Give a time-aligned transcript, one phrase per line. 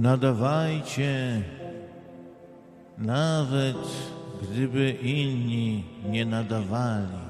[0.00, 1.42] Nadawajcie,
[2.98, 3.76] nawet
[4.42, 7.26] gdyby inni nie nadawali.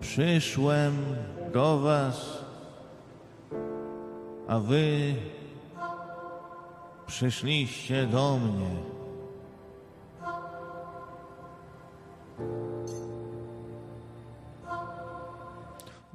[0.00, 0.96] Przyszłem
[1.52, 2.44] do Was,
[4.48, 5.14] a Wy
[7.06, 8.99] przyszliście do mnie.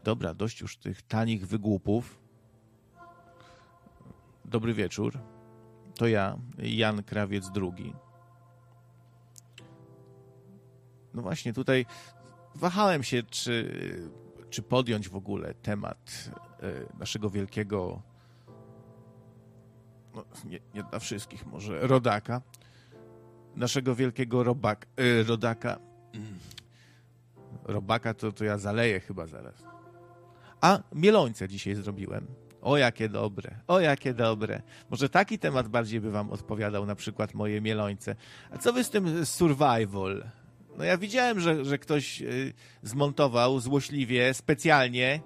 [0.06, 2.20] Dobra, dość już tych tanich wygłupów.
[4.46, 5.20] Dobry wieczór.
[5.96, 7.94] To ja, Jan Krawiec II.
[11.14, 11.86] No właśnie, tutaj
[12.56, 13.72] wahałem się, czy,
[14.50, 18.02] czy podjąć w ogóle temat e, naszego wielkiego,
[20.16, 22.42] no, nie, nie dla wszystkich może, rodaka.
[23.56, 25.80] Naszego wielkiego robak, e, rodaka.
[26.14, 26.40] Mm.
[27.64, 29.75] Robaka to, to ja zaleję chyba zaraz.
[30.66, 32.28] A mielońce dzisiaj zrobiłem.
[32.62, 34.62] O jakie dobre, o jakie dobre.
[34.90, 38.16] Może taki temat bardziej by wam odpowiadał, na przykład moje mielońce.
[38.52, 40.24] A co wy z tym survival?
[40.78, 45.22] No ja widziałem, że, że ktoś y, zmontował złośliwie, specjalnie.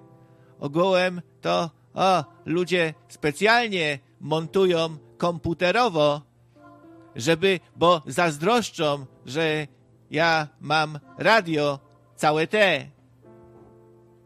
[0.58, 6.22] Ogołem to, o, ludzie specjalnie montują komputerowo,
[7.16, 9.66] żeby, bo zazdroszczą, że
[10.10, 11.78] ja mam radio
[12.16, 12.99] całe te.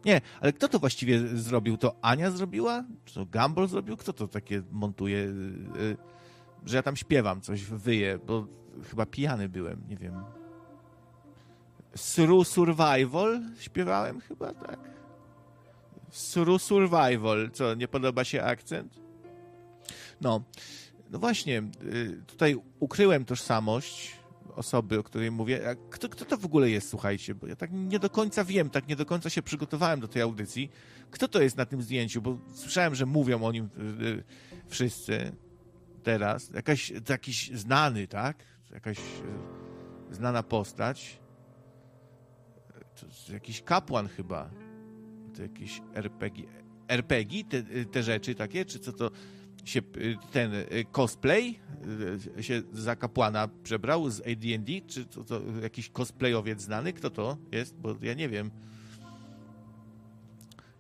[0.05, 1.77] Nie, ale kto to właściwie zrobił?
[1.77, 2.85] To Ania zrobiła?
[3.05, 3.97] Czy to Gumball zrobił?
[3.97, 5.19] Kto to takie montuje?
[5.19, 5.97] Y,
[6.67, 8.47] że ja tam śpiewam, coś wyję, bo
[8.91, 10.25] chyba pijany byłem, nie wiem.
[11.97, 14.79] Sru Survival śpiewałem chyba, tak?
[16.11, 17.51] Sru Survival.
[17.53, 19.01] Co, nie podoba się akcent?
[20.21, 20.43] No,
[21.11, 24.17] no właśnie, y, tutaj ukryłem tożsamość
[24.57, 25.77] osoby, o której mówię.
[25.91, 27.35] Kto, kto to w ogóle jest, słuchajcie?
[27.35, 30.23] Bo ja tak nie do końca wiem, tak nie do końca się przygotowałem do tej
[30.23, 30.71] audycji.
[31.11, 32.23] Kto to jest na tym zdjęciu?
[32.23, 34.25] Bo słyszałem, że mówią o nim y, y,
[34.67, 35.33] wszyscy
[36.03, 36.51] teraz.
[36.51, 38.37] Jakaś, jakiś znany, tak?
[38.71, 38.99] Jakaś
[40.11, 41.25] znana postać
[42.95, 44.51] to jakiś kapłan chyba.
[45.37, 46.45] To jakiś RPG.
[46.89, 49.11] RPG, te, te rzeczy takie, czy co to
[49.65, 49.83] się
[50.33, 51.59] ten y, cosplay
[52.39, 56.93] y, się za kapłana przebrał z AD&D, czy to, to jakiś cosplayowiec znany?
[56.93, 57.77] Kto to jest?
[57.77, 58.51] Bo ja nie wiem.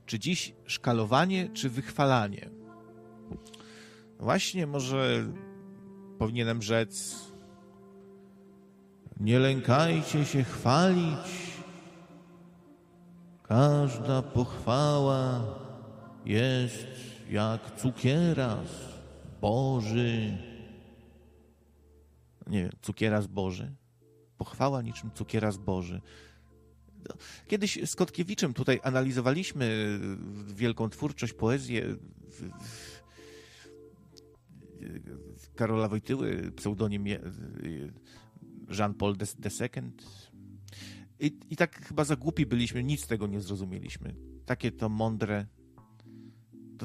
[0.07, 2.51] Czy dziś szkalowanie, czy wychwalanie?
[4.19, 5.27] Właśnie może
[6.19, 7.17] powinienem rzec
[9.21, 11.55] nie lękajcie się chwalić,
[13.49, 15.41] Każda pochwała
[16.27, 18.69] jest jak cukieras
[19.41, 20.39] Boży.
[22.47, 23.75] Nie wiem, cukieras Boży.
[24.39, 26.01] Pochwała niczym cukieras Boży.
[27.47, 29.99] Kiedyś z Kotkiewiczem tutaj analizowaliśmy
[30.47, 31.97] wielką twórczość, poezję
[35.57, 37.05] Karola Wojtyły, pseudonim
[38.79, 39.93] Jean-Paul II
[41.21, 44.15] i, I tak chyba za głupi byliśmy, nic z tego nie zrozumieliśmy.
[44.47, 45.47] Takie to mądre.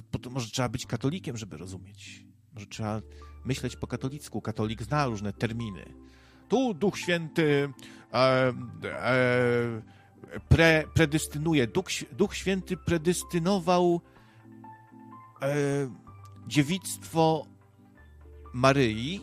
[0.01, 2.25] To, może trzeba być katolikiem, żeby rozumieć.
[2.53, 3.01] Może trzeba
[3.45, 4.41] myśleć po katolicku.
[4.41, 5.93] Katolik zna różne terminy.
[6.49, 7.73] Tu Duch Święty
[8.13, 9.81] e, e,
[10.49, 11.67] pre, predystynuje.
[11.67, 14.01] Duch, Duch Święty predystynował
[15.41, 15.55] e,
[16.47, 17.45] dziewictwo
[18.53, 19.21] Maryi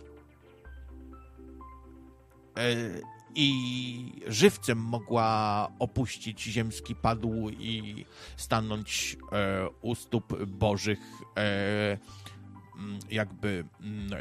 [2.56, 8.04] e, i żywcem mogła opuścić ziemski padł i
[8.36, 10.98] stanąć e, u stóp bożych,
[11.36, 11.98] e,
[13.10, 13.64] jakby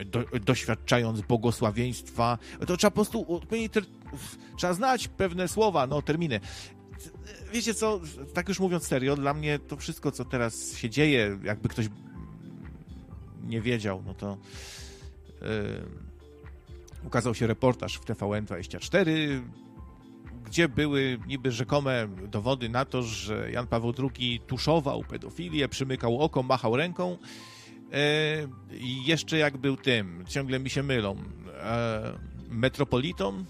[0.05, 2.37] do, doświadczając błogosławieństwa.
[2.67, 3.41] To trzeba po prostu,
[4.57, 6.39] trzeba znać pewne słowa, no, terminy.
[7.53, 8.01] Wiecie co,
[8.33, 11.89] tak już mówiąc serio, dla mnie to wszystko, co teraz się dzieje, jakby ktoś
[13.43, 14.37] nie wiedział, no to...
[15.41, 16.04] Yy,
[17.05, 19.09] ukazał się reportaż w TVN24,
[20.45, 26.43] gdzie były niby rzekome dowody na to, że Jan Paweł II tuszował pedofilię, przymykał oko,
[26.43, 27.17] machał ręką.
[27.91, 31.15] E, I jeszcze jak był tym, ciągle mi się mylą,
[31.63, 32.19] e,
[32.49, 33.45] metropolitą?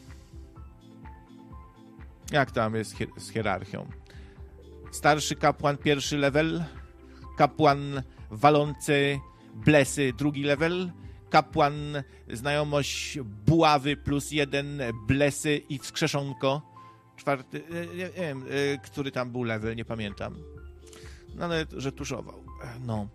[2.31, 3.87] Jak tam jest z hierarchią?
[4.91, 6.63] Starszy kapłan pierwszy level,
[7.37, 9.19] kapłan walący
[9.53, 10.91] blesy drugi level,
[11.35, 11.73] kapłan,
[12.33, 16.61] znajomość buławy plus jeden, blesy i wskrzeszonko.
[17.15, 20.35] Czwarty, e, nie, wiem, e, który tam był level, nie pamiętam.
[21.35, 22.43] No ale, że tuszował.
[22.85, 23.07] No.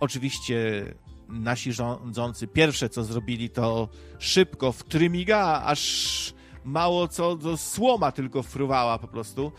[0.00, 0.84] Oczywiście
[1.28, 3.88] nasi rządzący pierwsze co zrobili to
[4.18, 6.34] szybko w trymiga, aż
[6.64, 9.52] mało co, to słoma tylko fruwała po prostu.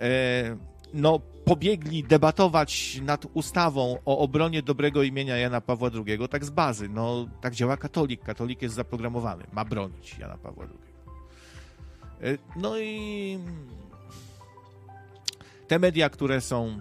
[0.00, 0.56] E,
[0.94, 1.20] no,
[1.50, 6.88] pobiegli debatować nad ustawą o obronie dobrego imienia Jana Pawła II, tak z bazy.
[6.88, 8.22] No, tak działa katolik.
[8.22, 10.92] Katolik jest zaprogramowany, ma bronić Jana Pawła II.
[12.34, 13.38] E, no i
[15.68, 16.80] te media, które są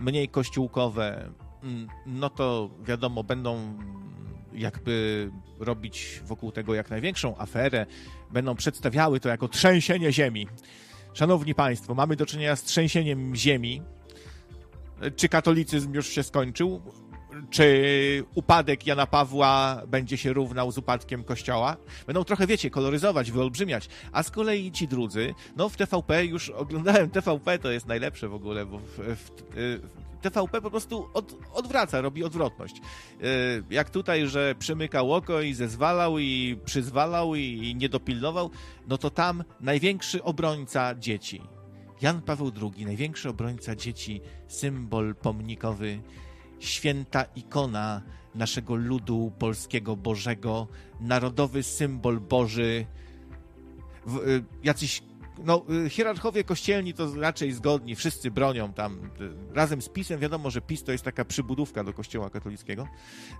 [0.00, 1.28] mniej kościółkowe,
[1.62, 3.78] mm, no to wiadomo, będą
[4.52, 7.86] jakby robić wokół tego jak największą aferę,
[8.30, 10.46] będą przedstawiały to jako trzęsienie ziemi.
[11.16, 13.82] Szanowni Państwo, mamy do czynienia z trzęsieniem ziemi.
[15.16, 16.82] Czy katolicyzm już się skończył?
[17.50, 21.76] Czy upadek Jana Pawła będzie się równał z upadkiem Kościoła?
[22.06, 23.88] Będą trochę, wiecie, koloryzować, wyolbrzymiać.
[24.12, 28.34] A z kolei ci drudzy, no w TVP już oglądałem TVP, to jest najlepsze w
[28.34, 32.76] ogóle, bo w, w, w TVP po prostu od, odwraca, robi odwrotność.
[32.76, 32.82] E,
[33.70, 38.50] jak tutaj, że przymykał oko i zezwalał i przyzwalał i, nie dopilnował,
[38.88, 41.42] no to tam największy obrońca dzieci.
[42.02, 46.00] Jan Paweł II, największy obrońca dzieci, symbol pomnikowy,
[46.58, 48.02] święta ikona
[48.34, 50.66] naszego ludu polskiego Bożego,
[51.00, 52.86] narodowy symbol Boży.
[54.06, 55.02] W, y, jacyś
[55.44, 59.10] no, y, hierarchowie kościelni to raczej zgodni, wszyscy bronią tam.
[59.50, 62.88] Y, razem z PiSem wiadomo, że PiS to jest taka przybudówka do kościoła katolickiego.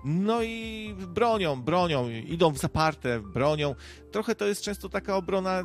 [0.04, 3.74] No i bronią, bronią, idą w zaparte, bronią.
[4.10, 5.64] Trochę to jest często taka obrona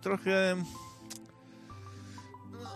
[0.00, 0.56] trochę
[2.52, 2.68] no,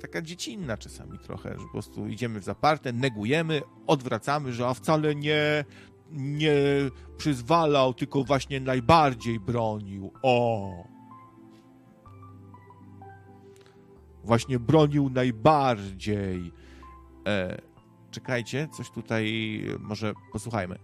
[0.00, 5.14] taka dziecinna czasami trochę, że po prostu idziemy w zaparte, negujemy, odwracamy, że a wcale
[5.14, 5.64] nie,
[6.10, 6.54] nie
[7.16, 10.12] przyzwalał, tylko właśnie najbardziej bronił.
[10.22, 10.70] O!
[14.24, 16.52] Właśnie bronił najbardziej.
[17.26, 17.60] E,
[18.10, 20.78] czekajcie, coś tutaj może posłuchajmy.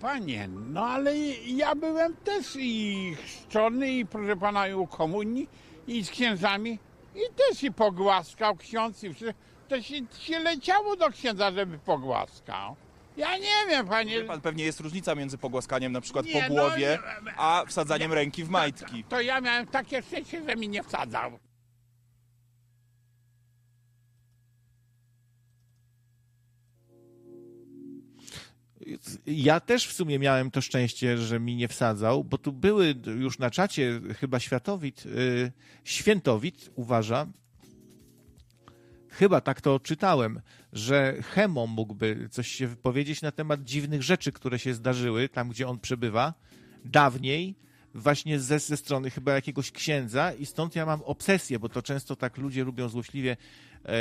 [0.00, 1.16] Panie, no ale
[1.46, 5.48] ja byłem też i chrzczony, i proszę pana, i u komunii,
[5.86, 6.78] i z księdzami,
[7.14, 9.40] i też i pogłaskał ksiądz, i wszystko.
[9.68, 12.76] To się, się leciało do księdza, żeby pogłaskał.
[13.20, 14.20] Ja nie wiem, panie.
[14.20, 17.64] Wie pan, pewnie jest różnica między pogłaskaniem na przykład Nie, po no, głowie, nie, a
[17.66, 19.04] wsadzaniem ręki w majtki.
[19.04, 21.38] To ja miałem takie szczęście, że mi nie wsadzał.
[29.26, 33.38] Ja też w sumie miałem to szczęście, że mi nie wsadzał, bo tu były już
[33.38, 35.52] na czacie chyba Światowit, y,
[35.84, 37.26] Świętowit uważa,
[39.08, 40.40] chyba tak to czytałem,
[40.72, 45.68] że Hemo mógłby coś się wypowiedzieć na temat dziwnych rzeczy, które się zdarzyły tam, gdzie
[45.68, 46.34] on przebywa,
[46.84, 47.54] dawniej,
[47.94, 52.16] właśnie ze, ze strony chyba jakiegoś księdza i stąd ja mam obsesję, bo to często
[52.16, 53.36] tak ludzie lubią złośliwie
[53.84, 53.92] e,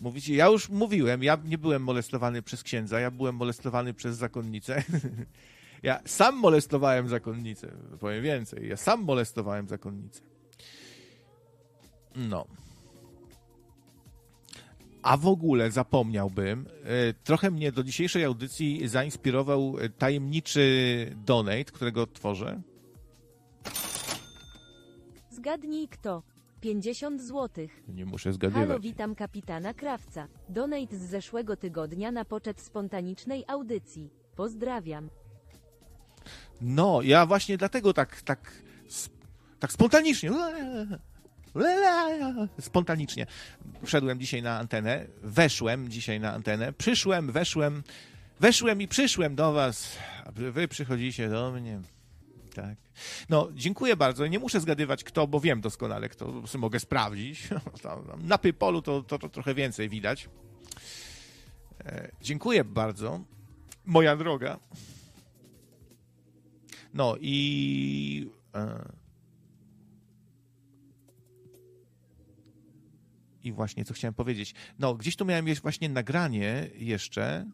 [0.00, 0.28] mówić.
[0.28, 4.82] Ja już mówiłem, ja nie byłem molestowany przez księdza, ja byłem molestowany przez zakonnicę.
[5.82, 10.20] Ja sam molestowałem zakonnicę, powiem więcej, ja sam molestowałem zakonnicę.
[12.16, 12.46] No.
[15.02, 22.06] A w ogóle zapomniałbym, e, trochę mnie do dzisiejszej audycji zainspirował e, tajemniczy donate, którego
[22.06, 22.60] tworzę.
[25.30, 26.22] Zgadnij kto.
[26.60, 27.66] 50 zł.
[27.88, 28.82] Nie muszę Halo, zgadywać.
[28.82, 30.28] witam kapitana Krawca.
[30.48, 34.10] Donate z zeszłego tygodnia na poczet spontanicznej audycji.
[34.36, 35.10] Pozdrawiam.
[36.60, 38.62] No, ja właśnie dlatego tak, tak,
[39.58, 40.30] tak spontanicznie,
[42.60, 43.26] spontanicznie
[43.84, 47.82] wszedłem dzisiaj na antenę, weszłem dzisiaj na antenę, przyszłem, weszłem,
[48.40, 51.80] weszłem i przyszłem do was, a wy- przychodzicie do mnie.
[52.54, 52.76] Tak.
[53.28, 54.26] No, dziękuję bardzo.
[54.26, 57.48] Nie muszę zgadywać kto, bo wiem doskonale kto, mogę sprawdzić.
[58.18, 60.28] Na Paypolu to, to, to trochę więcej widać.
[61.84, 63.20] E, dziękuję bardzo,
[63.84, 64.58] moja droga.
[66.94, 68.30] No i.
[68.54, 68.88] E,
[73.44, 74.54] I właśnie co chciałem powiedzieć.
[74.78, 77.46] No, gdzieś tu miałem właśnie nagranie jeszcze.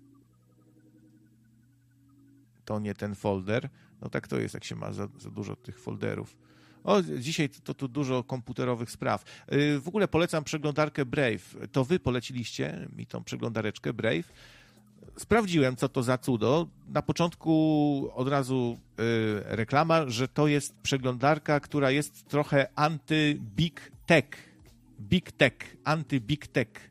[2.64, 3.68] To nie ten folder.
[4.00, 6.36] No tak to jest, jak się ma za, za dużo tych folderów.
[6.84, 9.24] O, dzisiaj to, tu dużo komputerowych spraw.
[9.50, 11.56] Yy, W ogóle polecam przeglądarkę Brave.
[11.72, 14.28] To wy poleciliście mi tą przeglądareczkę Brave
[15.16, 16.66] sprawdziłem, co to za cudo.
[16.88, 19.02] Na początku od razu y,
[19.44, 24.53] reklama, że to jest przeglądarka, która jest trochę anty-big tech.
[25.00, 26.90] Big tech, anty-big tech.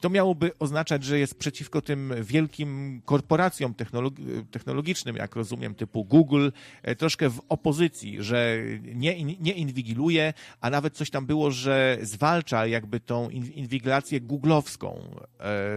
[0.00, 3.74] to miałoby oznaczać, że jest przeciwko tym wielkim korporacjom
[4.50, 6.48] technologicznym, jak rozumiem, typu Google,
[6.82, 12.66] e, troszkę w opozycji, że nie, nie inwigiluje, a nawet coś tam było, że zwalcza
[12.66, 15.16] jakby tą inwigilację googlowską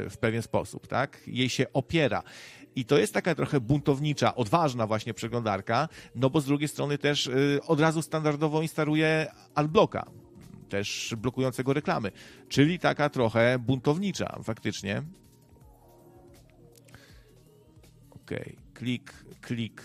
[0.10, 1.22] w pewien sposób, tak?
[1.28, 2.24] Jej się opiera.
[2.78, 7.28] I to jest taka trochę buntownicza, odważna właśnie przeglądarka, no bo z drugiej strony też
[7.28, 10.06] y, od razu standardowo instaluje adblocka,
[10.70, 12.12] też blokującego reklamy.
[12.50, 15.04] Czyli taka trochę buntownicza faktycznie.
[18.10, 18.32] Ok,
[18.74, 19.84] klik, klik.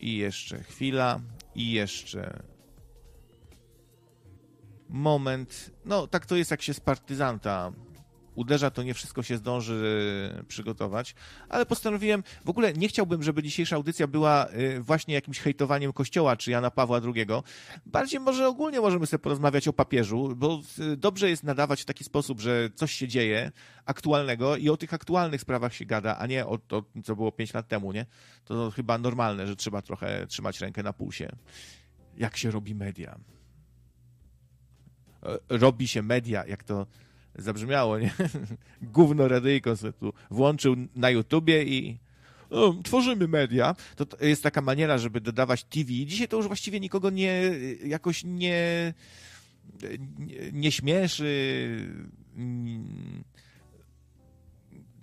[0.00, 1.20] I jeszcze chwila,
[1.54, 2.42] i jeszcze
[4.88, 5.70] moment.
[5.84, 7.72] No, tak to jest, jak się z partyzanta
[8.34, 11.14] uderza, to nie wszystko się zdąży przygotować,
[11.48, 16.36] ale postanowiłem, w ogóle nie chciałbym, żeby dzisiejsza audycja była y, właśnie jakimś hejtowaniem Kościoła
[16.36, 17.26] czy Jana Pawła II.
[17.86, 22.04] Bardziej może ogólnie możemy sobie porozmawiać o papieżu, bo y, dobrze jest nadawać w taki
[22.04, 23.52] sposób, że coś się dzieje
[23.84, 27.54] aktualnego i o tych aktualnych sprawach się gada, a nie o to, co było pięć
[27.54, 28.06] lat temu, nie?
[28.44, 31.36] To chyba normalne, że trzeba trochę trzymać rękę na pulsie.
[32.16, 33.18] Jak się robi media?
[35.22, 36.86] E, robi się media, jak to
[37.42, 38.10] zabrzmiało, nie?
[38.82, 41.98] Gówno radyjko sobie tu włączył na YouTubie i
[42.50, 43.76] no, tworzymy media.
[43.96, 45.86] To jest taka maniera, żeby dodawać TV.
[45.86, 47.42] Dzisiaj to już właściwie nikogo nie,
[47.84, 48.94] jakoś nie,
[50.18, 51.26] nie, nie śmieszy,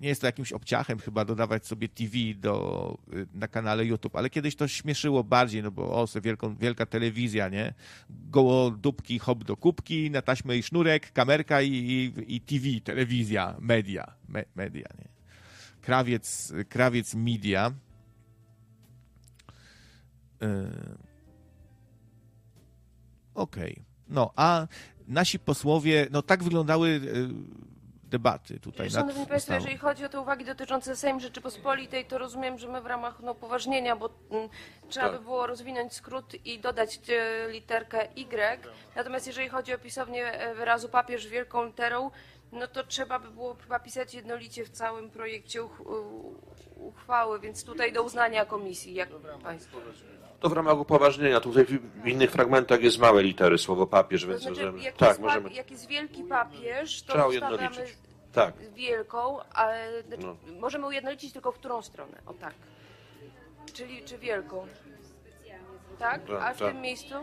[0.02, 4.30] nie jest to jakimś obciachem chyba dodawać sobie TV do, y, na kanale YouTube, ale
[4.30, 7.74] kiedyś to śmieszyło bardziej, no bo o, wielką, wielka telewizja, nie?
[8.10, 13.56] Goło dupki, hop do kubki, na taśmę i sznurek, kamerka i, i, i TV, telewizja,
[13.60, 15.08] media, me, media, nie?
[15.82, 17.72] Krawiec, krawiec media.
[20.42, 20.48] Yy.
[23.34, 23.72] Okej.
[23.72, 23.84] Okay.
[24.10, 24.68] No, a
[25.08, 27.30] nasi posłowie, no tak wyglądały yy,
[28.08, 28.90] debaty tutaj.
[28.90, 32.86] Szanowni Państwo, jeżeli chodzi o te uwagi dotyczące Sejm Rzeczypospolitej, to rozumiem, że my w
[32.86, 34.50] ramach no, upoważnienia, bo m, mm,
[34.90, 35.18] trzeba tak.
[35.18, 38.60] by było rozwinąć skrót i dodać e, literkę Y.
[38.96, 42.12] Natomiast jeżeli chodzi o pisownię e, wyrazu papież wielką literą,
[42.52, 45.82] no to trzeba by było chyba pisać jednolicie w całym projekcie uch
[46.76, 49.10] uchwały, więc tutaj do uznania komisji, jak
[49.44, 49.78] Państwo.
[50.40, 51.40] To w ramach upoważnienia.
[51.40, 51.66] Tutaj
[52.04, 54.84] w innych fragmentach jest małe litery słowo papież, więc znaczy, możemy.
[54.84, 55.54] Jak tak, jest możemy.
[55.54, 57.86] Jak jest wielki papież, to Trzeba ustawiamy
[58.34, 58.56] tak.
[58.74, 60.60] wielką, ale znaczy, no.
[60.60, 62.22] możemy ujednolicić tylko w którą stronę.
[62.26, 62.54] O tak.
[63.74, 64.68] Czyli czy wielką.
[66.00, 66.26] Tak?
[66.26, 66.72] tak A w tak.
[66.72, 67.16] tym miejscu?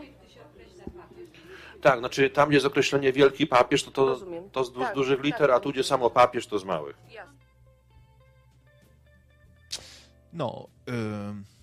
[1.81, 4.19] Tak, znaczy tam, gdzie jest określenie wielki papież, to to,
[4.51, 6.97] to z, tak, dużych tak, liter, a tu, gdzie samo papież, to z małych.
[7.11, 7.35] Jasne.
[10.33, 10.67] No.
[10.89, 11.54] Y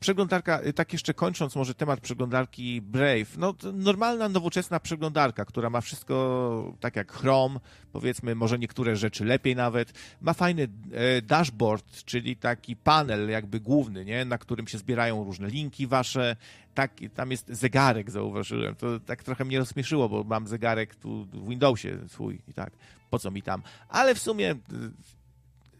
[0.00, 5.80] Przeglądarka, y, tak jeszcze kończąc może temat przeglądarki Brave, no normalna, nowoczesna przeglądarka, która ma
[5.80, 7.60] wszystko tak jak Chrome,
[7.92, 9.92] powiedzmy, może niektóre rzeczy lepiej nawet.
[10.20, 14.24] Ma fajny e, dashboard, czyli taki panel jakby główny, nie?
[14.24, 16.36] na którym się zbierają różne linki wasze.
[16.74, 18.74] Tak, tam jest zegarek, zauważyłem.
[18.74, 22.70] To tak trochę mnie rozśmieszyło, bo mam zegarek tu w Windowsie swój i tak,
[23.10, 23.62] po co mi tam.
[23.88, 24.54] Ale w sumie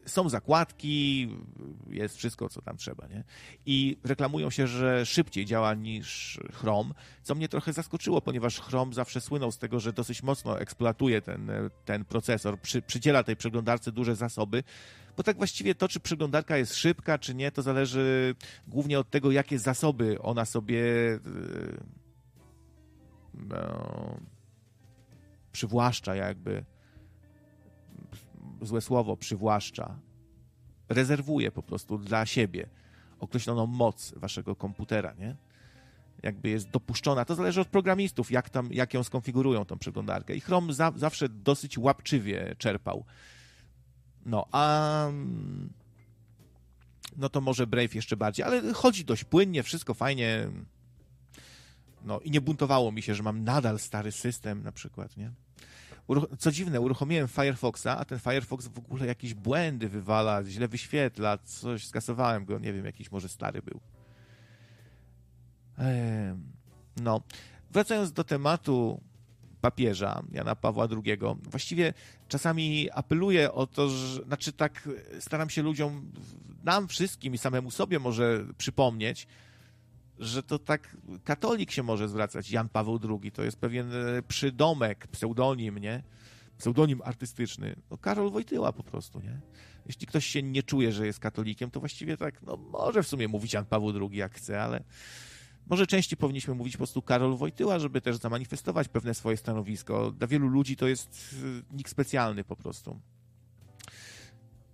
[0.09, 1.29] są zakładki,
[1.91, 3.25] jest wszystko, co tam trzeba, nie?
[3.67, 9.21] I reklamują się, że szybciej działa niż Chrome, co mnie trochę zaskoczyło, ponieważ Chrome zawsze
[9.21, 11.51] słynął z tego, że dosyć mocno eksploatuje ten,
[11.85, 14.63] ten procesor, przy, przydziela tej przeglądarce duże zasoby,
[15.17, 18.35] bo tak właściwie to, czy przeglądarka jest szybka, czy nie, to zależy
[18.69, 20.83] głównie od tego, jakie zasoby ona sobie
[23.35, 24.21] no,
[25.53, 26.65] przywłaszcza jakby
[28.63, 29.99] złe słowo, przywłaszcza,
[30.89, 32.69] rezerwuje po prostu dla siebie
[33.21, 35.37] określoną moc waszego komputera, nie?
[36.23, 37.25] Jakby jest dopuszczona.
[37.25, 40.37] To zależy od programistów, jak, tam, jak ją skonfigurują, tą przeglądarkę.
[40.37, 43.05] I Chrome za, zawsze dosyć łapczywie czerpał.
[44.27, 45.09] No, a
[47.17, 50.51] no to może Brave jeszcze bardziej, ale chodzi dość płynnie, wszystko fajnie.
[52.05, 55.33] No i nie buntowało mi się, że mam nadal stary system na przykład, nie?
[56.39, 61.87] Co dziwne, uruchomiłem Firefoxa, a ten Firefox w ogóle jakieś błędy wywala, źle wyświetla, coś,
[61.87, 63.81] skasowałem go, nie wiem, jakiś może stary był.
[67.03, 67.21] No,
[67.71, 69.01] wracając do tematu
[69.61, 71.95] papieża Jana Pawła II, właściwie
[72.29, 74.89] czasami apeluję o to, że, znaczy tak
[75.21, 76.13] staram się ludziom,
[76.65, 79.27] nam wszystkim i samemu sobie może przypomnieć,
[80.19, 85.07] że to tak katolik się może zwracać, Jan Paweł II, to jest pewien e, przydomek,
[85.07, 86.03] pseudonim, nie?
[86.59, 89.41] pseudonim artystyczny, no Karol Wojtyła po prostu, nie?
[89.87, 93.29] Jeśli ktoś się nie czuje, że jest katolikiem, to właściwie tak, no może w sumie
[93.29, 94.85] mówić Jan Paweł II jak chce, ale
[95.67, 100.11] może częściej powinniśmy mówić po prostu Karol Wojtyła, żeby też zamanifestować pewne swoje stanowisko.
[100.11, 101.35] Dla wielu ludzi to jest
[101.73, 103.01] y, nikt specjalny po prostu.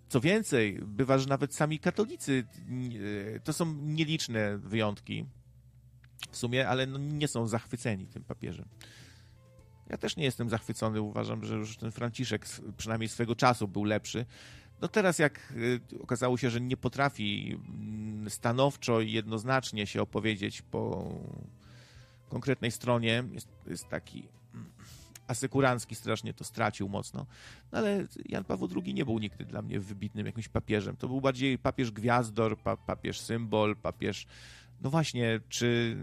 [0.08, 2.44] Co więcej, bywa, że nawet sami katolicy
[2.94, 5.25] y, to są nieliczne wyjątki
[6.30, 8.68] w sumie, ale no nie są zachwyceni tym papieżem.
[9.90, 11.00] Ja też nie jestem zachwycony.
[11.00, 12.46] Uważam, że już ten Franciszek
[12.76, 14.26] przynajmniej swego czasu był lepszy.
[14.80, 20.62] No teraz jak y, okazało się, że nie potrafi mm, stanowczo i jednoznacznie się opowiedzieć
[20.62, 21.12] po
[22.28, 24.28] konkretnej stronie, jest, jest taki
[25.25, 27.26] mm, asykurancki strasznie to stracił mocno.
[27.73, 30.97] No ale Jan Paweł II nie był nigdy dla mnie wybitnym jakimś papieżem.
[30.97, 34.26] To był bardziej papież gwiazdor, pa, papież symbol, papież...
[34.83, 35.97] No właśnie, czy...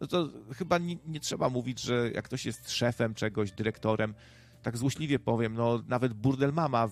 [0.00, 4.14] No to chyba nie, nie trzeba mówić, że jak ktoś jest szefem czegoś, dyrektorem,
[4.62, 6.88] tak złośliwie powiem, no nawet burdel mama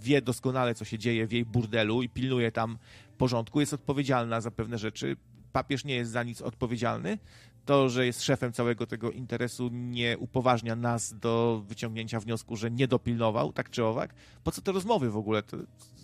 [0.00, 2.78] wie doskonale, co się dzieje w jej burdelu i pilnuje tam
[3.18, 5.16] porządku, jest odpowiedzialna za pewne rzeczy.
[5.52, 7.18] Papież nie jest za nic odpowiedzialny.
[7.64, 12.88] To, że jest szefem całego tego interesu, nie upoważnia nas do wyciągnięcia wniosku, że nie
[12.88, 14.14] dopilnował, tak czy owak.
[14.44, 15.42] Po co te rozmowy w ogóle?
[15.42, 15.56] To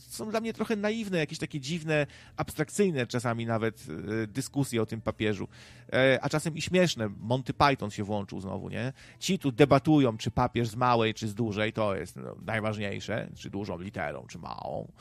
[0.09, 3.87] są dla mnie trochę naiwne, jakieś takie dziwne, abstrakcyjne czasami nawet
[4.23, 5.49] e, dyskusje o tym papieżu,
[5.93, 7.09] e, a czasem i śmieszne.
[7.21, 8.93] Monty Python się włączył znowu, nie?
[9.19, 13.51] Ci tu debatują, czy papież z małej, czy z dużej, to jest no, najważniejsze, czy
[13.51, 14.93] dużą literą, czy małą.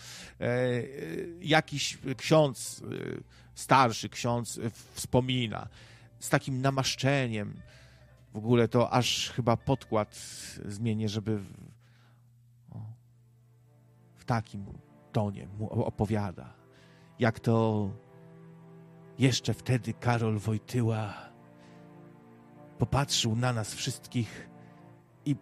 [0.41, 0.47] E,
[1.41, 2.83] jakiś ksiądz,
[3.55, 4.59] starszy ksiądz
[4.93, 5.67] wspomina
[6.19, 7.61] z takim namaszczeniem,
[8.33, 10.15] w ogóle to aż chyba podkład
[10.65, 11.53] zmienię, żeby w,
[14.15, 14.65] w takim
[15.11, 16.53] tonie mu opowiada,
[17.19, 17.89] jak to
[19.19, 21.13] jeszcze wtedy Karol Wojtyła
[22.77, 24.49] popatrzył na nas wszystkich
[25.25, 25.35] i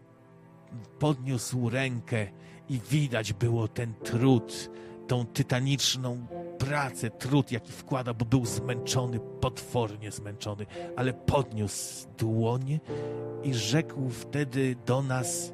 [0.99, 2.27] podniósł rękę
[2.69, 4.69] i widać było ten trud,
[5.07, 6.27] tą tytaniczną
[6.65, 12.79] pracę, trud, jaki wkłada, bo był zmęczony, potwornie zmęczony, ale podniósł dłonie
[13.43, 15.53] i rzekł wtedy do nas,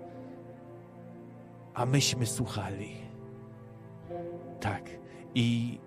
[1.74, 2.96] a myśmy słuchali.
[4.60, 4.90] Tak.
[5.36, 5.78] I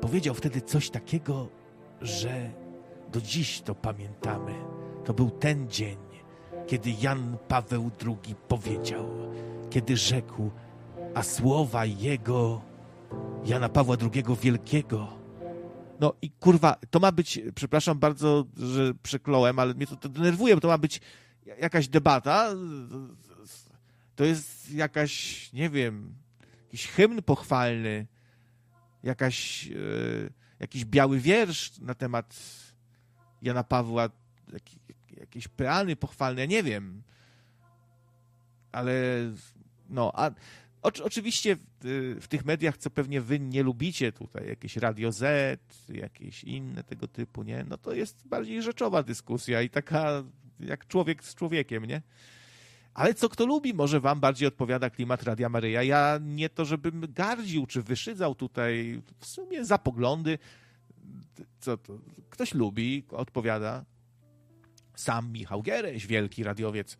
[0.00, 1.48] powiedział wtedy coś takiego,
[2.00, 2.50] że
[3.12, 4.54] do dziś to pamiętamy.
[5.04, 5.96] To był ten dzień,
[6.66, 9.04] kiedy Jan Paweł II powiedział,
[9.70, 10.50] kiedy rzekł,
[11.14, 12.60] a słowa jego,
[13.44, 15.08] Jana Pawła II Wielkiego,
[16.00, 20.54] no i kurwa, to ma być, przepraszam bardzo, że przekląłem, ale mnie to, to denerwuje,
[20.54, 21.00] bo to ma być
[21.60, 22.54] jakaś debata.
[24.16, 26.14] To jest jakaś, nie wiem,
[26.62, 28.06] jakiś hymn pochwalny,
[29.02, 29.74] jakaś, e,
[30.60, 32.36] jakiś biały wiersz na temat
[33.42, 34.08] Jana Pawła,
[34.52, 34.62] jak,
[35.20, 37.02] jakieś peany pochwalne, ja nie wiem.
[38.72, 38.92] Ale
[39.88, 40.30] no, a
[40.84, 46.44] oczywiście w, w, tych mediach, co pewnie wy nie lubicie tutaj, jakieś Radio Z, jakieś
[46.44, 47.64] inne tego typu, nie?
[47.68, 50.24] No to jest bardziej rzeczowa dyskusja i taka
[50.60, 52.02] jak człowiek z człowiekiem, nie?
[52.94, 55.82] Ale co kto lubi, może wam bardziej odpowiada klimat Radia Maryja.
[55.82, 60.38] Ja nie to, żebym gardził czy wyszydzał tutaj w sumie za poglądy.
[61.60, 61.98] Co to?
[62.30, 63.84] Ktoś lubi, odpowiada.
[64.96, 66.98] Sam Michał Giereś, wielki radiowiec,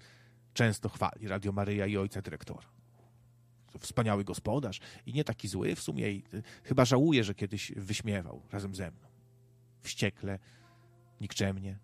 [0.54, 2.74] często chwali Radio Maryja i ojca dyrektora.
[3.78, 6.10] Wspaniały gospodarz i nie taki zły w sumie.
[6.10, 6.24] I
[6.64, 9.08] chyba żałuje, że kiedyś wyśmiewał razem ze mną.
[9.82, 10.38] Wściekle,
[11.20, 11.78] nikczemnie.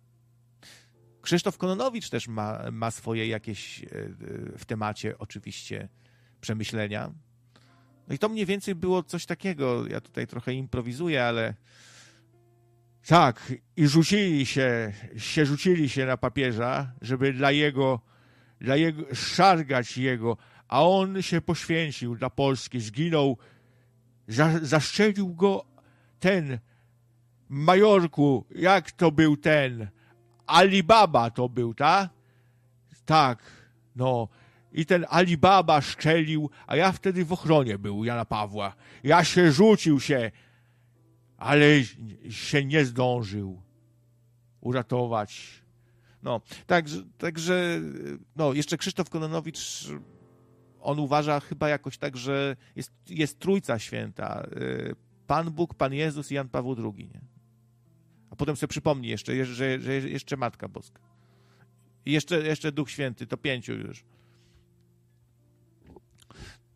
[1.21, 3.87] Krzysztof Kononowicz też ma, ma swoje jakieś e,
[4.57, 5.89] w temacie oczywiście
[6.41, 7.11] przemyślenia.
[8.07, 9.87] No i to mniej więcej było coś takiego.
[9.87, 11.53] Ja tutaj trochę improwizuję, ale
[13.07, 17.99] tak, i rzucili się, się rzucili się na papieża, żeby dla jego,
[18.59, 20.37] dla jego, szargać jego,
[20.71, 23.37] a on się poświęcił dla Polski, zginął,
[24.27, 25.65] za, zaszczelił go
[26.19, 26.59] ten
[27.49, 29.87] Majorku, jak to był ten,
[30.47, 32.09] Alibaba to był, tak?
[33.05, 33.39] Tak,
[33.95, 34.27] no.
[34.71, 38.75] I ten Alibaba szczelił, a ja wtedy w ochronie był Jana Pawła.
[39.03, 40.31] Ja się rzucił się,
[41.37, 41.65] ale
[42.29, 43.61] się nie zdążył
[44.61, 45.61] uratować.
[46.23, 47.81] No, także, także
[48.35, 49.87] no, jeszcze Krzysztof Kononowicz,
[50.81, 54.47] on uważa chyba jakoś tak, że jest, jest Trójca Święta.
[54.57, 54.95] Y,
[55.27, 57.21] Pan Bóg, Pan Jezus i Jan Paweł II, nie?
[58.29, 61.01] A potem sobie przypomni jeszcze, że, że jeszcze Matka Boska.
[62.05, 64.03] I jeszcze, jeszcze Duch Święty, to pięciu już.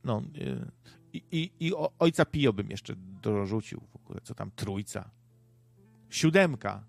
[0.03, 0.71] No, y,
[1.13, 5.09] i, i, i Ojca Pio bym jeszcze dorzucił w ogóle, co tam Trójca.
[6.09, 6.83] Siódemka.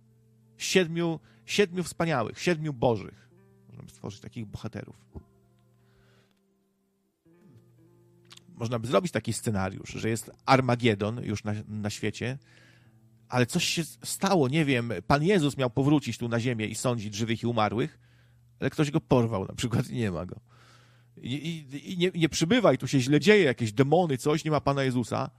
[0.57, 3.29] Siedmiu, siedmiu wspaniałych, siedmiu bożych.
[3.68, 4.96] Możemy stworzyć takich bohaterów.
[8.57, 12.38] Można by zrobić taki scenariusz, że jest Armagedon już na, na świecie,
[13.29, 17.14] ale coś się stało, nie wiem, Pan Jezus miał powrócić tu na ziemię i sądzić
[17.14, 17.99] żywych i umarłych,
[18.61, 20.40] ale ktoś go porwał na przykład i nie ma go.
[21.16, 24.51] I, i, i nie, nie przybywa i tu się źle dzieje, jakieś demony, coś, nie
[24.51, 25.31] ma Pana Jezusa.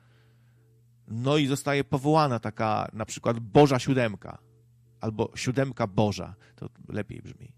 [1.08, 4.38] No i zostaje powołana taka na przykład Boża Siódemka
[5.01, 6.36] albo Siódemka Boża.
[6.56, 7.56] To lepiej brzmi.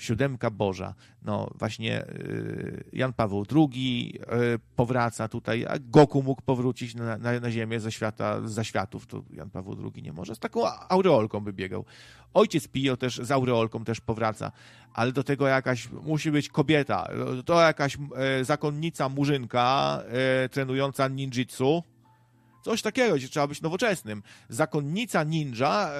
[0.00, 0.94] Siódemka Boża.
[1.22, 4.20] No właśnie y, Jan Paweł II
[4.54, 9.06] y, powraca tutaj, a Goku mógł powrócić na, na, na ziemię ze świata, za światów,
[9.06, 10.34] to Jan Paweł II nie może.
[10.34, 11.84] Z taką aureolką by biegał.
[12.34, 14.52] Ojciec Pio też z aureolką też powraca,
[14.94, 17.08] ale do tego jakaś musi być kobieta,
[17.44, 19.98] to jakaś e, zakonnica murzynka
[20.44, 21.82] e, trenująca ninjitsu.
[22.62, 24.22] Coś takiego, gdzie trzeba być nowoczesnym.
[24.48, 25.90] Zakonnica ninja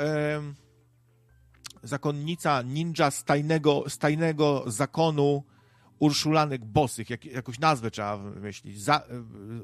[1.82, 5.44] zakonnica ninja z tajnego, z tajnego zakonu
[6.00, 8.82] urszulanek bosych, jak, jakąś nazwę trzeba wymyślić.
[8.82, 9.02] Za,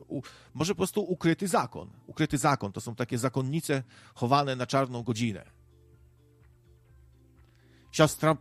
[0.08, 0.22] u,
[0.54, 1.90] może po prostu ukryty zakon.
[2.06, 3.82] Ukryty zakon to są takie zakonnice
[4.14, 5.44] chowane na czarną godzinę.
[7.92, 8.36] Siostra,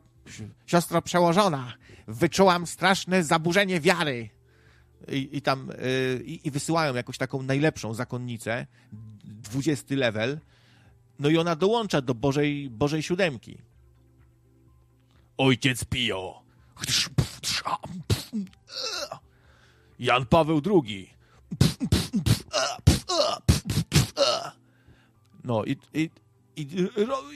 [0.66, 1.74] siostra przełożona,
[2.08, 4.30] wyczułam straszne zaburzenie wiary.
[5.08, 8.68] I, i tam y, i wysyłają jakąś taką najlepszą zakonnicę,
[9.24, 10.40] 20 level,
[11.20, 13.58] no i ona dołącza do Bożej, Bożej Siódemki.
[15.38, 16.42] Ojciec Pio.
[20.00, 21.10] Jan Paweł II.
[25.44, 26.10] No i, i,
[26.56, 26.68] i,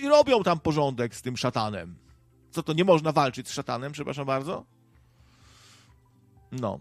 [0.01, 1.95] i robią tam porządek z tym szatanem.
[2.51, 4.65] Co to, nie można walczyć z szatanem, przepraszam bardzo?
[6.51, 6.79] No.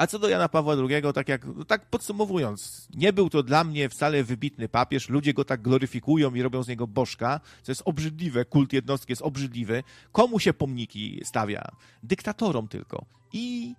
[0.00, 3.88] A co do Jana Pawła II, tak jak tak podsumowując, nie był to dla mnie
[3.88, 8.44] wcale wybitny papież, ludzie go tak gloryfikują i robią z niego bożka, co jest obrzydliwe,
[8.44, 9.82] kult jednostki jest obrzydliwy.
[10.12, 11.70] Komu się pomniki stawia?
[12.02, 13.04] Dyktatorom tylko.
[13.32, 13.74] I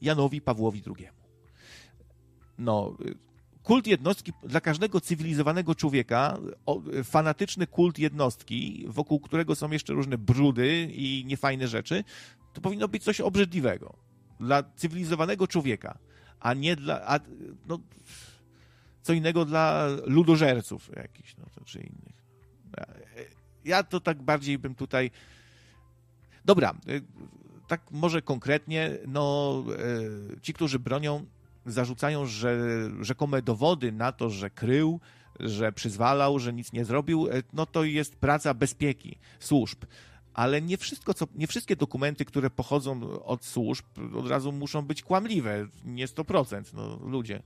[0.00, 1.08] Janowi Pawłowi II.
[2.58, 2.96] No,
[3.62, 6.38] kult jednostki dla każdego cywilizowanego człowieka,
[7.04, 12.04] fanatyczny kult jednostki, wokół którego są jeszcze różne brudy i niefajne rzeczy,
[12.52, 14.05] to powinno być coś obrzydliwego
[14.40, 15.98] dla cywilizowanego człowieka,
[16.40, 17.06] a nie dla.
[17.06, 17.20] A,
[17.66, 17.78] no,
[19.02, 22.16] co innego dla ludożerców jakichś, no czy innych.
[23.64, 25.10] Ja to tak bardziej bym tutaj.
[26.44, 27.02] Dobra, y,
[27.68, 29.64] tak może konkretnie, no
[30.36, 31.26] y, ci, którzy bronią,
[31.66, 32.58] zarzucają, że
[33.00, 35.00] rzekome dowody na to, że krył,
[35.40, 39.84] że przyzwalał, że nic nie zrobił, y, no to jest praca bezpieki służb
[40.36, 43.84] ale nie wszystko, co, nie wszystkie dokumenty, które pochodzą od służb,
[44.16, 45.68] od razu muszą być kłamliwe.
[45.84, 47.42] Nie 100%, no ludzie.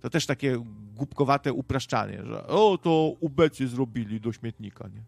[0.00, 5.02] To też takie głupkowate upraszczanie, że o, to ubecy zrobili do śmietnika, nie?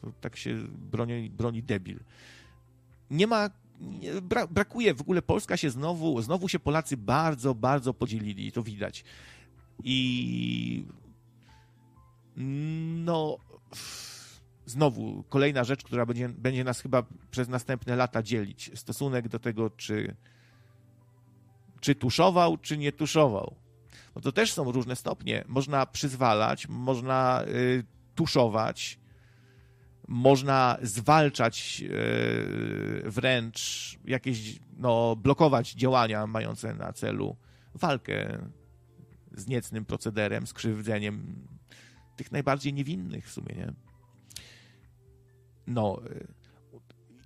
[0.00, 2.00] To tak się broni, broni debil.
[3.10, 3.50] Nie ma
[4.22, 9.04] bra, brakuje, w ogóle Polska się znowu, znowu się Polacy bardzo, bardzo podzielili to widać.
[9.84, 10.84] I
[13.04, 13.38] no
[14.68, 18.70] znowu kolejna rzecz, która będzie, będzie nas chyba przez następne lata dzielić.
[18.74, 20.16] Stosunek do tego, czy,
[21.80, 23.54] czy tuszował, czy nie tuszował.
[24.14, 25.44] No to też są różne stopnie.
[25.48, 28.98] Można przyzwalać, można y, tuszować,
[30.08, 37.36] można zwalczać y, wręcz jakieś, no, blokować działania mające na celu
[37.74, 38.48] walkę
[39.32, 41.46] z niecnym procederem, z krzywdzeniem
[42.16, 43.87] tych najbardziej niewinnych w sumie, nie?
[45.68, 46.00] No.
[46.10, 46.26] Y,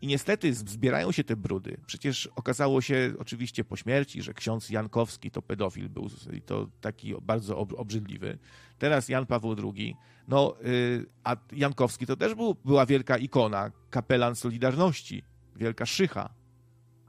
[0.01, 1.81] I niestety zbierają się te brudy.
[1.87, 7.15] Przecież okazało się oczywiście po śmierci, że ksiądz Jankowski to pedofil był i to taki
[7.23, 8.39] bardzo obrzydliwy.
[8.79, 9.97] Teraz Jan Paweł II.
[10.29, 15.23] No, y, a Jankowski to też był, była wielka ikona, kapelan Solidarności,
[15.57, 16.35] wielka szycha,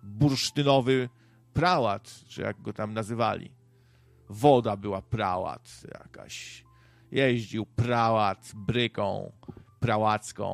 [0.04, 1.10] bursztynowy
[1.54, 3.52] prałat, czy jak go tam nazywali.
[4.30, 6.65] Woda była prałat jakaś.
[7.12, 9.32] Jeździł prałat bryką
[9.84, 10.48] prałacką,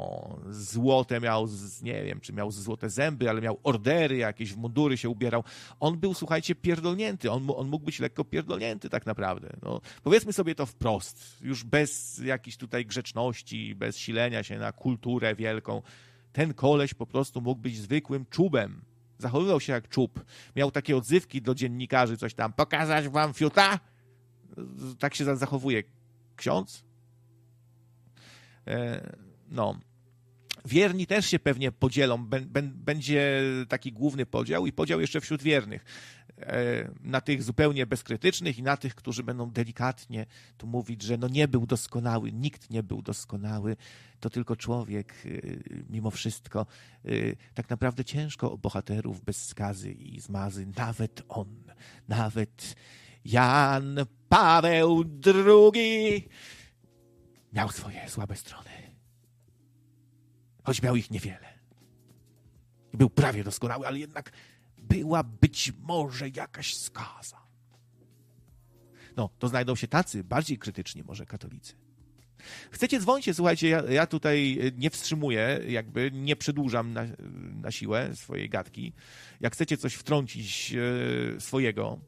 [0.49, 1.47] złote miał,
[1.81, 5.43] nie wiem, czy miał złote zęby, ale miał ordery jakieś, w mundury się ubierał.
[5.79, 7.31] On był, słuchajcie, pierdolnięty.
[7.31, 9.49] On, on mógł być lekko pierdolnięty tak naprawdę.
[9.61, 15.35] No, powiedzmy sobie to wprost, już bez jakiejś tutaj grzeczności, bez silenia się na kulturę
[15.35, 15.81] wielką.
[16.33, 18.81] Ten koleś po prostu mógł być zwykłym czubem.
[19.17, 20.25] Zachowywał się jak czub.
[20.55, 23.79] Miał takie odzywki do dziennikarzy, coś tam, pokazać wam fiuta?
[24.99, 25.83] Tak się zachowuje
[26.35, 26.88] ksiądz,
[29.51, 29.79] no.
[30.65, 32.25] Wierni też się pewnie podzielą,
[32.73, 35.85] będzie taki główny podział i podział jeszcze wśród wiernych.
[36.37, 40.25] e, na tych zupełnie bezkrytycznych i na tych, którzy będą delikatnie
[40.57, 43.77] tu mówić, że no nie był doskonały, nikt nie był doskonały,
[44.19, 45.13] to tylko człowiek
[45.89, 46.65] mimo wszystko.
[47.53, 51.63] Tak naprawdę ciężko o bohaterów bez skazy i zmazy, nawet on,
[52.07, 52.75] nawet
[53.25, 56.29] Jan Paweł II
[57.53, 58.69] miał swoje słabe strony.
[60.63, 61.59] Choć miał ich niewiele.
[62.93, 64.31] Był prawie doskonały, ale jednak
[64.77, 67.41] była być może jakaś skaza.
[69.17, 71.73] No, to znajdą się tacy, bardziej krytyczni może katolicy.
[72.71, 73.35] Chcecie dzwonić?
[73.35, 77.05] Słuchajcie, ja, ja, tutaj nie wstrzymuję, jakby nie przedłużam na,
[77.61, 78.93] na siłę swojej gadki.
[79.39, 80.73] Jak chcecie coś wtrącić
[81.37, 81.99] e, swojego,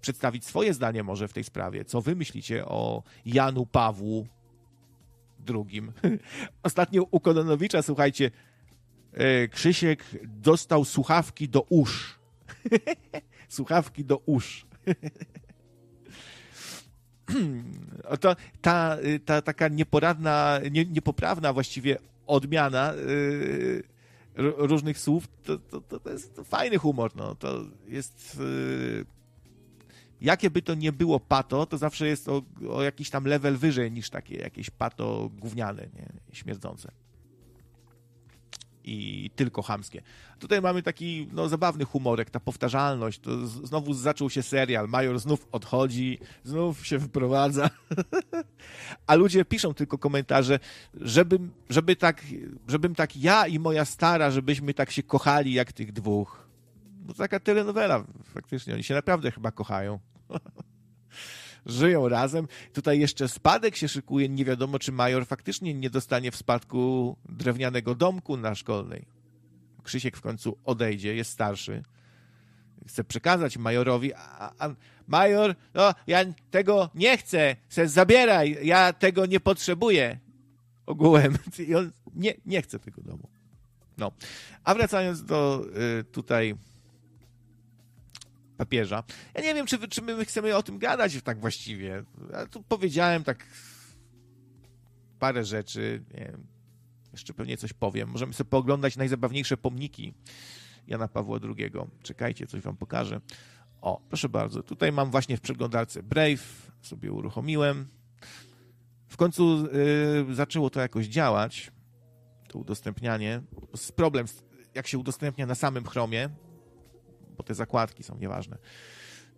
[0.00, 4.26] przedstawić swoje zdanie może w tej sprawie, co wy myślicie o Janu Pawłu
[5.48, 5.82] II.
[6.62, 8.30] Ostatnio u Kononowicza, słuchajcie,
[9.12, 12.18] e, Krzysiek dostał słuchawki do usz.
[13.48, 14.66] słuchawki do usz.
[18.20, 23.82] to, ta, ta taka nieporadna, nie, niepoprawna właściwie odmiana yy,
[24.36, 27.16] różnych słów, to, to, to, jest fajny humor.
[27.16, 27.34] No.
[27.34, 29.04] To jest yy,
[30.20, 33.92] jakie by to nie było pato, to zawsze jest o, o jakiś tam level wyżej
[33.92, 36.08] niż takie jakieś pato gówniane, nie?
[36.32, 36.92] śmierdzące.
[38.88, 40.02] I tylko chamskie.
[40.38, 43.20] Tutaj mamy taki no, zabawny humorek, ta powtarzalność.
[43.20, 47.70] To znowu zaczął się serial, Major znów odchodzi, znów się wyprowadza.
[49.06, 50.58] A ludzie piszą tylko komentarze,
[50.94, 52.24] żebym, żeby tak,
[52.68, 56.45] żebym tak ja i moja stara, żebyśmy tak się kochali jak tych dwóch
[57.06, 58.74] bo taka telenowela faktycznie.
[58.74, 59.98] Oni się naprawdę chyba kochają.
[61.66, 62.48] Żyją razem.
[62.72, 64.28] Tutaj jeszcze spadek się szykuje.
[64.28, 69.06] Nie wiadomo, czy major faktycznie nie dostanie w spadku drewnianego domku na szkolnej.
[69.82, 71.82] Krzysiek w końcu odejdzie, jest starszy.
[72.86, 74.74] Chce przekazać majorowi, a, a
[75.06, 80.18] major, no ja tego nie chcę, se zabieraj, ja tego nie potrzebuję.
[80.86, 81.38] Ogółem.
[81.68, 83.28] I on nie, nie chce tego domu.
[83.98, 84.12] No.
[84.64, 85.64] A wracając do
[86.00, 86.54] y, tutaj
[88.56, 89.04] papieża.
[89.34, 92.04] Ja nie wiem, czy, czy my chcemy o tym gadać tak właściwie.
[92.32, 93.46] Ja tu powiedziałem tak
[95.18, 96.04] parę rzeczy.
[96.14, 96.46] Nie wiem,
[97.12, 98.08] jeszcze pewnie coś powiem.
[98.08, 100.14] Możemy sobie pooglądać najzabawniejsze pomniki
[100.86, 101.70] Jana Pawła II.
[102.02, 103.20] Czekajcie, coś wam pokażę.
[103.80, 104.62] O, proszę bardzo.
[104.62, 106.72] Tutaj mam właśnie w przeglądarce Brave.
[106.82, 107.88] Sobie uruchomiłem.
[109.08, 109.68] W końcu
[110.26, 111.72] yy, zaczęło to jakoś działać.
[112.48, 113.42] To udostępnianie.
[113.96, 114.26] Problem,
[114.74, 116.28] jak się udostępnia na samym Chromie,
[117.36, 118.58] bo te zakładki są nieważne.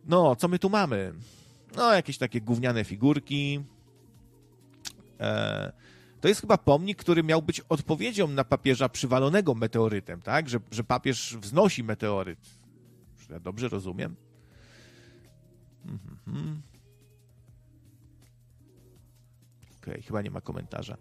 [0.04, 1.12] No, co my tu mamy?
[1.76, 3.64] No, jakieś takie gówniane figurki.
[5.20, 5.72] E,
[6.20, 10.48] to jest chyba pomnik, który miał być odpowiedzią na papieża przywalonego meteorytem, tak?
[10.48, 12.40] Że, że papież wznosi meteoryt.
[13.26, 14.16] Czy ja dobrze rozumiem?
[15.84, 16.62] Mhm.
[19.82, 20.96] Okej, okay, chyba nie ma komentarza.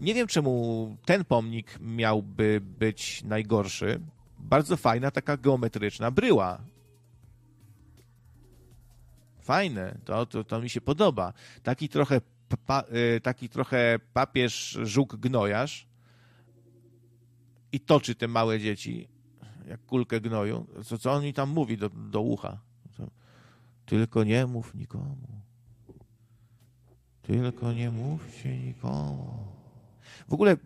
[0.00, 4.00] Nie wiem, czemu ten pomnik miałby być najgorszy,
[4.38, 6.60] bardzo fajna, taka geometryczna bryła.
[9.40, 11.32] Fajne, to, to, to mi się podoba.
[11.62, 12.20] Taki trochę,
[12.66, 12.84] pa,
[13.16, 15.86] y, taki trochę papież żuk gnojarz
[17.72, 19.08] i toczy te małe dzieci,
[19.66, 20.66] jak kulkę gnoju.
[20.84, 22.58] Co, co on mi tam mówi do, do ucha?
[23.86, 25.16] Tylko nie mów nikomu.
[27.22, 29.57] Tylko nie mówcie nikomu.
[30.28, 30.56] W ogóle y,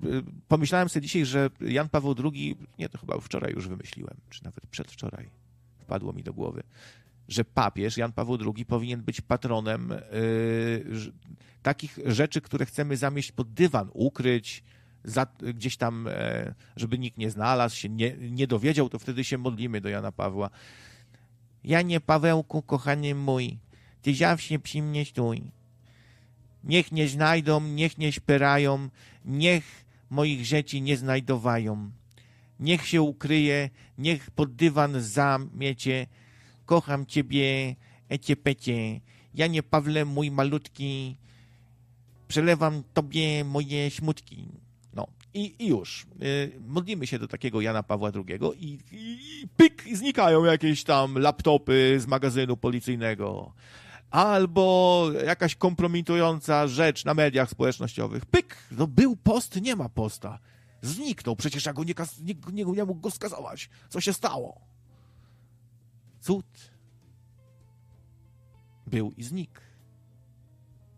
[0.49, 4.67] pomyślałem sobie dzisiaj, że Jan Paweł II, nie, to chyba wczoraj już wymyśliłem, czy nawet
[4.67, 5.31] przedwczoraj
[5.79, 6.63] wpadło mi do głowy,
[7.29, 11.13] że papież Jan Paweł II powinien być patronem yy,
[11.63, 14.63] takich rzeczy, które chcemy zamieść pod dywan, ukryć,
[15.05, 19.39] za, gdzieś tam, e, żeby nikt nie znalazł, się nie, nie dowiedział, to wtedy się
[19.39, 20.51] modlimy do Jana Pawła.
[21.65, 23.59] Janie Pawełku, kochany mój,
[24.03, 25.43] ty zawsze przy mnie stój.
[26.65, 28.89] Niech nie znajdą, niech nie śpierają,
[29.25, 31.91] niech moich rzeczy nie znajdowają.
[32.61, 36.07] Niech się ukryje, niech pod dywan zamiecie.
[36.67, 37.77] Kocham ciebie,
[38.09, 39.01] ecie pecie.
[39.35, 41.17] Janie Pawle, mój malutki,
[42.29, 44.49] przelewam tobie moje smutki.
[44.95, 46.07] No i, i już.
[46.21, 51.19] Yy, modlimy się do takiego Jana Pawła II i, i, i pyk, znikają jakieś tam
[51.19, 53.53] laptopy z magazynu policyjnego
[54.13, 58.27] albo jakaś kompromitująca rzecz na mediach społecznościowych.
[58.27, 58.57] Pyk!
[58.71, 60.39] No był post, nie ma posta.
[60.83, 63.71] Zniknął, przecież ja go nie, nie, nie, nie mógł go skazować.
[63.89, 64.61] Co się stało?
[66.21, 66.47] Cud.
[68.87, 69.61] Był i znikł,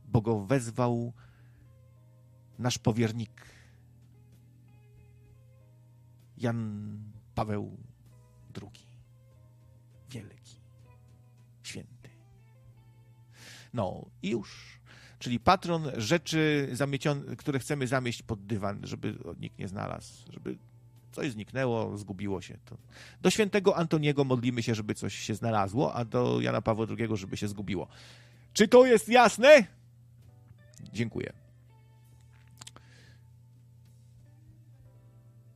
[0.04, 1.12] bo go wezwał
[2.58, 3.46] nasz powiernik
[6.36, 6.98] Jan
[7.34, 7.76] Paweł
[8.62, 8.83] II.
[13.74, 14.80] No i już.
[15.18, 16.68] Czyli patron rzeczy,
[17.38, 20.58] które chcemy zamieść pod dywan, żeby nikt nie znalazł, żeby
[21.12, 22.58] coś zniknęło, zgubiło się.
[22.64, 22.76] To.
[23.22, 27.36] Do świętego Antoniego modlimy się, żeby coś się znalazło, a do Jana Pawła II, żeby
[27.36, 27.88] się zgubiło.
[28.52, 29.66] Czy to jest jasne?
[30.92, 31.32] Dziękuję.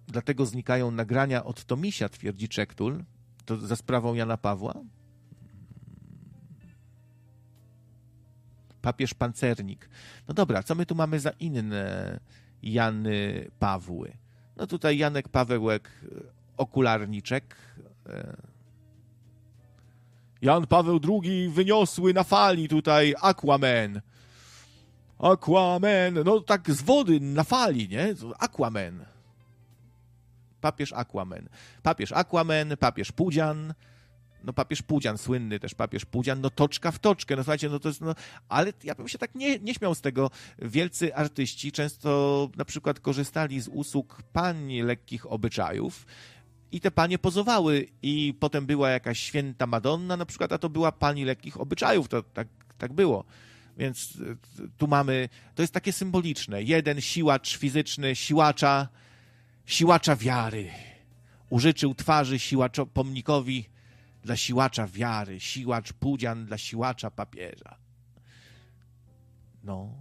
[0.07, 3.04] Dlatego znikają nagrania od Tomisia, twierdzi Czektul,
[3.44, 4.74] to za sprawą Jana Pawła.
[8.88, 9.88] Papież pancernik.
[10.29, 12.20] No dobra, co my tu mamy za inne
[12.62, 14.16] Jany Pawły?
[14.57, 15.90] No tutaj Janek Pawełek,
[16.57, 17.57] okularniczek.
[20.42, 24.01] Jan Paweł II wyniosły na fali tutaj Aquaman.
[25.18, 28.14] Aquaman, no tak z wody na fali, nie?
[28.38, 29.05] Aquaman.
[30.61, 31.48] Papież Aquaman.
[31.83, 33.74] Papież Aquaman, papież Pudzian,
[34.44, 37.88] no papież Pudzian, słynny też papież Pudzian, no toczka w toczkę, no słuchajcie, no to
[37.88, 38.14] jest, no,
[38.48, 40.31] ale ja bym się tak nie, nie śmiał z tego.
[40.59, 46.07] Wielcy artyści często na przykład korzystali z usług pań lekkich obyczajów,
[46.72, 50.92] i te panie pozowały i potem była jakaś święta Madonna na przykład, a to była
[50.92, 52.48] pani lekkich obyczajów, to tak,
[52.79, 53.24] tak było.
[53.79, 54.18] Więc
[54.61, 56.62] e, tu mamy, to jest takie symboliczne.
[56.62, 58.88] Jeden siłacz fizyczny, siłacza,
[59.66, 60.70] siłacza wiary.
[61.51, 63.64] Użyczył twarzy siłaczo, pomnikowi
[64.22, 67.76] dla siłacza wiary, siłacz pudzian dla siłacza papieża.
[69.64, 69.94] No,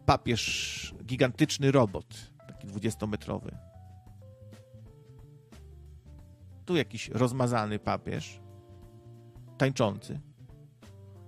[0.07, 3.57] papież, gigantyczny robot, taki dwudziestometrowy.
[6.65, 8.39] Tu jakiś rozmazany papież,
[9.57, 10.19] tańczący.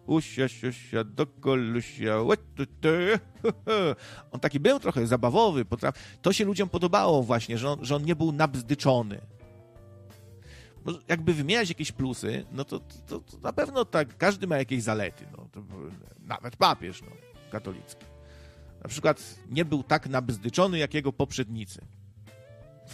[0.06, 2.16] Usia, siusia, do kolusia.
[4.32, 5.66] On taki był trochę zabawowy.
[5.66, 5.96] Potraf...
[6.22, 9.22] To się ludziom podobało właśnie, że on, że on nie był nabzdyczony.
[11.08, 15.26] Jakby wymieniać jakieś plusy, no to, to, to na pewno tak, każdy ma jakieś zalety.
[15.38, 15.50] No,
[16.20, 17.08] nawet papież no,
[17.52, 18.09] katolicki
[18.84, 21.82] na przykład nie był tak nabzdyczony jak jego poprzednicy.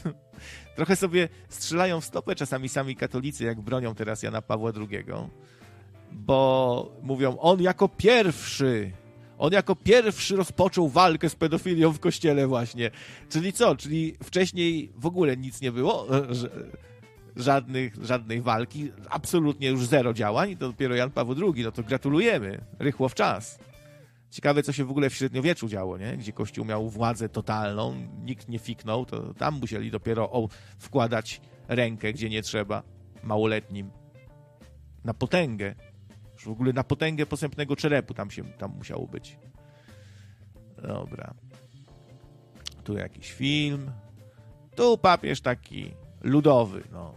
[0.75, 5.05] Trochę sobie strzelają w stopę czasami sami katolicy, jak bronią teraz Jana Pawła II,
[6.11, 8.91] bo mówią, on jako pierwszy,
[9.37, 12.91] on jako pierwszy rozpoczął walkę z pedofilią w kościele właśnie.
[13.29, 13.75] Czyli co?
[13.75, 16.07] Czyli wcześniej w ogóle nic nie było?
[17.35, 22.61] Żadnych, żadnej walki, absolutnie już zero działań, to dopiero Jan Paweł II, no to gratulujemy,
[22.79, 23.59] rychło w czas.
[24.35, 26.17] Ciekawe, co się w ogóle w średniowieczu działo, nie?
[26.17, 32.29] gdzie Kościół miał władzę totalną, nikt nie fiknął, to tam musieli dopiero wkładać rękę, gdzie
[32.29, 32.83] nie trzeba,
[33.23, 33.91] małoletnim.
[35.03, 35.75] Na potęgę.
[36.33, 39.37] Już w ogóle na potęgę posępnego czerepu tam, się, tam musiało być.
[40.83, 41.33] Dobra.
[42.83, 43.91] Tu jakiś film.
[44.75, 47.13] Tu papież taki ludowy, no.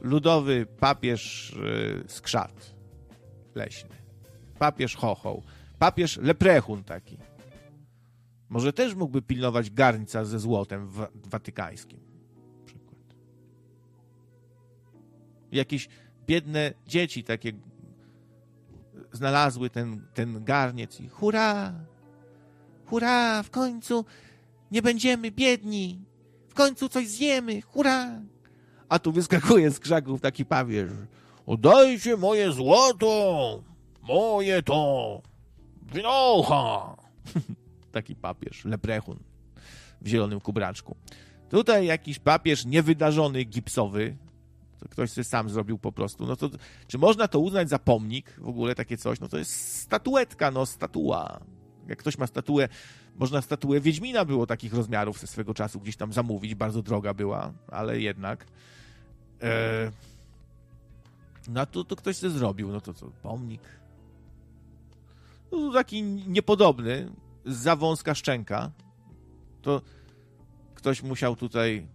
[0.00, 2.74] Ludowy papież yy, skrzat
[3.54, 3.96] leśny.
[4.58, 5.42] Papież chochoł
[5.78, 7.18] papież leprechun taki.
[8.48, 12.00] Może też mógłby pilnować garnca ze złotem w watykańskim.
[12.66, 13.14] Przykład.
[15.52, 15.88] Jakieś
[16.26, 17.52] biedne dzieci takie
[19.12, 21.72] znalazły ten, ten garniec i hurra,
[22.86, 24.04] hurra, w końcu
[24.70, 26.04] nie będziemy biedni,
[26.48, 28.20] w końcu coś zjemy, hurra.
[28.88, 30.90] A tu wyskakuje z krzaków taki papież.
[31.46, 33.62] Oddajcie moje złoto!
[34.02, 35.22] Moje to!
[35.94, 36.96] Winocha!
[37.92, 39.18] taki papież, leprechun
[40.00, 40.96] w zielonym kubraczku.
[41.50, 44.16] Tutaj jakiś papież niewydarzony, gipsowy,
[44.78, 46.26] to ktoś sobie sam zrobił po prostu.
[46.26, 46.50] No to,
[46.86, 49.20] czy można to uznać za pomnik, w ogóle takie coś?
[49.20, 51.40] No to jest statuetka, no statua.
[51.88, 52.68] Jak ktoś ma statuę,
[53.16, 57.52] można statuę Wiedźmina było takich rozmiarów ze swego czasu gdzieś tam zamówić, bardzo droga była,
[57.68, 58.46] ale jednak.
[59.42, 59.90] E,
[61.48, 63.62] no to, to ktoś sobie zrobił, no to co, pomnik.
[65.52, 67.10] No taki niepodobny,
[67.44, 68.70] za wąska szczęka.
[69.62, 69.82] To
[70.74, 71.86] ktoś musiał tutaj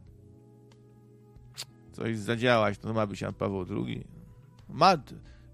[1.91, 4.07] coś zadziałać, to ma być Jan Paweł II.
[4.69, 4.97] Ma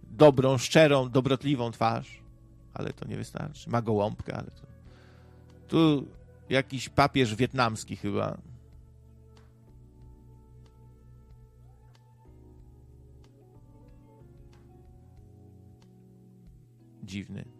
[0.03, 2.23] dobrą, szczerą, dobrotliwą twarz,
[2.73, 3.69] ale to nie wystarczy.
[3.69, 4.67] Ma gołąbkę, ale to...
[5.67, 6.07] Tu
[6.49, 8.37] jakiś papież wietnamski chyba.
[17.03, 17.58] Dziwny.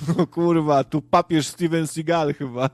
[0.18, 2.70] No kurwa, tu papież Steven Seagal chyba.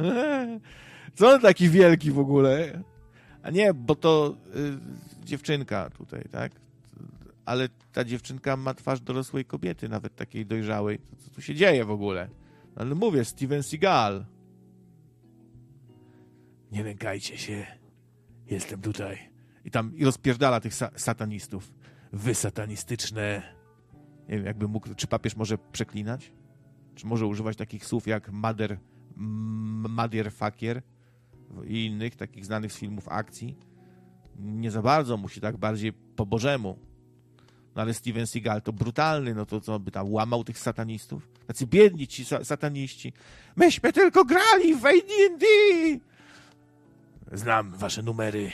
[1.16, 2.82] Co on taki wielki w ogóle?
[3.42, 4.36] A nie, bo to
[5.22, 6.52] y, dziewczynka tutaj, tak?
[7.44, 10.98] Ale ta dziewczynka ma twarz dorosłej kobiety, nawet takiej dojrzałej.
[11.18, 12.28] Co, tu się dzieje w ogóle?
[12.76, 14.24] No, ale mówię, Steven Seagal.
[16.72, 17.66] Nie lękajcie się.
[18.46, 19.18] Jestem tutaj.
[19.64, 21.72] I tam i rozpierdala tych sa satanistów.
[22.12, 23.42] Wy satanistyczne.
[24.28, 24.94] Nie wiem, jakby mógł.
[24.94, 26.32] Czy papież może przeklinać?
[26.98, 28.78] Czy może używać takich słów jak mother,
[29.88, 30.82] motherfucker
[31.66, 33.56] i innych takich znanych z filmów akcji?
[34.38, 36.78] Nie za bardzo, musi tak bardziej po bożemu.
[37.74, 41.28] No ale Steven Seagal to brutalny, no to co by tam łamał tych satanistów?
[41.46, 43.12] Tacy biedni ci sa sataniści.
[43.56, 45.46] Myśmy tylko grali w AD&D!
[47.32, 48.50] Znam wasze numery.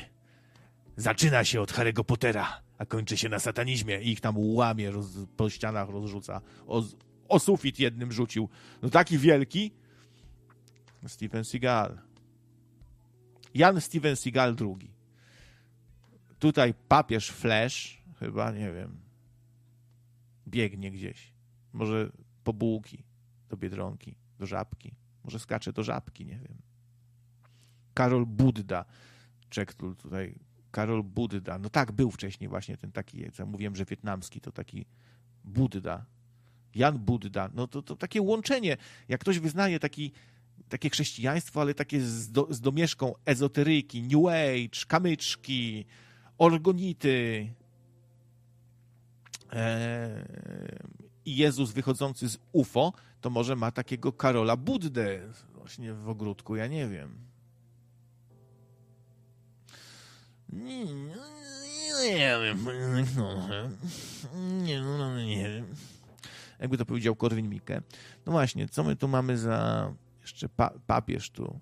[0.96, 5.06] Zaczyna się od Harry'ego Pottera, a kończy się na satanizmie i ich tam łamie, roz,
[5.36, 6.40] po ścianach rozrzuca.
[7.28, 8.48] O sufit jednym rzucił.
[8.82, 9.72] No taki wielki.
[11.06, 11.98] Steven Seagal.
[13.54, 14.90] Jan Steven Seagal II.
[16.38, 19.00] Tutaj papież Flash, chyba, nie wiem,
[20.48, 21.32] biegnie gdzieś.
[21.72, 22.12] Może
[22.44, 23.04] po bułki
[23.48, 24.94] do Biedronki, do Żabki.
[25.24, 26.58] Może skacze do Żabki, nie wiem.
[27.94, 28.84] Karol Budda.
[29.48, 30.38] Czek tutaj.
[30.70, 31.58] Karol Budda.
[31.58, 34.86] No tak, był wcześniej właśnie ten taki, co mówiłem, że wietnamski, to taki
[35.44, 36.06] Budda.
[36.74, 38.76] Jan Budda, no to, to takie łączenie,
[39.08, 40.12] jak ktoś wyznaje taki,
[40.68, 45.84] takie chrześcijaństwo, ale takie z, do, z domieszką ezoteryki, New Age, kamyczki,
[46.38, 47.48] orgonity
[49.52, 50.24] e,
[51.24, 55.20] i Jezus wychodzący z UFO, to może ma takiego Karola Buddę
[55.54, 57.18] właśnie w ogródku, ja nie wiem.
[60.52, 62.66] Nie, nie wiem.
[64.62, 65.66] Nie, no, nie wiem
[66.58, 67.82] jakby to powiedział Korwin-Mikke.
[68.26, 71.60] No właśnie, co my tu mamy za jeszcze pa papież tu?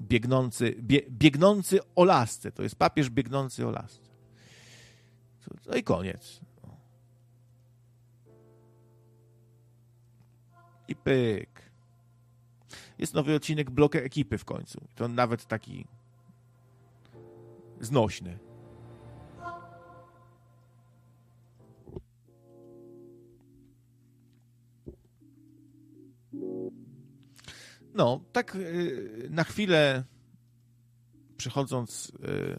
[0.00, 2.52] Biegnący, bie biegnący o lasce.
[2.52, 4.08] To jest papież biegnący o lasce.
[5.66, 6.40] No i koniec.
[10.88, 11.70] I pyk.
[12.98, 14.80] Jest nowy odcinek bloku ekipy w końcu.
[14.94, 15.86] To nawet taki
[17.80, 18.38] znośny.
[27.98, 30.04] No, tak y, na chwilę
[31.36, 32.58] przechodząc y,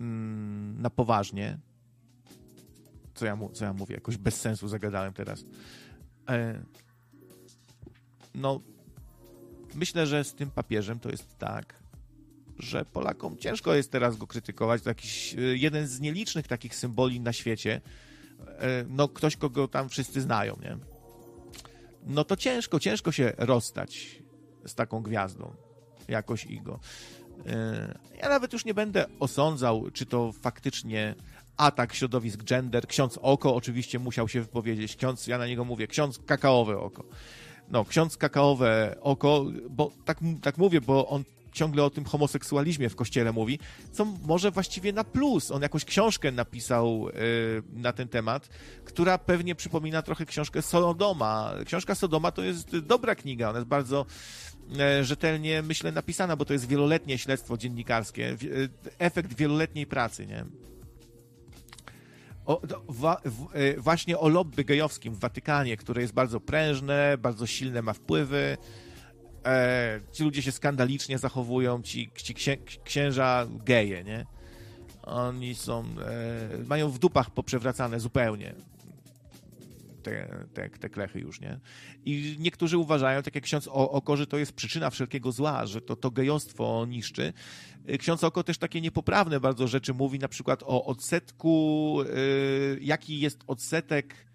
[0.00, 1.58] mm, na poważnie,
[3.14, 5.44] co ja, co ja mówię, jakoś bez sensu zagadałem teraz.
[6.28, 6.62] E,
[8.34, 8.60] no,
[9.74, 11.82] myślę, że z tym papieżem to jest tak,
[12.58, 14.82] że Polakom ciężko jest teraz go krytykować.
[14.82, 17.80] To jakiś y, jeden z nielicznych takich symboli na świecie,
[18.46, 20.89] E, no ktoś, kogo tam wszyscy znają, nie?
[22.06, 24.22] No to ciężko, ciężko się rozstać
[24.66, 25.54] z taką gwiazdą,
[26.08, 26.80] jakoś Igo.
[27.46, 31.14] E, ja nawet już nie będę osądzał, czy to faktycznie
[31.56, 32.86] atak środowisk gender.
[32.86, 34.96] Ksiądz Oko oczywiście musiał się wypowiedzieć.
[34.96, 37.04] Ksiądz, ja na niego mówię, ksiądz kakaowe oko.
[37.70, 42.96] No, ksiądz kakaowe oko, bo tak, tak mówię, bo on ciągle o tym homoseksualizmie w
[42.96, 43.58] kościele mówi,
[43.92, 45.50] co może właściwie na plus.
[45.50, 47.12] On jakąś książkę napisał y,
[47.72, 48.48] na ten temat,
[48.84, 51.52] która pewnie przypomina trochę książkę Sodoma.
[51.66, 54.06] Książka Sodoma to jest dobra kniga, ona jest bardzo
[55.00, 60.44] y, rzetelnie, myślę, napisana, bo to jest wieloletnie śledztwo dziennikarskie, y, efekt wieloletniej pracy, nie?
[62.46, 63.48] O, wa, w,
[63.78, 68.56] właśnie o lobby gejowskim w Watykanie, które jest bardzo prężne, bardzo silne ma wpływy,
[69.46, 74.26] e, ci ludzie się skandalicznie zachowują, ci, ci księ, księża geje, nie?
[75.02, 78.54] Oni są, e, mają w dupach poprzewracane zupełnie
[80.00, 81.60] te, te, te klechy już, nie?
[82.04, 85.96] I niektórzy uważają, tak jak ksiądz Oko, że to jest przyczyna wszelkiego zła, że to,
[85.96, 87.32] to gejostwo niszczy.
[87.98, 93.44] Ksiądz Oko też takie niepoprawne bardzo rzeczy mówi, na przykład o odsetku, yy, jaki jest
[93.46, 94.29] odsetek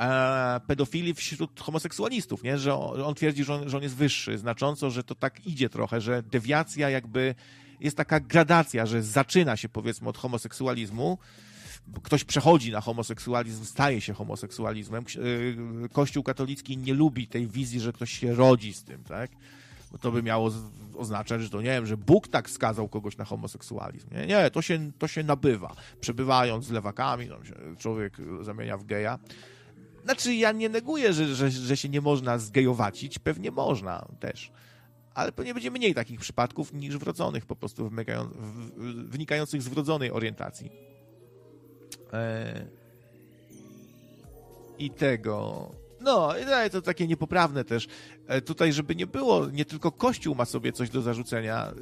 [0.00, 2.58] e, pedofilii wśród homoseksualistów, nie?
[2.58, 5.68] Że on, on twierdzi, że on, że on jest wyższy znacząco, że to tak idzie
[5.68, 7.34] trochę, że dewiacja jakby
[7.80, 11.18] jest taka gradacja, że zaczyna się powiedzmy od homoseksualizmu,
[12.02, 15.04] ktoś przechodzi na homoseksualizm, staje się homoseksualizmem.
[15.16, 19.30] Y, Kościół katolicki nie lubi tej wizji, że ktoś się rodzi z tym, tak?
[19.92, 20.50] Bo to by miało
[20.96, 24.08] oznaczać, że to nie wiem, że Bóg tak skazał kogoś na homoseksualizm.
[24.14, 25.74] Nie, nie to, się, to się nabywa.
[26.00, 27.28] Przebywając z lewakami,
[27.78, 29.18] człowiek zamienia w geja.
[30.04, 33.18] Znaczy, ja nie neguję, że, że, że się nie można zgejowacić.
[33.18, 34.52] Pewnie można też.
[35.14, 37.90] Ale pewnie będzie mniej takich przypadków niż wrodzonych, po prostu
[39.08, 40.70] wynikających z wrodzonej orientacji.
[42.12, 42.66] E,
[44.78, 45.70] I tego.
[46.00, 46.32] No,
[46.72, 47.88] to takie niepoprawne też.
[48.26, 51.72] E, tutaj, żeby nie było, nie tylko Kościół ma sobie coś do zarzucenia,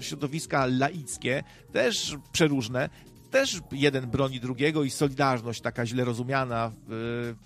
[0.00, 2.90] e, środowiska laickie, też przeróżne,
[3.34, 6.72] też jeden broni drugiego i solidarność taka źle rozumiana,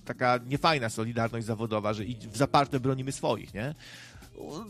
[0.04, 3.74] taka niefajna solidarność zawodowa, że w zaparte bronimy swoich, nie?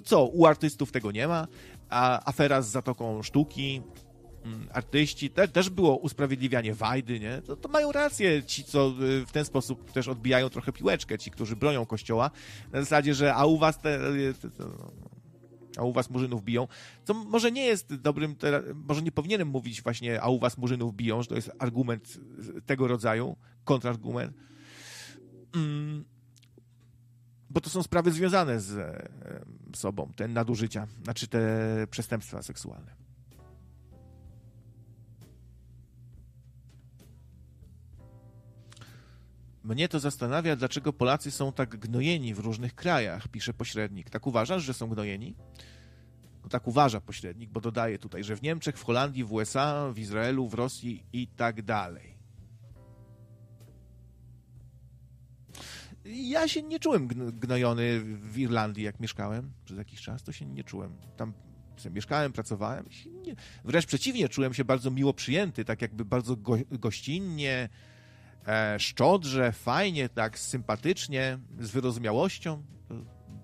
[0.04, 1.46] Co, u artystów tego nie ma,
[1.88, 3.82] a afera z Zatoką Sztuki,
[4.44, 7.42] Mm, artyści, te, też było usprawiedliwianie Wajdy, nie?
[7.42, 11.30] To, to, mają rację ci, co y, w ten sposób też odbijają trochę piłeczkę, ci,
[11.30, 12.30] którzy bronią kościoła,
[12.72, 14.64] na zasadzie, że a u was te, y, te, te
[15.76, 16.68] a u was murzynów biją,
[17.04, 18.36] co może nie jest dobrym,
[18.74, 22.20] może nie powinienem mówić właśnie, a u was murzynów biją, że to jest argument
[22.66, 24.36] tego rodzaju, kontrargument,
[25.54, 26.04] mm,
[27.50, 28.76] bo to są sprawy związane z
[29.76, 33.07] sobą, te nadużycia, znaczy te przestępstwa seksualne.
[39.68, 44.10] Mnie to zastanawia, dlaczego Polacy są tak gnojeni w różnych krajach, pisze pośrednik.
[44.10, 45.34] Tak uważasz, że są gnojeni?
[46.42, 49.98] No tak uważa pośrednik, bo dodaje tutaj, że w Niemczech, w Holandii, w USA, w
[49.98, 52.18] Izraelu, w Rosji i tak dalej.
[56.04, 60.64] Ja się nie czułem gnojony w Irlandii, jak mieszkałem przez jakiś czas, to się nie
[60.64, 60.96] czułem.
[61.16, 61.32] Tam
[61.90, 62.88] mieszkałem, pracowałem.
[63.64, 67.68] Wręcz przeciwnie, czułem się bardzo miło przyjęty, tak jakby bardzo go gościnnie,
[68.46, 72.62] e, szczodrze, fajnie, tak sympatycznie, z wyrozumiałością.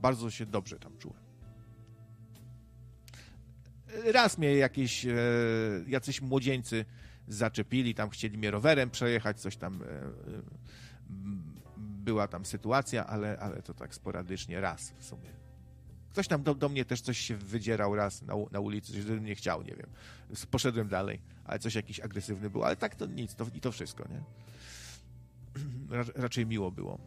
[0.02, 1.24] Bardzo się dobrze tam czułem.
[4.12, 5.16] Raz mnie jakieś e,
[5.86, 6.84] jacyś młodzieńcy
[7.28, 10.10] zaczepili, tam chcieli mnie rowerem przejechać, coś tam e, e,
[11.78, 15.30] była tam sytuacja, ale, ale to tak sporadycznie, raz w sumie.
[16.10, 19.34] Ktoś tam do, do mnie też coś się wydzierał raz na, na ulicy, coś nie
[19.34, 19.86] chciał, nie wiem.
[20.50, 24.08] Poszedłem dalej, ale coś jakiś agresywny był, ale tak to nic, to, i to wszystko,
[24.08, 24.22] nie?
[26.14, 26.98] Raczej miło było.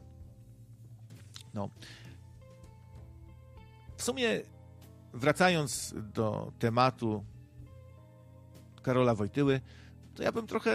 [1.54, 1.70] No.
[3.98, 4.42] W sumie,
[5.14, 7.26] wracając do tematu
[8.84, 9.62] Karola Wojtyły,
[10.16, 10.72] to ja bym trochę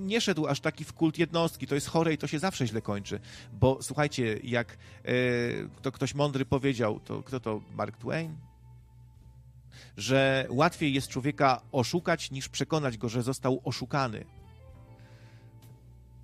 [0.00, 1.66] nie szedł aż taki w kult jednostki.
[1.66, 3.20] To jest chore i to się zawsze źle kończy.
[3.52, 5.12] Bo słuchajcie, jak e,
[5.82, 7.60] to ktoś mądry powiedział, to kto to?
[7.74, 8.36] Mark Twain?
[9.96, 14.24] Że łatwiej jest człowieka oszukać, niż przekonać go, że został oszukany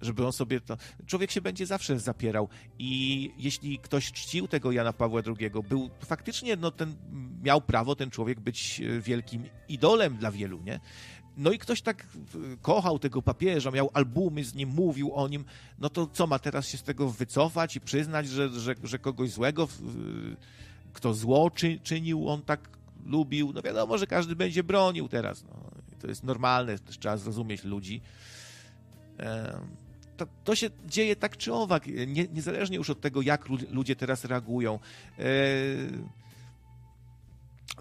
[0.01, 0.77] żeby on sobie to.
[1.07, 2.49] Człowiek się będzie zawsze zapierał.
[2.79, 6.95] I jeśli ktoś czcił tego Jana Pawła II, był faktycznie, no ten
[7.43, 10.81] miał prawo ten człowiek być e, wielkim idolem dla wielu, nie?
[11.37, 12.07] No i ktoś tak
[12.63, 15.45] kochał tego papieża, miał albumy z nim, mówił o nim,
[15.79, 19.31] no to co ma teraz się z tego wycofać i przyznać, że, że, że kogoś
[19.31, 19.69] złego,
[20.93, 22.69] kto zło czy, czynił, on tak
[23.07, 23.53] lubił?
[23.55, 25.45] No wiadomo, że każdy będzie bronił teraz.
[25.45, 25.71] No.
[26.01, 28.01] To jest normalne, też trzeba zrozumieć ludzi
[30.19, 34.25] to, to się dzieje tak czy owak, nie, niezależnie już od tego, jak ludzie teraz
[34.25, 34.79] reagują.
[35.19, 35.23] E,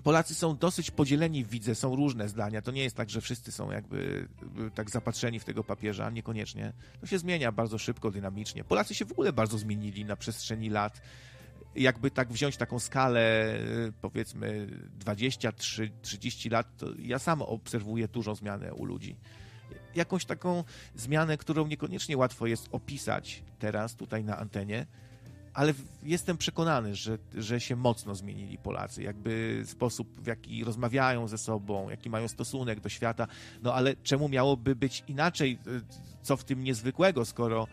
[0.03, 2.61] Polacy są dosyć podzieleni, widzę, są różne zdania.
[2.61, 4.27] To nie jest tak, że wszyscy są jakby
[4.75, 6.73] tak zapatrzeni w tego papieża, niekoniecznie.
[7.01, 8.63] To się zmienia bardzo szybko, dynamicznie.
[8.63, 11.01] Polacy się w ogóle bardzo zmienili na przestrzeni lat.
[11.75, 14.67] Jakby tak wziąć taką skalę, e, powiedzmy
[14.99, 16.67] 20-30 lat,
[16.99, 19.15] ja sam obserwuję dużą zmianę u ludzi
[19.97, 20.63] jakąś taką
[20.95, 24.85] zmianę, którą niekoniecznie łatwo jest opisać teraz tutaj na antenie,
[25.57, 25.73] ale
[26.03, 29.03] jestem przekonany, że, że się mocno zmienili Polacy.
[29.03, 33.27] Jakby sposób, w jaki rozmawiają ze sobą, jaki mają stosunek do świata.
[33.63, 35.59] No ale czemu miałoby być inaczej?
[36.21, 37.67] Co w tym niezwykłego, skoro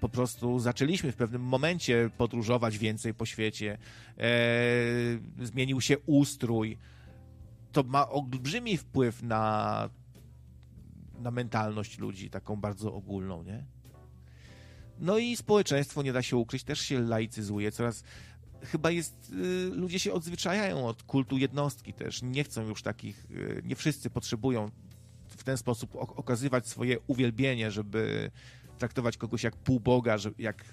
[0.00, 3.78] po prostu zaczęliśmy w pewnym momencie podróżować więcej po świecie,
[4.18, 4.24] e,
[5.46, 6.78] zmienił się ustrój.
[7.72, 9.88] To ma olbrzymi wpływ na,
[11.20, 13.64] na mentalność ludzi, taką bardzo ogólną, nie?
[14.98, 17.72] No i społeczeństwo, nie da się ukryć, też się laicyzuje.
[17.72, 18.04] Coraz
[18.62, 22.22] chyba jest, y, ludzie się odzwyczajają od kultu jednostki też.
[22.22, 24.70] Nie chcą już takich, y, nie wszyscy potrzebują
[25.28, 28.30] w ten sposób okazywać swoje uwielbienie, żeby
[28.78, 30.64] traktować kogoś jak półboga, że jak...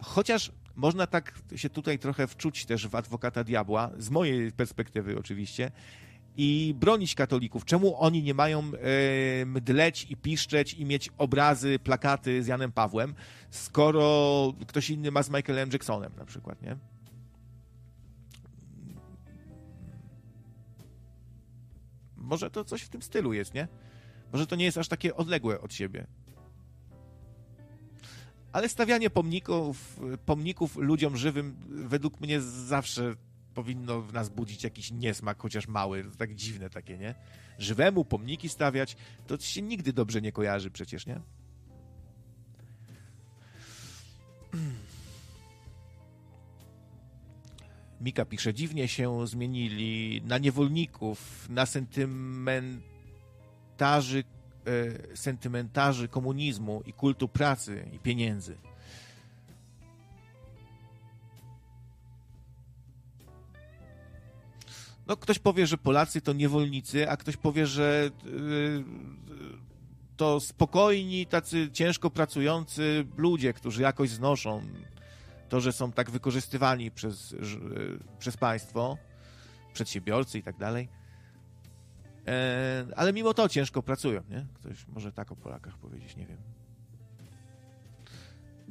[0.00, 5.70] Chociaż można tak się tutaj trochę wczuć też w adwokata diabła, z mojej perspektywy oczywiście,
[6.36, 7.64] i bronić katolików.
[7.64, 13.14] Czemu oni nie mają e, mdleć i piszczeć i mieć obrazy, plakaty z Janem Pawłem,
[13.50, 16.76] skoro ktoś inny ma z Michaelem Jacksonem na przykład, nie?
[22.16, 23.68] Może to coś w tym stylu jest, nie?
[24.32, 26.06] Może to nie jest aż takie odległe od siebie.
[28.52, 33.14] Ale stawianie pomników, pomników ludziom żywym według mnie zawsze
[33.54, 37.14] powinno w nas budzić jakiś niesmak, chociaż mały, to tak dziwne takie, nie?
[37.58, 38.96] Żywemu pomniki stawiać,
[39.26, 41.20] to się nigdy dobrze nie kojarzy przecież, nie?
[48.00, 54.24] Mika pisze, dziwnie się zmienili na niewolników, na sentymentarzy,
[54.66, 58.56] e, sentymentarzy komunizmu i kultu pracy i pieniędzy.
[65.12, 68.84] No, ktoś powie, że Polacy to niewolnicy, a ktoś powie, że yy,
[70.16, 74.62] to spokojni, tacy ciężko pracujący ludzie, którzy jakoś znoszą
[75.48, 78.98] to, że są tak wykorzystywani przez, yy, przez państwo,
[79.72, 80.88] przedsiębiorcy i tak dalej.
[82.26, 84.46] E, ale mimo to ciężko pracują, nie?
[84.54, 86.61] Ktoś może tak o Polakach powiedzieć, nie wiem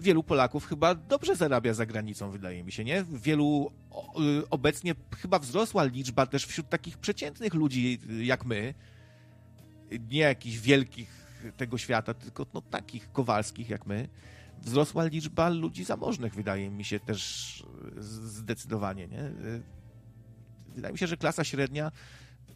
[0.02, 3.04] wielu Polaków chyba dobrze zarabia za granicą, wydaje mi się, nie?
[3.04, 3.72] Wielu
[4.42, 8.74] y, obecnie chyba wzrosła liczba też wśród takich przeciętnych ludzi y, jak my,
[10.10, 11.22] nie jakichś wielkich
[11.58, 14.10] tego świata, tylko no, takich kowalskich jak my,
[14.62, 17.60] wzrosła liczba ludzi zamożnych, wydaje mi się też
[17.98, 19.32] y, zdecydowanie, nie?
[20.76, 21.92] Wydaje mi się, że klasa średnia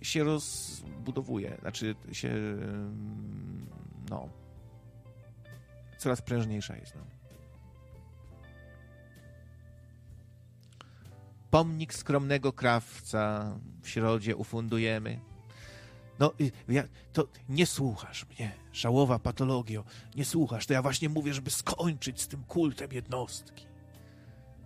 [0.02, 2.34] się rozbudowuje, znaczy się
[4.10, 4.30] no
[5.98, 6.96] coraz prężniejsza jest.
[6.96, 7.15] No.
[11.56, 15.20] Pomnik skromnego krawca w środzie ufundujemy.
[16.20, 16.34] No,
[16.68, 16.84] ja,
[17.14, 19.84] to nie słuchasz mnie, żałowa patologio,
[20.16, 23.66] nie słuchasz, to ja właśnie mówię, żeby skończyć z tym kultem jednostki.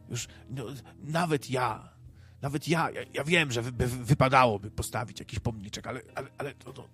[0.10, 0.66] Już no,
[1.04, 1.90] nawet ja,
[2.42, 6.74] nawet ja, ja, ja wiem, że wy, wypadałoby postawić jakiś pomniczek, ale, ale, ale to,
[6.74, 6.88] to,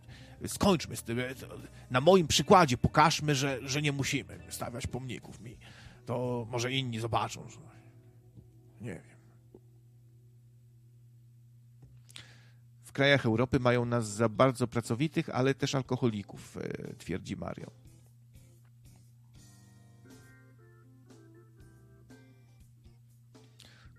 [0.48, 1.20] skończmy z tym.
[1.40, 1.48] To,
[1.92, 5.58] na moim przykładzie pokażmy, że, że nie musimy stawiać pomników mi.
[6.06, 7.60] To może inni zobaczą, że
[8.82, 9.15] nie wiem.
[12.96, 17.72] Krajach Europy mają nas za bardzo pracowitych, ale też alkoholików, e, twierdzi Mario.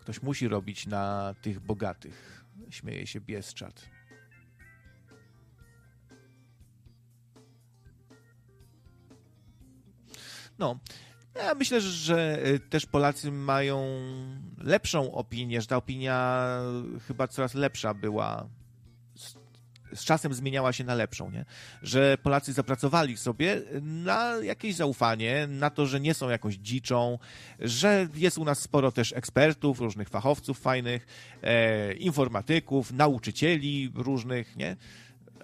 [0.01, 2.45] Ktoś musi robić na tych bogatych.
[2.71, 3.89] Śmieje się Bieszczad.
[10.59, 10.79] No,
[11.35, 13.87] ja myślę, że e, też Polacy mają
[14.59, 16.47] lepszą opinię, że ta opinia
[17.09, 18.49] chyba coraz lepsza była
[19.97, 21.45] z czasem zmieniała się na lepszą, nie?
[21.83, 27.19] Że Polacy zapracowali sobie na jakieś zaufanie, na to, że nie są jakąś dziczą,
[27.61, 31.07] że jest u nas sporo też ekspertów, różnych fachowców fajnych,
[31.43, 34.77] e, informatyków, nauczycieli różnych, nie?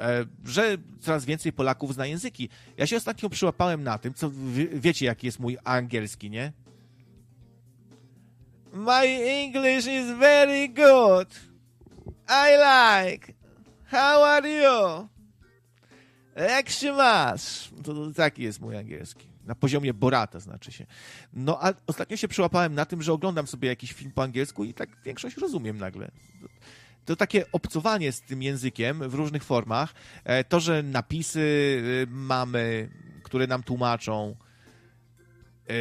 [0.01, 2.49] E, że coraz więcej Polaków zna języki.
[2.77, 4.31] Ja się ostatnio przyłapałem na tym, co
[4.73, 6.53] wiecie, jaki jest mój angielski, nie?
[8.73, 11.29] My English is very good.
[12.29, 13.42] I like.
[13.93, 15.09] How are you?
[16.37, 17.71] Jak się masz?
[17.85, 19.27] To, to taki jest mój angielski.
[19.47, 20.87] Na poziomie Borata znaczy się.
[21.33, 24.75] No a ostatnio się przyłapałem na tym, że oglądam sobie jakiś film po angielsku i
[24.75, 26.11] tak większość rozumiem nagle.
[27.05, 32.91] To takie obcowanie z tym językiem w różnych formach, e, to, że napisy e, mamy,
[33.23, 34.37] które nam tłumaczą,
[35.69, 35.73] e,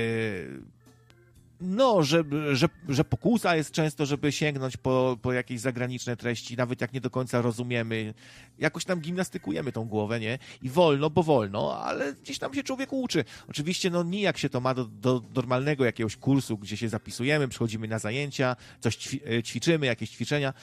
[1.62, 6.82] no, że, że, że pokusa jest często, żeby sięgnąć po, po jakieś zagraniczne treści, nawet
[6.82, 8.14] jak nie do końca rozumiemy.
[8.60, 10.40] Jakoś tam gimnastykujemy tą głowę, nie?
[10.62, 13.26] I wolno, bo wolno, ale gdzieś tam się człowiek uczy.
[13.50, 17.88] Oczywiście, no nijak się to ma do, do normalnego jakiegoś kursu, gdzie się zapisujemy, przychodzimy
[17.88, 20.54] na zajęcia, coś e, ćwiczymy, jakieś ćwiczenia.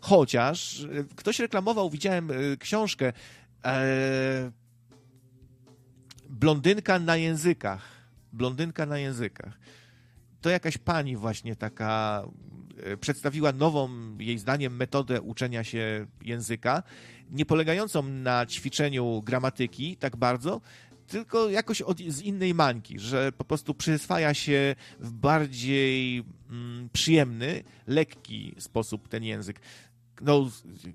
[0.00, 3.12] Chociaż e, ktoś reklamował, widziałem e, książkę
[3.64, 4.52] e,
[6.28, 9.58] Blondynka na językach blondynka na językach.
[10.42, 12.24] To jakaś pani właśnie taka
[12.76, 16.82] e, przedstawiła nową, jej zdaniem, metodę uczenia się języka,
[17.30, 20.60] nie polegającą na ćwiczeniu gramatyki tak bardzo,
[21.06, 27.64] tylko jakoś od, z innej mańki, że po prostu przyswaja się w bardziej mm, przyjemny,
[27.86, 29.60] lekki sposób ten język
[30.20, 30.50] no,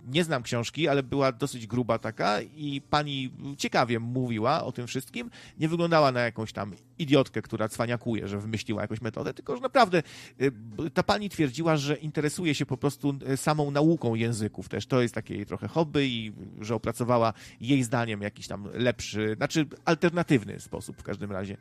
[0.08, 5.30] nie znam książki, ale była dosyć gruba taka i pani ciekawie mówiła o tym wszystkim.
[5.60, 10.04] Nie wyglądała na jakąś tam idiotkę, która cwaniakuje, że wymyśliła jakąś metodę, tylko że naprawdę
[10.42, 10.52] y,
[10.94, 14.86] ta pani twierdziła, że interesuje się po prostu y, samą nauką języków też.
[14.86, 19.66] To jest takie jej trochę hobby i że opracowała jej zdaniem jakiś tam lepszy, znaczy
[19.86, 21.58] alternatywny sposób w każdym razie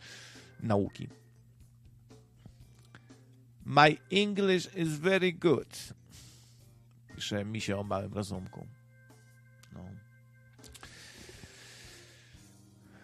[0.61, 1.09] nauki.
[3.65, 5.95] My English is very good
[7.17, 8.67] pisze mi się o małym rozumku.
[9.73, 9.81] No.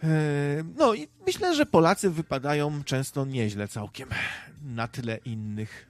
[0.04, 0.08] E,
[0.76, 4.08] no i myślę, że Polacy wypadają często nieźle całkiem
[4.62, 5.88] na tle innych.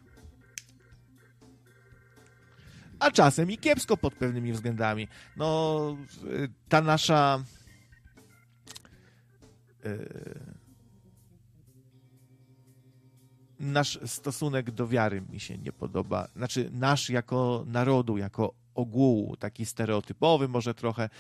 [2.99, 5.09] A czasem i kiepsko pod pewnymi względami.
[5.37, 5.97] No,
[6.68, 7.45] ta nasza.
[9.85, 10.51] Yy
[13.62, 16.28] nasz stosunek do wiary mi się nie podoba.
[16.36, 21.10] Znaczy, nasz jako narodu, jako ogółu, taki stereotypowy może trochę,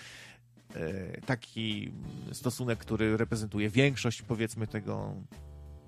[0.74, 1.92] e, taki
[2.32, 5.14] stosunek, który reprezentuje większość, powiedzmy, tego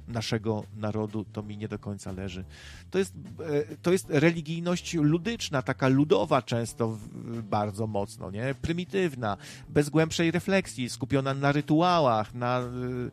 [0.08, 2.44] naszego narodu, to mi nie do końca leży.
[2.90, 6.98] To jest, e, to jest religijność ludyczna, taka ludowa często
[7.42, 8.54] bardzo mocno, nie?
[8.62, 9.36] Prymitywna,
[9.68, 13.10] bez głębszej refleksji, skupiona na rytuałach, na Y,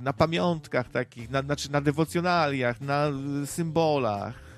[0.00, 3.06] na pamiątkach takich, na, znaczy na dewocjonaliach, na
[3.46, 4.48] symbolach.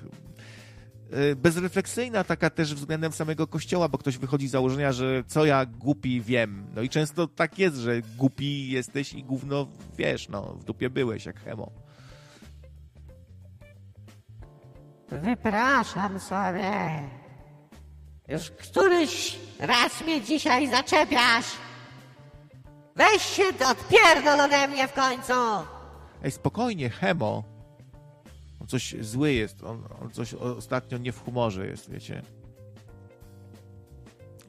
[1.31, 5.65] Y, bezrefleksyjna taka też względem samego kościoła, bo ktoś wychodzi z założenia, że co ja
[5.65, 6.65] głupi wiem.
[6.75, 9.67] No i często tak jest, że głupi jesteś i gówno
[9.97, 11.71] wiesz, no w dupie byłeś jak chemo.
[15.09, 16.71] Wypraszam sobie.
[18.27, 21.70] Już któryś raz mnie dzisiaj zaczepiasz.
[23.01, 25.33] Weź się odpierdol ode mnie w końcu!
[26.23, 27.43] Ej, spokojnie, Hemo.
[28.61, 32.21] On coś zły jest, on, on coś ostatnio nie w humorze jest, wiecie.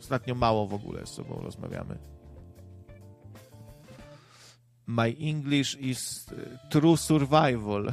[0.01, 1.99] Ostatnio mało w ogóle z sobą rozmawiamy.
[4.87, 6.27] My English is
[6.71, 7.93] true survival.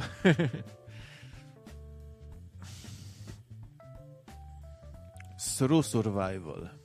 [5.58, 6.79] true survival.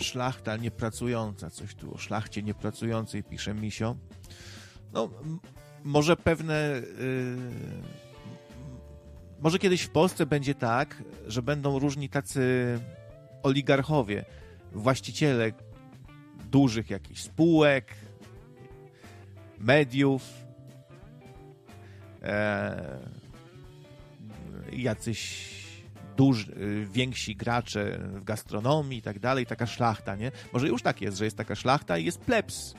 [0.00, 3.96] Szlachta niepracująca, coś tu o szlachcie niepracującej pisze Misio.
[4.92, 5.10] No,
[5.84, 6.82] może pewne...
[6.98, 7.36] Yy,
[9.40, 12.78] może kiedyś w Polsce będzie tak, że będą różni tacy
[13.42, 14.24] oligarchowie,
[14.72, 15.52] właściciele
[16.50, 17.94] dużych jakichś spółek,
[19.58, 20.22] mediów,
[22.22, 22.98] e,
[24.72, 25.50] jacyś
[26.20, 30.32] duży, y, więksi gracze w gastronomii i tak dalej, taka szlachta, nie?
[30.52, 32.74] Może już tak jest, że jest taka szlachta i jest plebs.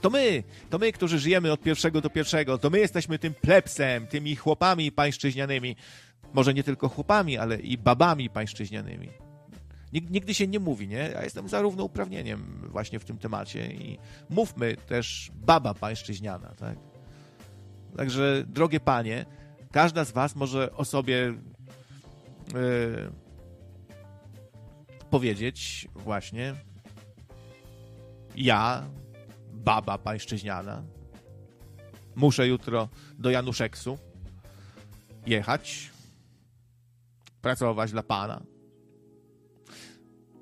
[0.00, 4.06] To my, to my, którzy żyjemy od pierwszego do pierwszego, to my jesteśmy tym plebsem,
[4.06, 5.76] tymi chłopami pańszczyźnianymi.
[6.34, 9.08] Może nie tylko chłopami, ale i babami pańszczyźnianymi.
[9.92, 11.10] Nigdy się nie mówi, nie?
[11.14, 13.98] Ja jestem za równouprawnieniem właśnie w tym temacie i
[14.30, 16.78] mówmy też baba pańszczyźniana, tak?
[17.96, 19.26] Także, drogie panie,
[19.72, 21.34] każda z was może o sobie
[25.10, 26.54] powiedzieć właśnie
[28.36, 28.90] ja,
[29.52, 30.82] baba pańszczyźniana,
[32.14, 32.88] muszę jutro
[33.18, 33.98] do Januszeksu
[35.26, 35.90] jechać,
[37.42, 38.42] pracować dla pana.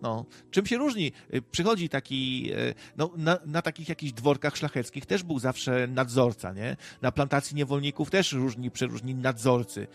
[0.03, 1.13] No, czym się różni?
[1.35, 6.53] Y, przychodzi taki, y, no, na, na, takich jakichś dworkach szlacheckich też był zawsze nadzorca,
[6.53, 6.77] nie?
[7.03, 9.87] Na plantacji niewolników też różni, przeróżni nadzorcy.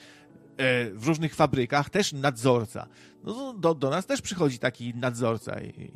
[0.58, 2.88] E, w różnych fabrykach też nadzorca.
[3.24, 5.92] No, do, do nas też przychodzi taki nadzorca i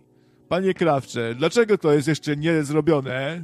[0.49, 3.43] panie Krawcze, dlaczego to jest jeszcze nie zrobione?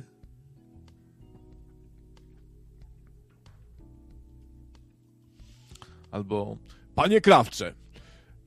[6.12, 6.58] Albo
[6.96, 7.74] panie Krawcze,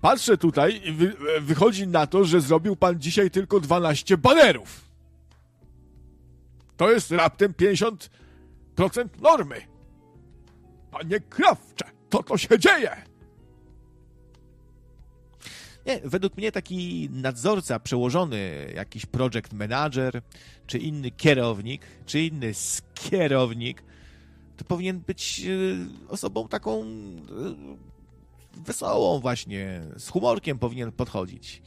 [0.00, 4.84] patrzę tutaj i wy, wychodzi na to, że zrobił pan dzisiaj tylko 12 banerów.
[6.76, 8.08] To jest raptem 50%
[9.22, 9.60] normy.
[10.90, 13.11] Panie Krawcze to to się dzieje?
[15.86, 20.22] Nie, według mnie taki nadzorca, przełożony, jakiś project manager,
[20.66, 23.82] czy inny kierownik, czy inny skierownik,
[24.56, 26.86] to powinien być e, osobą taką e,
[28.66, 31.62] wesołą właśnie, z humorkiem powinien podchodzić.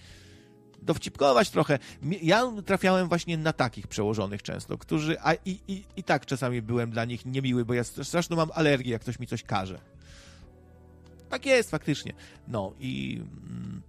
[0.82, 1.80] Dowcipkować trochę.
[2.22, 6.92] Ja trafiałem właśnie na takich przełożonych często, którzy, a i, i, i tak czasami byłem
[6.92, 9.93] dla nich niemiły, bo ja strasznie mam alergię, jak ktoś mi coś każe.
[11.34, 12.14] Tak jest, faktycznie.
[12.48, 13.22] No i...
[13.50, 13.82] Mm,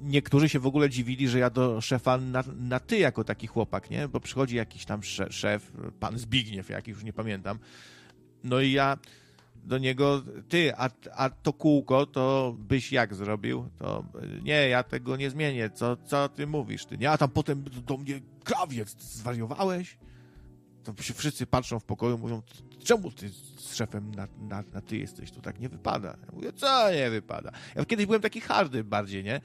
[0.00, 3.90] niektórzy się w ogóle dziwili, że ja do szefa na, na ty jako taki chłopak,
[3.90, 4.08] nie?
[4.08, 7.58] Bo przychodzi jakiś tam szef, pan Zbigniew, jakiś już nie pamiętam.
[8.44, 8.98] No i ja
[9.64, 13.68] do niego, ty, a, a to kółko, to byś jak zrobił?
[13.78, 14.04] To
[14.42, 15.70] nie, ja tego nie zmienię.
[15.70, 16.86] Co, co ty mówisz?
[16.86, 19.98] Ty nie, a tam potem do mnie krawiec, zwariowałeś?
[20.94, 22.42] To się wszyscy patrzą w pokoju, mówią,
[22.84, 23.28] czemu ty
[23.58, 25.30] z szefem na, na, na ty jesteś?
[25.30, 26.16] To tak nie wypada.
[26.26, 27.52] Ja mówię, co nie wypada?
[27.74, 29.40] Ja kiedyś byłem taki hardy bardziej, nie?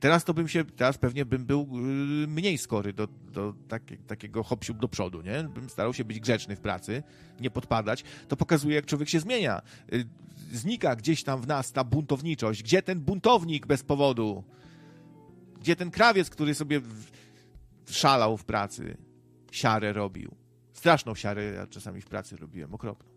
[0.00, 4.42] Teraz to bym się, teraz pewnie bym był y, mniej skory do, do taki, takiego
[4.42, 5.42] hopsiu do przodu, nie?
[5.44, 7.02] Bym starał się być grzeczny w pracy,
[7.40, 8.04] nie podpadać.
[8.28, 9.62] To pokazuje, jak człowiek się zmienia.
[9.92, 10.04] Y,
[10.52, 12.62] znika gdzieś tam w nas ta buntowniczość.
[12.62, 14.44] Gdzie ten buntownik bez powodu?
[15.60, 16.80] Gdzie ten krawiec, który sobie
[17.90, 18.96] szalał w pracy?
[19.50, 20.45] Siarę robił.
[20.86, 23.08] Straszną siarę ja czasami w pracy robiłem, okropną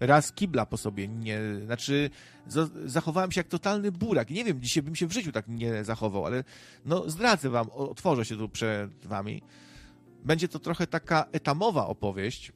[0.00, 2.10] raz kibla po sobie nie, znaczy
[2.84, 4.30] zachowałem się jak totalny burak.
[4.30, 6.44] Nie wiem, dzisiaj bym się w życiu tak nie zachował, ale
[6.84, 9.42] no zdradzę wam, otworzę się tu przed wami.
[10.24, 12.52] Będzie to trochę taka etamowa opowieść,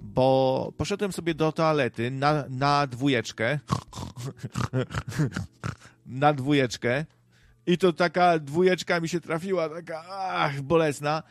[0.00, 3.58] bo poszedłem sobie do toalety na, na dwójeczkę.
[6.06, 7.04] na dwójeczkę.
[7.68, 11.22] I to taka dwójeczka mi się trafiła, taka ach, bolesna.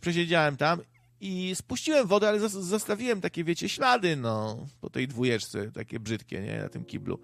[0.00, 0.80] Przesiedziałem tam
[1.20, 6.58] i spuściłem wodę, ale zostawiłem takie, wiecie, ślady, no, po tej dwójeczce, takie brzydkie, nie,
[6.58, 7.20] na tym kiblu.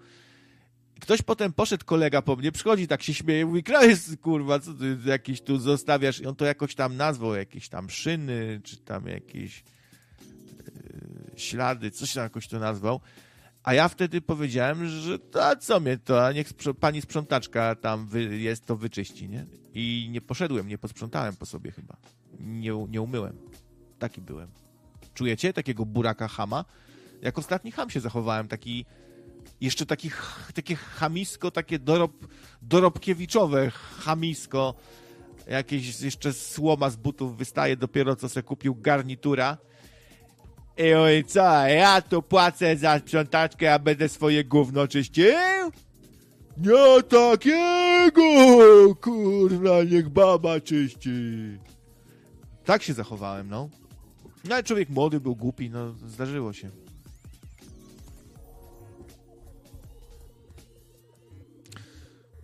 [0.99, 4.97] Ktoś potem poszedł, kolega po mnie, przychodzi, tak się śmieje, mówi, krajs, kurwa, co ty
[5.05, 6.19] jakieś tu zostawiasz?
[6.19, 9.63] I on to jakoś tam nazwał, jakieś tam szyny, czy tam jakieś
[11.33, 13.01] yy, ślady, coś tam jakoś to nazwał.
[13.63, 16.47] A ja wtedy powiedziałem, że to, co mnie to, a niech
[16.79, 19.45] pani sprzątaczka tam wy, jest, to wyczyści, nie?
[19.73, 21.97] I nie poszedłem, nie posprzątałem po sobie chyba.
[22.39, 23.37] Nie, nie umyłem.
[23.99, 24.51] Taki byłem.
[25.13, 26.65] Czujecie takiego buraka hama?
[27.21, 28.85] Jak ostatni ham się zachowałem, taki
[29.61, 30.11] jeszcze taki,
[30.53, 32.27] takie chamisko, takie dorob,
[32.61, 34.73] dorobkiewiczowe chamisko.
[35.47, 39.57] Jakieś jeszcze słoma z butów wystaje dopiero co se kupił garnitura.
[40.83, 45.25] I oj co, ja tu płacę za sprzątaczkę, a będę swoje gówno czyścił?
[46.57, 48.21] Nie takiego!
[49.01, 51.09] Kurna, niech baba czyści.
[52.65, 53.69] Tak się zachowałem, no.
[54.49, 56.69] No ale człowiek młody był głupi, no zdarzyło się.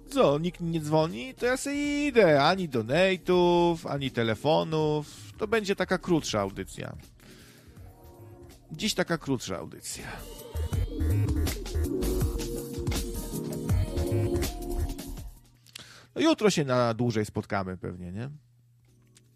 [0.10, 1.34] Co, nikt nie dzwoni?
[1.34, 2.44] To ja sobie idę.
[2.44, 5.34] Ani donate'ów, ani telefonów.
[5.38, 6.96] To będzie taka krótsza audycja.
[8.72, 10.06] Dziś taka krótsza audycja.
[16.16, 18.30] No jutro się na dłużej spotkamy pewnie, nie?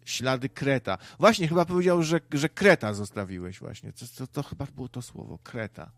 [0.04, 0.98] Ślady Kreta.
[1.18, 3.92] Właśnie, chyba powiedział, że, że Kreta zostawiłeś właśnie.
[3.92, 5.90] To, to, to chyba było to słowo, Kreta.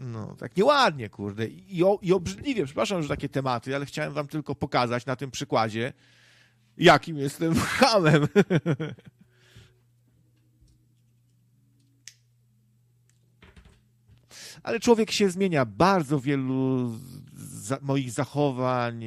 [0.00, 1.46] No, tak nieładnie, kurde.
[1.46, 5.92] I, I obrzydliwie, przepraszam, że takie tematy, ale chciałem wam tylko pokazać na tym przykładzie,
[6.76, 8.28] jakim jestem hamem.
[14.62, 15.64] Ale człowiek się zmienia.
[15.64, 16.92] Bardzo wielu
[17.34, 19.04] za moich zachowań,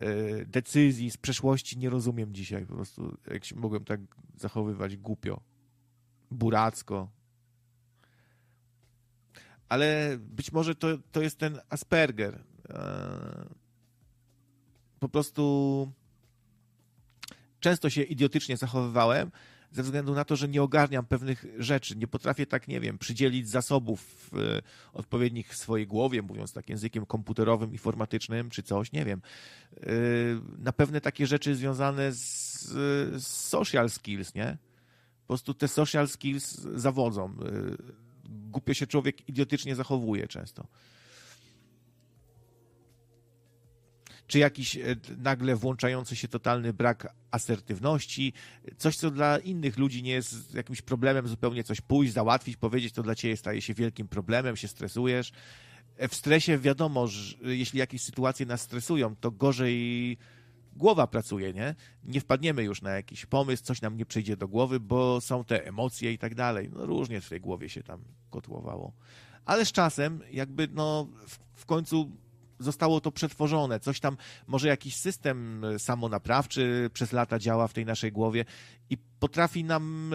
[0.00, 2.66] E, decyzji z przeszłości nie rozumiem dzisiaj.
[2.66, 4.00] Po prostu, jak się mogłem tak
[4.36, 5.40] zachowywać głupio,
[6.30, 7.10] buracko.
[9.68, 12.44] Ale być może to, to jest ten Asperger.
[12.68, 13.46] E,
[15.00, 15.92] po prostu
[17.60, 19.30] często się idiotycznie zachowywałem,
[19.72, 23.48] ze względu na to, że nie ogarniam pewnych rzeczy, nie potrafię tak, nie wiem, przydzielić
[23.48, 24.62] zasobów e,
[24.92, 29.22] odpowiednich w swojej głowie, mówiąc tak językiem komputerowym, informatycznym, czy coś, nie wiem.
[29.76, 29.86] E,
[30.58, 32.62] na pewne takie rzeczy związane z,
[33.16, 34.58] z social skills, nie?
[35.22, 37.24] Po prostu te social skills zawodzą.
[37.24, 37.30] E,
[38.50, 40.66] głupio się człowiek idiotycznie zachowuje często.
[44.30, 44.80] Czy jakiś e,
[45.18, 48.32] nagle włączający się totalny brak asertywności,
[48.76, 53.02] coś, co dla innych ludzi nie jest jakimś problemem, zupełnie coś pójść, załatwić, powiedzieć, to
[53.02, 55.32] dla ciebie staje się wielkim problemem, się stresujesz.
[55.96, 60.18] E, w stresie wiadomo, że jeśli jakieś sytuacje nas stresują, to gorzej
[60.76, 61.74] głowa pracuje, nie?
[62.04, 65.66] Nie wpadniemy już na jakiś pomysł, coś nam nie przyjdzie do głowy, bo są te
[65.66, 66.70] emocje i tak dalej.
[66.72, 68.92] No różnie w tej głowie się tam kotłowało.
[69.44, 72.10] Ale z czasem jakby no w, w końcu
[72.60, 78.12] zostało to przetworzone, coś tam, może jakiś system samonaprawczy przez lata działa w tej naszej
[78.12, 78.44] głowie
[78.90, 80.14] i potrafi nam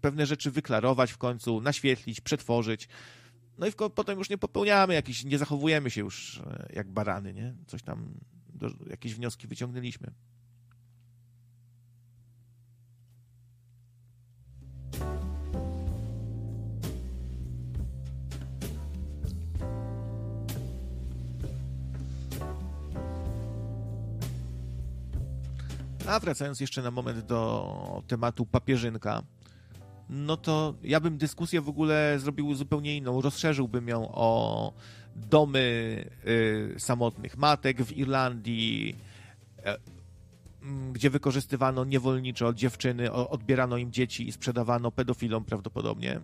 [0.00, 2.88] pewne rzeczy wyklarować w końcu, naświetlić, przetworzyć.
[3.58, 6.42] No i potem już nie popełniamy jakiś, nie zachowujemy się już
[6.72, 7.54] jak barany, nie?
[7.66, 8.14] Coś tam,
[8.54, 10.10] do, jakieś wnioski wyciągnęliśmy.
[26.08, 29.22] A wracając jeszcze na moment do tematu papieżynka,
[30.08, 33.20] no to ja bym dyskusję w ogóle zrobił zupełnie inną.
[33.20, 34.72] Rozszerzyłbym ją o
[35.16, 38.96] domy y, samotnych matek w Irlandii,
[39.58, 46.20] y, gdzie wykorzystywano niewolniczo dziewczyny, odbierano im dzieci i sprzedawano pedofilom prawdopodobnie.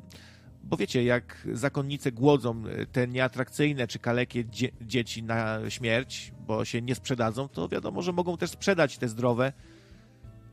[0.63, 2.63] Bo wiecie, jak zakonnice głodzą
[2.93, 8.13] te nieatrakcyjne czy kalekie dzie dzieci na śmierć, bo się nie sprzedadzą, to wiadomo, że
[8.13, 9.53] mogą też sprzedać te zdrowe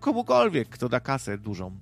[0.01, 1.79] komukolwiek, kto da kasę dużą.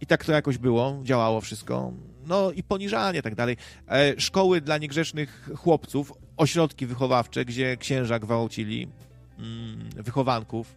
[0.00, 1.92] I tak to jakoś było, działało wszystko.
[2.26, 3.56] No i poniżanie, tak dalej.
[3.88, 8.88] E, szkoły dla niegrzecznych chłopców, ośrodki wychowawcze, gdzie księża gwałcili
[9.38, 10.74] mm, wychowanków.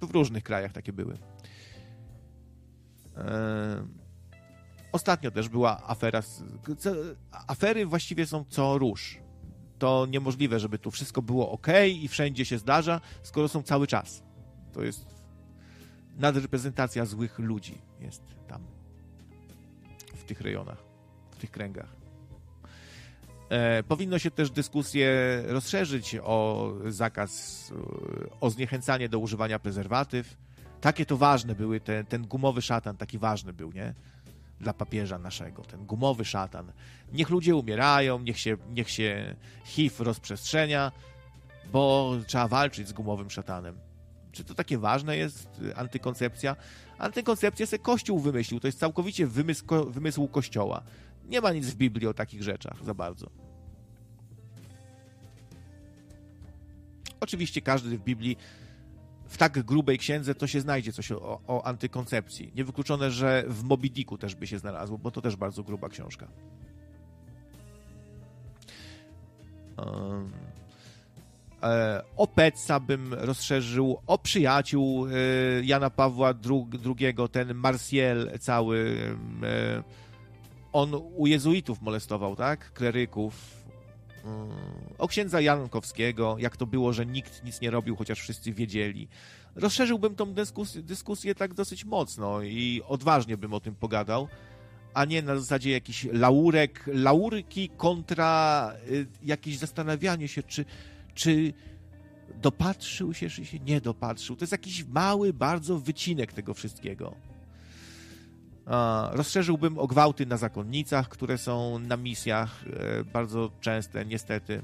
[0.00, 1.18] W różnych krajach takie były.
[3.16, 3.86] E,
[4.92, 6.22] ostatnio też była afera.
[7.46, 9.27] Afery właściwie są co róż
[9.78, 14.22] to niemożliwe, żeby tu wszystko było ok i wszędzie się zdarza, skoro są cały czas.
[14.72, 15.06] To jest
[16.16, 18.62] nadreprezentacja złych ludzi jest tam,
[20.14, 20.78] w tych rejonach,
[21.30, 21.96] w tych kręgach.
[23.48, 25.08] E, powinno się też dyskusję
[25.46, 27.72] rozszerzyć o zakaz,
[28.40, 30.36] o zniechęcanie do używania prezerwatyw.
[30.80, 33.94] Takie to ważne były, ten, ten gumowy szatan taki ważny był, nie?
[34.60, 36.72] Dla papieża naszego, ten gumowy szatan.
[37.12, 40.92] Niech ludzie umierają, niech się, niech się HIV rozprzestrzenia,
[41.72, 43.78] bo trzeba walczyć z gumowym szatanem.
[44.32, 46.56] Czy to takie ważne jest, antykoncepcja?
[46.98, 50.82] Antykoncepcję sobie Kościół wymyślił, to jest całkowicie wymysł, wymysł Kościoła.
[51.24, 53.30] Nie ma nic w Biblii o takich rzeczach za bardzo.
[57.20, 58.36] Oczywiście każdy w Biblii
[59.28, 62.52] w tak grubej księdze to się znajdzie coś o, o antykoncepcji.
[62.54, 66.28] Niewykluczone, że w Moby Dicku też by się znalazło, bo to też bardzo gruba książka.
[69.76, 70.32] Um,
[71.62, 75.10] e, o Petsa bym rozszerzył, o przyjaciół e,
[75.64, 78.98] Jana Pawła II, ten Marciel cały.
[79.42, 79.82] E,
[80.72, 82.72] on u jezuitów molestował, tak?
[82.72, 83.57] Kleryków,
[84.98, 89.08] o księdza Jankowskiego, jak to było, że nikt nic nie robił, chociaż wszyscy wiedzieli.
[89.54, 94.28] Rozszerzyłbym tą dyskusję, dyskusję tak dosyć mocno i odważnie bym o tym pogadał,
[94.94, 100.64] a nie na zasadzie jakiś laurek, laurki kontra y, jakieś zastanawianie się, czy,
[101.14, 101.52] czy
[102.42, 104.36] dopatrzył się, czy się nie dopatrzył.
[104.36, 107.27] To jest jakiś mały bardzo wycinek tego wszystkiego.
[109.10, 114.62] Rozszerzyłbym o gwałty na zakonnicach, które są na misjach e, bardzo częste, niestety.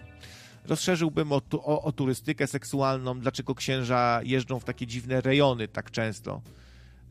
[0.64, 6.42] Rozszerzyłbym o, o, o, turystykę seksualną, dlaczego księża jeżdżą w takie dziwne rejony tak często,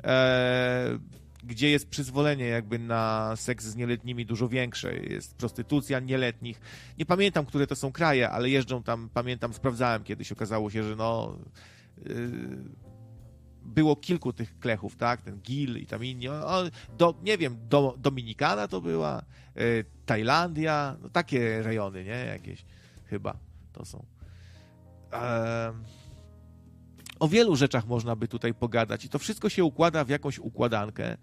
[0.03, 0.99] e,
[1.43, 6.61] gdzie jest przyzwolenie jakby na seks z nieletnimi dużo większe, jest prostytucja nieletnich.
[6.97, 10.95] Nie pamiętam, które to są kraje, ale jeżdżą tam, pamiętam, sprawdzałem kiedyś, okazało się, że
[10.95, 11.37] no...
[12.05, 12.82] E,
[13.65, 15.21] było kilku tych klechów, tak?
[15.21, 16.27] Ten Gil i tam inni.
[16.97, 19.23] Do, nie wiem, do, Dominikana to była,
[19.57, 22.25] y, Tajlandia, no takie rejony, nie?
[22.25, 22.65] Jakieś
[23.05, 23.37] chyba
[23.73, 24.05] to są.
[25.13, 25.73] E,
[27.19, 31.17] o wielu rzeczach można by tutaj pogadać i to wszystko się układa w jakąś układankę.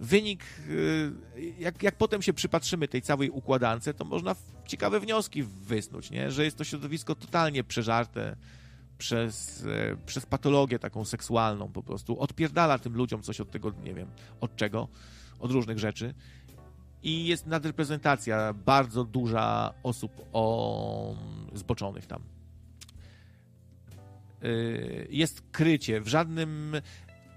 [0.00, 1.12] Wynik, y,
[1.58, 4.36] jak, jak potem się przypatrzymy tej całej układance, to można
[4.66, 6.30] ciekawe wnioski wysnuć, nie?
[6.30, 8.36] Że jest to środowisko totalnie przeżarte,
[8.98, 12.20] przez, e, przez patologię taką seksualną po prostu.
[12.20, 14.08] Odpierdala tym ludziom coś od tego, nie wiem,
[14.40, 14.88] od czego,
[15.38, 16.14] od różnych rzeczy.
[17.02, 21.16] I jest nadreprezentacja bardzo duża osób o
[21.54, 22.22] zboczonych tam.
[24.42, 24.48] E,
[25.10, 26.00] jest krycie.
[26.00, 26.76] W żadnym.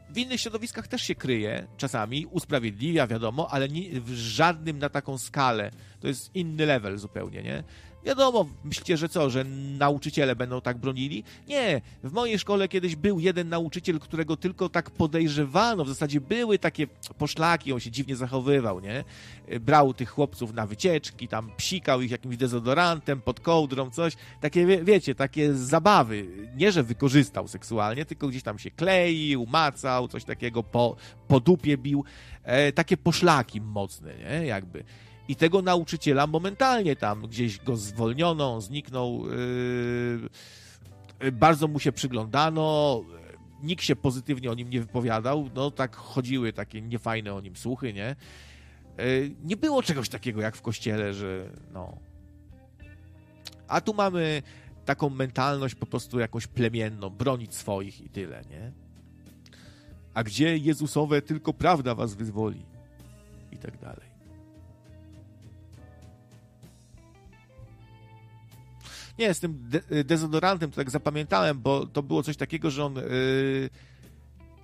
[0.09, 5.17] W innych środowiskach też się kryje czasami, usprawiedliwia, wiadomo, ale nie, w żadnym na taką
[5.17, 5.71] skalę.
[5.99, 7.63] To jest inny level zupełnie, nie?
[8.05, 9.43] Wiadomo, myślicie, że co, że
[9.77, 11.23] nauczyciele będą tak bronili?
[11.47, 11.81] Nie.
[12.03, 15.85] W mojej szkole kiedyś był jeden nauczyciel, którego tylko tak podejrzewano.
[15.85, 16.87] W zasadzie były takie
[17.17, 19.03] poszlaki, on się dziwnie zachowywał, nie?
[19.59, 24.13] Brał tych chłopców na wycieczki, tam psikał ich jakimś dezodorantem, pod kołdrą, coś.
[24.41, 26.27] Takie, wie, wiecie, takie zabawy.
[26.55, 30.95] Nie, że wykorzystał seksualnie, tylko gdzieś tam się kleił, macał, coś takiego, po,
[31.27, 32.03] po dupie bił.
[32.43, 34.45] E, takie poszlaki mocne, nie?
[34.45, 34.83] Jakby.
[35.27, 39.25] I tego nauczyciela momentalnie tam gdzieś go zwolniono, zniknął.
[41.21, 43.01] Yy, bardzo mu się przyglądano.
[43.63, 45.49] Nikt się pozytywnie o nim nie wypowiadał.
[45.55, 48.15] No tak chodziły takie niefajne o nim słuchy, nie?
[48.97, 51.97] Yy, nie było czegoś takiego jak w kościele, że no.
[53.67, 54.43] A tu mamy
[54.85, 58.71] taką mentalność po prostu jakąś plemienną, bronić swoich i tyle, nie?
[60.13, 62.65] A gdzie Jezusowe tylko prawda was wyzwoli?
[63.51, 64.10] I tak dalej.
[69.21, 72.95] Nie, z tym de dezodorantem to tak zapamiętałem, bo to było coś takiego, że on
[72.95, 73.69] yy,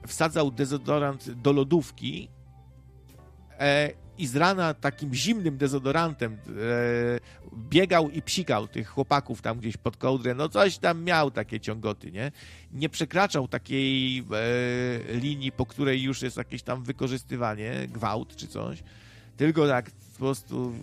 [0.08, 2.30] wsadzał dezodorant do lodówki
[3.60, 6.38] e, i z rana takim zimnym dezodorantem e,
[7.70, 10.34] biegał i psikał tych chłopaków tam gdzieś pod kołdrę.
[10.34, 12.32] No coś tam miał takie ciągoty, nie?
[12.74, 18.84] Nie przekraczał takiej e, linii, po której już jest jakieś tam wykorzystywanie, gwałt czy coś,
[19.38, 20.74] tylko tak po prostu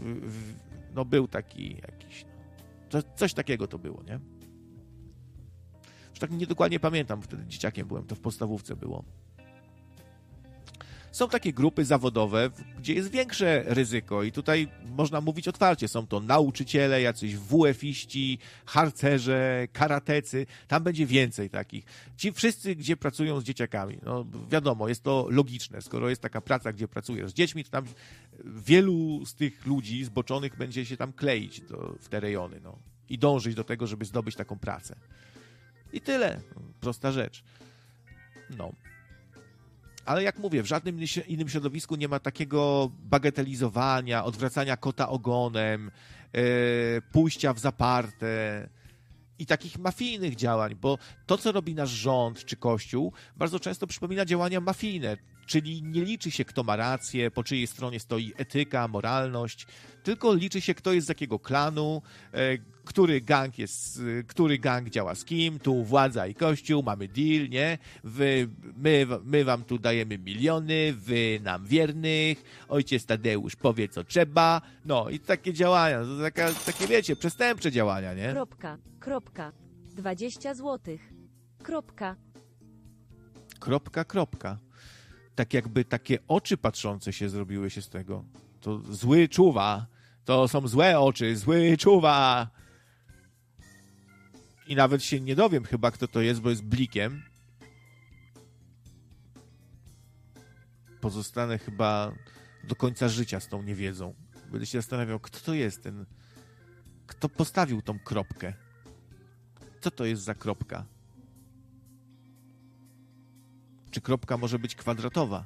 [0.95, 2.25] no był taki jakiś,
[2.95, 4.20] no, coś takiego to było, nie?
[6.11, 9.05] Już tak niedokładnie pamiętam, wtedy dzieciakiem byłem, to w podstawówce było.
[11.15, 15.89] Są takie grupy zawodowe, gdzie jest większe ryzyko i tutaj można mówić otwarcie.
[15.89, 20.47] Są to nauczyciele, jacyś WF-iści, harcerze, karatecy.
[20.69, 21.85] Tam będzie więcej takich.
[22.17, 23.99] Ci wszyscy, gdzie pracują z dzieciakami.
[24.03, 25.83] No wiadomo, jest to logiczne.
[25.83, 27.85] Skoro jest taka praca, gdzie pracujesz z dziećmi, to tam
[28.45, 32.61] wielu z tych ludzi zboczonych będzie się tam kleić do, w te rejony.
[32.61, 32.79] No.
[33.09, 34.97] I dążyć do tego, żeby zdobyć taką pracę.
[35.93, 36.41] I tyle.
[36.81, 37.45] Prosta rzecz.
[38.59, 38.73] No.
[40.05, 45.90] Ale jak mówię, w żadnym innym środowisku nie ma takiego bagatelizowania, odwracania kota ogonem,
[46.32, 46.42] yy,
[47.12, 48.68] pójścia w zaparte
[49.38, 54.24] i takich mafijnych działań, bo to, co robi nasz rząd czy Kościół, bardzo często przypomina
[54.24, 55.16] działania mafijne,
[55.47, 59.66] czyli nie liczy się, kto ma rację, po czyjej stronie stoi etyka, moralność,
[60.03, 65.14] tylko liczy się, kto jest z jakiego klanu, e, który gang jest, który gang działa
[65.14, 67.78] z kim, tu władza i kościół, mamy deal, nie?
[68.05, 74.61] Wy, my, my wam tu dajemy miliony, wy nam wiernych, ojciec Tadeusz powie, co trzeba,
[74.84, 78.32] no i takie działania, to taka, takie wiecie, przestępcze działania, nie?
[78.32, 79.53] Kropka, kropka,
[79.95, 81.12] 20 złotych,
[81.62, 82.16] kropka.
[83.61, 84.59] Kropka, kropka.
[85.35, 88.24] Tak jakby takie oczy patrzące się zrobiły się z tego.
[88.61, 89.87] To zły czuwa.
[90.24, 92.51] To są złe oczy, zły czuwa.
[94.66, 97.22] I nawet się nie dowiem chyba, kto to jest, bo jest blikiem.
[101.01, 102.12] Pozostanę chyba
[102.68, 104.14] do końca życia z tą niewiedzą.
[104.51, 106.07] Będę się zastanawiał, kto to jest ten.
[107.07, 108.53] Kto postawił tą kropkę?
[109.80, 110.87] Co to jest za kropka?
[113.95, 115.45] Czy kropka może być kwadratowa?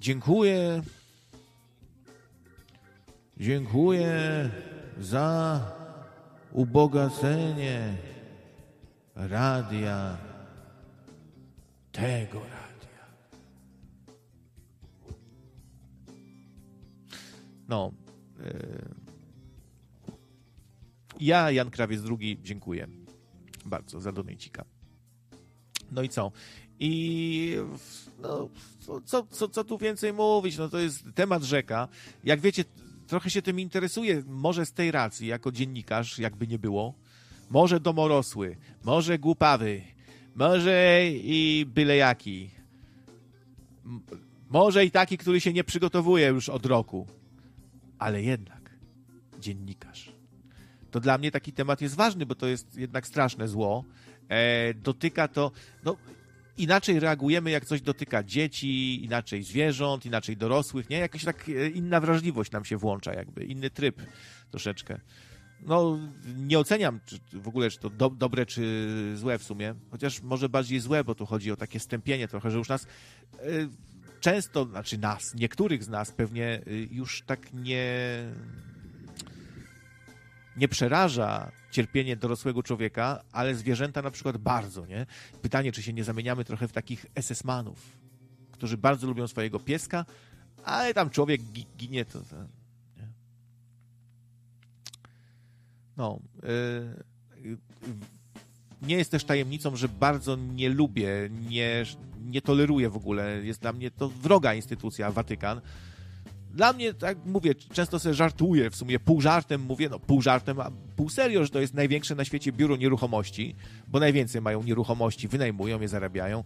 [0.00, 0.82] Dziękuję.
[3.36, 4.10] Dziękuję
[4.98, 5.60] za
[6.52, 7.96] ubogacenie
[9.14, 10.16] radia,
[11.92, 13.06] tego radia.
[17.68, 17.92] No.
[18.38, 18.95] Yy.
[21.20, 22.88] Ja, Jan Krawiec II, dziękuję
[23.66, 24.64] bardzo za donejcika.
[25.92, 26.32] No i co?
[26.80, 27.56] I
[28.22, 28.48] no,
[29.04, 30.58] co, co, co tu więcej mówić?
[30.58, 31.88] No to jest temat rzeka.
[32.24, 32.64] Jak wiecie,
[33.06, 34.22] trochę się tym interesuję.
[34.26, 36.94] Może z tej racji, jako dziennikarz, jakby nie było.
[37.50, 39.82] Może domorosły, może głupawy,
[40.34, 42.50] może i byle jaki.
[44.50, 47.06] Może i taki, który się nie przygotowuje już od roku.
[47.98, 48.70] Ale jednak
[49.40, 50.05] dziennikarz.
[50.96, 53.84] To dla mnie taki temat jest ważny, bo to jest jednak straszne zło.
[54.28, 55.52] E, dotyka to,
[55.84, 55.96] no,
[56.56, 60.98] inaczej reagujemy, jak coś dotyka dzieci, inaczej zwierząt, inaczej dorosłych, nie?
[60.98, 64.02] Jakaś tak e, inna wrażliwość nam się włącza, jakby inny tryb
[64.50, 65.00] troszeczkę.
[65.60, 65.98] No,
[66.36, 70.48] nie oceniam czy, w ogóle, czy to do, dobre, czy złe w sumie, chociaż może
[70.48, 73.68] bardziej złe, bo tu chodzi o takie stępienie trochę, że już nas y,
[74.20, 77.86] często, znaczy nas, niektórych z nas pewnie y, już tak nie
[80.56, 85.06] nie przeraża cierpienie dorosłego człowieka, ale zwierzęta na przykład bardzo, nie?
[85.42, 87.76] Pytanie, czy się nie zamieniamy trochę w takich SS-manów,
[88.52, 90.04] którzy bardzo lubią swojego pieska,
[90.64, 91.40] ale tam człowiek
[91.76, 92.20] ginie, to...
[92.20, 92.36] to
[92.96, 93.08] nie?
[95.96, 96.20] No...
[96.42, 97.56] Yy,
[98.82, 101.10] nie jest też tajemnicą, że bardzo nie lubię,
[101.48, 101.84] nie,
[102.24, 103.44] nie toleruję w ogóle.
[103.44, 105.60] Jest dla mnie to wroga instytucja, Watykan
[106.56, 110.60] dla mnie, tak mówię, często sobie żartuję, w sumie pół żartem mówię, no pół żartem,
[110.60, 113.54] a pół serio, że to jest największe na świecie biuro nieruchomości,
[113.88, 116.44] bo najwięcej mają nieruchomości, wynajmują je, zarabiają.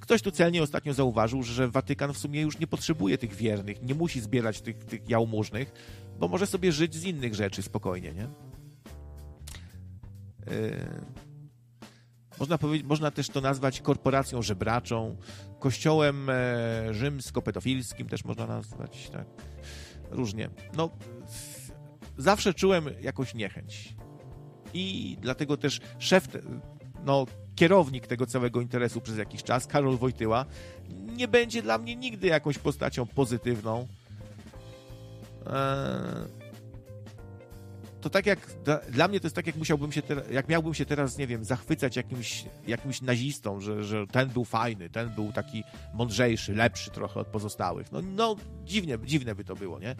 [0.00, 3.94] Ktoś tu celnie ostatnio zauważył, że Watykan w sumie już nie potrzebuje tych wiernych, nie
[3.94, 5.72] musi zbierać tych, tych jałmużnych,
[6.18, 8.26] bo może sobie żyć z innych rzeczy spokojnie, nie?
[10.46, 11.22] Yy...
[12.38, 15.16] Można, można też to nazwać korporacją żebraczą,
[15.62, 16.34] kościołem e,
[16.94, 19.26] rzymsko-pedofilskim też można nazwać, tak?
[20.10, 20.50] Różnie.
[20.76, 20.90] No,
[22.18, 23.94] zawsze czułem jakąś niechęć.
[24.74, 26.28] I dlatego też szef,
[27.04, 30.46] no, kierownik tego całego interesu przez jakiś czas, Karol Wojtyła,
[30.88, 33.88] nie będzie dla mnie nigdy jakąś postacią pozytywną.
[35.46, 36.41] Eee,
[38.02, 38.38] to tak jak
[38.90, 41.96] dla mnie to jest tak, jak musiałbym się jak miałbym się teraz, nie wiem, zachwycać
[41.96, 45.64] jakimś, jakimś nazistą, że, że ten był fajny, ten był taki
[45.94, 47.92] mądrzejszy, lepszy trochę od pozostałych.
[47.92, 49.96] No, no dziwnie, dziwne by to było, nie?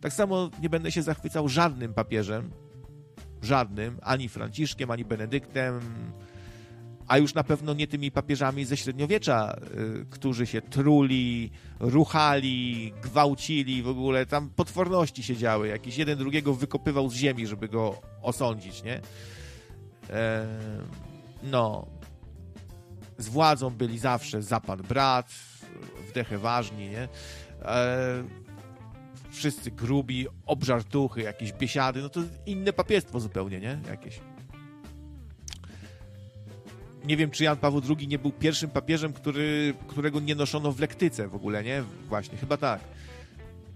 [0.00, 2.50] Tak samo nie będę się zachwycał żadnym papieżem,
[3.42, 5.80] żadnym, ani Franciszkiem, ani Benedyktem,
[7.08, 9.56] a już na pewno nie tymi papieżami ze średniowiecza,
[10.00, 11.50] y, którzy się truli,
[11.80, 15.68] ruchali, gwałcili, w ogóle tam potworności się działy.
[15.68, 19.00] Jakiś jeden drugiego wykopywał z ziemi, żeby go osądzić, nie?
[21.42, 21.86] No.
[23.18, 25.32] Z władzą byli zawsze za pan brat,
[26.08, 27.08] wdechy ważni, nie?
[27.62, 28.24] E,
[29.30, 33.78] wszyscy grubi, obżartuchy, jakieś biesiady, no to inne papiestwo zupełnie, nie?
[33.88, 34.20] Jakieś
[37.06, 40.80] nie wiem, czy Jan Paweł II nie był pierwszym papieżem, który, którego nie noszono w
[40.80, 41.82] lektyce w ogóle, nie?
[42.08, 42.80] Właśnie, chyba tak.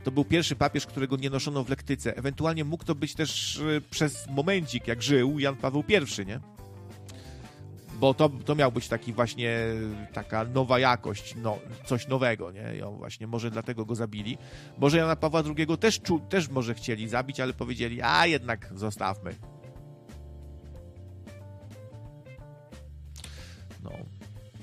[0.04, 2.16] To był pierwszy papież, którego nie noszono w lektyce.
[2.16, 6.40] Ewentualnie mógł to być też e, przez momencik, jak żył Jan Paweł I, nie?
[8.00, 9.58] Bo to, to miał być taki właśnie
[10.12, 12.76] taka nowa jakość, no, coś nowego, nie?
[12.78, 14.38] I on właśnie może dlatego go zabili.
[14.78, 19.34] Może Jana Pawła II też, też może chcieli zabić, ale powiedzieli, a jednak zostawmy.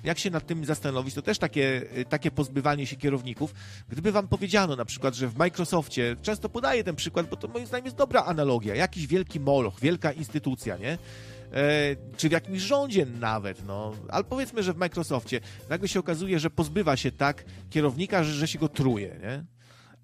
[0.07, 3.53] Jak się nad tym zastanowić, to też takie, takie pozbywanie się kierowników.
[3.89, 7.65] Gdyby wam powiedziano na przykład, że w Microsoftie, często podaję ten przykład, bo to moim
[7.65, 10.91] zdaniem jest dobra analogia, jakiś wielki moloch, wielka instytucja, nie?
[10.91, 10.97] E,
[12.17, 13.93] czy w jakimś rządzie nawet, no.
[14.09, 15.39] Ale powiedzmy, że w Microsoftie
[15.69, 19.45] nagle się okazuje, że pozbywa się tak kierownika, że, że się go truje, nie?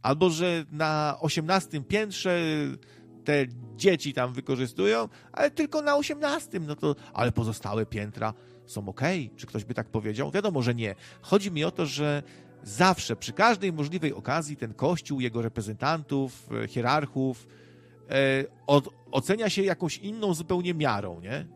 [0.02, 2.40] Albo, że na 18 piętrze
[3.24, 8.34] te dzieci tam wykorzystują, ale tylko na 18, no to, ale pozostałe piętra
[8.66, 9.02] są ok?
[9.36, 10.32] Czy ktoś by tak powiedział?
[10.32, 10.96] Wiadomo, że nie.
[11.22, 12.24] Chodzi mi o to, że
[12.64, 17.48] zawsze, przy każdej możliwej okazji, ten kościół, jego reprezentantów, e, hierarchów,
[18.10, 21.48] e, od, ocenia się jakąś inną zupełnie miarą, nie?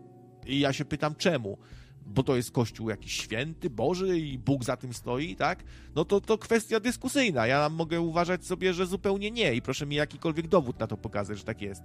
[0.46, 1.58] I ja się pytam, czemu?
[2.06, 5.64] Bo to jest kościół jakiś święty, Boży i Bóg za tym stoi, tak?
[5.96, 7.48] No to to kwestia dyskusyjna.
[7.48, 11.38] Ja mogę uważać sobie, że zupełnie nie i proszę mi jakikolwiek dowód na to pokazać,
[11.38, 11.84] że tak jest.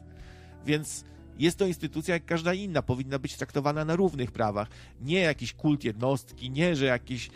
[0.66, 1.04] Więc
[1.38, 4.68] jest to instytucja jak każda inna, powinna być traktowana na równych prawach.
[5.00, 7.30] Nie jakiś kult jednostki, nie, że jakiś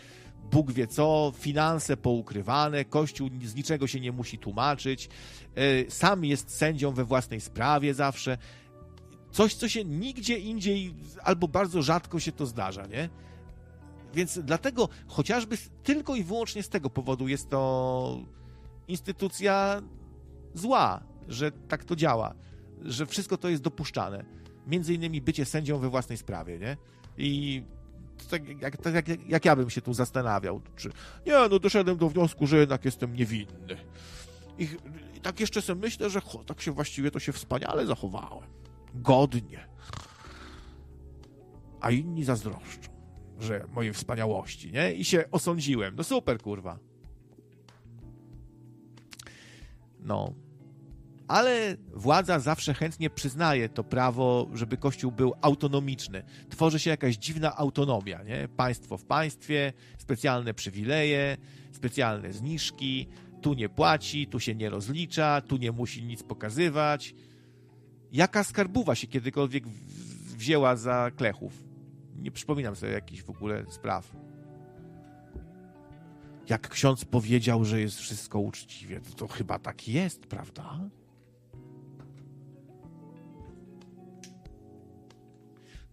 [0.51, 5.09] Bóg wie co, finanse poukrywane, Kościół z niczego się nie musi tłumaczyć,
[5.55, 8.37] e, sam jest sędzią we własnej sprawie zawsze.
[9.31, 10.93] Coś, co się nigdzie indziej
[11.23, 13.09] albo bardzo rzadko się to zdarza, nie?
[14.13, 18.19] Więc dlatego chociażby tylko i wyłącznie z tego powodu jest to
[18.87, 19.81] instytucja
[20.53, 22.33] zła, że tak to działa
[22.85, 24.25] że wszystko to jest dopuszczane.
[24.67, 26.77] Między innymi bycie sędzią we własnej sprawie, nie?
[27.17, 27.63] I
[28.29, 30.89] tak jak, tak jak, jak ja bym się tu zastanawiał, czy
[31.25, 33.77] nie, no doszedłem do wniosku, że jednak jestem niewinny.
[34.59, 34.69] I,
[35.15, 38.49] i tak jeszcze sobie myślę, że ho, tak się właściwie to się wspaniale zachowałem.
[38.93, 39.67] Godnie.
[41.81, 42.91] A inni zazdroszczą,
[43.39, 44.93] że mojej wspaniałości, nie?
[44.93, 45.95] I się osądziłem.
[45.95, 46.79] No super, kurwa.
[49.99, 50.33] No,
[51.27, 56.23] ale władza zawsze chętnie przyznaje to prawo, żeby Kościół był autonomiczny.
[56.49, 58.47] Tworzy się jakaś dziwna autonomia, nie?
[58.47, 61.37] Państwo w państwie, specjalne przywileje,
[61.71, 63.07] specjalne zniżki,
[63.41, 67.15] tu nie płaci, tu się nie rozlicza, tu nie musi nic pokazywać.
[68.11, 69.67] Jaka skarbuwa się kiedykolwiek
[70.37, 71.63] wzięła za klechów?
[72.15, 74.15] Nie przypominam sobie jakichś w ogóle spraw.
[76.49, 80.89] Jak ksiądz powiedział, że jest wszystko uczciwie, to, to chyba tak jest, prawda?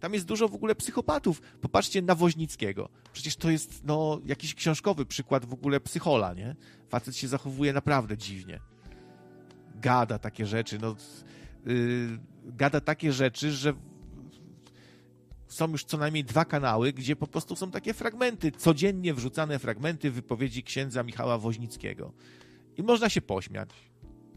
[0.05, 1.41] Tam jest dużo w ogóle psychopatów.
[1.61, 2.89] Popatrzcie na Woźnickiego.
[3.13, 6.55] Przecież to jest no, jakiś książkowy przykład w ogóle psychola, nie?
[6.89, 8.59] Facet się zachowuje naprawdę dziwnie.
[9.75, 10.95] Gada takie rzeczy, no...
[11.65, 13.73] Yy, gada takie rzeczy, że
[15.47, 20.11] są już co najmniej dwa kanały, gdzie po prostu są takie fragmenty, codziennie wrzucane fragmenty
[20.11, 22.13] wypowiedzi księdza Michała Woźnickiego.
[22.77, 23.69] I można się pośmiać.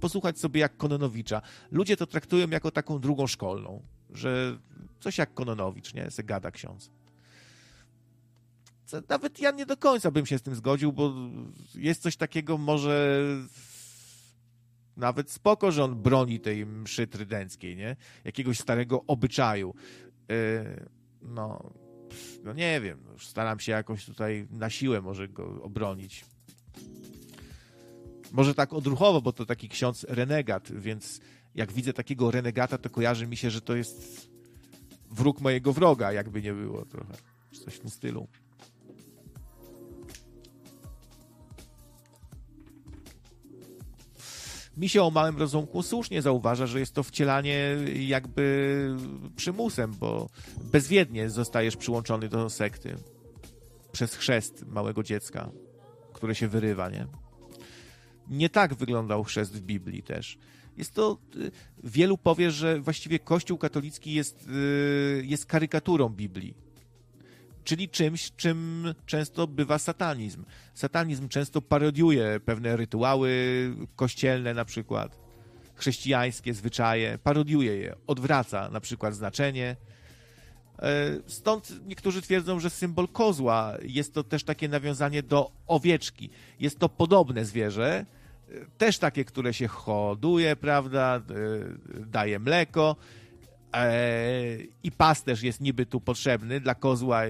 [0.00, 1.42] Posłuchać sobie jak Kononowicza.
[1.70, 4.58] Ludzie to traktują jako taką drugą szkolną, że
[5.00, 6.10] Coś jak Kononowicz, nie?
[6.10, 6.90] Se gada ksiądz.
[9.08, 11.14] nawet ja nie do końca bym się z tym zgodził, bo
[11.74, 13.20] jest coś takiego może
[14.96, 17.96] nawet spoko, że on broni tej mszy trydenckiej, nie?
[18.24, 19.74] Jakiegoś starego obyczaju.
[20.28, 20.36] Yy,
[21.22, 21.72] no,
[22.44, 26.24] no nie wiem, no, staram się jakoś tutaj na siłę może go obronić.
[28.32, 31.20] Może tak odruchowo, bo to taki ksiądz renegat, więc
[31.58, 34.28] jak widzę takiego renegata, to kojarzy mi się, że to jest
[35.10, 37.14] wróg mojego wroga, jakby nie było trochę.
[37.64, 38.28] Coś w tym stylu.
[44.76, 48.96] Misio o małym rozumku słusznie zauważa, że jest to wcielanie jakby
[49.36, 50.28] przymusem, bo
[50.72, 52.96] bezwiednie zostajesz przyłączony do sekty
[53.92, 55.50] przez chrzest małego dziecka,
[56.12, 57.06] które się wyrywa, nie?
[58.28, 60.38] Nie tak wyglądał chrzest w Biblii też.
[60.78, 61.50] Jest to, y,
[61.84, 66.68] wielu powie, że właściwie Kościół katolicki jest, y, jest karykaturą Biblii
[67.68, 70.44] czyli czymś, czym często bywa satanizm.
[70.74, 73.30] Satanizm często parodiuje pewne rytuały
[73.96, 75.18] kościelne na przykład,
[75.74, 79.76] chrześcijańskie zwyczaje, parodiuje je, odwraca na przykład znaczenie.
[80.78, 86.30] E, stąd niektórzy twierdzą, że symbol kozła jest to też takie nawiązanie do owieczki.
[86.60, 88.06] Jest to podobne zwierzę,
[88.78, 91.22] też takie, które się hoduje, prawda, e,
[92.06, 92.96] daje mleko,
[94.82, 97.22] i pasterz jest niby tu potrzebny dla kozła.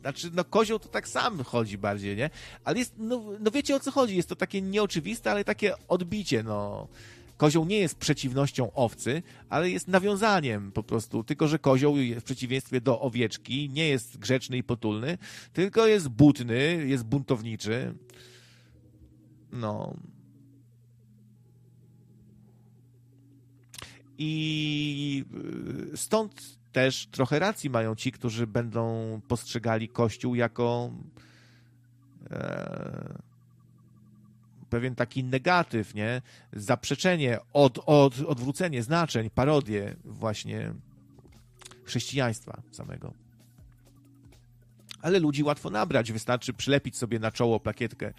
[0.00, 2.30] Znaczy, no kozioł to tak sam chodzi bardziej, nie?
[2.64, 6.42] Ale jest, no, no wiecie o co chodzi, jest to takie nieoczywiste, ale takie odbicie,
[6.42, 6.88] no.
[7.36, 11.24] Kozioł nie jest przeciwnością owcy, ale jest nawiązaniem po prostu.
[11.24, 15.18] Tylko, że kozioł w przeciwieństwie do owieczki nie jest grzeczny i potulny,
[15.52, 17.94] tylko jest butny, jest buntowniczy.
[19.52, 19.94] No.
[24.18, 25.24] I
[25.92, 30.90] y, stąd też trochę racji mają ci, którzy będą postrzegali Kościół jako
[32.30, 33.18] e,
[34.70, 36.22] pewien taki negatyw, nie?
[36.52, 40.72] Zaprzeczenie, od, od, odwrócenie znaczeń, parodię właśnie
[41.84, 43.12] chrześcijaństwa samego.
[45.02, 48.12] Ale ludzi łatwo nabrać, wystarczy przylepić sobie na czoło plakietkę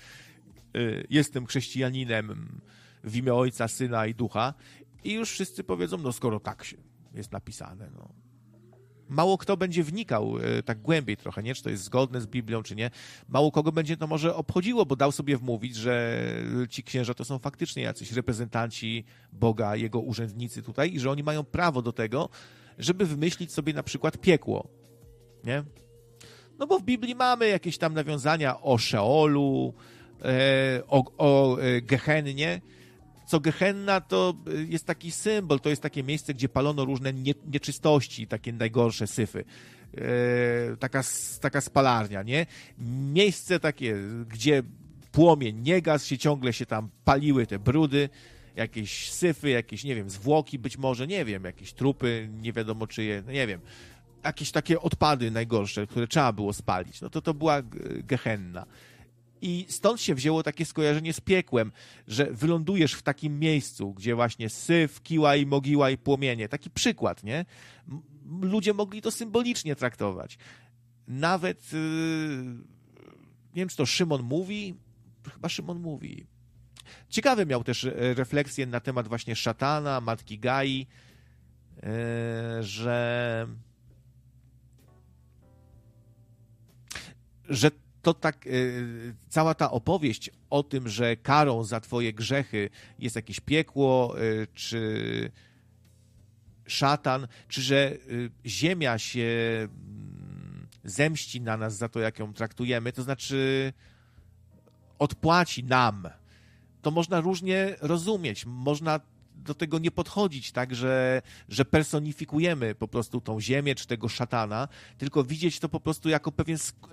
[0.76, 2.60] y, jestem chrześcijaninem
[3.04, 4.54] w imię Ojca, Syna i Ducha
[5.04, 6.78] i już wszyscy powiedzą, no skoro tak się
[7.14, 8.10] jest napisane, no.
[9.10, 11.56] Mało kto będzie wnikał e, tak głębiej trochę, nie?
[11.56, 12.92] Czy to jest zgodne z Biblią, czy nie.
[13.28, 16.24] Mało kogo będzie to może obchodziło, bo dał sobie wmówić, że
[16.70, 21.44] ci księża to są faktycznie jacyś reprezentanci Boga, jego urzędnicy tutaj i że oni mają
[21.44, 22.30] prawo do tego,
[22.78, 24.68] żeby wymyślić sobie na przykład piekło,
[25.44, 25.64] nie?
[26.60, 29.74] No bo w Biblii mamy jakieś tam nawiązania o Szeolu,
[30.22, 32.62] e, o, o e, Gehennie,
[33.30, 37.34] co Gehenna to y, jest taki symbol, to jest takie miejsce, gdzie palono różne nie,
[37.48, 39.46] nieczystości, takie najgorsze syfy.
[39.98, 41.04] E, taka,
[41.42, 42.46] taka spalarnia, nie?
[43.14, 43.96] Miejsce takie,
[44.28, 44.64] gdzie
[45.12, 48.10] płomień nie gaz się, ciągle się tam paliły te brudy,
[48.56, 53.24] jakieś syfy, jakieś, nie wiem, zwłoki być może, nie wiem, jakieś trupy, nie wiadomo czyje,
[53.26, 53.62] no nie wiem.
[54.24, 57.02] Jakieś takie odpady najgorsze, które trzeba było spalić.
[57.02, 57.62] No to to była
[58.04, 58.66] Gehenna.
[59.42, 61.72] I stąd się wzięło takie skojarzenie z piekłem,
[62.08, 66.50] że wylądujesz w takim miejscu, gdzie właśnie syf, kiła i mogiła i płomienie.
[66.50, 67.46] Taki przykład, nie?
[68.42, 70.38] Ludzie mogli to symbolicznie traktować.
[71.08, 71.80] Nawet, yy,
[73.56, 74.76] nie wiem, czy to Szymon mówi,
[75.34, 76.26] chyba Szymon mówi.
[77.10, 80.88] Ciekawe miał też e, refleksję na temat właśnie szatana, matki Gai,
[81.76, 83.48] yy, że
[87.50, 92.70] że to tak, y, cała ta opowieść o tym, że karą za twoje grzechy
[93.00, 95.32] jest jakieś piekło, y, czy
[96.68, 99.28] szatan, czy że y, ziemia się
[99.62, 103.74] mm, zemści na nas za to, jak ją traktujemy, to znaczy
[105.00, 106.08] odpłaci nam.
[106.82, 108.46] To można różnie rozumieć.
[108.46, 109.00] Można
[109.50, 114.68] do tego nie podchodzić tak, że, że personifikujemy po prostu tą ziemię czy tego szatana,
[114.98, 116.90] tylko widzieć to po prostu jako pewien e,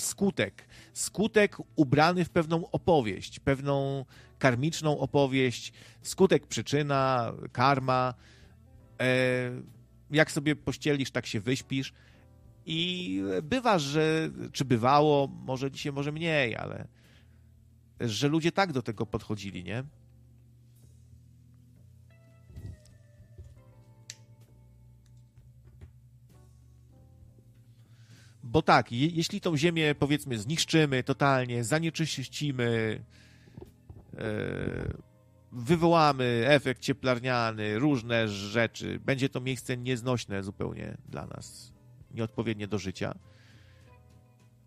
[0.00, 0.68] skutek.
[0.92, 4.04] Skutek ubrany w pewną opowieść, pewną
[4.38, 5.72] karmiczną opowieść,
[6.02, 8.14] skutek, przyczyna, karma.
[9.00, 9.06] E,
[10.10, 11.92] jak sobie pościelisz, tak się wyśpisz.
[12.66, 16.88] I bywa, że, czy bywało, może dzisiaj, może mniej, ale
[18.00, 19.84] że ludzie tak do tego podchodzili, nie?
[28.50, 33.00] Bo tak, je, jeśli tą ziemię powiedzmy zniszczymy totalnie, zanieczyścimy,
[34.18, 34.24] e,
[35.52, 41.72] wywołamy efekt cieplarniany, różne rzeczy, będzie to miejsce nieznośne zupełnie dla nas,
[42.14, 43.14] nieodpowiednie do życia.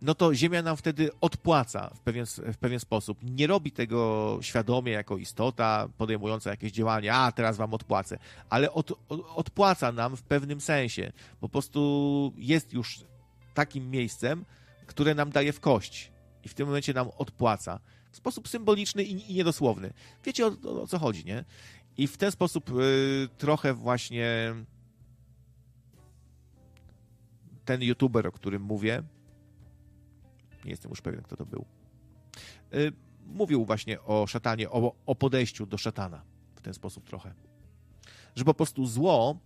[0.01, 3.17] no to Ziemia nam wtedy odpłaca w pewien, w pewien sposób.
[3.23, 8.17] Nie robi tego świadomie jako istota podejmująca jakieś działanie, a teraz wam odpłacę,
[8.49, 8.91] ale od,
[9.35, 11.11] odpłaca nam w pewnym sensie.
[11.39, 13.05] Po prostu jest już
[13.53, 14.45] takim miejscem,
[14.85, 16.11] które nam daje w kość
[16.43, 17.79] i w tym momencie nam odpłaca.
[18.11, 19.93] W sposób symboliczny i, i niedosłowny.
[20.23, 21.45] Wiecie o, o, o, co chodzi, nie?
[21.97, 24.53] I w ten sposób y, trochę właśnie
[27.65, 29.03] ten youtuber, o którym mówię,
[30.65, 31.65] nie jestem już pewien, kto to był,
[32.73, 32.91] y,
[33.25, 36.23] mówił właśnie o szatanie, o, o podejściu do szatana
[36.55, 37.33] w ten sposób trochę.
[38.35, 39.39] Że po prostu zło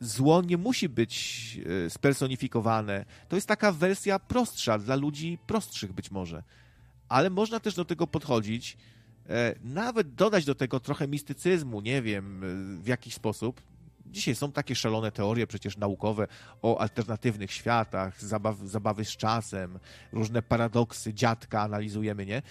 [0.00, 1.16] zło nie musi być
[1.86, 3.04] y, spersonifikowane.
[3.28, 6.42] To jest taka wersja prostsza, dla ludzi prostszych być może.
[7.08, 8.76] Ale można też do tego podchodzić,
[9.28, 12.40] e, nawet dodać do tego trochę mistycyzmu, nie wiem,
[12.82, 13.60] w jakiś sposób.
[14.06, 16.26] Dzisiaj są takie szalone teorie przecież naukowe
[16.62, 19.78] o alternatywnych światach, zabaw, zabawy z czasem,
[20.12, 22.36] różne paradoksy dziadka analizujemy, nie?
[22.36, 22.42] E,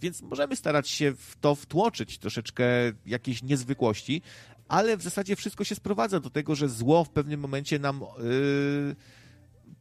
[0.00, 2.64] więc możemy starać się w to wtłoczyć troszeczkę
[3.06, 4.22] jakiejś niezwykłości,
[4.68, 8.96] ale w zasadzie wszystko się sprowadza do tego, że zło w pewnym momencie nam yy,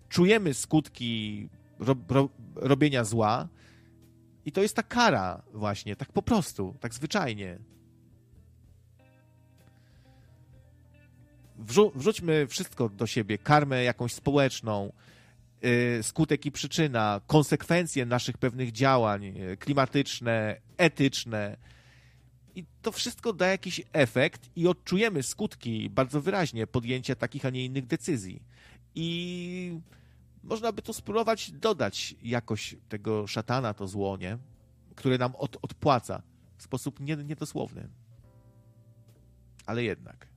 [0.09, 1.49] czujemy skutki
[1.79, 3.47] ro, ro, robienia zła.
[4.45, 7.59] I to jest ta kara właśnie, tak po prostu, tak zwyczajnie.
[11.57, 14.93] Wrzu wrzućmy wszystko do siebie, karmę jakąś społeczną,
[15.61, 21.57] yy, skutek i przyczyna, konsekwencje naszych pewnych działań yy, klimatyczne, etyczne,
[22.55, 27.65] i to wszystko da jakiś efekt i odczujemy skutki bardzo wyraźnie podjęcia takich, a nie
[27.65, 28.43] innych decyzji.
[28.95, 29.79] I
[30.43, 34.37] można by tu spróbować dodać jakoś tego szatana, to zło, nie?
[34.95, 36.21] które nam od, odpłaca
[36.57, 37.89] w sposób niedosłowny.
[39.65, 40.27] Ale jednak.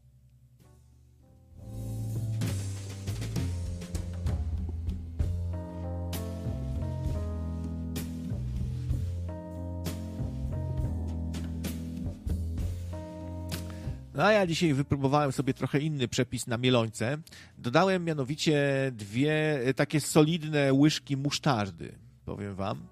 [14.18, 17.18] No ja dzisiaj wypróbowałem sobie trochę inny przepis na mielońce.
[17.58, 18.62] Dodałem mianowicie
[18.94, 22.86] dwie takie solidne łyżki musztardy, powiem wam.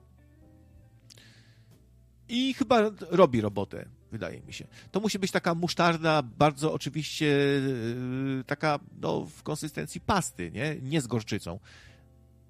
[2.29, 4.67] I chyba robi robotę, wydaje mi się.
[4.93, 10.77] To musi być taka musztarda bardzo oczywiście yy, taka no, w konsystencji pasty, nie?
[10.83, 11.59] Nie z gorczycą.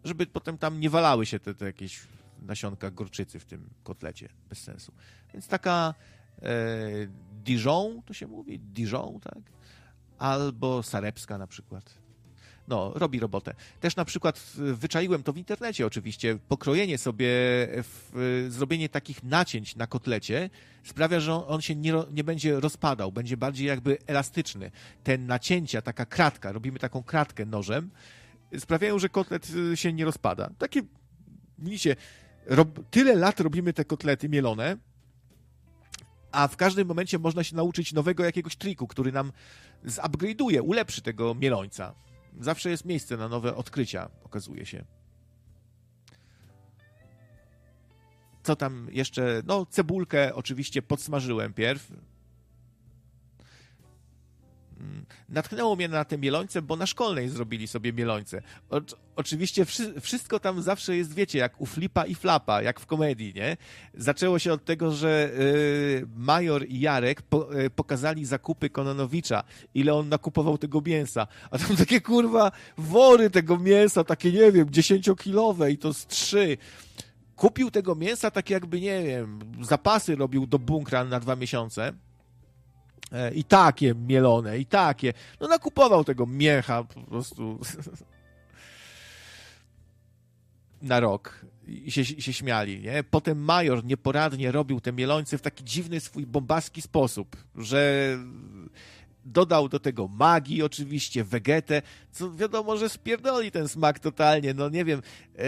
[0.05, 2.01] Żeby potem tam nie walały się te, te jakieś
[2.43, 4.28] nasionka gorczycy w tym kotlecie.
[4.48, 4.93] Bez sensu.
[5.35, 5.94] Więc taka
[6.43, 6.53] e,
[7.47, 8.59] Dijon, to się mówi?
[8.59, 9.39] Dijon, tak?
[10.18, 11.94] Albo Sarepska na przykład.
[12.68, 13.55] No, robi robotę.
[13.81, 16.39] Też na przykład wyczaiłem to w internecie oczywiście.
[16.48, 17.28] Pokrojenie sobie,
[17.82, 20.51] w, zrobienie takich nacięć na kotlecie
[20.85, 24.70] sprawia, że on, on się nie, nie będzie rozpadał, będzie bardziej jakby elastyczny.
[25.05, 27.90] Te nacięcia, taka kratka, robimy taką kratkę nożem,
[28.59, 30.51] sprawiają, że kotlet się nie rozpada.
[30.59, 30.82] Takie,
[31.59, 31.97] widzicie,
[32.47, 34.77] rob, tyle lat robimy te kotlety mielone,
[36.32, 39.32] a w każdym momencie można się nauczyć nowego jakiegoś triku, który nam
[39.85, 41.94] zupgrade'uje, ulepszy tego mielońca.
[42.40, 44.85] Zawsze jest miejsce na nowe odkrycia, okazuje się.
[48.43, 49.43] Co tam jeszcze?
[49.47, 51.93] No, cebulkę oczywiście podsmażyłem pierw.
[54.81, 58.43] Mm, Natknęło mnie na te mielońce, bo na szkolnej zrobili sobie mielońce.
[58.70, 58.81] O,
[59.16, 63.32] oczywiście wszy, wszystko tam zawsze jest, wiecie, jak u Flipa i Flapa, jak w komedii,
[63.35, 63.57] nie?
[63.94, 69.44] Zaczęło się od tego, że y, Major i Jarek po, y, pokazali zakupy Kononowicza,
[69.74, 71.27] ile on nakupował tego mięsa.
[71.51, 76.57] A tam takie, kurwa, wory tego mięsa, takie, nie wiem, dziesięciokilowe i to z trzy
[77.36, 81.93] kupił tego mięsa tak jakby, nie wiem, zapasy robił do bunkra na dwa miesiące
[83.35, 85.12] I takie mielone, i takie.
[85.41, 87.59] No nakupował tego miecha po prostu
[90.83, 93.05] na rok i się, się śmiali, nie?
[93.05, 98.11] Potem Major nieporadnie robił te mielońce w taki dziwny swój bombaski sposób, że
[99.27, 101.82] dodał do tego magii oczywiście, wegetę,
[102.12, 105.03] co wiadomo, że spierdoli ten smak totalnie, no nie wiem,
[105.39, 105.43] e,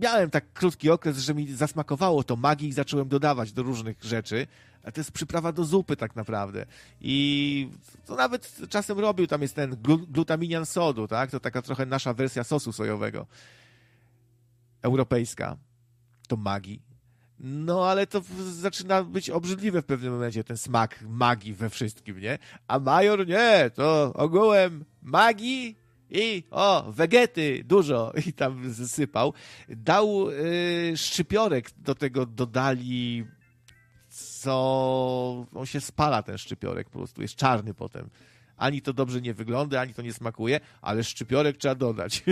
[0.00, 4.46] miałem tak krótki okres, że mi zasmakowało to magii i zacząłem dodawać do różnych rzeczy,
[4.82, 6.66] a to jest przyprawa do zupy tak naprawdę.
[7.00, 7.68] I
[8.06, 9.76] to nawet czasem robił, tam jest ten
[10.08, 11.30] glutaminian sodu, tak?
[11.30, 13.26] To taka trochę nasza wersja sosu sojowego.
[14.82, 15.56] Europejska.
[16.28, 16.95] To magii.
[17.40, 18.22] No, ale to
[18.52, 22.38] zaczyna być obrzydliwe w pewnym momencie, ten smak magii we wszystkim, nie?
[22.68, 25.78] A Major nie, to ogółem magii
[26.10, 29.32] i o, wegety dużo i tam zasypał.
[29.68, 33.24] Dał y, szczypiorek, do tego dodali
[34.08, 38.10] co on się spala ten szczypiorek po prostu, jest czarny potem.
[38.56, 42.24] Ani to dobrze nie wygląda, ani to nie smakuje, ale szczypiorek trzeba dodać.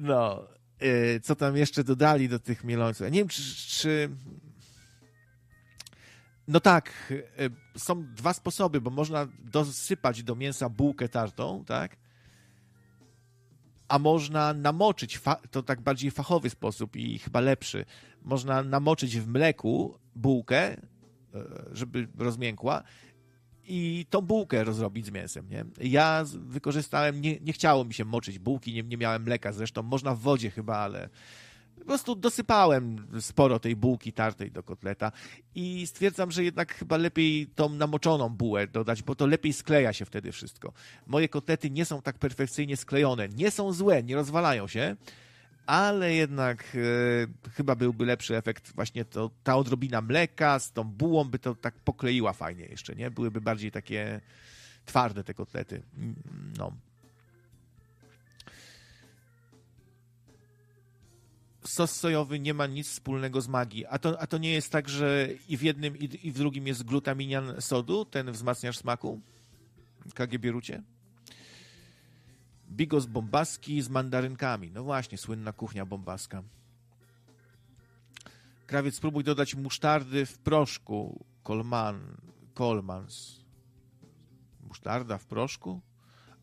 [0.00, 0.48] No,
[1.22, 3.00] co tam jeszcze dodali do tych mielońców?
[3.00, 4.10] Ja nie wiem, czy, czy...
[6.48, 11.96] No tak, y, są dwa sposoby, bo można dosypać do mięsa bułkę tartą, tak?
[13.88, 17.84] A można namoczyć, to tak bardziej fachowy sposób i chyba lepszy.
[18.22, 20.78] Można namoczyć w mleku bułkę, y,
[21.72, 22.82] żeby rozmiękła
[23.68, 25.48] i tą bułkę rozrobić z mięsem.
[25.50, 25.64] Nie?
[25.80, 30.14] Ja wykorzystałem, nie, nie chciało mi się moczyć bułki, nie, nie miałem mleka zresztą, można
[30.14, 31.08] w wodzie chyba, ale
[31.78, 35.12] po prostu dosypałem sporo tej bułki tartej do kotleta
[35.54, 40.04] i stwierdzam, że jednak chyba lepiej tą namoczoną bułę dodać, bo to lepiej skleja się
[40.04, 40.72] wtedy wszystko.
[41.06, 44.96] Moje kotlety nie są tak perfekcyjnie sklejone, nie są złe, nie rozwalają się,
[45.68, 46.64] ale jednak
[47.44, 51.54] e, chyba byłby lepszy efekt właśnie to, ta odrobina mleka z tą bułą by to
[51.54, 53.10] tak pokleiła fajnie jeszcze, nie?
[53.10, 54.20] Byłyby bardziej takie
[54.84, 55.82] twarde te kotlety.
[55.96, 56.14] Mm,
[56.58, 56.72] no.
[61.64, 63.86] Sos sojowy nie ma nic wspólnego z magii.
[63.86, 66.82] A to, a to nie jest tak, że i w jednym, i, w drugim jest
[66.82, 69.20] glutaminian sodu, ten wzmacniacz smaku?
[70.14, 70.82] KG Rucie?
[72.70, 74.70] Bigos bombaski z mandarynkami.
[74.70, 76.42] No właśnie, słynna kuchnia bombaska.
[78.66, 81.24] Krawiec, spróbuj dodać musztardy w proszku.
[81.42, 82.16] Kolman,
[82.54, 83.40] Kolmans.
[84.68, 85.80] Musztarda w proszku?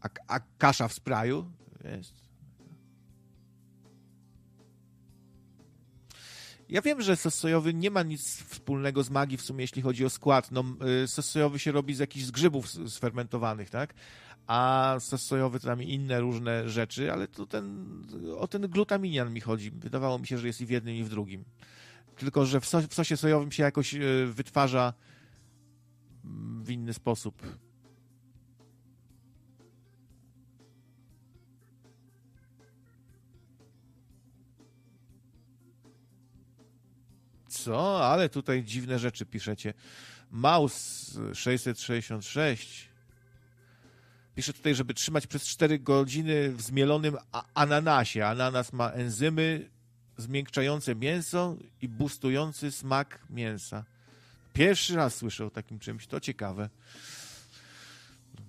[0.02, 1.52] A, a kasza w spraju?
[1.84, 2.26] Jest.
[6.70, 10.06] Ja wiem, że sos sojowy nie ma nic wspólnego z magii w sumie, jeśli chodzi
[10.06, 10.52] o skład.
[10.52, 10.64] No,
[11.04, 13.94] y, sos sojowy się robi z jakichś grzybów sfermentowanych, tak?
[14.48, 17.86] A to tam inne różne rzeczy, ale to ten,
[18.38, 19.72] o ten glutaminian mi chodzi.
[19.72, 21.44] Wydawało mi się, że jest i w jednym, i w drugim.
[22.18, 24.94] Tylko, że w, w sosie sojowym się jakoś e, wytwarza
[26.64, 27.42] w inny sposób.
[37.48, 38.08] Co?
[38.08, 39.74] Ale tutaj dziwne rzeczy piszecie.
[40.32, 42.95] Maus 666
[44.36, 47.18] Pisze tutaj, żeby trzymać przez 4 godziny w zmielonym
[47.54, 48.26] ananasie.
[48.26, 49.70] Ananas ma enzymy
[50.18, 53.86] zmiękczające mięso i boostujący smak mięsa.
[54.54, 56.70] Pierwszy raz słyszę o takim czymś, to ciekawe.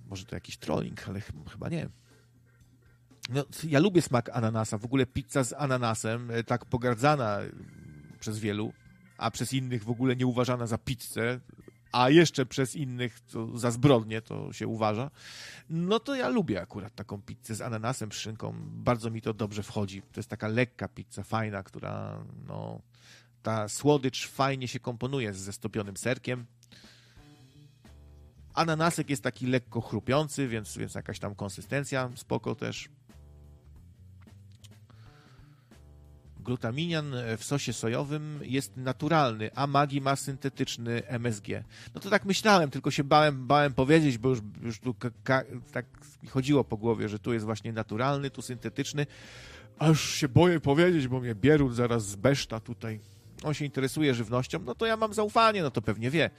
[0.06, 1.88] Może to jakiś trolling, ale ch chyba nie.
[3.28, 4.78] No, ja lubię smak ananasa.
[4.78, 7.38] W ogóle pizza z ananasem, e, tak pogardzana
[8.20, 8.72] przez wielu,
[9.18, 11.40] a przez innych w ogóle nie uważana za pizzę,
[11.96, 15.10] a jeszcze przez innych to za zbrodnie to się uważa,
[15.70, 18.54] no to ja lubię akurat taką pizzę z ananasem, szynką.
[18.60, 20.02] Bardzo mi to dobrze wchodzi.
[20.02, 22.80] To jest taka lekka pizza, fajna, która no,
[23.42, 26.46] ta słodycz fajnie się komponuje z zestopionym serkiem.
[28.54, 32.88] Ananasek jest taki lekko chrupiący, więc, więc jakaś tam konsystencja spoko też.
[36.46, 41.48] Glutaminian w sosie sojowym jest naturalny, a Magi ma syntetyczny MSG.
[41.94, 44.94] No to tak myślałem, tylko się bałem, bałem powiedzieć, bo już, już tu
[45.72, 45.86] tak
[46.30, 49.06] chodziło po głowie, że tu jest właśnie naturalny, tu syntetyczny.
[49.78, 53.00] Aż się boję powiedzieć, bo mnie Bierut zaraz zbeszta tutaj.
[53.42, 56.30] On się interesuje żywnością, no to ja mam zaufanie, no to pewnie wie,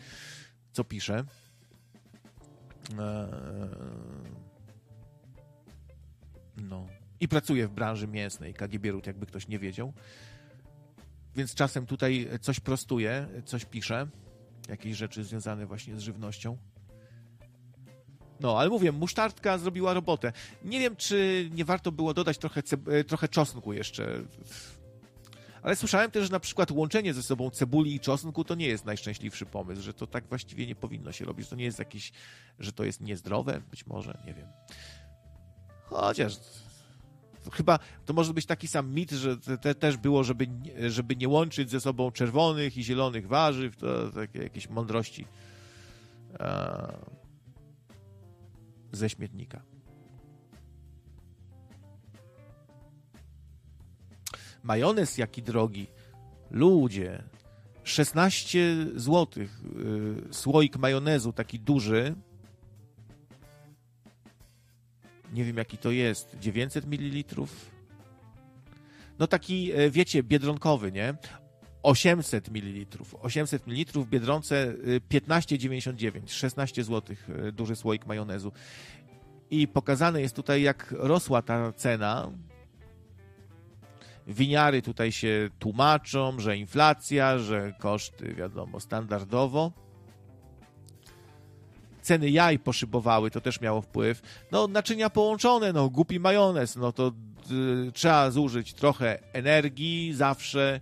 [0.71, 1.23] co pisze.
[2.91, 2.97] Eee...
[6.57, 6.87] No
[7.19, 9.93] i pracuje w branży mięsnej, KGB Rut, jakby ktoś nie wiedział.
[11.35, 14.07] Więc czasem tutaj coś prostuje, coś pisze,
[14.69, 16.57] jakieś rzeczy związane właśnie z żywnością.
[18.39, 20.33] No, ale mówię, musztardka zrobiła robotę.
[20.63, 24.23] Nie wiem, czy nie warto było dodać trochę, e, trochę czosnku jeszcze.
[25.61, 28.85] Ale słyszałem też, że na przykład łączenie ze sobą cebuli i czosnku to nie jest
[28.85, 32.11] najszczęśliwszy pomysł, że to tak właściwie nie powinno się robić, to nie jest jakiś,
[32.59, 34.47] że to jest niezdrowe, być może, nie wiem.
[35.83, 36.37] Chociaż
[37.53, 40.47] chyba to może być taki sam mit, że te, też było, żeby,
[40.87, 45.25] żeby nie łączyć ze sobą czerwonych i zielonych warzyw, to takie jakieś mądrości
[46.39, 46.97] e,
[48.91, 49.61] ze śmietnika.
[54.63, 55.87] Majonez jaki drogi.
[56.51, 57.23] Ludzie.
[57.83, 58.59] 16
[58.95, 59.43] zł.
[59.43, 59.47] Y,
[60.33, 62.15] słoik majonezu taki duży
[65.37, 67.41] nie wiem jaki to jest, 900 ml?
[69.19, 71.15] No taki, e, wiecie, biedronkowy, nie?
[71.83, 72.97] 800 ml.
[73.21, 74.73] 800 ml w Biedronce
[75.09, 77.15] 15,99, 16 zł,
[77.53, 78.51] duży słoik majonezu.
[79.49, 82.31] I pokazane jest tutaj, jak rosła ta cena.
[84.27, 89.86] Winiary tutaj się tłumaczą, że inflacja, że koszty, wiadomo, standardowo
[92.07, 94.21] ceny jaj poszybowały, to też miało wpływ.
[94.51, 97.11] No, naczynia połączone, no, głupi majonez, no to
[97.87, 100.81] y, trzeba zużyć trochę energii zawsze,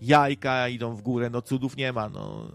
[0.00, 2.52] jajka idą w górę, no cudów nie ma, no.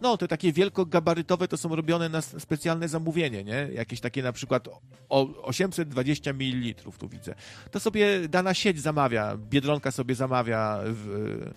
[0.00, 3.68] No, te takie wielkogabarytowe to są robione na specjalne zamówienie, nie?
[3.72, 4.68] Jakieś takie na przykład
[5.08, 7.34] o 820 ml, tu widzę.
[7.70, 11.50] To sobie dana sieć zamawia, Biedronka sobie zamawia, w,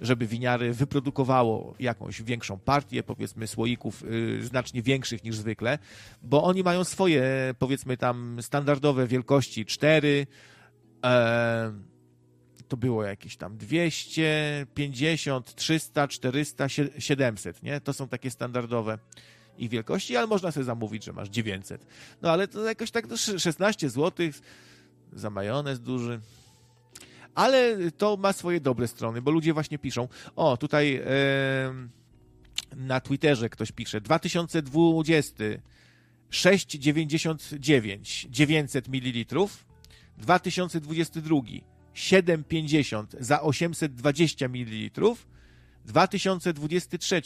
[0.00, 5.78] żeby winiary wyprodukowało jakąś większą partię, powiedzmy, słoików y, znacznie większych niż zwykle,
[6.22, 10.26] bo oni mają swoje, powiedzmy tam, standardowe wielkości 4,
[11.04, 11.72] e,
[12.68, 16.68] to było jakieś tam 200, 50, 300, 400,
[16.98, 17.80] 700, nie?
[17.80, 18.98] To są takie standardowe
[19.58, 21.86] ich wielkości, ale można sobie zamówić, że masz 900.
[22.22, 23.06] No ale to jakoś tak
[23.38, 24.28] 16 zł
[25.12, 26.20] za majonez duży.
[27.38, 31.02] Ale to ma swoje dobre strony, bo ludzie właśnie piszą, o tutaj e,
[32.76, 35.34] na Twitterze ktoś pisze, 2020
[36.30, 39.36] 6,99 900 ml,
[40.18, 41.36] 2022
[41.94, 45.00] 7,50 za 820 ml,
[45.84, 47.22] 2023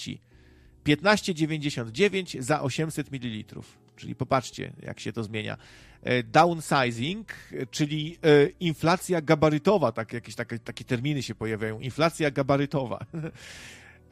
[0.85, 3.63] 15,99 za 800 ml.
[3.97, 5.56] Czyli popatrzcie, jak się to zmienia.
[6.02, 7.32] E, downsizing,
[7.70, 11.81] czyli e, inflacja gabarytowa, tak, jakieś takie, takie terminy się pojawiają.
[11.81, 12.98] Inflacja gabarytowa.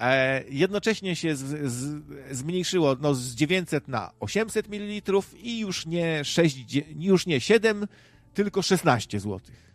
[0.00, 6.24] E, jednocześnie się z, z, zmniejszyło no, z 900 na 800 ml i już nie,
[6.24, 7.86] 6, już nie 7,
[8.34, 9.72] tylko 16 złotych.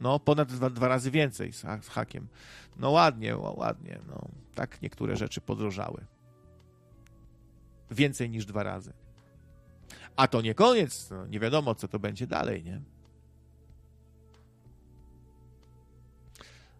[0.00, 2.28] No, ponad dwa, dwa razy więcej z, z hakiem.
[2.76, 3.98] No ładnie, ładnie.
[4.08, 6.04] No, tak niektóre rzeczy podrożały.
[7.90, 8.92] Więcej niż dwa razy.
[10.16, 11.10] A to nie koniec.
[11.10, 12.80] No, nie wiadomo, co to będzie dalej, nie?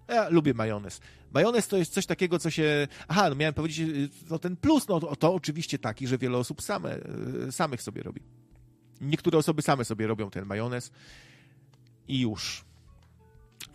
[0.09, 1.01] Ja lubię majonez.
[1.33, 2.89] Majonez to jest coś takiego, co się.
[3.09, 6.63] Aha, no miałem powiedzieć, no ten plus, no to, to oczywiście taki, że wiele osób
[6.63, 6.99] same,
[7.51, 8.21] samych sobie robi.
[9.01, 10.93] Niektóre osoby same sobie robią ten majonez
[12.09, 12.65] i już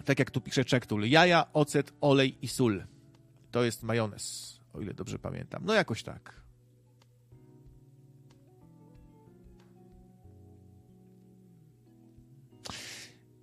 [0.05, 2.83] tak jak tu pisze Czektul, jaja, ocet, olej i sól.
[3.51, 5.63] To jest majonez, o ile dobrze pamiętam.
[5.65, 6.41] No jakoś tak.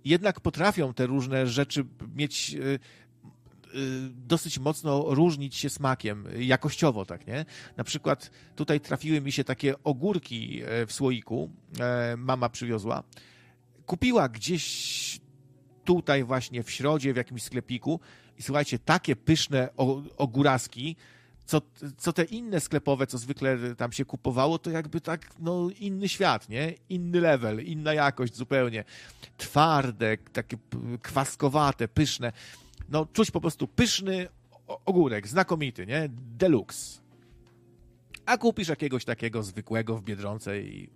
[0.07, 1.85] Jednak potrafią te różne rzeczy
[2.15, 2.79] mieć y, y,
[4.13, 7.45] dosyć mocno różnić się smakiem, jakościowo, tak, nie?
[7.77, 13.03] Na przykład tutaj trafiły mi się takie ogórki e, w słoiku, e, mama przywiozła.
[13.85, 15.19] Kupiła gdzieś
[15.83, 17.99] tutaj właśnie w środzie, w jakimś sklepiku
[18.37, 19.69] i słuchajcie, takie pyszne
[20.17, 20.95] ogóraski,
[21.47, 21.61] co,
[21.97, 26.49] co te inne sklepowe, co zwykle tam się kupowało, to jakby tak, no, inny świat,
[26.49, 26.73] nie?
[26.89, 28.83] Inny level, inna jakość zupełnie.
[29.37, 30.57] Twarde, takie
[31.01, 32.31] kwaskowate, pyszne.
[32.89, 34.27] No, czuć po prostu pyszny
[34.85, 36.09] ogórek, znakomity, nie?
[36.11, 37.01] Deluxe.
[38.25, 40.89] A kupisz jakiegoś takiego zwykłego w Biedronce i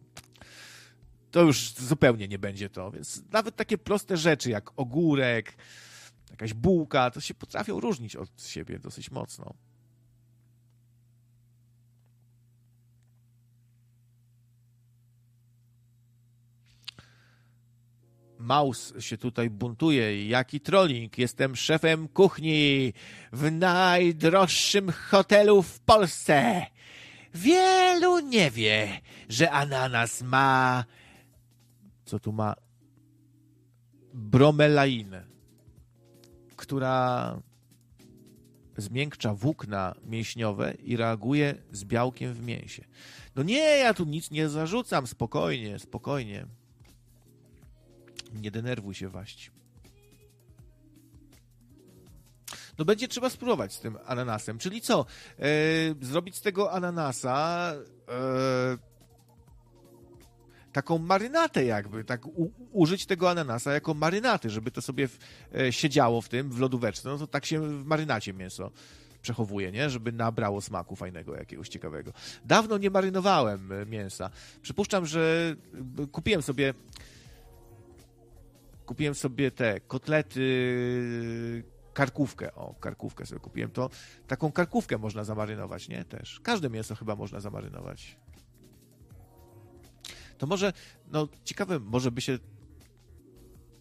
[1.32, 2.92] to już zupełnie nie będzie to.
[2.92, 5.58] Więc nawet takie proste rzeczy jak ogórek,
[6.30, 9.54] jakaś bułka, to się potrafią różnić od siebie dosyć mocno.
[18.42, 20.28] Maus się tutaj buntuje.
[20.28, 21.18] Jaki trolling?
[21.18, 22.94] Jestem szefem kuchni
[23.34, 26.66] w najdroższym hotelu w Polsce.
[27.34, 30.84] Wielu nie wie, że ananas ma
[32.12, 32.56] co tu ma
[34.14, 35.24] bromelainę,
[36.56, 37.40] która
[38.78, 42.86] zmiękcza włókna mięśniowe i reaguje z białkiem w mięsie.
[43.36, 46.46] No nie, ja tu nic nie zarzucam, spokojnie, spokojnie.
[48.34, 49.52] Nie denerwuj się, waść.
[52.78, 54.58] No będzie trzeba spróbować z tym ananasem.
[54.58, 55.06] Czyli co?
[55.40, 55.46] E,
[56.02, 57.74] zrobić z tego ananasa
[58.10, 58.78] e,
[60.74, 65.18] taką marynatę jakby, tak u, użyć tego ananasa jako marynaty, żeby to sobie w,
[65.56, 68.72] e, siedziało w tym, w lodóweczce, no to tak się w marynacie mięso
[69.22, 69.90] przechowuje, nie?
[69.90, 72.14] Żeby nabrało smaku fajnego, jakiegoś ciekawego.
[72.46, 74.30] Dawno nie marynowałem mięsa.
[74.62, 75.56] Przypuszczam, że
[76.12, 76.74] kupiłem sobie
[78.92, 80.44] kupiłem sobie te kotlety
[81.94, 83.90] karkówkę, o, karkówkę sobie kupiłem, to
[84.28, 86.06] taką karkówkę można zamarynować, nie?
[86.06, 86.40] Też.
[86.40, 88.18] Każde mięso chyba można zamarynować
[90.42, 90.74] to może,
[91.12, 92.40] no ciekawe, może by się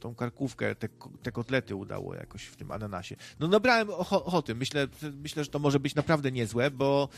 [0.01, 0.89] tą karkówkę, te,
[1.23, 3.17] te kotlety udało jakoś w tym ananasie.
[3.39, 4.55] No nabrałem ochoty.
[4.55, 4.89] Myślę,
[5.23, 7.09] myślę, że to może być naprawdę niezłe, bo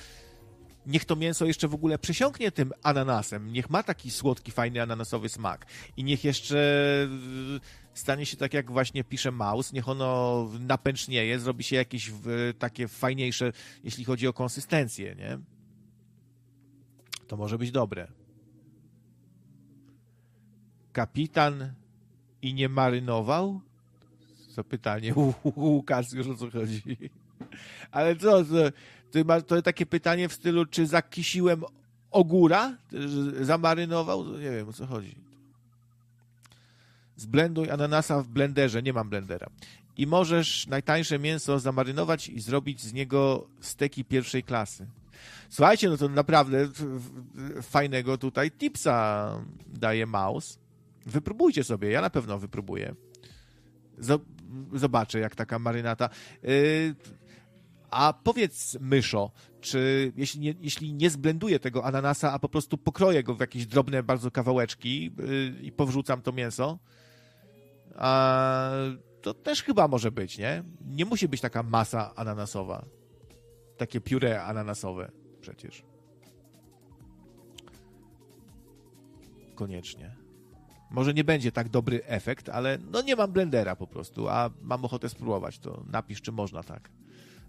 [0.87, 3.53] niech to mięso jeszcze w ogóle przesiąknie tym ananasem.
[3.53, 5.67] Niech ma taki słodki, fajny ananasowy smak.
[5.97, 6.59] I niech jeszcze
[7.95, 12.13] stanie się tak, jak właśnie pisze Maus, niech ono napęcznieje, zrobi się jakieś
[12.59, 13.53] takie fajniejsze,
[13.85, 15.39] jeśli chodzi o konsystencję, nie?
[17.27, 18.09] To może być dobre.
[20.93, 21.73] kapitan
[22.43, 23.61] i nie marynował?
[24.49, 25.15] Co pytanie,
[25.57, 26.83] Łukasz już o co chodzi.
[27.91, 28.55] Ale co, to,
[29.13, 31.63] to, ma, to takie pytanie w stylu, czy zakisiłem
[32.11, 32.77] ogóra?
[33.41, 34.39] Zamarynował?
[34.39, 35.17] Nie wiem, o co chodzi.
[37.17, 39.47] Zblenduj ananasa w blenderze, nie mam blendera.
[39.97, 44.87] I możesz najtańsze mięso zamarynować i zrobić z niego steki pierwszej klasy.
[45.49, 46.69] Słuchajcie, no to naprawdę
[47.63, 49.29] fajnego tutaj tipsa
[49.67, 50.59] daje Maus.
[51.07, 52.95] Wypróbujcie sobie, ja na pewno wypróbuję.
[54.75, 56.09] Zobaczę, jak taka marynata.
[56.45, 56.95] Y,
[57.93, 63.23] a powiedz, myszo, czy jeśli nie, jeśli nie zblenduję tego ananasa, a po prostu pokroję
[63.23, 66.79] go w jakieś drobne bardzo kawałeczki yy, i powrzucam to mięso,
[67.97, 68.71] a,
[69.23, 70.65] to też chyba może być, nie?
[70.81, 72.85] Nie musi być taka masa ananasowa.
[73.77, 75.85] Takie pióre ananasowe przecież.
[79.55, 80.17] Koniecznie.
[80.91, 84.85] Może nie będzie tak dobry efekt, ale no nie mam blendera po prostu, a mam
[84.85, 86.91] ochotę spróbować, to napisz, czy można tak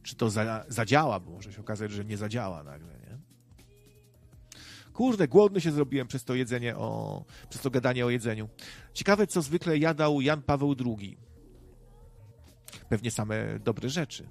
[0.04, 3.18] czy to za, zadziała, bo może się okazać, że nie zadziała nagle, nie?
[4.94, 8.50] Kurde, głodny się zrobiłem przez to jedzenie o, przez to gadanie o jedzeniu.
[8.94, 11.18] Ciekawe, co zwykle jadał Jan Paweł II.
[12.90, 14.28] Pewnie same dobre rzeczy.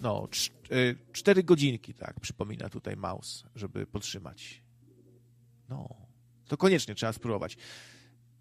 [0.00, 0.28] No,
[0.72, 4.62] y, cztery godzinki, tak, przypomina tutaj Maus, żeby podtrzymać.
[5.68, 5.88] No,
[6.48, 7.56] to koniecznie trzeba spróbować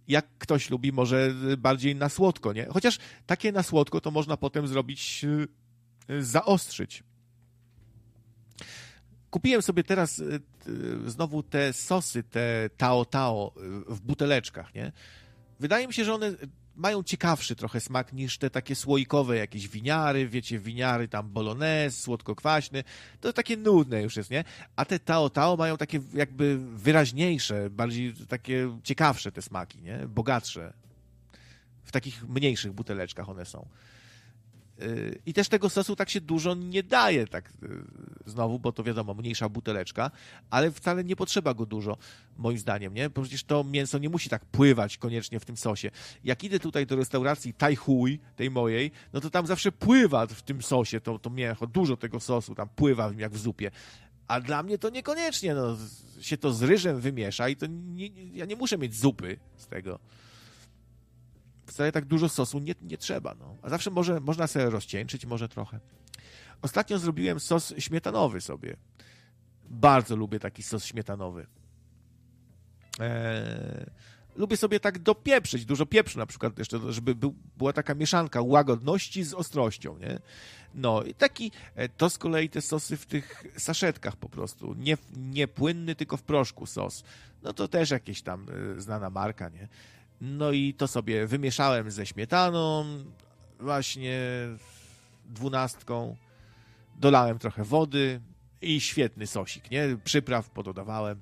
[0.08, 2.66] jak ktoś lubi, może bardziej na słodko, nie?
[2.66, 5.26] Chociaż takie na słodko to można potem zrobić,
[6.10, 7.04] y, zaostrzyć.
[9.30, 10.42] Kupiłem sobie teraz y,
[11.06, 13.54] znowu te sosy, te tao tao
[13.90, 14.92] y, w buteleczkach, nie?
[15.60, 16.32] Wydaje mi się, że one
[16.76, 22.84] mają ciekawszy trochę smak niż te takie słoikowe jakieś winiary, wiecie, winiary tam bolognese, słodko-kwaśny,
[23.22, 24.44] to takie nudne już jest, nie?
[24.76, 29.98] A te tao tao mają takie jakby wyraźniejsze, bardziej takie ciekawsze te smaki, nie?
[30.08, 30.74] Bogatsze.
[31.84, 33.68] W takich mniejszych buteleczkach one są.
[34.82, 37.52] Y, I też tego sosu tak się dużo nie daje, tak y,
[38.26, 40.12] znowu, bo to wiadomo, mniejsza buteleczka,
[40.50, 41.98] ale wcale nie potrzeba go dużo,
[42.38, 43.10] moim zdaniem, nie?
[43.10, 45.92] Bo przecież to mięso nie musi tak pływać koniecznie w tym sosie.
[46.24, 50.42] Jak idę tutaj do restauracji Tai Hui, tej mojej, no to tam zawsze pływa w
[50.42, 53.72] tym sosie to, to mięcho, dużo tego sosu tam pływa jak w zupie.
[54.28, 55.78] A dla mnie to niekoniecznie, no,
[56.22, 60.00] się to z ryżem wymiesza i to nie, ja nie muszę mieć zupy z tego
[61.72, 63.36] wcale tak dużo sosu nie, nie trzeba.
[63.40, 63.58] No.
[63.62, 65.80] A zawsze może, można sobie rozcieńczyć, może trochę.
[66.62, 68.78] Ostatnio zrobiłem sos śmietanowy sobie.
[69.70, 71.48] Bardzo lubię taki sos śmietanowy.
[73.00, 73.86] Eee,
[74.36, 79.24] lubię sobie tak dopieprzyć, dużo pieprzu na przykład jeszcze, żeby był, była taka mieszanka łagodności
[79.24, 80.20] z ostrością, nie?
[80.74, 84.98] No i taki, e, to z kolei te sosy w tych saszetkach po prostu, nie,
[85.18, 87.04] nie płynny, tylko w proszku sos.
[87.44, 89.68] No to też jakieś tam e, znana marka, nie?
[90.22, 92.86] No i to sobie wymieszałem ze śmietaną,
[93.60, 94.20] właśnie
[95.26, 96.16] dwunastką.
[96.96, 98.22] Dolałem trochę wody
[98.62, 99.98] i świetny sosik, nie?
[100.04, 101.22] Przypraw pododawałem.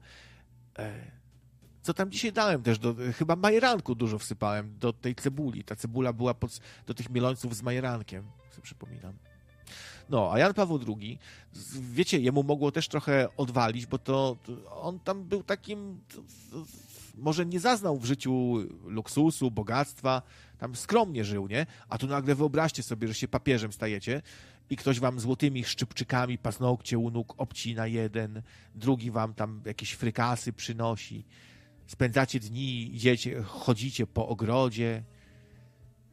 [0.79, 1.11] E,
[1.81, 2.79] co tam dzisiaj dałem też?
[2.79, 5.63] Do, chyba majeranku dużo wsypałem do tej cebuli.
[5.63, 9.13] Ta cebula była pod, do tych mielońców z majerankiem, sobie przypominam.
[10.09, 11.19] No, a Jan Paweł II,
[11.81, 16.01] wiecie, jemu mogło też trochę odwalić, bo to, to on tam był takim
[17.15, 18.55] może nie zaznał w życiu
[18.85, 20.21] luksusu, bogactwa,
[20.57, 21.65] tam skromnie żył, nie?
[21.89, 24.21] A tu nagle wyobraźcie sobie, że się papieżem stajecie
[24.69, 28.41] i ktoś wam złotymi szczypczykami paznokcie u nóg obcina jeden,
[28.75, 31.25] drugi wam tam jakieś frykasy przynosi.
[31.87, 35.03] Spędzacie dni, idziecie, chodzicie po ogrodzie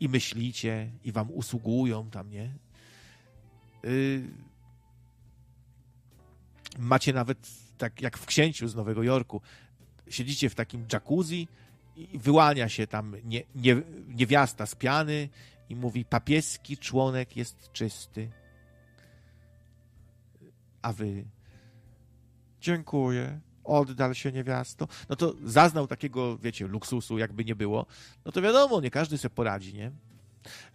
[0.00, 2.54] i myślicie i wam usługują tam, nie?
[3.82, 4.22] Yy...
[6.78, 7.48] Macie nawet,
[7.78, 9.40] tak jak w księciu z Nowego Jorku,
[10.08, 11.48] siedzicie w takim jacuzzi
[11.96, 15.28] i wyłania się tam nie, nie, niewiasta z piany
[15.68, 18.30] i mówi papieski członek jest czysty.
[20.82, 21.24] A wy
[22.60, 24.88] dziękuję, oddal się niewiasto.
[25.08, 27.86] No to zaznał takiego, wiecie, luksusu, jakby nie było.
[28.24, 29.92] No to wiadomo, nie każdy sobie poradzi, nie?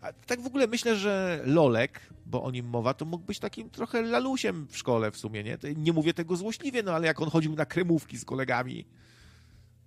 [0.01, 3.69] A tak w ogóle myślę, że Lolek, bo o nim mowa, to mógł być takim
[3.69, 5.57] trochę lalusiem w szkole w sumie, nie?
[5.75, 8.85] Nie mówię tego złośliwie, no ale jak on chodził na kremówki z kolegami,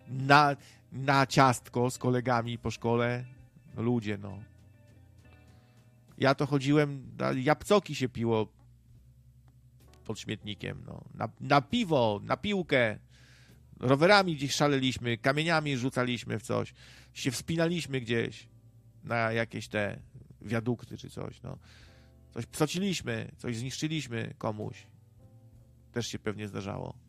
[0.08, 0.56] na,
[0.92, 3.24] na ciastko z kolegami po szkole.
[3.76, 4.38] Ludzie, no.
[6.18, 8.48] Ja to chodziłem, na jabłcoki się piło
[10.04, 11.04] pod śmietnikiem, no.
[11.14, 12.98] Na, na piwo, na piłkę.
[13.80, 16.74] Rowerami gdzieś szaleliśmy, kamieniami rzucaliśmy w coś.
[17.12, 18.48] Się wspinaliśmy gdzieś
[19.04, 20.00] na jakieś te
[20.42, 21.58] wiadukty czy coś, no.
[22.34, 24.86] Coś psociliśmy, coś zniszczyliśmy komuś.
[25.92, 27.03] Też się pewnie zdarzało.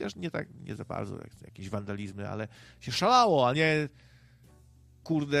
[0.00, 2.48] Chociaż nie tak, nie za bardzo, jak jakieś wandalizmy, ale
[2.80, 3.88] się szalało, a nie
[5.04, 5.38] kurde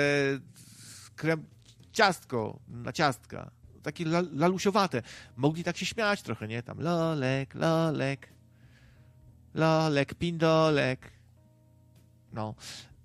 [1.16, 1.46] krem,
[1.92, 3.50] ciastko na ciastka.
[3.82, 5.02] Takie la, lalusiowate.
[5.36, 6.62] Mogli tak się śmiać trochę, nie?
[6.62, 8.32] Tam lolek, lolek,
[9.54, 11.10] lolek, pindolek.
[12.32, 12.54] No.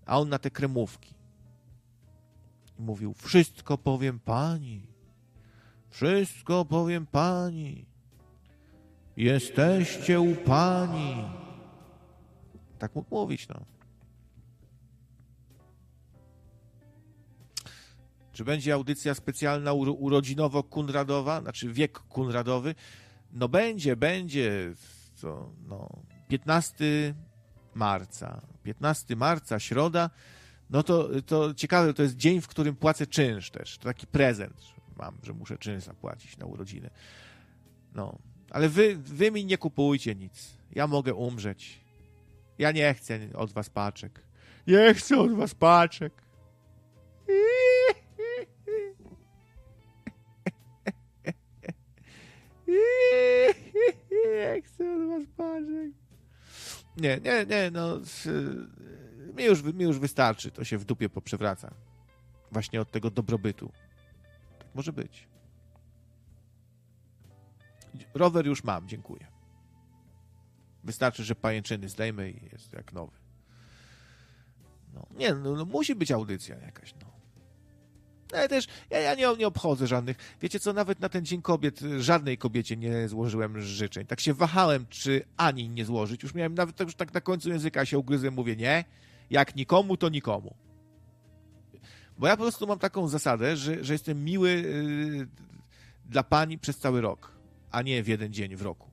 [0.05, 1.15] A on na te kremówki.
[2.79, 4.87] I mówił, wszystko powiem pani.
[5.89, 7.85] Wszystko powiem pani.
[9.17, 11.44] Jesteście u pani.
[12.79, 13.65] Tak mógł mówić, no.
[18.31, 22.75] Czy będzie audycja specjalna urodzinowo-kunradowa, znaczy wiek kunradowy?
[23.31, 24.73] No będzie, będzie.
[25.15, 25.89] Co, no,
[26.27, 27.15] 15
[27.75, 28.41] marca.
[28.63, 30.09] 15 marca, środa.
[30.69, 33.77] No to, to ciekawe, to jest dzień, w którym płacę czynsz też.
[33.77, 34.61] To taki prezent
[34.97, 36.89] mam, że muszę czynsz zapłacić na urodziny.
[37.93, 38.19] No,
[38.49, 40.57] ale wy, wy mi nie kupujcie nic.
[40.71, 41.84] Ja mogę umrzeć.
[42.57, 44.21] Ja nie chcę od was paczek.
[44.67, 46.13] Nie chcę od was paczek.
[54.11, 55.91] Nie chcę od was paczek.
[56.97, 57.99] Nie, nie, nie, no.
[59.37, 60.51] Mi już, mi już wystarczy.
[60.51, 61.73] To się w dupie poprzewraca.
[62.51, 63.71] Właśnie od tego dobrobytu.
[64.59, 65.27] Tak może być.
[68.13, 69.34] Rower już mam, dziękuję.
[70.85, 73.17] Wystarczy, że pajęczyny zdejmę i jest jak nowy.
[74.93, 77.15] No, nie, no, no musi być audycja jakaś, no.
[78.33, 80.17] Ale też ja, ja nie, nie obchodzę żadnych.
[80.41, 84.05] Wiecie co, nawet na ten Dzień Kobiet żadnej kobiecie nie złożyłem życzeń.
[84.05, 86.23] Tak się wahałem, czy ani nie złożyć.
[86.23, 88.85] Już miałem nawet już tak na końcu języka się ugryzłem, mówię nie.
[89.29, 90.55] Jak nikomu, to nikomu.
[92.17, 95.27] Bo ja po prostu mam taką zasadę, że, że jestem miły yy,
[96.05, 97.31] dla pani przez cały rok,
[97.71, 98.89] a nie w jeden dzień w roku.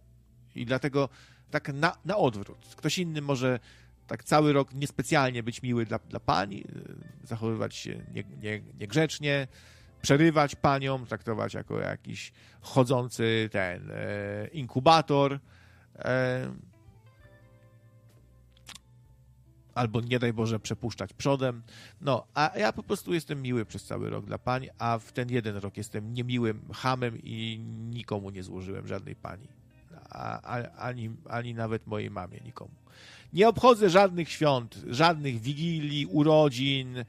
[0.54, 1.08] I dlatego
[1.52, 2.74] tak na, na odwrót.
[2.76, 3.60] Ktoś inny może
[4.06, 9.48] tak cały rok niespecjalnie być miły dla, dla pani, y, zachowywać się nie, nie, niegrzecznie,
[10.02, 15.38] przerywać panią, traktować jako jakiś chodzący ten e, inkubator.
[15.98, 16.52] E,
[19.74, 21.62] albo nie daj Boże przepuszczać przodem.
[22.00, 25.30] No, a ja po prostu jestem miły przez cały rok dla pań, a w ten
[25.30, 27.58] jeden rok jestem niemiłym hamem i
[27.90, 29.61] nikomu nie złożyłem żadnej pani.
[30.12, 32.74] A, ani, ani nawet mojej mamie, nikomu.
[33.32, 37.04] Nie obchodzę żadnych świąt, żadnych wigilii, urodzin,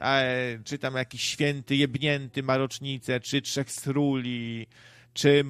[0.00, 4.66] e, czy tam jakiś święty jebnięty ma rocznicę, czy trzech sruli,
[5.14, 5.44] czy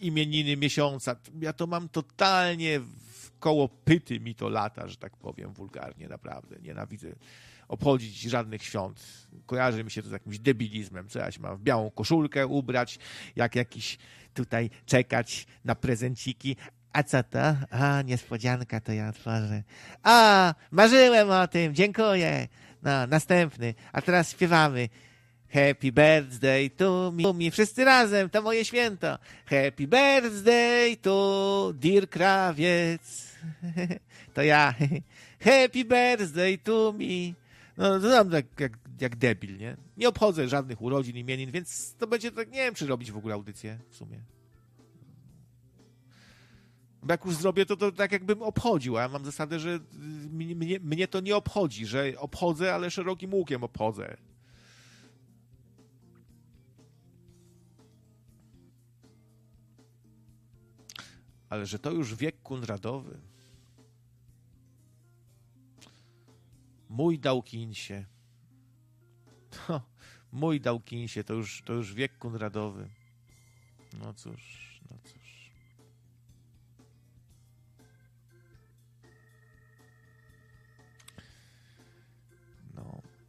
[0.00, 1.16] imieniny miesiąca.
[1.40, 6.56] Ja to mam totalnie w koło pyty mi to lata, że tak powiem wulgarnie, naprawdę.
[6.62, 7.08] Nienawidzę
[7.68, 9.28] obchodzić żadnych świąt.
[9.46, 11.08] Kojarzy mi się to z jakimś debilizmem.
[11.08, 12.98] Co ja się mam w białą koszulkę ubrać,
[13.36, 13.98] jak jakiś
[14.36, 16.56] tutaj czekać na prezenciki,
[16.92, 17.56] a co to?
[17.70, 19.62] A, niespodzianka to ja otworzę.
[20.02, 22.48] A, marzyłem o tym, dziękuję.
[22.82, 23.74] No, następny.
[23.92, 24.88] A teraz śpiewamy.
[25.48, 27.50] Happy birthday to me.
[27.50, 29.18] Wszyscy razem, to moje święto.
[29.46, 33.26] Happy birthday to dear krawiec.
[34.34, 34.74] To ja.
[35.48, 37.34] Happy birthday to me.
[37.76, 39.76] No, to tam jak, jak, jak debil, nie?
[39.96, 43.34] Nie obchodzę żadnych urodzin, imienin, więc to będzie tak, nie wiem, czy robić w ogóle
[43.34, 44.20] audycję w sumie.
[47.02, 49.80] Bo jak już zrobię to, to tak jakbym obchodził, a ja mam zasadę, że
[50.30, 54.16] mnie, mnie to nie obchodzi, że obchodzę, ale szerokim łukiem obchodzę.
[61.48, 63.20] Ale że to już wiek kunradowy.
[66.88, 68.04] Mój Dałkinsie.
[69.56, 69.80] To,
[70.32, 72.88] mój Dałkinsie, to już, to już wiek kunradowy.
[74.00, 75.26] No cóż, no cóż.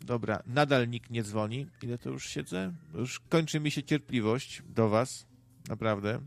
[0.08, 1.68] Dobra, nadal nikt nie dzwoni.
[1.84, 2.74] Ile to już siedzę?
[2.94, 5.26] Już kończy mi się cierpliwość do Was.
[5.70, 6.22] Naprawdę.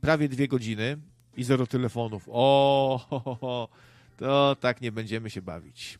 [0.00, 0.98] Prawie dwie godziny
[1.36, 2.28] i zero telefonów.
[2.28, 3.68] O, ho, ho, ho.
[4.16, 5.98] to tak nie będziemy się bawić,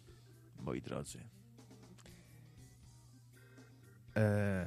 [0.59, 1.19] moi drodzy.
[4.15, 4.67] Eee,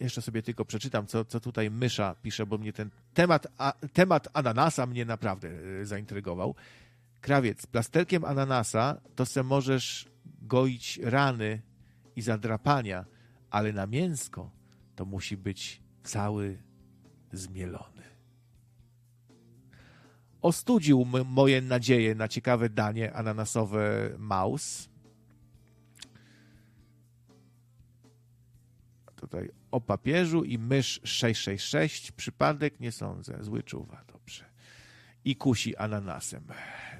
[0.00, 4.28] jeszcze sobie tylko przeczytam, co, co tutaj Mysza pisze, bo mnie ten temat, a, temat
[4.32, 5.48] ananasa mnie naprawdę
[5.80, 6.54] e, zaintrygował.
[7.20, 10.08] Krawiec, plasterkiem ananasa to se możesz
[10.42, 11.62] goić rany
[12.16, 13.04] i zadrapania,
[13.50, 14.50] ale na mięsko
[14.96, 16.58] to musi być cały
[17.32, 18.02] zmielony.
[20.42, 24.88] Ostudził moje nadzieje na ciekawe danie ananasowe Maus.
[29.32, 32.12] Tutaj o papieżu i mysz 666.
[32.12, 33.38] Przypadek nie sądzę.
[33.40, 34.44] Zły czuwa, dobrze.
[35.24, 36.44] i kusi ananasem.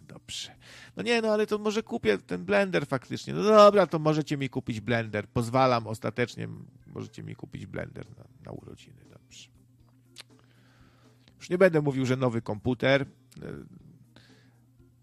[0.08, 0.56] Dobrze.
[0.96, 3.34] No nie, no ale to może kupię ten blender faktycznie.
[3.34, 5.28] No dobra, to możecie mi kupić blender.
[5.28, 6.48] Pozwalam ostatecznie,
[6.86, 9.04] możecie mi kupić blender na, na urodziny.
[9.10, 9.48] Dobrze.
[11.36, 13.06] Już nie będę mówił, że nowy komputer.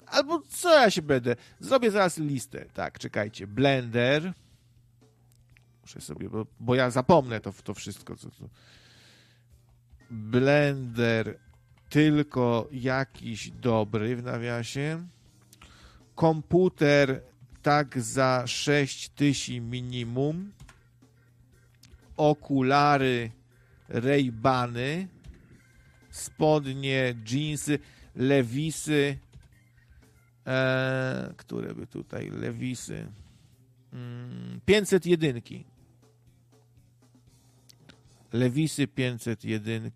[0.05, 1.35] Albo co ja się będę?
[1.59, 2.65] Zrobię zaraz listę.
[2.73, 3.47] Tak, czekajcie.
[3.47, 4.33] Blender.
[5.89, 8.15] Muszę sobie, bo, bo ja zapomnę to, to wszystko.
[8.15, 8.49] Co, co.
[10.09, 11.39] Blender
[11.89, 15.07] tylko jakiś dobry w nawiasie.
[16.15, 17.21] Komputer
[17.61, 20.51] tak za 6 tysięcy minimum.
[22.17, 23.31] Okulary
[23.89, 25.07] Ray-Bany.
[26.09, 27.79] Spodnie, jeansy,
[28.15, 29.17] lewisy.
[30.47, 33.07] E, które by tutaj lewisy?
[33.93, 35.68] Mm, 501.
[38.33, 39.91] Lewisy 501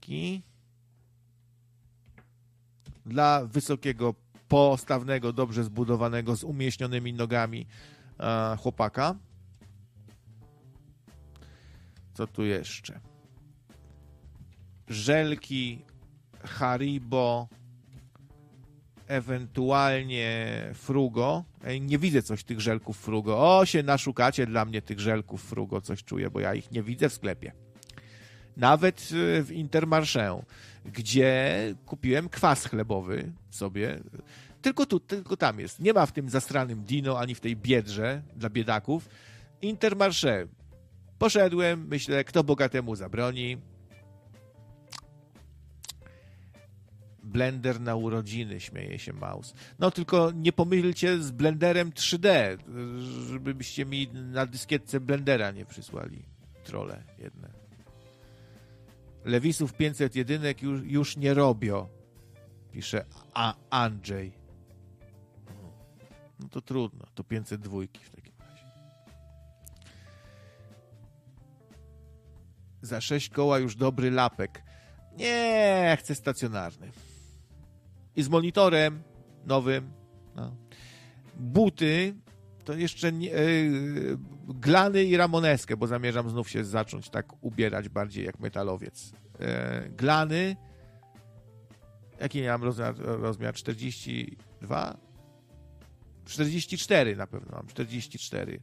[3.05, 4.15] dla wysokiego,
[4.47, 7.67] postawnego, dobrze zbudowanego, z umieśnionymi nogami
[8.19, 9.15] e, chłopaka.
[12.13, 12.99] Co tu jeszcze?
[14.87, 15.85] Żelki
[16.43, 17.47] Haribo,
[19.07, 21.43] ewentualnie Frugo.
[21.63, 23.57] Ej, nie widzę coś tych żelków Frugo.
[23.57, 27.09] O, się naszukacie dla mnie tych żelków Frugo, coś czuję, bo ja ich nie widzę
[27.09, 27.62] w sklepie.
[28.57, 29.09] Nawet
[29.43, 30.43] w Intermarché,
[30.85, 31.55] gdzie
[31.85, 33.99] kupiłem kwas chlebowy sobie.
[34.61, 35.79] Tylko tu, tylko tam jest.
[35.79, 39.09] Nie ma w tym zastranym Dino, ani w tej biedrze dla biedaków.
[39.61, 40.47] Intermarché.
[41.19, 43.57] Poszedłem, myślę, kto bogatemu zabroni.
[47.23, 49.53] blender na urodziny, śmieje się Maus.
[49.79, 52.57] No tylko nie pomylcie z blenderem 3D,
[53.29, 56.23] żebyście mi na dyskietce blendera nie przysłali.
[56.63, 57.62] Trole jedne.
[59.25, 61.87] Lewisów 501 już, już nie robią,
[62.71, 64.31] pisze A Andrzej.
[66.39, 68.65] No to trudno, to 502 w takim razie.
[72.81, 74.63] Za 6 koła już dobry lapek.
[75.17, 76.91] Nie, chcę stacjonarny
[78.15, 79.03] i z monitorem
[79.45, 79.91] nowym.
[80.35, 80.55] No.
[81.35, 82.15] Buty
[82.63, 84.17] to jeszcze nie, yy,
[84.47, 89.11] glany i ramoneskę, bo zamierzam znów się zacząć tak ubierać bardziej jak metalowiec.
[89.39, 89.47] Yy,
[89.89, 90.55] glany
[92.23, 93.53] jaki ja mam rozmiar, rozmiar?
[93.53, 94.97] 42?
[96.25, 98.59] 44 na pewno mam, 44.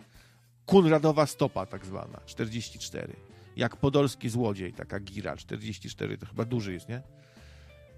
[0.66, 3.16] Kunradowa stopa tak zwana, 44.
[3.56, 7.02] Jak podolski złodziej, taka gira, 44 to chyba duży jest, nie?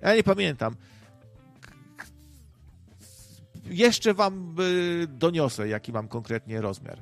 [0.02, 0.76] Ja nie pamiętam
[3.64, 6.98] jeszcze wam y, doniosę, jaki mam konkretnie rozmiar.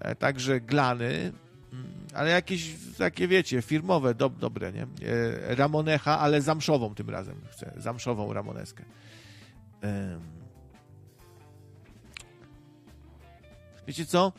[0.00, 1.32] E, także glany,
[1.72, 4.82] mm, ale jakieś takie, wiecie, firmowe, do, dobre, nie?
[4.82, 7.72] E, Ramonecha, ale zamszową tym razem chcę.
[7.76, 8.84] Zamszową ramoneskę.
[13.86, 14.32] Wiecie co?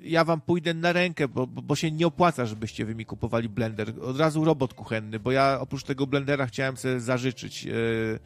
[0.00, 3.92] Ja wam pójdę na rękę, bo, bo się nie opłaca, żebyście wy mi kupowali blender.
[4.02, 8.18] Od razu robot kuchenny, bo ja oprócz tego blendera chciałem sobie zażyczyć yy,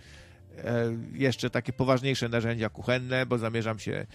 [1.13, 4.07] jeszcze takie poważniejsze narzędzia kuchenne, bo zamierzam się e,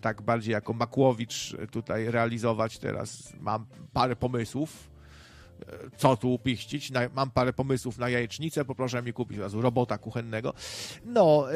[0.00, 2.78] tak bardziej jako Makłowicz tutaj realizować.
[2.78, 4.90] Teraz mam parę pomysłów,
[5.60, 5.64] e,
[5.96, 6.92] co tu upiścić.
[7.14, 10.54] Mam parę pomysłów na jajecznicę, poproszę mi kupić razu robota kuchennego.
[11.04, 11.46] No,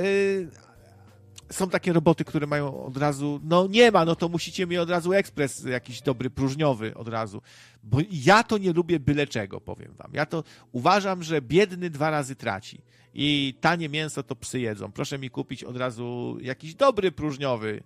[1.51, 4.91] są takie roboty, które mają od razu, no nie ma, no to musicie mi od
[4.91, 7.43] razu ekspres jakiś dobry, próżniowy od razu.
[7.83, 10.11] Bo ja to nie lubię byle czego, powiem wam.
[10.15, 12.83] Ja to uważam, że biedny dwa razy traci
[13.15, 14.93] i tanie mięso to psy jedzą.
[14.93, 17.83] Proszę mi kupić od razu jakiś dobry próżniowy.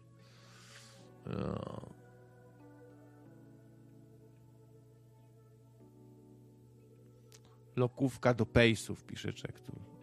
[7.77, 9.94] Lokówka do pejsów, pisze czek tu.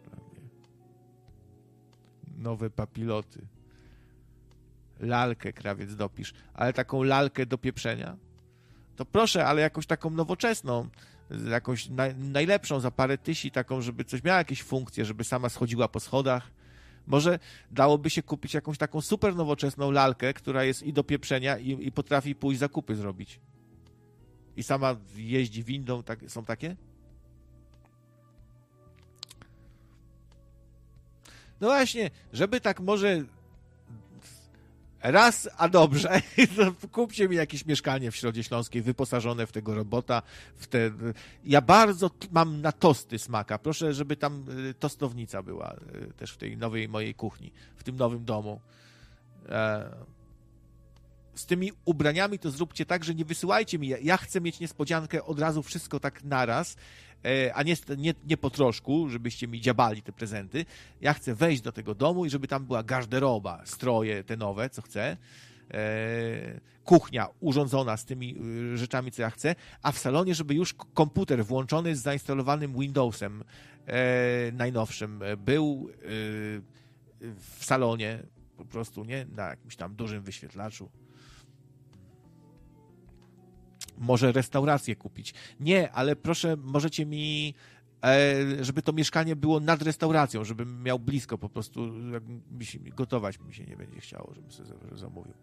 [2.42, 3.46] Nowe papiloty.
[5.00, 8.16] Lalkę krawiec dopisz, ale taką lalkę do pieprzenia?
[8.96, 10.88] To proszę, ale jakąś taką nowoczesną
[11.50, 11.88] jakąś
[12.18, 16.50] najlepszą za parę tysi, taką, żeby coś miała jakieś funkcje, żeby sama schodziła po schodach.
[17.06, 17.38] Może
[17.70, 21.92] dałoby się kupić jakąś taką super nowoczesną lalkę, która jest i do pieprzenia, i, i
[21.92, 23.40] potrafi pójść zakupy zrobić.
[24.56, 26.76] I sama jeździ windą, tak, są takie?
[31.62, 33.24] No właśnie, żeby tak może
[35.02, 36.20] Raz, a dobrze,
[36.92, 40.22] kupcie mi jakieś mieszkanie w Środzie Śląskiej wyposażone w tego robota.
[40.56, 40.90] W te...
[41.44, 43.58] Ja bardzo mam na tosty smaka.
[43.58, 45.76] Proszę, żeby tam y, tostownica była
[46.10, 48.60] y, też w tej nowej mojej kuchni, w tym nowym domu.
[49.48, 49.90] E,
[51.34, 53.88] z tymi ubraniami to zróbcie tak, że nie wysyłajcie mi.
[54.02, 56.76] Ja chcę mieć niespodziankę od razu wszystko tak naraz,
[57.54, 60.64] a nie, nie, nie po troszku, żebyście mi dziabali te prezenty.
[61.00, 64.82] Ja chcę wejść do tego domu i żeby tam była garderoba, stroje te nowe, co
[64.82, 65.16] chcę.
[65.74, 68.36] E, kuchnia urządzona z tymi
[68.72, 73.44] y, rzeczami, co ja chcę, a w salonie, żeby już komputer włączony z zainstalowanym Windowsem
[73.86, 75.88] e, najnowszym był
[77.20, 78.22] w salonie,
[78.56, 79.26] po prostu, nie?
[79.36, 80.90] Na jakimś tam dużym wyświetlaczu
[83.98, 85.34] może restaurację kupić.
[85.60, 87.54] Nie, ale proszę, możecie mi
[88.04, 91.92] e, żeby to mieszkanie było nad restauracją, żebym miał blisko po prostu,
[92.50, 95.34] mi się, gotować mi się nie będzie chciało, żebym sobie zamówił.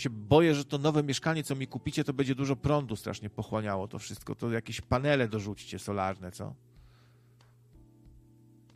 [0.00, 3.88] się boję, że to nowe mieszkanie, co mi kupicie, to będzie dużo prądu strasznie pochłaniało
[3.88, 4.34] to wszystko.
[4.34, 6.54] To jakieś panele dorzućcie solarne, co?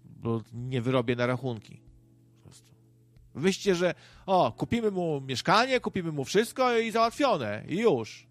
[0.04, 1.83] Bo nie wyrobię na rachunki.
[3.34, 3.94] Wyście, że
[4.26, 7.64] o, kupimy mu mieszkanie, kupimy mu wszystko i załatwione.
[7.68, 8.26] I już.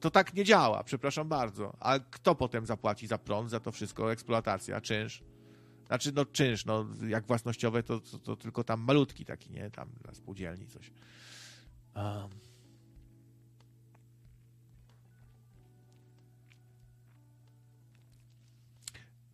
[0.00, 1.76] To tak nie działa, przepraszam bardzo.
[1.80, 5.22] A kto potem zapłaci za prąd, za to wszystko, eksploatacja, czynsz?
[5.86, 9.70] Znaczy, no czynsz, no jak własnościowe, to, to, to tylko tam malutki taki, nie?
[9.70, 10.92] Tam dla spółdzielni coś.
[11.94, 12.30] Um.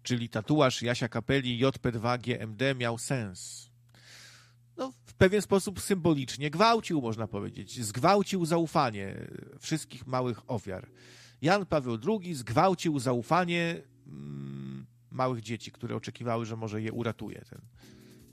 [0.03, 3.71] Czyli tatuaż Jasia Kapeli JP2 GMD miał sens
[5.15, 7.85] w pewien sposób symbolicznie gwałcił, można powiedzieć.
[7.85, 9.15] Zgwałcił zaufanie
[9.61, 10.89] wszystkich małych ofiar.
[11.43, 17.61] Jan Paweł II zgwałcił zaufanie mm, małych dzieci, które oczekiwały, że może je uratuje ten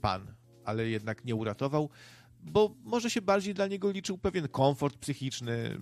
[0.00, 0.26] pan,
[0.64, 1.90] ale jednak nie uratował,
[2.40, 5.80] bo może się bardziej dla niego liczył pewien komfort psychiczny.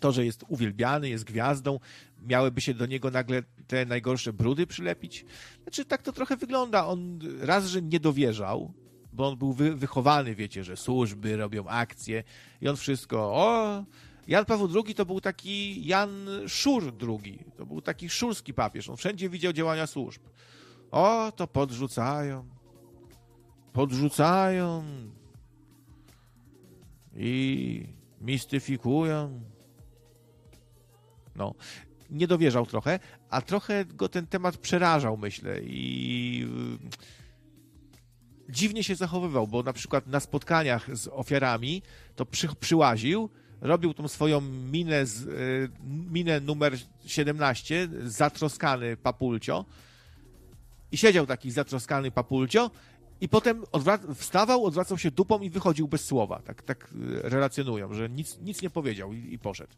[0.00, 1.80] To, że jest uwielbiany, jest gwiazdą,
[2.22, 5.24] miałyby się do niego nagle te najgorsze brudy przylepić.
[5.62, 6.86] Znaczy, tak to trochę wygląda.
[6.86, 8.72] On raz, że nie dowierzał,
[9.12, 12.24] bo on był wy, wychowany, wiecie, że służby robią akcje
[12.60, 13.84] i on wszystko, o,
[14.28, 18.96] Jan Paweł II to był taki Jan Szur II, to był taki szurski papież, on
[18.96, 20.22] wszędzie widział działania służb.
[20.90, 22.48] O, to podrzucają,
[23.72, 24.84] podrzucają
[27.16, 27.86] i
[28.20, 29.40] mistyfikują.
[31.36, 31.54] No,
[32.10, 32.98] nie dowierzał trochę,
[33.30, 36.46] a trochę go ten temat przerażał, myślę, i
[38.52, 41.82] dziwnie się zachowywał, bo na przykład na spotkaniach z ofiarami
[42.16, 43.30] to przy, przyłaził,
[43.60, 45.70] robił tą swoją minę, z, y,
[46.10, 49.64] minę numer 17, zatroskany papulcio
[50.92, 52.70] i siedział taki zatroskany papulcio
[53.20, 56.42] i potem odwrac- wstawał, odwracał się dupą i wychodził bez słowa.
[56.44, 56.88] Tak, tak y,
[57.22, 59.72] relacjonują, że nic, nic nie powiedział i, i poszedł.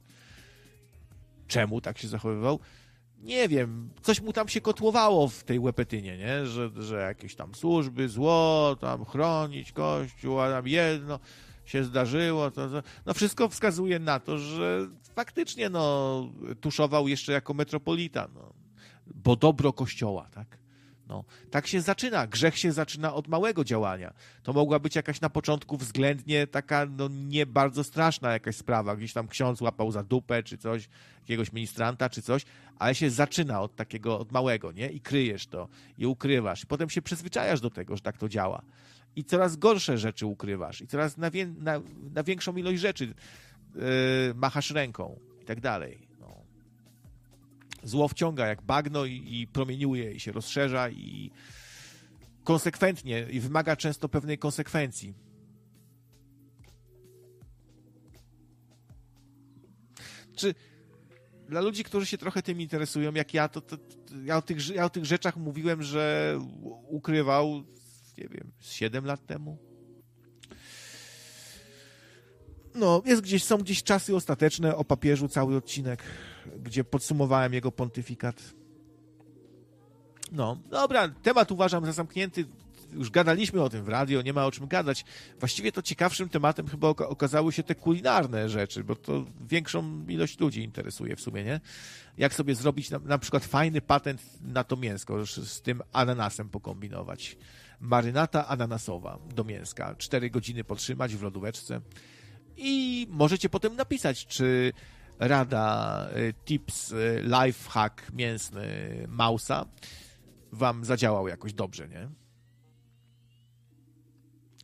[1.49, 2.59] Czemu tak się zachowywał?
[3.25, 6.47] Nie wiem, coś mu tam się kotłowało w tej łepetynie, nie?
[6.47, 11.19] Że, że jakieś tam służby, zło, tam chronić kościół, a tam jedno
[11.65, 12.51] się zdarzyło.
[12.51, 16.29] To, to, no wszystko wskazuje na to, że faktycznie no,
[16.61, 18.53] tuszował jeszcze jako metropolita, no,
[19.07, 20.64] bo dobro kościoła, tak?
[21.09, 22.27] No, tak się zaczyna.
[22.27, 24.15] Grzech się zaczyna od małego działania.
[24.43, 28.97] To mogła być jakaś na początku względnie taka, no nie bardzo straszna jakaś sprawa.
[28.97, 30.89] Gdzieś tam ksiądz łapał za dupę, czy coś,
[31.21, 32.45] jakiegoś ministranta, czy coś,
[32.79, 34.91] ale się zaczyna od takiego, od małego, nie?
[34.91, 35.69] I kryjesz to,
[35.99, 36.65] i ukrywasz.
[36.65, 38.63] I potem się przyzwyczajasz do tego, że tak to działa.
[39.17, 40.81] I coraz gorsze rzeczy ukrywasz.
[40.81, 41.81] I coraz na, wie, na,
[42.15, 43.15] na większą ilość rzeczy
[43.75, 43.83] yy,
[44.35, 46.14] machasz ręką i tak dalej
[47.85, 51.31] zło wciąga jak bagno i, i promieniuje i się rozszerza i
[52.44, 55.15] konsekwentnie i wymaga często pewnej konsekwencji.
[60.36, 60.55] Czy
[61.48, 63.86] dla ludzi, którzy się trochę tym interesują, jak ja, to, to, to
[64.24, 66.39] ja, o tych, ja o tych rzeczach mówiłem, że
[66.89, 67.65] ukrywał,
[68.19, 69.59] nie wiem, 7 lat temu.
[72.74, 76.02] No, jest gdzieś, są gdzieś czasy ostateczne o papieżu, cały odcinek
[76.65, 78.55] gdzie podsumowałem jego pontyfikat.
[80.32, 82.45] No, dobra, temat uważam za zamknięty.
[82.93, 85.05] Już gadaliśmy o tym w radio, nie ma o czym gadać.
[85.41, 90.62] Właściwie to ciekawszym tematem chyba okazały się te kulinarne rzeczy, bo to większą ilość ludzi
[90.62, 91.61] interesuje w sumie, nie?
[92.19, 97.36] Jak sobie zrobić na, na przykład fajny patent na to mięsko, z tym ananasem pokombinować.
[97.81, 99.95] Marynata ananasowa do mięska.
[99.99, 101.81] Cztery godziny potrzymać w lodóweczce.
[102.57, 104.73] I możecie potem napisać, czy
[105.19, 108.66] rada, y, tips, y, life hack mięsny
[109.09, 109.66] Mausa
[110.53, 112.09] wam zadziałał jakoś dobrze, nie?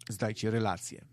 [0.09, 1.05] Zdajcie relacje.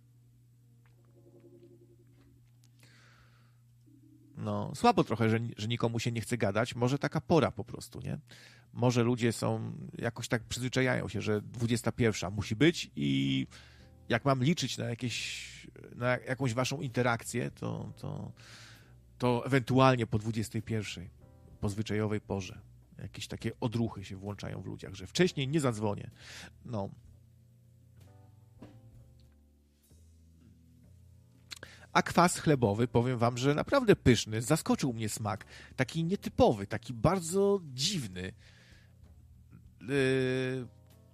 [4.38, 6.76] No, słabo trochę, że, że nikomu się nie chce gadać.
[6.76, 8.20] Może taka pora po prostu, nie?
[8.78, 13.48] może ludzie są, jakoś tak przyzwyczajają się, że 21 musi być i
[14.10, 15.48] jak mam liczyć na jakieś,
[15.96, 18.32] na jakąś waszą interakcję, to, to,
[19.18, 21.10] to ewentualnie po 21,
[21.60, 22.60] po zwyczajowej porze.
[23.02, 26.10] Jakieś takie odruchy się włączają w ludziach, że wcześniej nie zadzwonię.
[26.66, 26.90] No.
[31.94, 35.46] A kwas chlebowy, powiem wam, że naprawdę pyszny, zaskoczył mnie smak.
[35.76, 38.34] Taki nietypowy, taki bardzo dziwny.
[39.82, 40.68] Yy,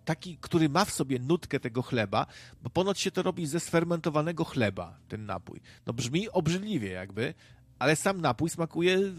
[0.05, 2.25] taki, który ma w sobie nutkę tego chleba,
[2.61, 5.61] bo ponoć się to robi ze sfermentowanego chleba, ten napój.
[5.85, 7.34] No brzmi obrzydliwie jakby,
[7.79, 9.11] ale sam napój smakuje yy,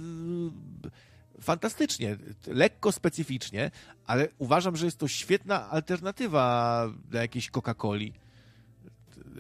[1.41, 2.17] fantastycznie,
[2.47, 3.71] lekko specyficznie,
[4.07, 8.13] ale uważam, że jest to świetna alternatywa dla jakiejś Coca-Coli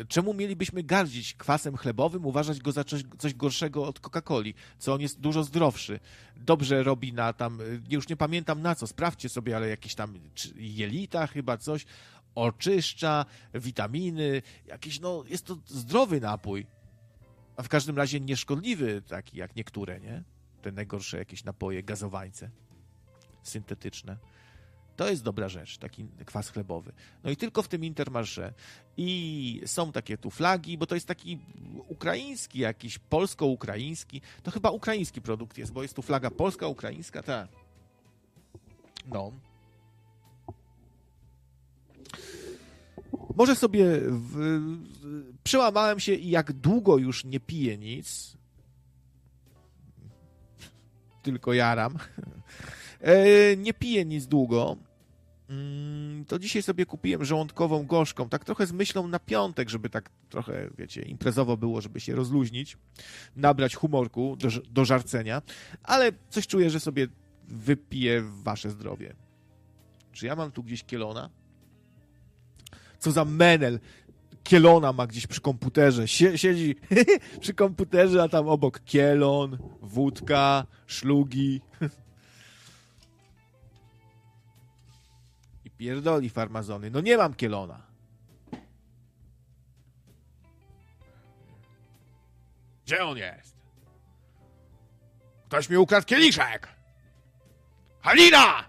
[0.08, 5.00] czemu mielibyśmy gardzić kwasem chlebowym, uważać go za coś, coś gorszego od Coca-Coli, co on
[5.00, 6.00] jest dużo zdrowszy.
[6.36, 7.58] Dobrze robi na tam,
[7.90, 10.18] już nie pamiętam na co, sprawdźcie sobie, ale jakieś tam
[10.56, 11.86] jelita chyba coś,
[12.34, 16.66] oczyszcza, witaminy, jakiś, no, jest to zdrowy napój.
[17.56, 20.22] A w każdym razie nieszkodliwy, taki jak niektóre, nie?
[20.62, 22.50] Te najgorsze jakieś napoje, gazowańce
[23.42, 24.16] syntetyczne.
[24.96, 26.92] To jest dobra rzecz, taki kwas chlebowy.
[27.24, 28.52] No i tylko w tym Intermarché.
[28.96, 31.38] I są takie tu flagi, bo to jest taki
[31.88, 34.20] ukraiński, jakiś polsko-ukraiński.
[34.42, 37.48] To chyba ukraiński produkt jest, bo jest tu flaga polska, ukraińska, tak.
[39.06, 39.32] No.
[43.34, 44.60] Może sobie w,
[45.44, 48.36] przełamałem się i jak długo już nie piję nic,
[51.22, 51.94] tylko jaram.
[53.00, 54.76] E, nie piję nic długo.
[55.50, 60.10] Mm, to dzisiaj sobie kupiłem żołądkową gorzką, tak trochę z myślą na piątek, żeby tak
[60.28, 62.76] trochę, wiecie, imprezowo było, żeby się rozluźnić,
[63.36, 65.42] nabrać humorku do, do żarcenia,
[65.82, 67.08] ale coś czuję, że sobie
[67.48, 69.14] wypiję wasze zdrowie.
[70.12, 71.30] Czy ja mam tu gdzieś kielona?
[73.04, 73.80] Co za menel!
[74.42, 76.08] Kielona ma gdzieś przy komputerze.
[76.08, 76.76] Siedzi
[77.40, 81.60] przy komputerze, a tam obok kielon, wódka, szlugi.
[85.78, 86.90] Pierdoli farmazony.
[86.90, 87.86] No nie mam kielona.
[92.86, 93.56] Gdzie on jest?
[95.48, 96.68] Ktoś mi ukradł kieliszek!
[98.00, 98.68] Halina!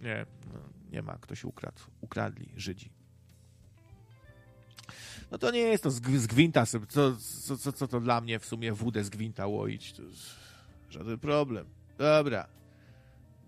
[0.00, 0.26] Nie,
[0.92, 1.18] nie ma.
[1.18, 1.82] Ktoś ukradł.
[2.00, 2.90] Ukradli Żydzi.
[5.30, 6.66] No to nie jest to z, gwinta.
[6.66, 7.16] Co, co,
[7.58, 9.92] co, co to dla mnie w sumie wódę z gwinta łoić?
[9.92, 10.02] To
[10.90, 11.66] żaden problem.
[11.98, 12.46] Dobra.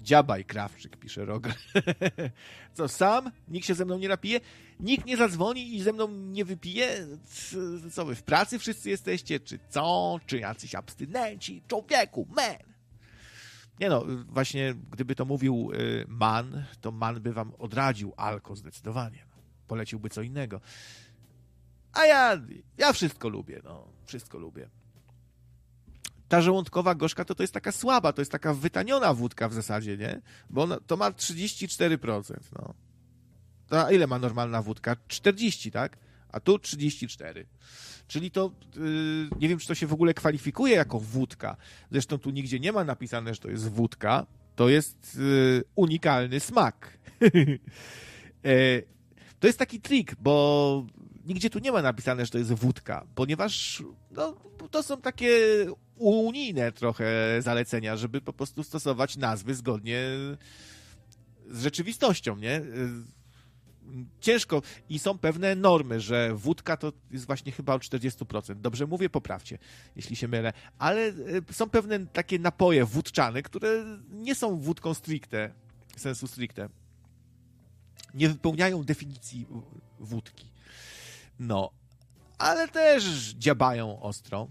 [0.01, 1.55] Dziabaj, Krawczyk, pisze Roger.
[2.75, 3.31] Co, sam?
[3.49, 4.41] Nikt się ze mną nie napije?
[4.81, 7.07] Nikt nie zadzwoni i ze mną nie wypije?
[7.93, 9.41] Co wy, w pracy wszyscy jesteście?
[9.41, 10.19] Czy co?
[10.27, 11.63] Czy jacyś abstynenci?
[11.69, 12.72] Człowieku, man!
[13.83, 19.27] Nie no, właśnie gdyby to mówił y, man, to man by wam odradził alko zdecydowanie.
[19.37, 19.43] No.
[19.67, 20.61] Poleciłby co innego.
[21.93, 22.41] A ja,
[22.79, 23.89] ja wszystko lubię, no.
[24.05, 24.69] Wszystko lubię
[26.29, 29.97] ta żołądkowa gorzka to, to jest taka słaba, to jest taka wytaniona wódka w zasadzie,
[29.97, 30.21] nie?
[30.51, 32.75] Bo ona, to ma 34%, no.
[33.67, 34.97] To ile ma normalna wódka?
[35.09, 35.97] 40, tak?
[36.33, 37.47] A tu 34.
[38.09, 38.83] Czyli to, yy,
[39.41, 41.57] nie wiem, czy to się w ogóle kwalifikuje jako wódka.
[41.91, 44.27] Zresztą tu nigdzie nie ma napisane, że to jest wódka.
[44.57, 46.99] To jest yy, unikalny smak.
[47.21, 47.59] yy,
[49.41, 50.87] to jest taki trik, bo
[51.27, 54.37] nigdzie tu nie ma napisane, że to jest wódka, ponieważ no,
[54.71, 55.31] to są takie
[55.97, 60.07] unijne trochę zalecenia, żeby po prostu stosować nazwy zgodnie
[61.51, 62.61] z rzeczywistością, nie?
[64.21, 68.55] Ciężko i są pewne normy, że wódka to jest właśnie chyba o 40%.
[68.55, 69.59] Dobrze mówię, poprawcie,
[69.97, 70.53] jeśli się mylę.
[70.79, 71.13] Ale e,
[71.53, 75.51] są pewne takie napoje wódczane, które nie są wódką stricte,
[75.97, 76.69] sensu stricte.
[78.15, 79.47] Nie wypełniają definicji
[80.01, 80.47] wódki.
[81.39, 81.71] No,
[82.39, 84.49] ale też dziabają ostro.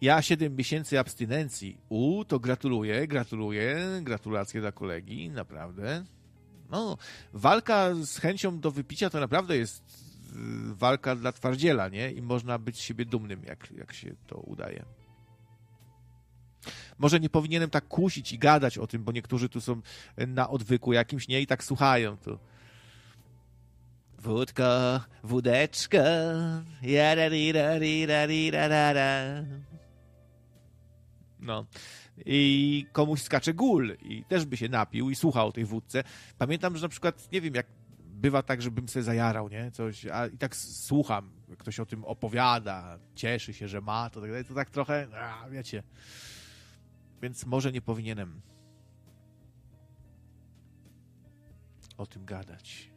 [0.00, 1.78] Ja 7 miesięcy abstynencji.
[1.88, 6.04] U, to gratuluję, gratuluję, gratulacje dla kolegi, naprawdę.
[6.70, 6.98] No,
[7.32, 12.10] walka z chęcią do wypicia to naprawdę jest y, walka dla twardziela, nie?
[12.10, 14.84] I można być z siebie dumnym, jak, jak się to udaje.
[16.98, 19.80] Może nie powinienem tak kusić i gadać o tym, bo niektórzy tu są
[20.26, 21.40] na odwyku jakimś, nie?
[21.40, 22.38] I tak słuchają tu.
[24.18, 25.98] Wódka, wódeczka,
[31.40, 31.66] no.
[32.24, 36.04] I komuś skacze gól i też by się napił i słuchał o tej wódce.
[36.38, 37.66] Pamiętam, że na przykład, nie wiem, jak
[37.98, 39.70] bywa tak, żebym sobie zajarał, nie?
[39.70, 44.30] Coś, a i tak słucham, ktoś o tym opowiada, cieszy się, że ma, to tak,
[44.48, 45.82] to tak trochę, a, wiecie,
[47.22, 48.40] Więc może nie powinienem
[51.96, 52.95] o tym gadać.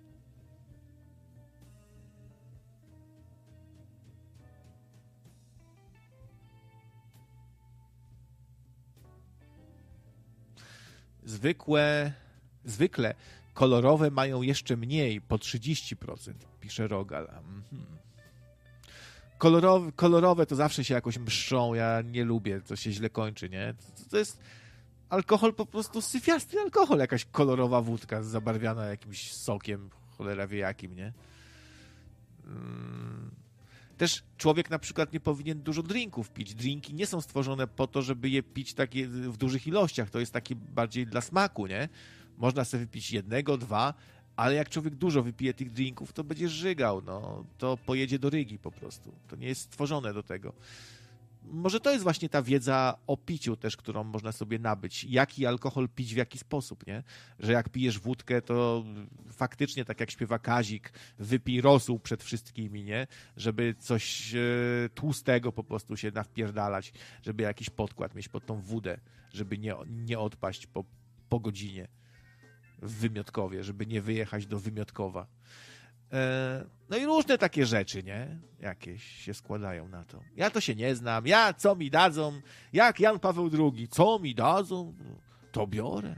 [11.29, 12.13] Zwykłe,
[12.65, 13.15] zwykle
[13.53, 17.23] kolorowe mają jeszcze mniej, po 30%, pisze Rogal.
[17.23, 17.85] Mhm.
[19.37, 23.73] Kolorowe, kolorowe to zawsze się jakoś mszczą, ja nie lubię, to się źle kończy, nie?
[23.73, 24.39] To, to jest
[25.09, 31.13] alkohol po prostu syfiasty alkohol, jakaś kolorowa wódka zabarwiana jakimś sokiem, cholera wie jakim, nie?
[32.45, 33.31] Mm.
[33.99, 36.55] Też człowiek na przykład nie powinien dużo drinków pić.
[36.55, 40.09] Drinki nie są stworzone po to, żeby je pić takie w dużych ilościach.
[40.09, 41.89] To jest taki bardziej dla smaku, nie?
[42.37, 43.93] Można sobie wypić jednego, dwa,
[44.35, 47.45] ale jak człowiek dużo wypije tych drinków, to będzie żygał, no.
[47.57, 49.11] To pojedzie do Rygi po prostu.
[49.27, 50.53] To nie jest stworzone do tego
[51.43, 55.03] może to jest właśnie ta wiedza o piciu też, którą można sobie nabyć.
[55.03, 57.03] Jaki alkohol pić w jaki sposób, nie?
[57.39, 58.83] Że jak pijesz wódkę, to
[59.31, 63.07] faktycznie, tak jak śpiewa Kazik, wypij rosół przed wszystkimi, nie?
[63.37, 64.39] Żeby coś e,
[64.95, 66.93] tłustego po prostu się nawpierdalać,
[67.23, 68.99] żeby jakiś podkład mieć pod tą wódę,
[69.33, 70.83] żeby nie, nie odpaść po,
[71.29, 71.87] po godzinie
[72.81, 75.27] w Wymiotkowie, żeby nie wyjechać do Wymiotkowa.
[76.13, 78.39] E, no i różne takie rzeczy, nie?
[78.59, 80.23] Jakieś się składają na to.
[80.35, 81.27] Ja to się nie znam.
[81.27, 82.41] Ja, co mi dadzą?
[82.73, 84.95] Jak Jan Paweł II, co mi dadzą?
[85.51, 86.15] To biorę.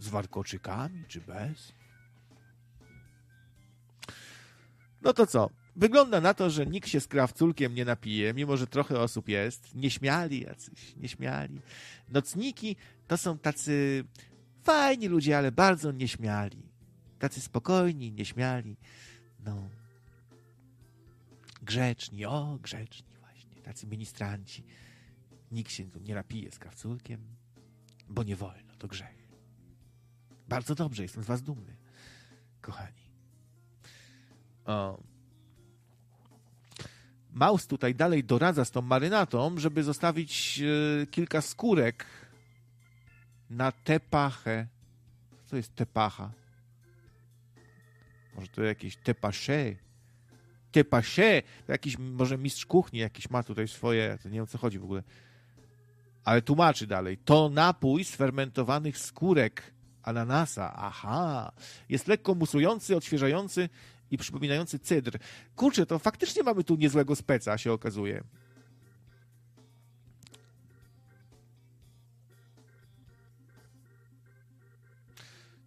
[0.00, 1.72] Z warkoczykami, czy bez?
[5.02, 5.50] No to co?
[5.76, 9.74] Wygląda na to, że nikt się z krawculkiem nie napije, mimo że trochę osób jest.
[9.74, 11.60] Nieśmiali jacyś, nieśmiali.
[12.08, 12.76] Nocniki
[13.06, 14.04] to są tacy
[14.62, 16.67] fajni ludzie, ale bardzo nieśmiali
[17.18, 18.76] tacy spokojni, nieśmiali,
[19.44, 19.68] no,
[21.62, 24.64] grzeczni, o, grzeczni właśnie, tacy ministranci.
[25.50, 27.20] Nikt się tu nie napije z krawculkiem,
[28.08, 29.28] bo nie wolno, to grzech.
[30.48, 31.76] Bardzo dobrze, jestem z was dumny,
[32.60, 33.08] kochani.
[34.64, 35.02] O.
[37.32, 40.60] Maus tutaj dalej doradza z tą marynatą, żeby zostawić
[41.02, 42.06] e, kilka skórek
[43.50, 44.66] na tę pachę.
[45.46, 46.30] Co jest tepacha?
[48.38, 49.74] Może to jakieś tepasze.
[50.72, 51.42] Tepasze.
[51.66, 54.78] To jakiś może mistrz kuchni jakiś ma tutaj swoje, to nie wiem o co chodzi
[54.78, 55.02] w ogóle.
[56.24, 57.18] Ale tłumaczy dalej.
[57.18, 60.74] To napój z fermentowanych skórek ananasa.
[60.76, 61.52] Aha.
[61.88, 63.68] Jest lekko musujący, odświeżający
[64.10, 65.18] i przypominający cydr.
[65.56, 68.24] Kurczę, to faktycznie mamy tu niezłego speca, się okazuje.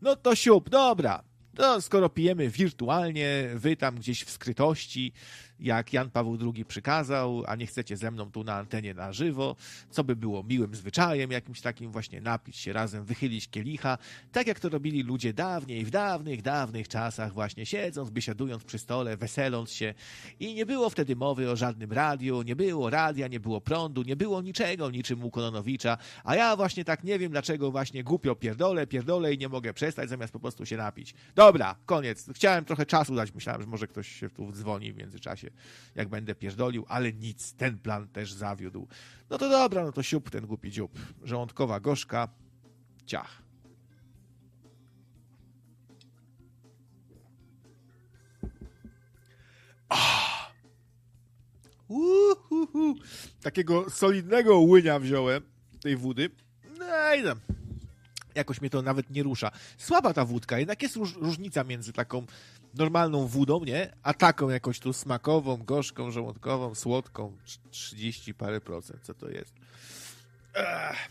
[0.01, 1.30] No to siup, dobra.
[1.57, 5.13] No, skoro pijemy wirtualnie, wy tam gdzieś w skrytości,
[5.61, 9.55] jak Jan Paweł II przykazał, a nie chcecie ze mną tu na antenie na żywo,
[9.89, 13.97] co by było miłym zwyczajem, jakimś takim właśnie napić się razem, wychylić kielicha,
[14.31, 19.17] tak jak to robili ludzie dawniej, w dawnych, dawnych czasach, właśnie siedząc, biesiadując przy stole,
[19.17, 19.93] weseląc się
[20.39, 24.15] i nie było wtedy mowy o żadnym radiu, nie było radia, nie było prądu, nie
[24.15, 28.87] było niczego, niczym u Kononowicza, a ja właśnie tak nie wiem, dlaczego właśnie głupio pierdolę,
[28.87, 31.13] pierdolę i nie mogę przestać, zamiast po prostu się napić.
[31.35, 32.29] Dobra, koniec.
[32.35, 35.50] Chciałem trochę czasu dać, myślałem, że może ktoś się tu dzwoni w międzyczasie
[35.95, 38.87] jak będę pierdolił, ale nic, ten plan też zawiódł.
[39.29, 40.99] No to dobra, no to siup ten głupi dziób.
[41.23, 42.27] Żołądkowa gorzka,
[43.05, 43.41] ciach.
[49.89, 50.51] Ah.
[51.87, 52.95] Uhuhu.
[53.41, 55.43] Takiego solidnego łynia wziąłem
[55.81, 56.29] tej wody.
[56.79, 57.39] No i tam
[58.35, 59.51] jakoś mnie to nawet nie rusza.
[59.77, 62.25] Słaba ta wódka, jednak jest róż, różnica między taką
[62.73, 63.93] normalną wódą, nie?
[64.03, 67.37] A taką jakąś tu smakową, gorzką, żołądkową, słodką,
[67.71, 69.53] 30 parę procent, co to jest.
[70.53, 71.09] Ech.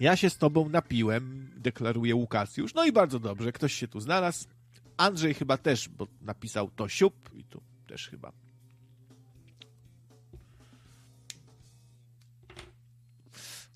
[0.00, 2.74] Ja się z tobą napiłem, deklaruje Łukasjusz.
[2.74, 4.48] No i bardzo dobrze, ktoś się tu znalazł.
[4.96, 8.32] Andrzej chyba też, bo napisał to siup i tu też chyba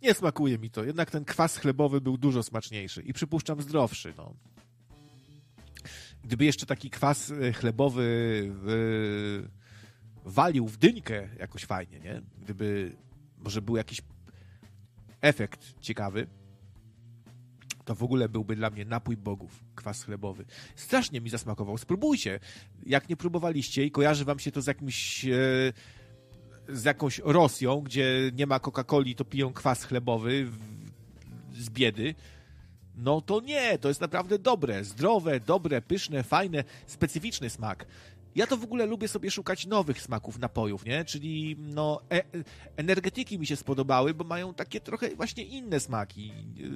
[0.03, 0.85] Nie smakuje mi to.
[0.85, 4.15] Jednak ten kwas chlebowy był dużo smaczniejszy i przypuszczam zdrowszy.
[4.17, 4.35] No.
[6.25, 8.03] Gdyby jeszcze taki kwas e, chlebowy
[8.53, 9.49] w...
[10.25, 12.23] walił w dyńkę jakoś fajnie, nie?
[12.39, 12.97] Gdyby
[13.39, 14.03] może był jakiś
[15.21, 16.27] efekt ciekawy,
[17.85, 20.45] to w ogóle byłby dla mnie napój bogów, kwas chlebowy.
[20.77, 21.79] Strasznie mi zasmakował.
[21.79, 22.41] Spróbujcie.
[22.87, 25.25] Jak nie próbowaliście i kojarzy wam się to z jakimś...
[25.25, 25.73] E
[26.73, 30.51] z jakąś Rosją, gdzie nie ma Coca-Coli, to piją kwas chlebowy
[31.53, 32.15] z biedy.
[32.97, 37.87] No to nie, to jest naprawdę dobre, zdrowe, dobre, pyszne, fajne, specyficzny smak.
[38.35, 41.05] Ja to w ogóle lubię sobie szukać nowych smaków napojów, nie?
[41.05, 42.23] Czyli no, e
[42.77, 46.71] energetyki mi się spodobały, bo mają takie trochę właśnie inne smaki yy,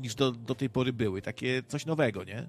[0.00, 1.22] niż do, do tej pory były.
[1.22, 2.48] Takie coś nowego, nie?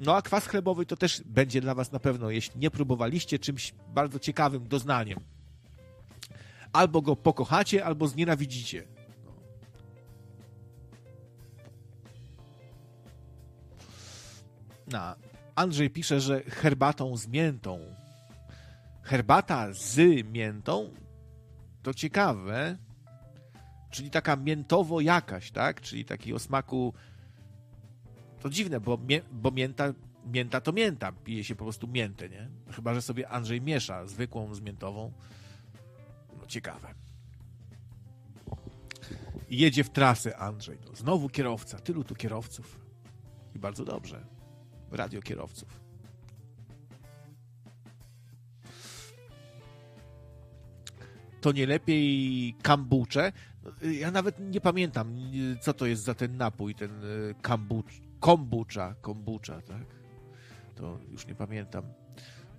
[0.00, 3.74] No a kwas chlebowy to też będzie dla Was na pewno, jeśli nie próbowaliście, czymś
[3.94, 5.20] bardzo ciekawym doznaniem.
[6.72, 8.86] Albo go pokochacie, albo znienawidzicie.
[14.92, 15.14] No.
[15.54, 17.80] Andrzej pisze, że herbatą z miętą.
[19.02, 20.90] Herbata z miętą?
[21.82, 22.78] To ciekawe.
[23.90, 25.80] Czyli taka miętowo jakaś, tak?
[25.80, 26.94] Czyli taki o smaku
[28.40, 29.94] to dziwne, bo, mię, bo mięta,
[30.26, 31.12] mięta to mięta.
[31.12, 32.48] Pije się po prostu miętę, nie?
[32.72, 35.12] Chyba, że sobie Andrzej miesza zwykłą z miętową.
[36.48, 36.94] No ciekawe.
[39.50, 40.78] jedzie w trasę Andrzej.
[40.86, 41.78] No, znowu kierowca.
[41.78, 42.80] Tylu tu kierowców.
[43.54, 44.26] I bardzo dobrze.
[44.90, 45.80] Radio kierowców.
[51.40, 53.32] To nie lepiej kambucze?
[53.82, 55.16] Ja nawet nie pamiętam,
[55.60, 56.90] co to jest za ten napój, ten
[57.42, 59.86] kambucz kombucha, kombucha, tak?
[60.74, 61.84] To już nie pamiętam.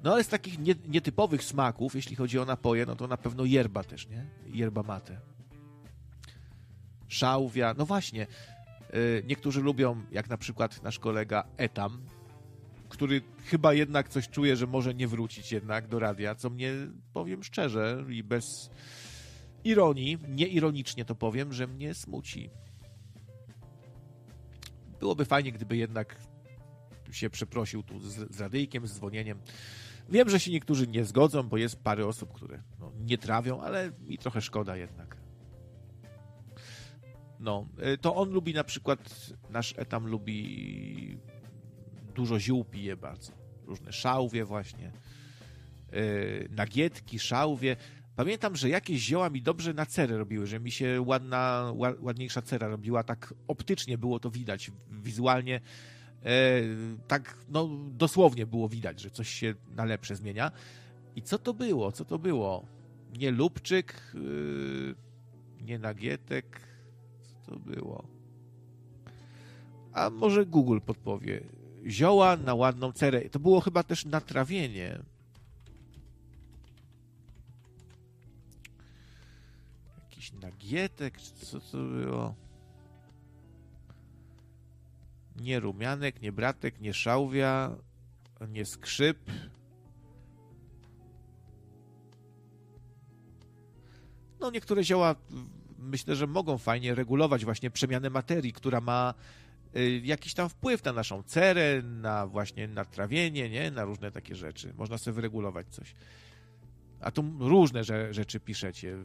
[0.03, 3.45] No ale z takich nie, nietypowych smaków, jeśli chodzi o napoje, no to na pewno
[3.45, 4.25] yerba też, nie?
[4.47, 5.19] Yerba mate.
[7.07, 8.27] Szałwia, no właśnie.
[8.93, 12.01] Yy, niektórzy lubią, jak na przykład nasz kolega Etam,
[12.89, 16.73] który chyba jednak coś czuje, że może nie wrócić jednak do radia, co mnie,
[17.13, 18.69] powiem szczerze i bez
[19.63, 22.49] ironii, nieironicznie to powiem, że mnie smuci
[24.99, 26.15] byłoby fajnie, gdyby jednak
[27.11, 29.39] się przeprosił tu z, z radyjkiem, z dzwonieniem.
[30.11, 33.91] Wiem, że się niektórzy nie zgodzą, bo jest parę osób, które no, nie trawią, ale
[34.07, 35.17] mi trochę szkoda jednak.
[37.39, 41.17] No, y, to on lubi na przykład, nasz etam lubi
[42.15, 43.31] dużo ziół pije bardzo.
[43.65, 44.91] Różne szałwie właśnie,
[45.91, 47.75] yy, nagietki, szałwie.
[48.15, 52.67] Pamiętam, że jakieś zioła mi dobrze na cerę robiły, że mi się ładna, ładniejsza cera
[52.67, 55.61] robiła, tak optycznie było to widać, wizualnie
[57.07, 60.51] tak no, dosłownie było widać, że coś się na lepsze zmienia.
[61.15, 61.91] I co to było?
[61.91, 62.65] Co to było?
[63.17, 64.95] Nie lubczyk, yy,
[65.61, 66.61] nie nagietek,
[67.21, 68.03] co to było?
[69.93, 71.41] A może Google podpowie.
[71.87, 73.29] Zioła na ładną cerę.
[73.29, 74.99] To było chyba też natrawienie.
[80.19, 82.35] jakiś nagietek, co to było?
[85.39, 87.75] Nie rumianek, nie bratek, nie szałwia,
[88.47, 89.17] nie skrzyp.
[94.39, 95.15] No, niektóre zioła
[95.79, 99.13] myślę, że mogą fajnie regulować właśnie przemianę materii, która ma
[99.75, 103.71] y, jakiś tam wpływ na naszą cerę, na właśnie natrawienie, nie?
[103.71, 104.73] Na różne takie rzeczy.
[104.77, 105.95] Można sobie wyregulować coś.
[107.01, 108.97] A tu różne rzeczy piszecie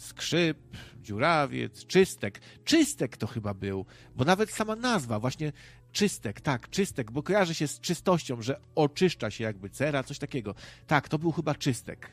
[0.00, 0.58] skrzyp,
[1.02, 2.40] dziurawiec, czystek.
[2.64, 3.86] Czystek to chyba był,
[4.16, 5.52] bo nawet sama nazwa, właśnie
[5.92, 10.54] czystek, tak, czystek, bo kojarzy się z czystością, że oczyszcza się jakby cera, coś takiego.
[10.86, 12.10] Tak, to był chyba czystek.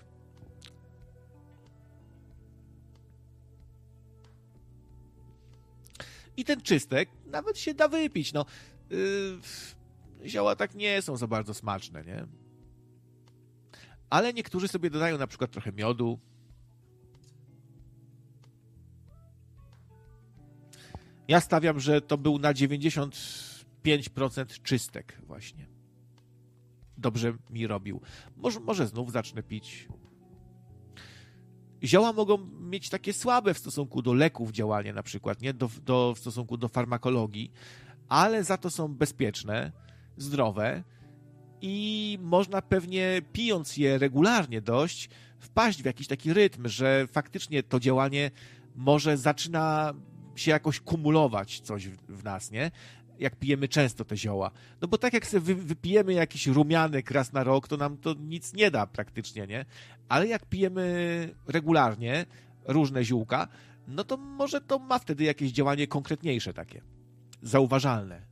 [6.38, 8.34] I ten czystek nawet się da wypić.
[8.34, 8.46] No,
[8.90, 9.40] yy,
[10.26, 12.28] zioła tak nie są za bardzo smaczne, nie?
[14.10, 16.20] Ale niektórzy sobie dodają na przykład trochę miodu,
[21.28, 25.68] Ja stawiam, że to był na 95% czystek właśnie.
[26.98, 28.02] Dobrze mi robił.
[28.36, 29.88] Może, może znów zacznę pić.
[31.84, 35.54] Zioła mogą mieć takie słabe w stosunku do leków działanie na przykład, nie?
[35.54, 37.52] Do, do, w stosunku do farmakologii,
[38.10, 39.72] ale za to są bezpieczne,
[40.18, 40.84] zdrowe
[41.62, 45.10] i można pewnie pijąc je regularnie dość,
[45.40, 48.32] wpaść w jakiś taki rytm, że faktycznie to działanie
[48.76, 49.94] może zaczyna
[50.40, 52.72] się jakoś kumulować coś w, w nas, nie?
[53.20, 54.52] jak pijemy często te zioła.
[54.82, 58.54] No bo tak jak sobie wypijemy jakiś rumianek raz na rok, to nam to nic
[58.54, 59.66] nie da praktycznie, nie?
[60.10, 62.26] Ale jak pijemy regularnie
[62.66, 63.48] różne ziółka,
[63.88, 66.82] no to może to ma wtedy jakieś działanie konkretniejsze takie,
[67.42, 68.27] zauważalne.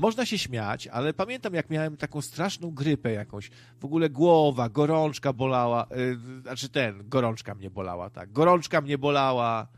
[0.00, 3.50] Można się śmiać, ale pamiętam, jak miałem taką straszną grypę jakąś.
[3.80, 5.86] W ogóle głowa, gorączka bolała.
[5.90, 8.32] Yy, znaczy ten, gorączka mnie bolała, tak.
[8.32, 9.68] Gorączka mnie bolała.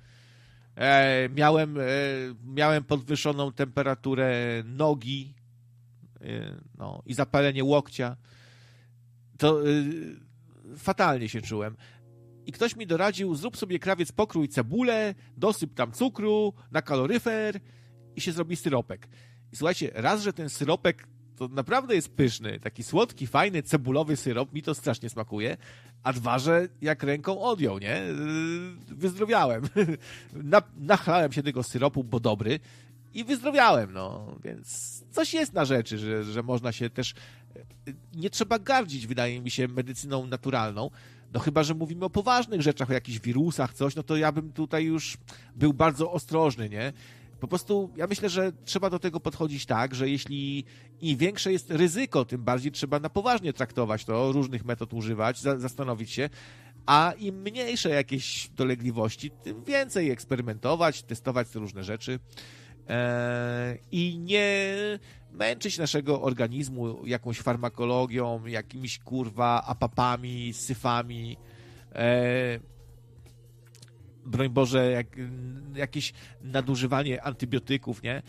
[0.77, 1.83] E, miałem, e,
[2.45, 5.35] miałem podwyższoną temperaturę nogi
[6.21, 6.27] e,
[6.79, 8.17] no, i zapalenie łokcia.
[9.39, 10.17] To y,
[10.77, 11.77] fatalnie się czułem.
[12.47, 17.61] I ktoś mi doradził, zrób sobie krawiec, pokrój cebulę, dosyp tam cukru na kaloryfer
[18.17, 19.09] i się zrobi syropek.
[19.53, 21.07] I słuchajcie, raz, że ten syropek,
[21.37, 22.61] to naprawdę jest pyszny.
[22.61, 25.57] Taki słodki, fajny, cebulowy syrop, mi to strasznie smakuje.
[26.03, 28.03] A dwa, że jak ręką odjął, nie?
[28.89, 29.63] Yy, wyzdrowiałem.
[30.33, 32.61] Na, nachlałem się tego syropu, bo dobry.
[33.15, 34.37] I wyzdrowiałem, no.
[34.45, 37.15] Więc coś jest na rzeczy, że, że można się też...
[37.87, 40.91] Yy, nie trzeba gardzić, wydaje mi się, medycyną naturalną.
[41.35, 44.53] No chyba, że mówimy o poważnych rzeczach, o jakichś wirusach, coś, no to ja bym
[44.53, 45.17] tutaj już
[45.57, 46.93] był bardzo ostrożny, nie?
[47.43, 50.65] Po prostu ja myślę, że trzeba do tego podchodzić tak, że jeśli
[51.01, 55.59] im większe jest ryzyko, tym bardziej trzeba na poważnie traktować to, różnych metod używać, za,
[55.59, 56.31] zastanowić się,
[56.87, 62.19] a im mniejsze jakieś dolegliwości, tym więcej eksperymentować, testować te różne rzeczy
[62.89, 64.77] eee, i nie
[65.33, 71.37] męczyć naszego organizmu jakąś farmakologią, jakimiś kurwa apapami, syfami.
[71.95, 72.72] Eee,
[74.27, 75.07] broń Boże, jak,
[75.75, 76.13] jakieś
[76.43, 78.23] nadużywanie antybiotyków, nie?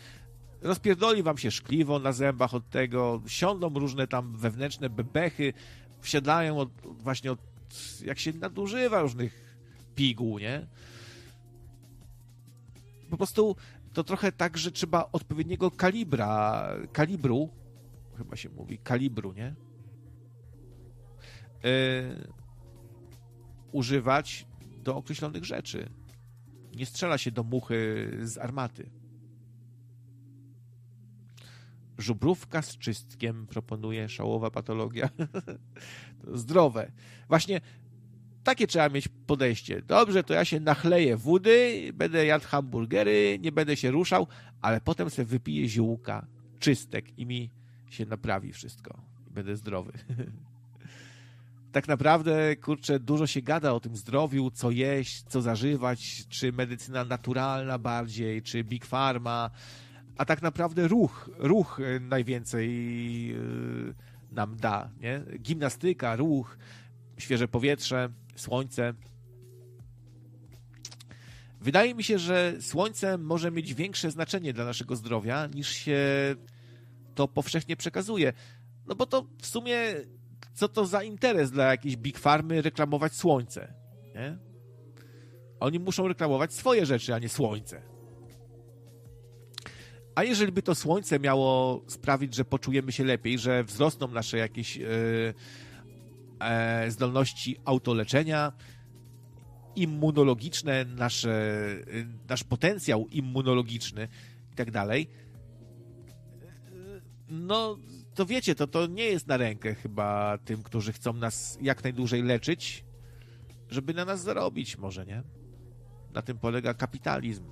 [0.62, 5.52] Rozpierdoli wam się szkliwo na zębach od tego, siądą różne tam wewnętrzne bebechy,
[6.00, 7.40] wsiadają od, właśnie od,
[8.04, 9.56] jak się nadużywa różnych
[9.94, 10.66] piguł, nie?
[13.10, 13.56] Po prostu
[13.92, 17.48] to trochę tak, że trzeba odpowiedniego kalibra, kalibru,
[18.16, 19.54] chyba się mówi, kalibru, nie?
[21.64, 22.32] Yy,
[23.72, 24.46] używać
[24.84, 25.90] do określonych rzeczy.
[26.76, 28.90] Nie strzela się do muchy z armaty.
[31.98, 35.08] Żubrówka z czystkiem proponuje szałowa patologia.
[36.34, 36.92] Zdrowe.
[37.28, 37.60] Właśnie
[38.44, 39.82] takie trzeba mieć podejście.
[39.82, 44.26] Dobrze, to ja się nachleję wody, będę jadł hamburgery, nie będę się ruszał,
[44.60, 46.26] ale potem sobie wypiję ziółka,
[46.58, 47.50] czystek i mi
[47.90, 49.00] się naprawi wszystko.
[49.30, 49.92] Będę zdrowy.
[51.74, 57.04] tak naprawdę, kurczę, dużo się gada o tym zdrowiu, co jeść, co zażywać, czy medycyna
[57.04, 59.50] naturalna bardziej, czy big pharma,
[60.16, 62.68] a tak naprawdę ruch, ruch e, najwięcej
[63.32, 63.36] e,
[64.34, 65.22] nam da, nie?
[65.38, 66.58] Gimnastyka, ruch,
[67.18, 68.94] świeże powietrze, słońce.
[71.60, 76.00] Wydaje mi się, że słońce może mieć większe znaczenie dla naszego zdrowia, niż się
[77.14, 78.32] to powszechnie przekazuje.
[78.86, 79.94] No bo to w sumie
[80.54, 83.74] co to za interes dla jakiejś big farmy reklamować słońce,
[84.14, 84.38] nie?
[85.60, 87.82] Oni muszą reklamować swoje rzeczy, a nie słońce.
[90.14, 94.78] A jeżeli by to słońce miało sprawić, że poczujemy się lepiej, że wzrosną nasze jakieś
[94.78, 94.84] e,
[96.40, 98.52] e, zdolności autoleczenia,
[99.76, 104.08] immunologiczne, nasze, e, nasz potencjał immunologiczny
[104.52, 105.10] i tak dalej,
[107.28, 107.78] no
[108.14, 112.22] to wiecie, to, to nie jest na rękę chyba tym, którzy chcą nas jak najdłużej
[112.22, 112.84] leczyć,
[113.70, 115.22] żeby na nas zarobić może, nie?
[116.12, 117.44] Na tym polega kapitalizm.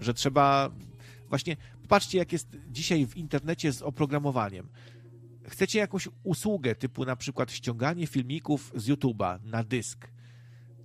[0.00, 0.70] Że trzeba...
[1.28, 1.56] Właśnie,
[1.88, 4.68] patrzcie, jak jest dzisiaj w internecie z oprogramowaniem.
[5.48, 10.08] Chcecie jakąś usługę, typu na przykład ściąganie filmików z YouTube'a na dysk,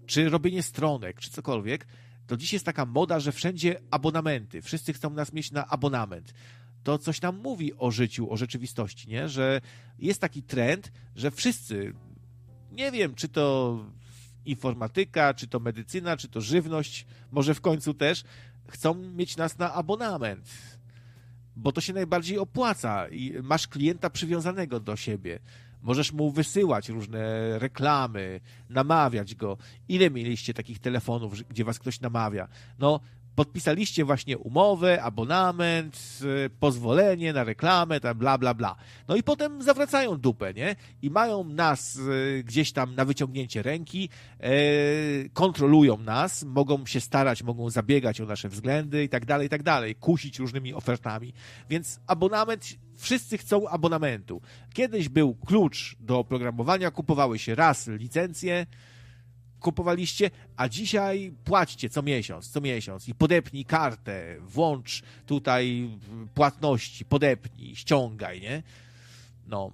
[0.06, 1.88] czy robienie stronek, czy cokolwiek,
[2.28, 4.62] to dziś jest taka moda, że wszędzie abonamenty.
[4.62, 6.34] Wszyscy chcą nas mieć na abonament
[6.88, 9.30] to coś nam mówi o życiu, o rzeczywistości, nie?
[9.30, 9.62] Że
[10.00, 11.94] jest taki trend, że wszyscy,
[12.72, 13.80] nie wiem, czy to
[14.46, 18.24] informatyka, czy to medycyna, czy to żywność, może w końcu też,
[18.68, 20.50] chcą mieć nas na abonament,
[21.56, 25.40] bo to się najbardziej opłaca i masz klienta przywiązanego do siebie.
[25.82, 27.20] Możesz mu wysyłać różne
[27.60, 28.40] reklamy,
[28.70, 29.58] namawiać go.
[29.90, 32.48] Ile mieliście takich telefonów, gdzie was ktoś namawia?
[32.80, 33.00] No,
[33.38, 36.20] podpisaliście właśnie umowę, abonament,
[36.60, 38.76] pozwolenie na reklamę, tam bla, bla, bla.
[39.08, 40.76] No i potem zawracają dupę, nie?
[41.02, 44.10] I mają nas e, gdzieś tam na wyciągnięcie ręki,
[44.40, 44.50] e,
[45.34, 49.64] kontrolują nas, mogą się starać, mogą zabiegać o nasze względy i tak dalej, i tak
[49.64, 51.34] dalej, kusić różnymi ofertami.
[51.70, 52.66] Więc abonament
[52.98, 54.42] wszyscy chcą abonamentu.
[54.74, 58.66] Kiedyś był klucz do oprogramowania, kupowały się raz licencje,
[59.60, 65.90] kupowaliście, a dzisiaj płaćcie co miesiąc, co miesiąc i podepnij kartę, włącz tutaj
[66.34, 68.64] płatności, podepnij, ściągaj, nie?
[69.48, 69.72] No.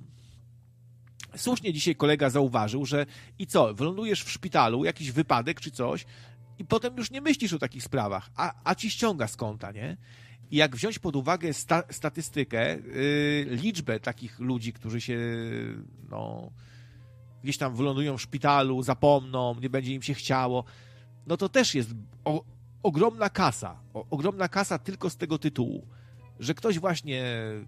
[1.36, 3.06] Słusznie dzisiaj kolega zauważył, że
[3.40, 6.06] i co, wylądujesz w szpitalu, jakiś wypadek czy coś
[6.60, 9.98] i potem już nie myślisz o takich sprawach, a, a ci ściąga z konta, nie?
[10.52, 15.20] I jak wziąć pod uwagę sta statystykę, yy, liczbę takich ludzi, którzy się,
[16.10, 16.52] no,
[17.44, 20.64] gdzieś tam wylądują w szpitalu, zapomną, nie będzie im się chciało,
[21.28, 21.90] no to też jest
[22.26, 22.44] o,
[22.84, 23.80] ogromna kasa.
[23.94, 25.88] O, ogromna kasa tylko z tego tytułu,
[26.40, 27.66] że ktoś właśnie e,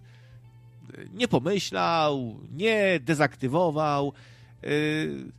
[1.12, 4.12] nie pomyślał, nie dezaktywował.
[4.62, 5.32] Yy,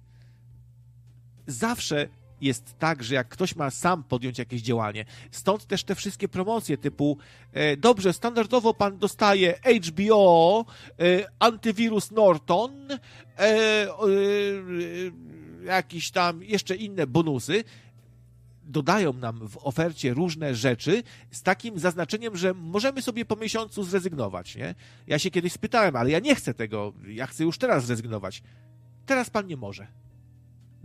[1.47, 2.07] zawsze
[2.41, 6.77] jest tak, że jak ktoś ma sam podjąć jakieś działanie, stąd też te wszystkie promocje
[6.77, 7.17] typu
[7.53, 10.65] e, dobrze, standardowo pan dostaje HBO,
[10.99, 11.03] e,
[11.39, 12.97] antywirus Norton, e,
[13.39, 13.87] e,
[15.65, 17.63] jakieś tam jeszcze inne bonusy,
[18.67, 24.55] dodają nam w ofercie różne rzeczy z takim zaznaczeniem, że możemy sobie po miesiącu zrezygnować,
[24.55, 24.75] nie?
[25.07, 28.43] Ja się kiedyś spytałem, ale ja nie chcę tego, ja chcę już teraz zrezygnować.
[29.05, 29.87] Teraz pan nie może.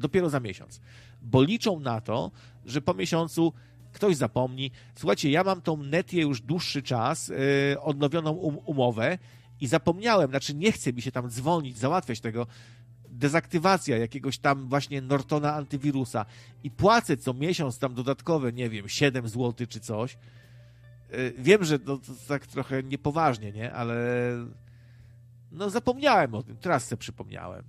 [0.03, 0.81] Dopiero za miesiąc.
[1.23, 2.31] Bo liczą na to,
[2.67, 3.53] że po miesiącu
[3.93, 4.71] ktoś zapomni.
[4.95, 7.37] Słuchajcie, ja mam tą Netię już dłuższy czas, yy,
[7.81, 9.19] odnowioną um umowę
[9.61, 12.47] i zapomniałem, znaczy nie chce mi się tam dzwonić, załatwiać tego
[13.09, 16.27] dezaktywacja jakiegoś tam właśnie Nortona antywirusa
[16.65, 20.19] i płacę co miesiąc tam dodatkowe, nie wiem, 7 zł czy coś.
[21.15, 23.73] Y, wiem, że to, to tak trochę niepoważnie, nie?
[23.73, 23.97] Ale
[25.53, 27.65] no zapomniałem o tym, teraz sobie przypomniałem.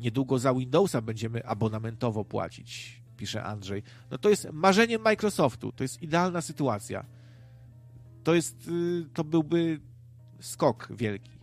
[0.00, 3.82] Niedługo za Windowsa będziemy abonamentowo płacić, pisze Andrzej.
[4.10, 7.04] No to jest marzeniem Microsoftu, to jest idealna sytuacja.
[8.24, 9.80] To jest, y, to byłby
[10.40, 11.39] skok wielki.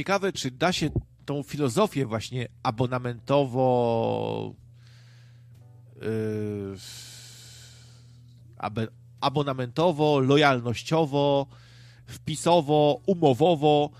[0.00, 0.90] Ciekawe, czy da się
[1.24, 4.54] tą filozofię właśnie abonamentowo
[6.02, 6.76] yy,
[9.20, 11.46] abonamentowo, lojalnościowo,
[12.06, 13.90] wpisowo, umowowo,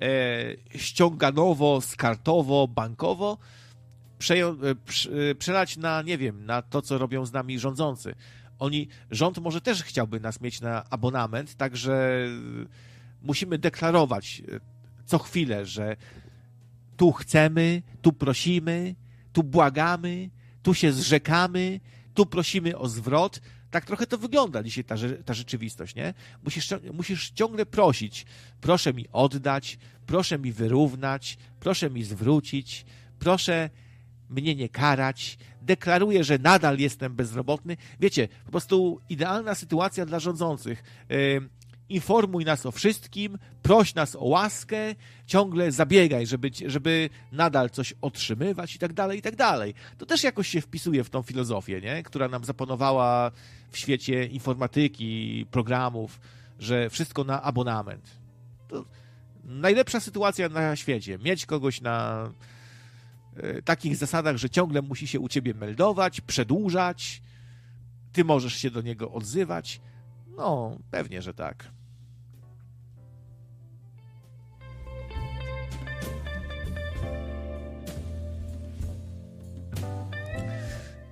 [0.00, 3.38] e, ściąganowo, skartowo, bankowo
[4.18, 4.70] przeją, e,
[5.30, 8.14] e, przelać na, nie wiem, na to, co robią z nami rządzący.
[8.58, 12.26] Oni, rząd może też chciałby nas mieć na abonament, także
[13.22, 14.79] musimy deklarować e,
[15.10, 15.96] co chwilę, że
[16.96, 18.94] tu chcemy, tu prosimy,
[19.32, 20.30] tu błagamy,
[20.62, 21.80] tu się zrzekamy,
[22.14, 26.14] tu prosimy o zwrot, tak trochę to wygląda dzisiaj ta, ta rzeczywistość, nie?
[26.44, 28.26] Musisz, musisz ciągle prosić.
[28.60, 32.84] Proszę mi oddać, proszę mi wyrównać, proszę mi zwrócić,
[33.18, 33.70] proszę
[34.28, 37.76] mnie nie karać, deklaruję, że nadal jestem bezrobotny.
[38.00, 40.82] Wiecie, po prostu idealna sytuacja dla rządzących.
[41.08, 41.59] Yy,
[41.90, 44.94] informuj nas o wszystkim, proś nas o łaskę,
[45.26, 49.74] ciągle zabiegaj, żeby, żeby nadal coś otrzymywać i tak dalej, i tak dalej.
[49.98, 52.02] To też jakoś się wpisuje w tą filozofię, nie?
[52.02, 53.30] która nam zapanowała
[53.70, 56.20] w świecie informatyki, programów,
[56.58, 58.10] że wszystko na abonament.
[58.68, 58.84] To
[59.44, 61.18] najlepsza sytuacja na świecie.
[61.18, 62.26] Mieć kogoś na
[63.36, 67.22] e, takich zasadach, że ciągle musi się u ciebie meldować, przedłużać,
[68.12, 69.80] ty możesz się do niego odzywać.
[70.36, 71.70] No, pewnie, że tak.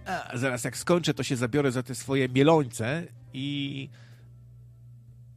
[0.09, 3.89] A, zaraz jak skończę, to się zabiorę za te swoje mielońce i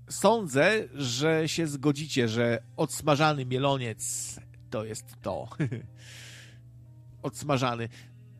[0.09, 5.48] sądzę, że się zgodzicie, że odsmażany mieloniec to jest to.
[7.24, 7.90] odsmażany.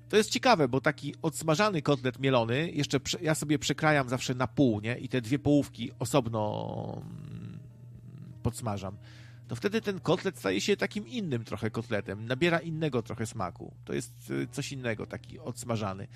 [0.10, 4.82] To jest ciekawe, bo taki odsmażany kotlet mielony, jeszcze ja sobie przekrajam zawsze na pół,
[4.82, 4.98] nie?
[4.98, 7.60] I te dwie połówki osobno mm,
[8.43, 8.98] podsmażam.
[9.52, 13.74] To wtedy ten kotlet staje się takim innym trochę kotletem, nabiera innego trochę smaku.
[13.86, 16.08] To jest y, coś innego, taki odsmażany.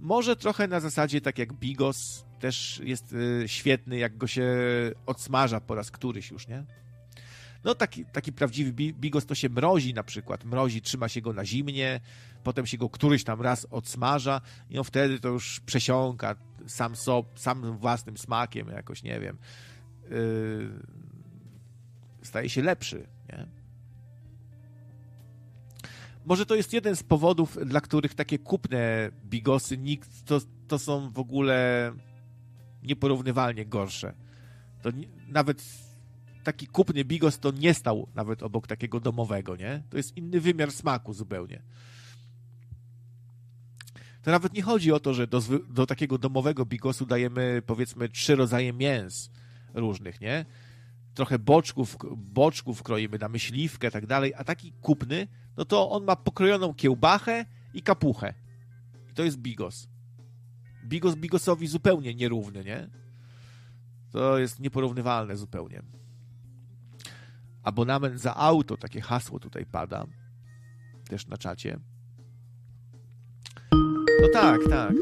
[0.00, 4.46] Może trochę na zasadzie tak jak bigos, też jest y, świetny, jak go się
[5.06, 6.64] odsmaża po raz któryś już, nie?
[7.64, 11.44] No taki, taki prawdziwy bigos to się mrozi na przykład, mrozi, trzyma się go na
[11.44, 12.00] zimnie,
[12.44, 16.34] potem się go któryś tam raz odsmaża i on wtedy to już przesiąka
[16.66, 19.38] sam, so, sam własnym smakiem jakoś, nie wiem.
[20.10, 21.01] Yy,
[22.22, 23.46] staje się lepszy, nie?
[26.24, 31.10] Może to jest jeden z powodów, dla których takie kupne bigosy nikt, to, to są
[31.10, 31.92] w ogóle
[32.82, 34.14] nieporównywalnie gorsze.
[34.82, 35.64] To nie, nawet
[36.44, 39.82] taki kupny bigos to nie stał nawet obok takiego domowego, nie?
[39.90, 41.62] To jest inny wymiar smaku zupełnie.
[44.22, 48.36] To nawet nie chodzi o to, że do, do takiego domowego bigosu dajemy powiedzmy trzy
[48.36, 49.30] rodzaje mięs
[49.74, 50.44] różnych, nie?
[51.14, 56.16] Trochę boczków, boczków kroimy na myśliwkę, tak dalej, a taki kupny, no to on ma
[56.16, 58.34] pokrojoną kiełbachę i kapuchę.
[59.10, 59.88] I to jest bigos.
[60.84, 62.88] Bigos bigosowi zupełnie nierówny, nie?
[64.12, 65.82] To jest nieporównywalne zupełnie.
[67.62, 70.06] Abonament za auto, takie hasło tutaj pada.
[71.08, 71.78] Też na czacie.
[74.22, 74.92] No tak, tak.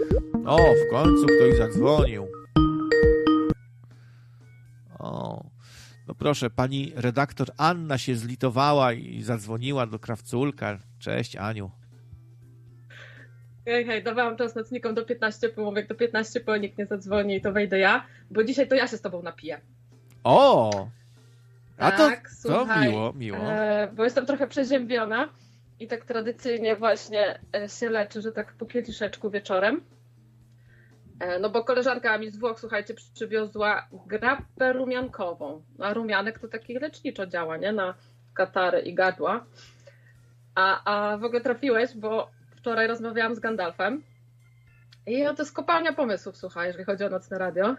[0.47, 2.27] O, w końcu ktoś zadzwonił.
[4.99, 5.50] O.
[6.11, 10.79] No proszę, pani redaktor Anna się zlitowała i zadzwoniła do krawculka.
[10.99, 11.71] Cześć, Aniu.
[13.65, 17.41] Hej, hej, dawałam czas nocnikom do 15 po, mówię, do 15 po nikt nie zadzwoni,
[17.41, 19.61] to wejdę ja, bo dzisiaj to ja się z tobą napiję.
[20.25, 20.71] O!
[21.79, 23.39] A Tak, to, to słuchaj, miło, miło.
[23.39, 25.29] E, bo jestem trochę przeziębiona
[25.81, 29.81] i tak tradycyjnie właśnie e, się leczę, że tak po kieliszeczku wieczorem.
[31.21, 35.63] E, no bo koleżanka mi z Włoch, słuchajcie, przywiozła grappę rumiankową.
[35.79, 37.73] A rumianek to taki leczniczo działa, nie?
[37.73, 37.95] Na
[38.35, 39.45] katary i gardła.
[40.55, 44.03] A, a w ogóle trafiłeś, bo wczoraj rozmawiałam z Gandalfem
[45.07, 47.77] i to jest kopalnia pomysłów, słuchaj, jeżeli chodzi o nocne radio.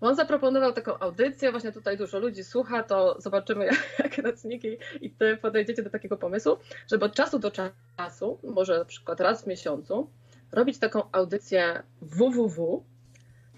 [0.00, 3.68] On zaproponował taką audycję, właśnie tutaj dużo ludzi słucha, to zobaczymy,
[4.04, 6.58] jakie nocniki i ty podejdziecie do takiego pomysłu,
[6.90, 10.10] żeby od czasu do czasu, może na przykład raz w miesiącu,
[10.52, 12.84] robić taką audycję www,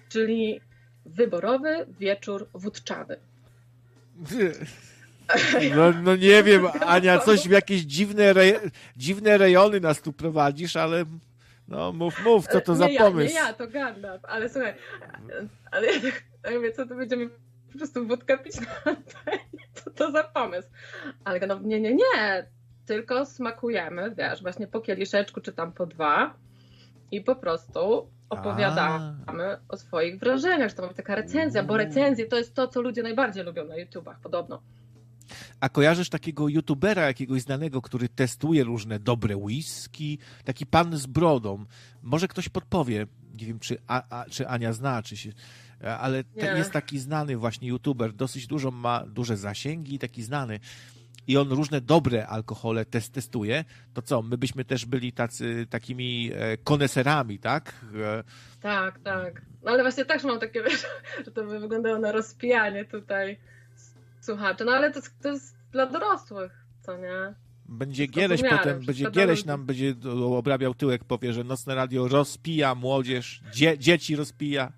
[0.08, 0.60] czyli
[1.06, 3.16] wyborowy wieczór wódczany.
[5.76, 8.34] No, no nie wiem, Ania, coś w jakieś dziwne,
[8.97, 11.05] dziwne rejony nas tu prowadzisz, ale
[11.68, 13.34] no mów, mów, co to za nie pomysł.
[13.34, 14.74] Ja, nie ja, to Gandalf, ale słuchaj,
[15.70, 15.86] ale
[16.44, 17.28] ja mówię, co to będziemy
[17.73, 18.97] po prostu wódkę pić na
[19.74, 20.68] co to za pomysł?
[21.24, 22.47] Ale Gandalf, nie, nie, nie,
[22.86, 26.34] tylko smakujemy, wiesz, właśnie po kieliszeczku, czy tam po dwa
[27.15, 32.36] i po prostu opowiadamy o swoich wrażeniach, że to mamy taka recenzja, bo recenzje to
[32.36, 34.62] jest to, co ludzie najbardziej lubią na YouTubach, podobno.
[35.60, 40.18] A kojarzysz takiego youtubera jakiegoś znanego, który testuje różne dobre whisky?
[40.44, 41.65] Taki pan z brodą.
[42.02, 43.07] Może ktoś podpowie.
[43.41, 45.33] Nie wiem, czy, a, a, czy Ania zna, czy się.
[45.99, 46.43] Ale Nie.
[46.44, 50.60] jest taki znany właśnie youtuber, dosyć dużo ma duże zasięgi, taki znany.
[51.27, 53.65] I on różne dobre alkohole test, testuje.
[53.94, 57.85] To co, my byśmy też byli tacy, takimi e, koneserami, tak?
[58.61, 59.43] Tak, tak.
[59.62, 60.86] No ale właśnie też mam takie, wiesz,
[61.25, 63.39] że to by wyglądało na rozpijanie tutaj
[64.20, 64.65] słuchaczy.
[64.65, 67.35] No ale to, jest- to jest dla dorosłych, co nie?
[67.69, 69.94] Będzie Giereś potem, będzie Giereś nam będzie
[70.36, 74.73] obrabiał tyłek, powie, że nocne radio rozpija młodzież, dzie, dzieci rozpija,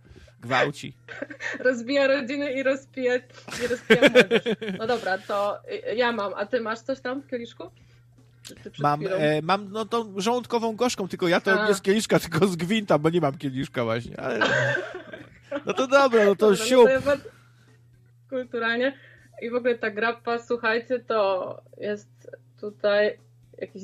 [0.46, 0.94] gwałci.
[1.66, 3.16] Rozbija rodziny i rozpija,
[3.64, 4.42] i rozpija młodzież.
[4.78, 5.58] No dobra, to
[5.96, 7.70] ja mam, a ty masz coś tam w kieliszku?
[8.72, 11.68] Czy Mam, e, mam no tą żołądkową gorzką, tylko ja to A.
[11.68, 14.20] nie z kieliszka, tylko z gwinta, bo nie mam kieliszka właśnie.
[14.20, 14.40] Ale...
[15.66, 16.84] No to dobra, no to Dobra, siup.
[16.84, 17.28] to ja bardzo
[18.30, 18.98] kulturalnie.
[19.42, 23.18] I w ogóle ta grappa, słuchajcie, to jest tutaj
[23.58, 23.82] jakiś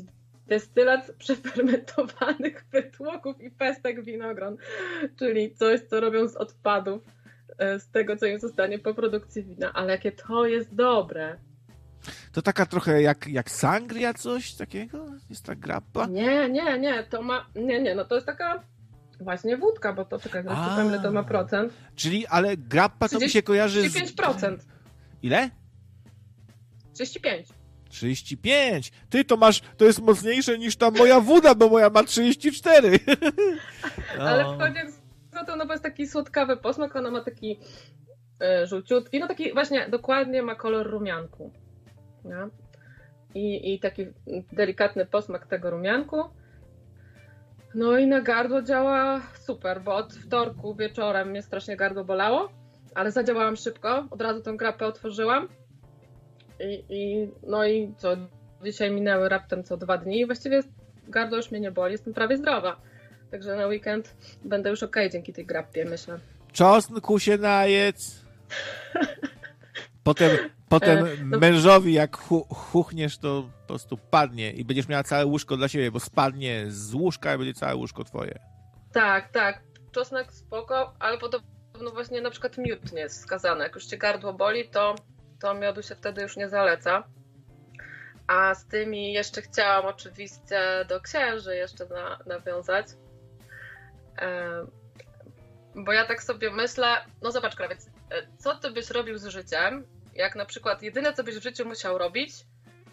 [0.53, 4.57] destylat przefermentowanych wytłoków i pestek winogron,
[5.19, 7.03] czyli coś, co robią z odpadów,
[7.59, 9.73] e, z tego, co im zostanie po produkcji wina.
[9.73, 11.37] Ale jakie to jest dobre.
[12.33, 15.07] To taka trochę jak, jak sangria, coś takiego?
[15.31, 16.07] Jest ta grappa?
[16.07, 18.63] Nie, nie, nie, to ma, nie, nie, no to jest taka
[19.21, 21.73] właśnie wódka, bo to czekaj, zaraz powiem, ile to ma procent.
[21.97, 23.95] Czyli, ale grappa to mi się kojarzy z...
[23.95, 24.57] 35%.
[25.23, 25.51] Ile?
[26.95, 27.62] 35.
[27.93, 28.93] 35.
[29.11, 32.99] Ty to masz, to jest mocniejsze niż ta moja woda, bo moja ma 34.
[34.19, 34.25] No.
[34.29, 37.59] Ale wchodząc no to ona ma taki słodkawy posmak, ona ma taki
[38.41, 41.53] e, żółciutki, no taki właśnie dokładnie ma kolor rumianku.
[42.25, 42.49] Nie?
[43.35, 44.07] I, I taki
[44.53, 46.25] delikatny posmak tego rumianku.
[47.75, 52.53] No i na gardło działa super, bo od wtorku wieczorem mnie strasznie gardło bolało,
[52.95, 55.49] ale zadziałałam szybko, od razu tą grapę otworzyłam.
[56.63, 58.17] I, i, no i co,
[58.65, 60.63] dzisiaj minęły raptem co dwa dni i właściwie
[61.09, 62.77] gardło już mnie nie boli, jestem prawie zdrowa.
[63.31, 66.19] Także na weekend będę już okej dzięki tej grappie, myślę.
[66.53, 68.25] Czosnku się najedz.
[70.05, 70.31] Potem,
[70.69, 75.27] potem E, no- mężowi jak hu, chuchniesz, to po prostu padnie i będziesz miała całe
[75.27, 78.39] łóżko dla siebie, bo spadnie z łóżka i będzie całe łóżko twoje.
[78.93, 79.63] Tak, tak.
[79.93, 83.65] Czosnek spoko, ale podobno właśnie na przykład miód nie jest wskazany.
[83.65, 84.95] Jak już cię gardło boli, to,
[85.43, 87.03] to miodu się wtedy już nie zaleca.
[88.27, 92.87] A z tymi jeszcze chciałam oczywiście do księży jeszcze na, nawiązać.
[94.19, 94.67] E,
[95.75, 96.87] bo ja tak sobie myślę,
[97.23, 97.91] no zobacz krawiec, e,
[98.39, 101.99] co ty byś robił z życiem, jak na przykład jedyne co byś w życiu musiał
[101.99, 102.33] robić,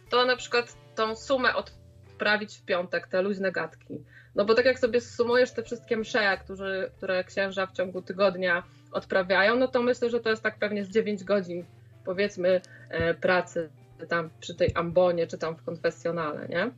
[0.10, 4.04] to na przykład tą sumę odprawić w piątek, te luźne gadki.
[4.36, 8.64] No bo tak jak sobie sumujesz te wszystkie msze, którzy, które księża w ciągu tygodnia
[8.92, 11.66] odprawiają, no to myślę, że to jest tak pewnie z 9 godzin,
[12.10, 13.70] powiedzmy, e, pracy
[14.10, 16.72] tam przy tej ambonie, czy tam w konfesjonale, nie?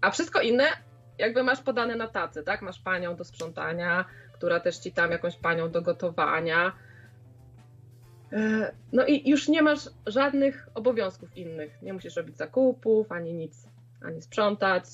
[0.00, 0.64] A wszystko inne
[1.18, 2.62] jakby masz podane na tacy, tak?
[2.62, 6.72] Masz panią do sprzątania, która też ci tam jakąś panią do gotowania.
[8.32, 11.82] E, No i już nie masz żadnych obowiązków innych.
[11.82, 13.68] Nie musisz robić zakupów, ani nic,
[14.02, 14.84] ani sprzątać.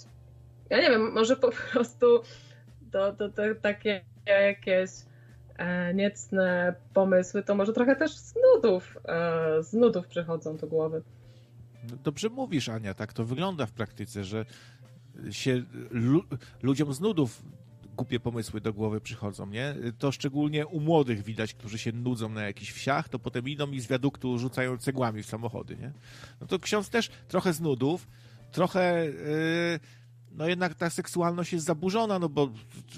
[0.71, 2.23] Ja nie wiem, może po prostu
[2.93, 4.91] to, to, to takie jakieś
[5.95, 11.03] niecne pomysły, to może trochę też z nudów, e, z nudów przychodzą do głowy.
[11.91, 14.45] No dobrze mówisz, Ania, tak to wygląda w praktyce, że
[15.31, 16.23] się lu
[16.63, 17.43] ludziom z nudów
[17.97, 19.75] głupie pomysły do głowy przychodzą, nie?
[19.99, 23.81] To szczególnie u młodych widać, którzy się nudzą na jakichś wsiach, to potem idą i
[23.81, 25.93] z wiaduktu rzucają cegłami w samochody, nie?
[26.41, 28.09] No to ksiądz też trochę z nudów,
[28.53, 29.07] trochę...
[29.07, 30.02] Yy,
[30.35, 32.51] no jednak ta seksualność jest zaburzona, no bo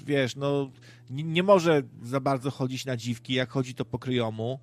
[0.05, 0.71] wiesz, no
[1.09, 4.59] nie, nie może za bardzo chodzić na dziwki, jak chodzi to po kryjomu,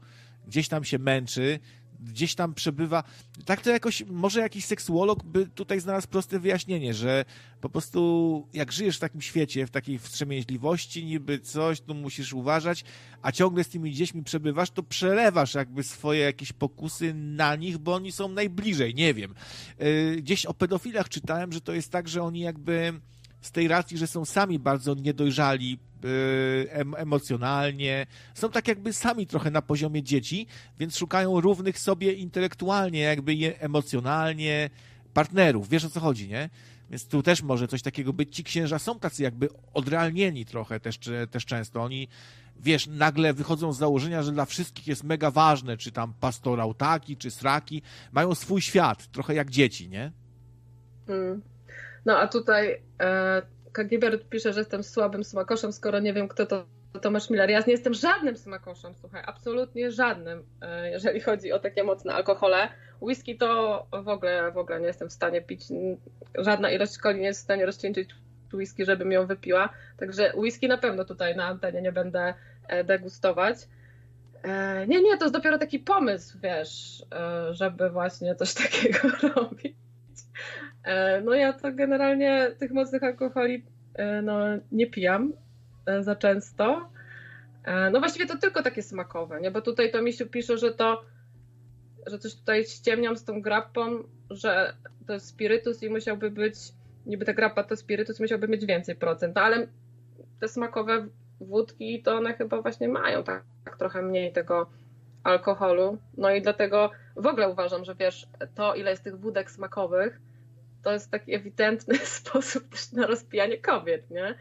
[0.47, 1.59] gdzieś tam się męczy,
[2.03, 3.05] gdzieś tam przebywa.
[3.45, 7.25] Tak to jakoś, może jakiś seksuolog by tutaj znalazł proste wyjaśnienie, że
[7.61, 12.85] po prostu jak żyjesz w takim świecie, w takiej wstrzemięźliwości, niby coś, tu musisz uważać,
[13.23, 17.95] a ciągle z tymi dziećmi przebywasz, to przelewasz jakby swoje jakieś pokusy na nich, bo
[17.95, 19.35] oni są najbliżej, nie wiem.
[19.79, 23.01] Yy, gdzieś o pedofilach czytałem, że to jest tak, że oni jakby
[23.43, 29.51] z tej racji, że są sami bardzo niedojrzali Y, emocjonalnie, są tak jakby sami trochę
[29.51, 30.47] na poziomie dzieci,
[30.79, 34.71] więc szukają równych sobie intelektualnie, jakby emocjonalnie
[35.15, 35.69] partnerów.
[35.69, 36.51] Wiesz o co chodzi, nie?
[36.91, 38.37] Więc tu też może coś takiego być.
[38.37, 40.99] Ci księża są tacy jakby odrealnieni trochę też,
[41.31, 41.83] też często.
[41.83, 42.09] Oni,
[42.61, 47.17] wiesz, nagle wychodzą z założenia, że dla wszystkich jest mega ważne, czy tam pastorał taki,
[47.17, 47.83] czy sraki.
[48.13, 50.13] Mają swój świat, trochę jak dzieci, nie?
[51.09, 51.52] Mm.
[52.05, 53.43] No a tutaj e,
[54.31, 56.65] pisze, że jestem słabym smakoszem, skoro nie wiem, kto to
[57.01, 57.51] Tomasz Miller.
[57.51, 62.69] Ja nie jestem żadnym smakoszem, słuchaj, absolutnie żadnym, e, jeżeli chodzi o takie mocne alkohole.
[63.01, 65.63] Whisky to w ogóle, w ogóle nie jestem w stanie pić.
[66.39, 68.11] Żadna ilość coli nie jest w stanie rozcieńczyć
[68.53, 69.69] whisky, żebym ją wypiła.
[69.97, 72.35] Także whisky na pewno tutaj na antenie nie będę
[72.69, 73.57] e, degustować.
[74.43, 77.05] E, nie, nie, to jest dopiero taki pomysł, wiesz,
[77.51, 79.82] żeby właśnie coś takiego robić.
[80.85, 84.39] E, no ja to generalnie tych mocnych alkoholi e, no,
[84.73, 85.33] nie pijam
[85.87, 86.89] e, za często.
[87.93, 89.51] No właściwie to tylko takie smakowe, nie?
[89.51, 91.03] Bo tutaj to Misiu pisze, że to,
[92.07, 94.75] że coś tutaj ściemniam z tą grappą, że
[95.07, 96.55] to jest spirytus i musiałby być,
[97.07, 99.67] niby ta grappa to spirytus, musiałby mieć więcej procent, ale
[100.41, 101.07] te smakowe
[101.41, 104.71] wódki to one chyba właśnie mają tak, tak trochę mniej tego
[105.25, 105.99] alkoholu.
[106.17, 110.21] No i dlatego w ogóle uważam, że wiesz, to ile jest tych wódek smakowych,
[110.83, 114.35] to jest taki ewidentny sposób też na rozpijanie kobiet, nie?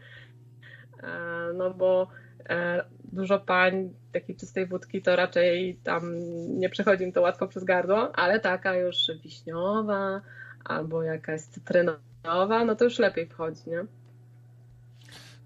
[1.02, 2.08] E, no bo
[2.48, 6.18] e, dużo pań takiej czystej wódki to raczej tam
[6.58, 10.20] nie przechodzi im to łatwo przez gardło, ale taka już wiśniowa
[10.64, 13.84] albo jakaś cytrynowa, no to już lepiej wchodzi, nie?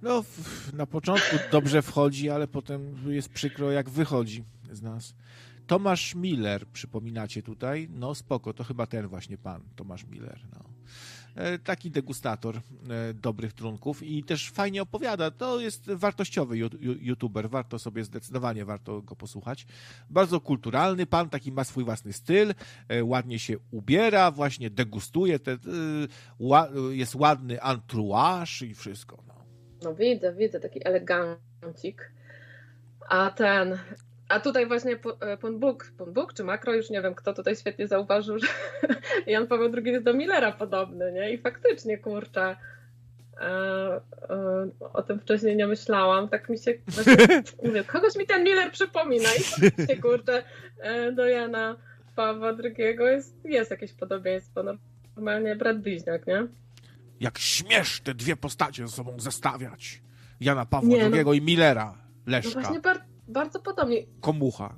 [0.02, 0.24] No,
[0.72, 5.14] na początku dobrze wchodzi, ale potem jest przykro, jak wychodzi z nas.
[5.66, 7.88] Tomasz Miller, przypominacie tutaj?
[7.90, 10.40] No spoko, to chyba ten właśnie pan, Tomasz Miller.
[10.52, 10.75] No.
[11.36, 12.60] E, taki degustator e,
[13.14, 15.30] dobrych trunków i też fajnie opowiada.
[15.30, 16.58] To jest wartościowy
[17.00, 19.66] youtuber, warto sobie zdecydowanie, warto go posłuchać.
[20.10, 22.54] Bardzo kulturalny pan, taki ma swój własny styl,
[22.88, 25.58] e, ładnie się ubiera, właśnie degustuje, te,
[26.90, 29.22] jest ładny antruaż i wszystko.
[29.26, 29.34] No.
[29.82, 32.12] no widzę, widzę, taki elegancik.
[33.08, 33.78] A ten,
[34.28, 37.56] a tutaj właśnie e, pan Bóg, pan Bóg czy Makro, już nie wiem kto tutaj
[37.56, 38.46] świetnie zauważył, że
[39.26, 41.32] Jan Paweł II jest do Millera podobny, nie?
[41.32, 42.56] I faktycznie, kurczę,
[43.40, 43.46] e,
[44.30, 48.72] e, o tym wcześniej nie myślałam, tak mi się, właśnie, mówię, kogoś mi ten Miller
[48.72, 50.42] przypomina i faktycznie, kurczę,
[51.14, 51.76] do Jana
[52.16, 54.62] Pawła II jest, jest jakieś podobieństwo,
[55.16, 56.46] normalnie brat bliźniak, nie?
[57.20, 60.02] Jak śmiesz te dwie postacie ze sobą zestawiać,
[60.40, 62.50] Jana Pawła nie, II no, i Millera, Leszka.
[62.54, 64.06] No właśnie, bardzo bardzo podobnie.
[64.20, 64.74] Komucha.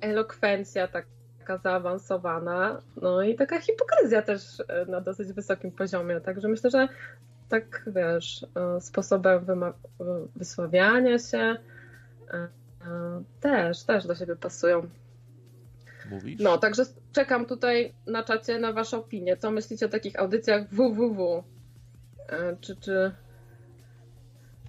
[0.00, 6.70] Elokwencja taka zaawansowana, no i taka hipokryzja też e, na dosyć wysokim poziomie, także myślę,
[6.70, 6.88] że
[7.48, 9.46] tak, wiesz, e, sposobem
[10.36, 11.56] wysławiania się
[12.30, 12.48] e,
[13.40, 14.88] też, też do siebie pasują.
[16.10, 16.40] Mówisz?
[16.40, 16.82] No, także
[17.12, 19.36] czekam tutaj na czacie na wasze opinie.
[19.36, 21.44] Co myślicie o takich audycjach www?
[22.60, 23.12] Czy, czy,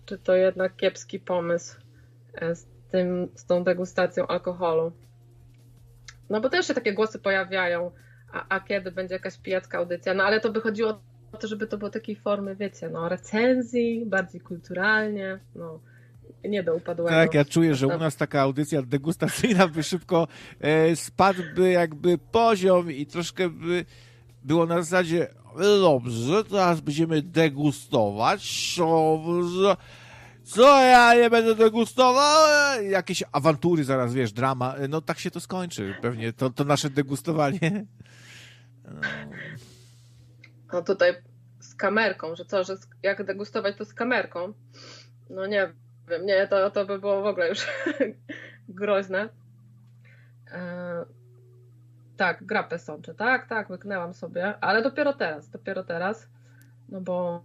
[0.05, 1.77] czy to jednak kiepski pomysł?
[2.91, 4.91] Tym, z tą degustacją alkoholu.
[6.29, 7.91] No bo też się takie głosy pojawiają,
[8.33, 11.67] a, a kiedy będzie jakaś pijacka audycja, no ale to by chodziło o to, żeby
[11.67, 15.79] to było takiej formy, wiecie, no recenzji, bardziej kulturalnie, no
[16.49, 17.09] nie do upadłego.
[17.09, 20.27] Tak, ja czuję, że u nas taka audycja degustacyjna by szybko
[20.59, 23.85] e, spadłby jakby poziom i troszkę by
[24.43, 25.27] było na zasadzie
[25.81, 29.75] dobrze, teraz będziemy degustować, dobrze,
[30.45, 32.47] co ja nie będę degustował?
[32.83, 34.75] Jakieś awantury zaraz, wiesz, drama.
[34.89, 37.85] No tak się to skończy pewnie, to, to nasze degustowanie.
[38.83, 39.01] No.
[40.73, 41.13] no tutaj
[41.59, 44.53] z kamerką, że co, że jak degustować to z kamerką?
[45.29, 45.73] No nie
[46.09, 47.67] wiem, nie, to, to by było w ogóle już
[48.69, 49.29] groźne.
[50.51, 51.05] E,
[52.17, 56.29] tak, grapę sączę, tak, tak, wyknęłam sobie, ale dopiero teraz, dopiero teraz,
[56.89, 57.43] no bo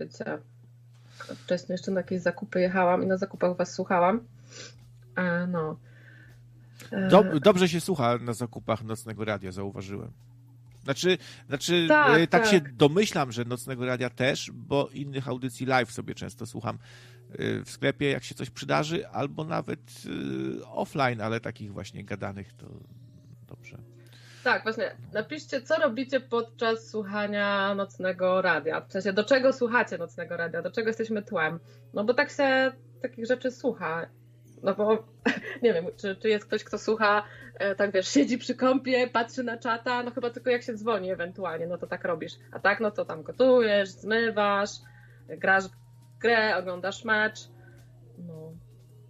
[0.00, 0.38] wiecie,
[1.18, 4.20] wcześniej jeszcze na jakieś zakupy jechałam i na zakupach was słuchałam.
[5.16, 5.76] E, no.
[6.92, 10.10] E, Dob dobrze się słucha na zakupach Nocnego Radia, zauważyłem.
[10.84, 15.92] Znaczy, znaczy tak, tak, tak, się domyślam, że Nocnego Radia też, bo innych audycji live
[15.92, 16.78] sobie często słucham
[17.38, 20.02] w sklepie, jak się coś przydarzy, albo nawet
[20.72, 22.66] offline, ale takich właśnie gadanych to
[23.48, 23.78] dobrze.
[24.46, 24.96] Tak, właśnie.
[25.12, 28.80] Napiszcie, co robicie podczas słuchania nocnego radia.
[28.80, 31.60] W sensie, do czego słuchacie nocnego radia, do czego jesteśmy tłem.
[31.94, 34.06] No bo tak się takich rzeczy słucha.
[34.62, 35.04] No bo
[35.62, 37.22] nie wiem, czy, czy jest ktoś, kto słucha,
[37.76, 41.66] tak wiesz, siedzi przy kąpie, patrzy na czata, no chyba tylko jak się dzwoni ewentualnie,
[41.66, 42.32] no to tak robisz.
[42.52, 44.70] A tak, no to tam gotujesz, zmywasz,
[45.28, 47.38] grasz w grę, oglądasz mecz.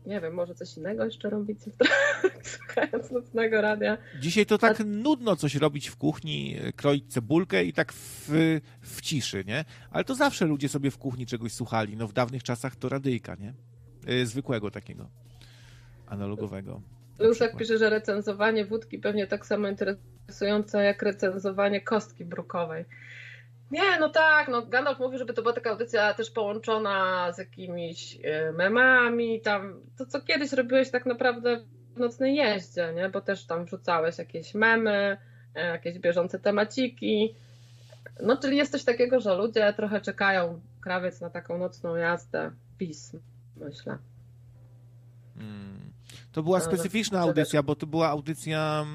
[0.06, 1.70] Nie wiem, może coś innego jeszcze robicie,
[2.42, 3.98] słuchając nocnego radia.
[4.20, 4.84] Dzisiaj to tak A...
[4.84, 8.30] nudno coś robić w kuchni, kroić cebulkę i tak w,
[8.80, 9.64] w ciszy, nie?
[9.90, 11.96] Ale to zawsze ludzie sobie w kuchni czegoś słuchali.
[11.96, 13.54] No w dawnych czasach to radyjka, nie?
[14.06, 15.08] Yy, zwykłego takiego,
[16.06, 16.82] analogowego.
[17.18, 22.84] Luszek pisze, że recenzowanie wódki pewnie tak samo interesujące jak recenzowanie kostki brukowej.
[23.70, 28.18] Nie, no tak, no Gandalf mówi, żeby to była taka audycja też połączona z jakimiś
[28.24, 31.60] e, memami, tam, to co kiedyś robiłeś tak naprawdę
[31.94, 35.16] w nocnej jeździe, nie, bo też tam wrzucałeś jakieś memy,
[35.54, 37.34] e, jakieś bieżące temaciki,
[38.22, 43.18] no czyli jest coś takiego, że ludzie trochę czekają, krawiec na taką nocną jazdę, pism,
[43.56, 43.98] myślę.
[45.38, 45.92] Hmm.
[46.32, 48.86] To była specyficzna audycja, bo to była audycja...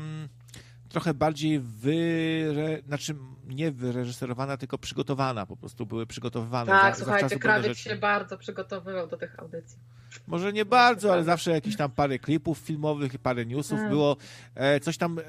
[0.92, 2.82] Hmm trochę bardziej wyre...
[2.88, 3.16] znaczy
[3.48, 6.72] nie wyreżyserowana, tylko przygotowana, po prostu były przygotowywane.
[6.72, 9.80] Tak, za, słuchajcie, Krawiec się bardzo przygotowywał do tych audycji.
[10.28, 13.90] Może nie bardzo, ale zawsze jakieś tam parę klipów filmowych, parę newsów tak.
[13.90, 14.18] było.
[14.56, 15.24] E, coś tam, e,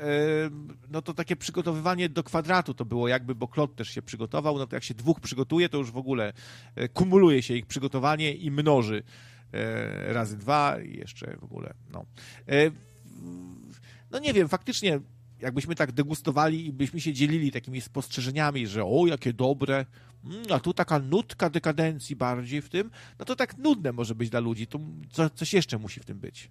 [0.90, 4.66] no to takie przygotowywanie do kwadratu to było jakby, bo Klot też się przygotował, no
[4.66, 6.32] to jak się dwóch przygotuje, to już w ogóle
[6.76, 9.02] e, kumuluje się ich przygotowanie i mnoży
[9.52, 12.04] e, razy dwa i jeszcze w ogóle, no.
[12.48, 12.70] E,
[14.10, 15.00] no nie wiem, faktycznie
[15.42, 19.86] jakbyśmy tak degustowali i byśmy się dzielili takimi spostrzeżeniami, że o, jakie dobre,
[20.24, 24.30] mm, a tu taka nutka dekadencji bardziej w tym, no to tak nudne może być
[24.30, 24.66] dla ludzi.
[24.66, 24.78] To
[25.10, 26.50] co, coś jeszcze musi w tym być.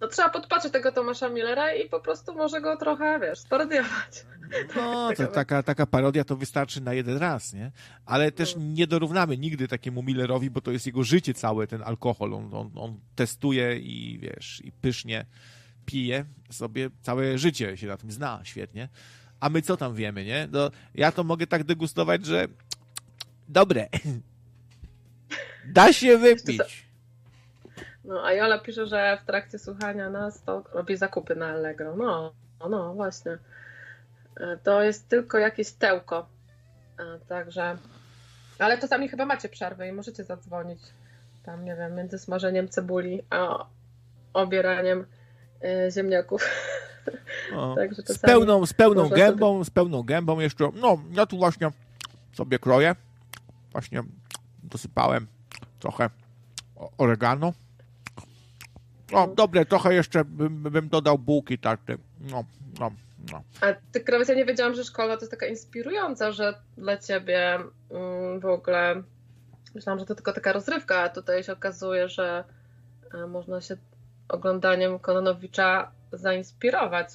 [0.00, 4.26] No trzeba podpatrzeć tego Tomasza Millera i po prostu może go trochę, wiesz, sparodiować.
[4.76, 7.72] No, to taka, taka parodia to wystarczy na jeden raz, nie?
[8.06, 8.62] Ale też no.
[8.62, 12.34] nie dorównamy nigdy takiemu Millerowi, bo to jest jego życie całe, ten alkohol.
[12.34, 15.26] On, on, on testuje i wiesz, i pysznie
[15.86, 18.88] pije sobie całe życie, się na tym zna świetnie.
[19.40, 20.48] A my co tam wiemy, nie?
[20.52, 22.48] No, ja to mogę tak degustować, że
[23.48, 23.88] dobre.
[25.64, 26.86] Da się wypić.
[28.04, 31.96] No, a Jola pisze, że w trakcie słuchania nas to robi zakupy na Allegro.
[31.96, 32.32] No,
[32.70, 33.38] no właśnie.
[34.40, 36.28] E, to jest tylko jakieś tełko.
[36.98, 37.76] E, także.
[38.58, 40.80] Ale czasami chyba macie przerwę i możecie zadzwonić.
[41.42, 43.66] Tam, nie wiem, między smażeniem cebuli a
[44.32, 45.06] obieraniem
[45.62, 46.44] E, ziemniaków.
[47.76, 49.64] Także z pełną, z pełną gębą, sobie...
[49.64, 50.70] z pełną gębą jeszcze.
[50.74, 51.70] No, ja tu właśnie
[52.32, 52.96] sobie kroję.
[53.72, 54.02] Właśnie
[54.62, 55.26] dosypałem
[55.80, 56.10] trochę
[56.98, 57.52] oregano.
[59.12, 59.26] No.
[59.26, 61.98] dobre, trochę jeszcze bym, bym dodał bułki tarty.
[62.20, 62.44] No,
[62.80, 62.90] no,
[63.32, 63.42] no.
[63.60, 67.54] A ty, Krawiec, ja nie wiedziałam, że szkoła to jest taka inspirująca, że dla ciebie
[67.90, 69.02] mm, w ogóle
[69.74, 72.44] myślałam, że to tylko taka rozrywka, a tutaj się okazuje, że
[73.14, 73.76] e, można się
[74.32, 77.08] oglądaniem Kononowicza zainspirować.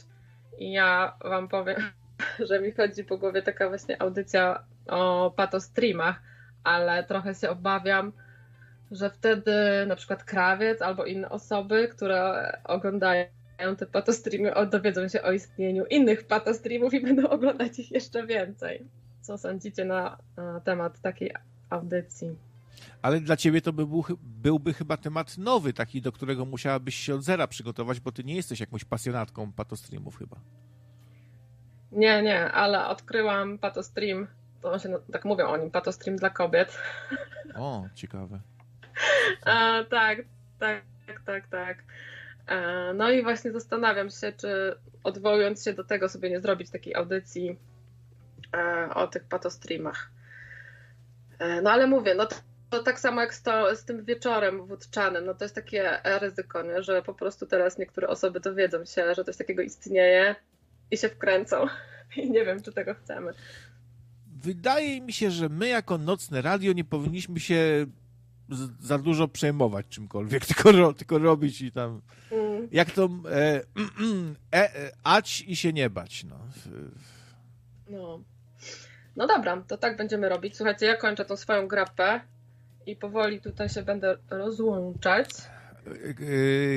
[0.58, 1.78] I ja wam powiem,
[2.50, 6.22] że mi chodzi po głowie taka właśnie audycja o patostreamach,
[6.64, 8.12] ale trochę się obawiam,
[8.92, 9.52] że wtedy
[9.88, 13.26] na przykład krawiec albo inne osoby, które oglądają
[13.78, 18.88] te patostreamy, dowiedzą się o istnieniu innych patostreamów i będą oglądać ich jeszcze więcej.
[19.22, 20.18] Co sądzicie na,
[20.64, 21.34] temat takiej
[21.70, 22.47] audycji?
[23.02, 27.16] Ale dla ciebie to by był, byłby chyba temat nowy, taki, do którego musiałabyś się
[27.16, 30.38] od zera przygotować, bo ty nie jesteś jakąś pasjonatką patostreamów chyba.
[31.92, 34.28] Nie, nie, ale odkryłam patostream,
[34.62, 36.80] to się tak mówią o nim, patostream dla kobiet.
[37.56, 38.40] O, ciekawe.
[39.46, 40.20] A, tak,
[40.60, 40.84] tak,
[41.26, 41.84] tak, tak.
[42.48, 42.56] A,
[42.94, 47.60] no i właśnie zastanawiam się, czy odwołując się do tego sobie nie zrobić takiej audycji
[48.52, 50.12] a, o tych patostreamach.
[51.40, 52.28] E, no ale mówię, no
[52.70, 56.62] to tak samo jak z, to, z tym wieczorem wódczanym, no to jest takie ryzyko,
[56.62, 56.84] nie?
[56.84, 60.36] że po prostu teraz niektóre osoby dowiedzą się, że coś takiego istnieje
[60.92, 61.66] i się wkręcą.
[62.18, 63.32] I nie wiem, czy tego chcemy.
[64.42, 67.86] Wydaje mi się, że my jako nocne radio nie powinniśmy się
[68.80, 72.02] za dużo przejmować czymkolwiek, tylko, ro, tylko robić i tam.
[72.32, 72.68] Mm.
[72.72, 73.62] Jak to e,
[74.54, 76.24] e, e, ać i się nie bać.
[76.24, 76.40] No.
[77.90, 78.20] no.
[79.16, 80.58] No dobra, to tak będziemy robić.
[80.58, 82.22] Słuchajcie, ja kończę tą swoją grapę
[82.88, 85.30] i powoli tutaj się będę rozłączać.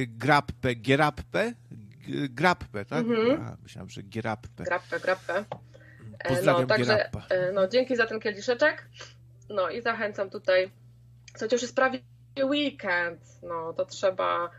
[0.07, 1.53] Grappę, gerappę?
[2.31, 2.99] Grappę, tak?
[2.99, 3.43] Mhm.
[3.43, 4.65] A, myślałem, że gerappę.
[4.65, 5.45] Grappę, grappę.
[6.29, 7.11] Pozdrawiam no, także,
[7.53, 8.89] no, dzięki za ten kieliszeczek.
[9.49, 10.71] No i zachęcam tutaj.
[11.53, 12.01] Już jest prawie
[12.45, 13.21] weekend.
[13.43, 14.51] No to trzeba,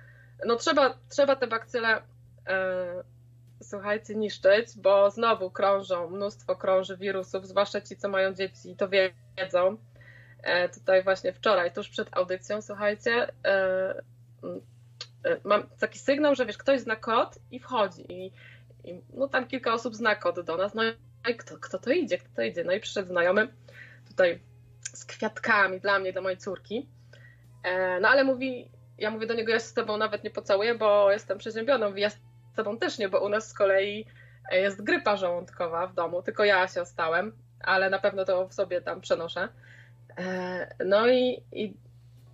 [0.46, 2.02] no trzeba, trzeba te bakcyle
[2.48, 3.04] e,
[3.64, 9.78] słuchajcie, niszczyć, bo znowu krążą, mnóstwo krąży wirusów, zwłaszcza ci, co mają dzieci, to wiedzą.
[10.44, 14.02] E, tutaj właśnie wczoraj, tuż przed audycją, słuchajcie, e,
[15.26, 18.14] e, mam taki sygnał, że wiesz, ktoś zna kod i wchodzi.
[18.14, 18.32] I,
[18.84, 20.74] i no tam kilka osób zna kod do nas.
[20.74, 20.84] No
[21.30, 22.64] i kto, kto to idzie, kto to idzie?
[22.64, 23.48] No i przyszedł znajomy
[24.08, 24.40] tutaj
[24.84, 26.90] z kwiatkami dla mnie, dla mojej córki.
[28.02, 31.38] No ale mówi, ja mówię do niego, ja z tobą nawet nie pocałuję, bo jestem
[31.38, 31.92] przeziębiona.
[31.96, 32.18] Ja z
[32.56, 34.06] tobą też nie, bo u nas z kolei
[34.52, 38.82] jest grypa żołądkowa w domu, tylko ja się ostałem, ale na pewno to w sobie
[38.82, 39.50] tam przenoszę.
[40.18, 41.74] E, no i, i,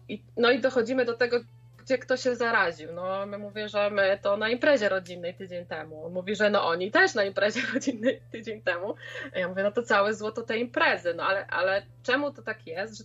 [0.10, 1.40] i, no i dochodzimy do tego,
[1.78, 2.94] gdzie kto się zaraził.
[2.94, 6.06] No, my mówię, że my to na imprezie rodzinnej tydzień temu.
[6.06, 8.96] On mówi, że no oni też na imprezie rodzinnej tydzień temu.
[9.36, 11.14] A ja mówię, no to całe złoto tej imprezy.
[11.14, 13.04] No ale, ale czemu to tak jest, że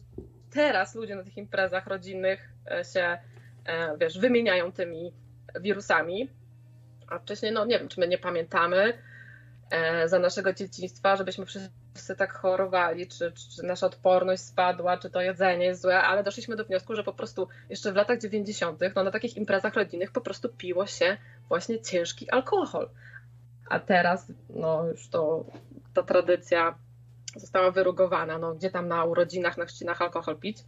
[0.50, 3.18] teraz ludzie na tych imprezach rodzinnych e, się,
[3.66, 5.12] e, wiesz, wymieniają tymi
[5.60, 6.30] wirusami,
[7.08, 8.98] a wcześniej, no nie wiem, czy my nie pamiętamy
[10.06, 15.20] za naszego dzieciństwa, żebyśmy wszyscy wszyscy tak chorowali, czy, czy, nasza odporność spadła, czy to
[15.20, 18.80] jedzenie jest złe, ale doszliśmy do wniosku, że po prostu jeszcze w latach 90.
[18.96, 21.16] No, na takich imprezach rodzinnych po prostu piło się
[21.48, 22.90] właśnie ciężki alkohol.
[23.68, 25.44] A teraz no, już to
[25.94, 26.74] ta tradycja
[27.36, 30.58] została wyrugowana, no, gdzie tam na urodzinach, na chrzcinach alkohol pić.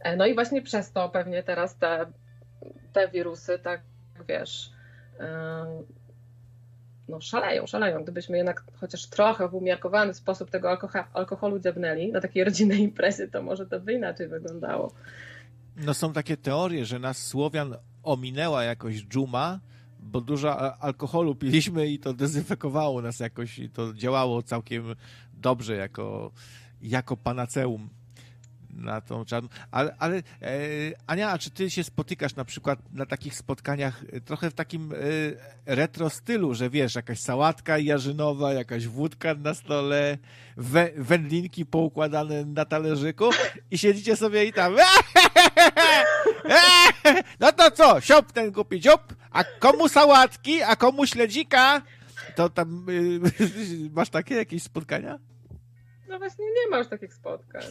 [0.00, 2.06] E, no i właśnie przez to pewnie teraz te,
[2.92, 3.80] te wirusy, tak
[4.28, 4.70] wiesz,
[7.10, 8.02] no, szaleją, szaleją.
[8.02, 10.78] Gdybyśmy jednak chociaż trochę w umiarkowany sposób tego
[11.12, 14.92] alkoholu, dziabnęli na takiej rodzinnej imprezy, to może to by inaczej wyglądało.
[15.76, 19.60] No są takie teorie, że nas Słowian ominęła jakoś dżuma,
[19.98, 24.94] bo dużo alkoholu piliśmy i to dezynfekowało nas jakoś i to działało całkiem
[25.34, 26.30] dobrze jako,
[26.82, 27.88] jako panaceum
[28.74, 29.48] na tą czarną.
[29.70, 30.22] Ale, ale e,
[31.06, 34.92] Ania, a czy ty się spotykasz na przykład na takich spotkaniach e, trochę w takim
[34.92, 34.96] e,
[35.76, 40.18] retro stylu, że wiesz, jakaś sałatka jarzynowa, jakaś wódka na stole,
[40.56, 43.30] we, wędlinki poukładane na talerzyku
[43.70, 44.76] i siedzicie sobie i tam
[47.40, 51.82] no to co, siop ten głupi dziób, a komu sałatki, a komu śledzika?
[52.36, 53.20] To tam y,
[53.96, 55.29] masz takie jakieś spotkania?
[56.10, 57.62] No właśnie nie ma już takich spotkań.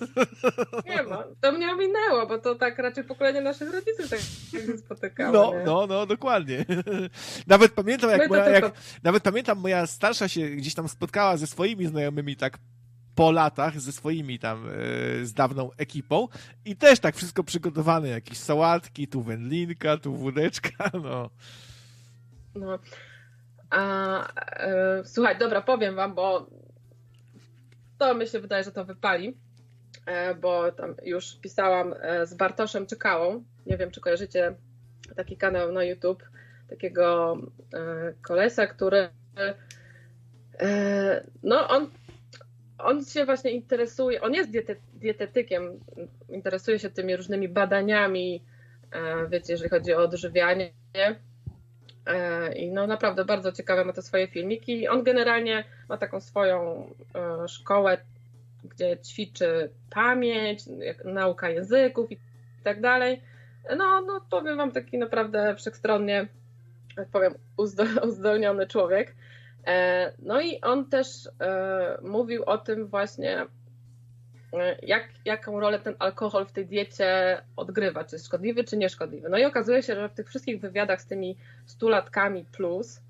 [0.85, 1.23] Nie ma.
[1.41, 5.33] To mnie ominęło, bo to tak raczej pokolenie naszych rodziców tak się spotykało.
[5.33, 5.65] No, nie?
[5.65, 6.65] no, no, dokładnie.
[7.47, 8.71] Nawet pamiętam, jak, moja, jak,
[9.03, 12.57] nawet pamiętam, moja starsza się gdzieś tam spotkała ze swoimi znajomymi tak
[13.15, 14.71] po latach ze swoimi tam, e,
[15.25, 16.27] z dawną ekipą
[16.65, 21.29] i też tak wszystko przygotowane, jakieś sałatki, tu wędlinka, tu wódeczka, no.
[22.55, 22.79] No.
[23.69, 26.58] A, e, słuchaj, dobra, powiem wam, bo
[27.99, 29.37] to mi się wydaje, że to wypali,
[30.05, 33.43] e, bo tam już pisałam e, z Bartoszem Czekałą.
[33.65, 34.55] Nie wiem, czy kojarzycie
[35.15, 36.23] taki kanał na YouTube,
[36.69, 37.37] takiego
[37.73, 39.09] e, kolesa, który
[41.43, 41.89] no on,
[42.77, 45.79] on się właśnie interesuje, on jest diety, dietetykiem,
[46.29, 48.43] interesuje się tymi różnymi badaniami,
[49.29, 50.71] wiecie, jeżeli chodzi o odżywianie
[52.55, 54.87] I no naprawdę bardzo ciekawe ma te swoje filmiki.
[54.87, 57.97] On generalnie ma taką swoją e, szkołę,
[58.63, 60.63] gdzie ćwiczy pamięć,
[61.05, 62.19] nauka języków i
[62.63, 63.21] tak dalej.
[63.77, 66.27] No, no powiem wam taki naprawdę wszechstronnie,
[66.97, 67.33] jak powiem,
[68.07, 69.15] uzdolniony człowiek.
[69.67, 71.07] E, no i on też
[72.01, 73.45] mówił o tym właśnie,
[74.81, 79.29] jak, jaką rolę ten alkohol w tej diecie odgrywa, czy jest szkodliwy, czy nieszkodliwy.
[79.29, 83.01] No i okazuje się, że w tych wszystkich wywiadach z tymi stulatkami plus,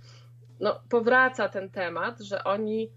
[0.60, 2.92] no, powraca ten temat, że oni,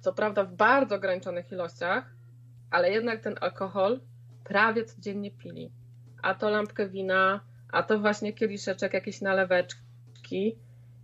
[0.00, 2.14] co prawda w bardzo ograniczonych ilościach,
[2.70, 4.00] ale jednak ten alkohol
[4.44, 5.70] prawie codziennie pili.
[6.22, 7.40] A to lampkę wina,
[7.72, 10.56] a to właśnie kieliszeczek, jakieś naleweczki.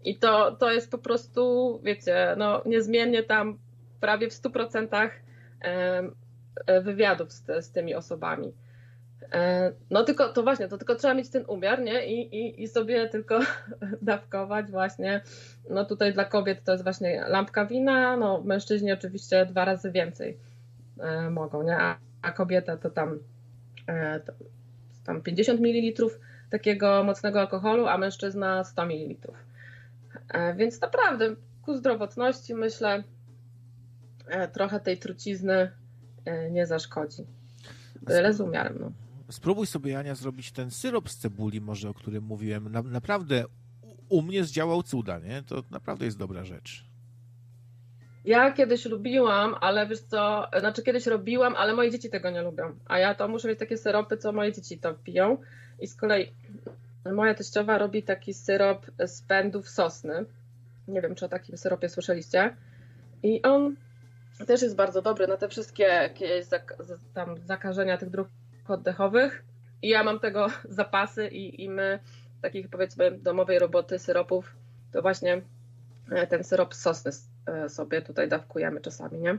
[0.04, 3.58] I to, to jest po prostu, wiecie, no niezmiennie tam
[4.00, 5.10] prawie w 100% E,
[6.82, 8.52] wywiadów z, z tymi osobami.
[9.32, 12.06] E, no tylko to właśnie, to tylko trzeba mieć ten umiar, nie?
[12.06, 13.40] I, i, i sobie tylko
[14.02, 15.20] dawkować właśnie.
[15.70, 20.38] No tutaj dla kobiet to jest właśnie lampka wina, no mężczyźni oczywiście dwa razy więcej
[21.00, 21.76] e, mogą, nie?
[21.76, 23.18] A, a kobieta to tam
[23.88, 24.20] e,
[25.04, 26.04] tam 50 ml
[26.50, 29.32] takiego mocnego alkoholu, a mężczyzna 100 ml.
[30.28, 33.02] E, więc naprawdę ku zdrowotności myślę
[34.52, 35.70] trochę tej trucizny
[36.50, 37.22] nie zaszkodzi.
[38.02, 38.76] Byle z umiarem.
[38.80, 38.92] No.
[39.30, 42.72] Spróbuj sobie, Ania, zrobić ten syrop z cebuli może, o którym mówiłem.
[42.72, 43.44] Na, naprawdę
[44.08, 45.42] u mnie zdziałał cuda, nie?
[45.42, 46.84] To naprawdę jest dobra rzecz.
[48.24, 52.74] Ja kiedyś lubiłam, ale wiesz co, znaczy kiedyś robiłam, ale moje dzieci tego nie lubią.
[52.86, 55.38] A ja to muszę mieć takie syropy, co moje dzieci to piją.
[55.80, 56.32] I z kolei
[57.12, 60.24] moja teściowa robi taki syrop z pędów sosny.
[60.88, 62.56] Nie wiem, czy o takim syropie słyszeliście.
[63.22, 63.76] I on
[64.46, 66.46] też jest bardzo dobry na te wszystkie jakieś
[67.14, 68.28] tam zakażenia tych dróg
[68.68, 69.44] oddechowych.
[69.82, 71.98] I ja mam tego zapasy i, i my
[72.42, 74.56] takich powiedzmy domowej roboty syropów,
[74.92, 75.42] to właśnie
[76.10, 77.10] e, ten syrop sosny
[77.46, 79.38] e, sobie tutaj dawkujemy czasami, nie?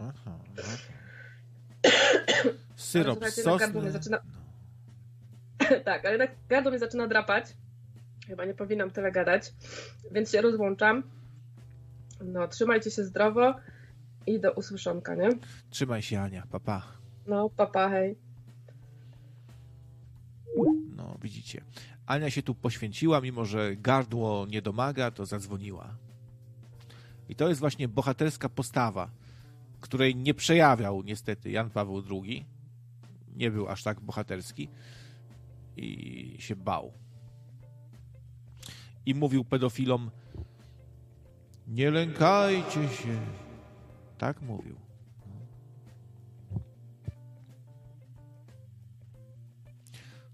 [0.00, 0.38] Aha.
[2.76, 3.90] Syrop sosny.
[3.90, 4.18] Zaczyna...
[5.84, 7.44] tak, ale tak gardło mnie zaczyna drapać.
[8.26, 9.52] Chyba nie powinnam tyle gadać,
[10.10, 11.02] więc się rozłączam.
[12.24, 13.54] No, trzymajcie się zdrowo
[14.26, 15.28] i do usłyszonka, nie?
[15.70, 16.42] Trzymaj się, Ania.
[16.50, 16.80] Papa.
[16.80, 16.86] Pa.
[17.26, 18.16] No, papa, hej.
[20.96, 21.64] No, widzicie.
[22.06, 25.96] Ania się tu poświęciła, mimo że gardło nie domaga, to zadzwoniła.
[27.28, 29.10] I to jest właśnie bohaterska postawa,
[29.80, 32.46] której nie przejawiał niestety Jan Paweł II.
[33.36, 34.68] Nie był aż tak bohaterski
[35.76, 36.92] i się bał.
[39.06, 40.10] I mówił pedofilom:
[41.66, 43.41] Nie lękajcie się.
[44.22, 44.76] Tak mówił.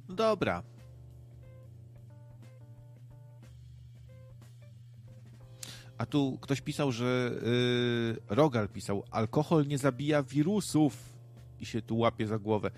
[0.09, 0.63] Dobra.
[5.99, 11.13] A tu ktoś pisał, że yy, Rogal pisał, alkohol nie zabija wirusów
[11.61, 12.71] i się tu łapie za głowę.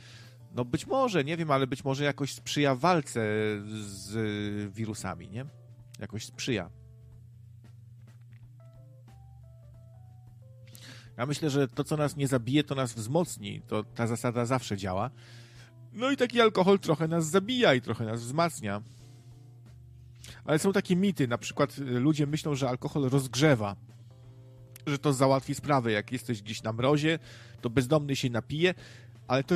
[0.55, 3.21] No być może, nie wiem, ale być może jakoś sprzyja walce
[3.81, 5.47] z wirusami, nie?
[5.99, 6.80] Jakoś sprzyja.
[11.21, 13.63] Ja myślę, że to, co nas nie zabije, to nas wzmocni.
[13.69, 15.11] To ta zasada zawsze działa.
[15.93, 18.83] No i taki alkohol trochę nas zabija i trochę nas wzmacnia.
[20.45, 23.77] Ale są takie mity, na przykład y, ludzie myślą, że alkohol rozgrzewa,
[24.87, 25.93] że to załatwi sprawę.
[25.93, 27.19] Jak jesteś gdzieś na mrozie,
[27.61, 28.75] to bezdomny się napije,
[29.29, 29.55] ale to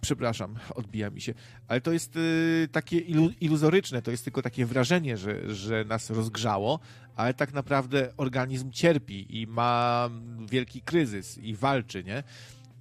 [0.00, 1.34] przepraszam, odbija mi się,
[1.68, 6.10] ale to jest y, takie ilu, iluzoryczne, to jest tylko takie wrażenie, że, że nas
[6.10, 6.80] rozgrzało,
[7.16, 10.10] ale tak naprawdę organizm cierpi i ma
[10.50, 12.22] wielki kryzys i walczy, nie?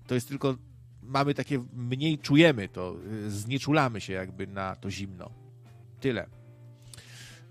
[0.07, 0.57] To jest tylko,
[1.01, 5.29] mamy takie, mniej czujemy to, y, znieczulamy się jakby na to zimno.
[5.99, 6.27] Tyle.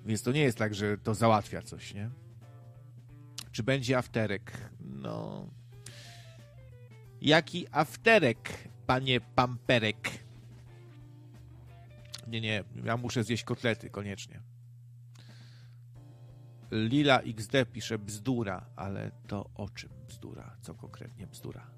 [0.07, 2.11] Więc to nie jest tak, że to załatwia coś, nie?
[3.53, 4.53] Czy będzie afterek?
[4.81, 5.49] No.
[7.21, 10.11] Jaki afterek, panie Pamperek?
[12.27, 14.41] Nie, nie, ja muszę zjeść kotlety, koniecznie.
[16.71, 20.57] Lila XD pisze bzdura, ale to o czym bzdura?
[20.61, 21.71] Co konkretnie bzdura?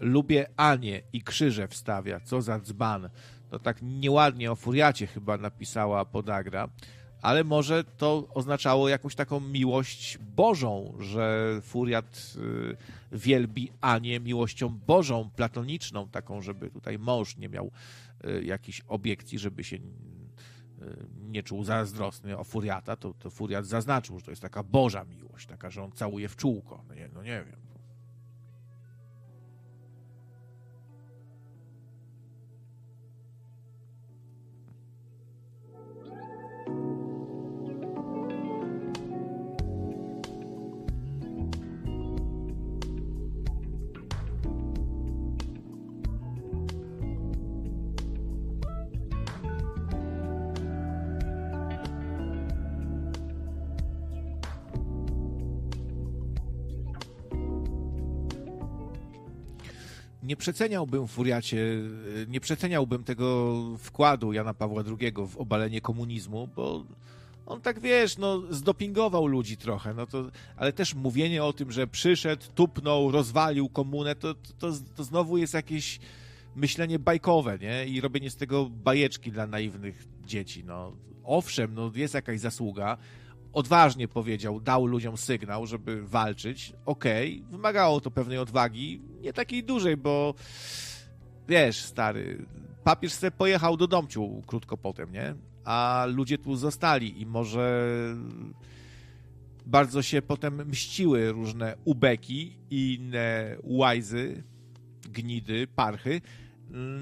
[0.00, 2.20] Lubię Anię i krzyże wstawia.
[2.20, 3.10] Co za dzban.
[3.50, 6.68] To tak nieładnie o furiacie chyba napisała podagra.
[7.24, 12.76] Ale może to oznaczało jakąś taką miłość Bożą, że furiat y,
[13.12, 17.70] wielbi Anię miłością Bożą, platoniczną, taką, żeby tutaj mąż nie miał
[18.24, 19.80] y, jakichś obiekcji, żeby się y,
[21.30, 25.46] nie czuł zazdrosny o furiata, to, to furiat zaznaczył, że to jest taka Boża miłość,
[25.46, 26.84] taka, że on całuje w czółko.
[26.88, 27.63] No nie, no nie wiem.
[60.24, 61.76] Nie przeceniałbym Furiacie,
[62.28, 66.84] nie przeceniałbym tego wkładu Jana Pawła II w obalenie komunizmu, bo
[67.46, 71.86] on tak wiesz, no zdopingował ludzi trochę, no to, ale też mówienie o tym, że
[71.86, 76.00] przyszedł, tupnął, rozwalił komunę, to, to, to znowu jest jakieś
[76.56, 77.86] myślenie bajkowe, nie?
[77.86, 80.92] I robienie z tego bajeczki dla naiwnych dzieci, no.
[81.24, 82.96] Owszem, no jest jakaś zasługa,
[83.54, 86.72] odważnie powiedział, dał ludziom sygnał, żeby walczyć.
[86.86, 90.34] Okej, okay, wymagało to pewnej odwagi, nie takiej dużej, bo
[91.48, 92.46] wiesz, stary,
[92.84, 95.34] papież se pojechał do domciu krótko potem, nie?
[95.64, 97.86] A ludzie tu zostali i może
[99.66, 104.44] bardzo się potem mściły różne ubeki i inne łajzy,
[105.10, 106.20] gnidy, parchy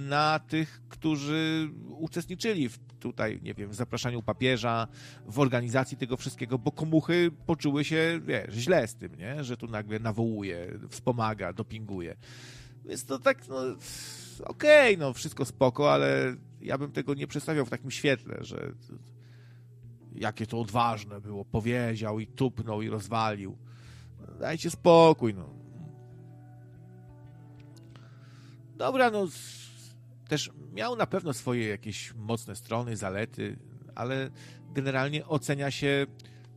[0.09, 4.89] na tych, którzy uczestniczyli w tutaj, nie wiem, w zapraszaniu papieża,
[5.26, 9.44] w organizacji tego wszystkiego, bo komuchy poczuły się, wiesz, źle z tym, nie?
[9.44, 12.17] Że tu nagle nawołuje, wspomaga, dopinguje.
[12.84, 13.57] Więc to tak, no,
[14.44, 18.73] okej, okay, no, wszystko spoko, ale ja bym tego nie przedstawiał w takim świetle, że
[20.15, 23.59] jakie to odważne było, powiedział i tupnął i rozwalił.
[24.41, 25.61] Dajcie spokój, no.
[28.83, 29.27] Dobra, no
[30.28, 33.57] też miał na pewno swoje jakieś mocne strony, zalety,
[33.94, 34.31] ale
[34.75, 36.07] generalnie ocenia się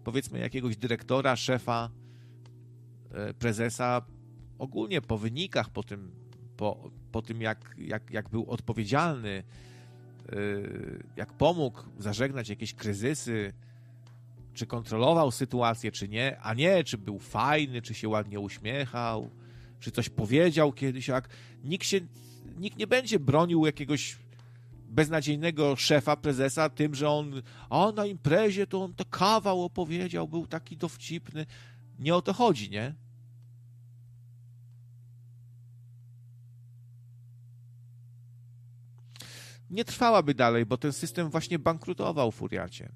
[0.03, 1.89] powiedzmy jakiegoś dyrektora, szefa,
[3.11, 4.01] e, prezesa.
[4.59, 6.11] Ogólnie po wynikach, po tym,
[6.57, 9.43] po, po tym jak, jak, jak był odpowiedzialny,
[10.29, 10.35] e,
[11.15, 13.53] jak pomógł zażegnać jakieś kryzysy,
[14.53, 19.29] czy kontrolował sytuację, czy nie, a nie, czy był fajny, czy się ładnie uśmiechał,
[19.79, 21.29] czy coś powiedział kiedyś, jak
[21.63, 21.99] nikt się
[22.57, 24.17] nikt nie będzie bronił jakiegoś
[24.89, 30.47] beznadziejnego szefa, prezesa tym, że on, a na imprezie to on to kawał opowiedział, był
[30.47, 31.45] taki dowcipny.
[31.99, 32.95] Nie o to chodzi, nie?
[39.69, 42.91] Nie trwałaby dalej, bo ten system właśnie bankrutował, Furiacie.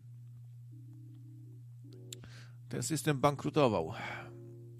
[2.69, 3.93] Ten system bankrutował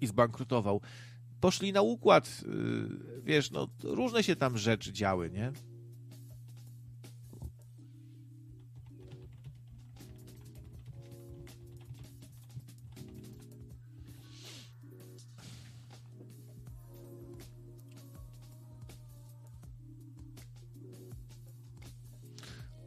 [0.00, 0.80] i zbankrutował
[1.40, 5.52] poszli na układ, y, wiesz, no różne się tam rzeczy działy, nie?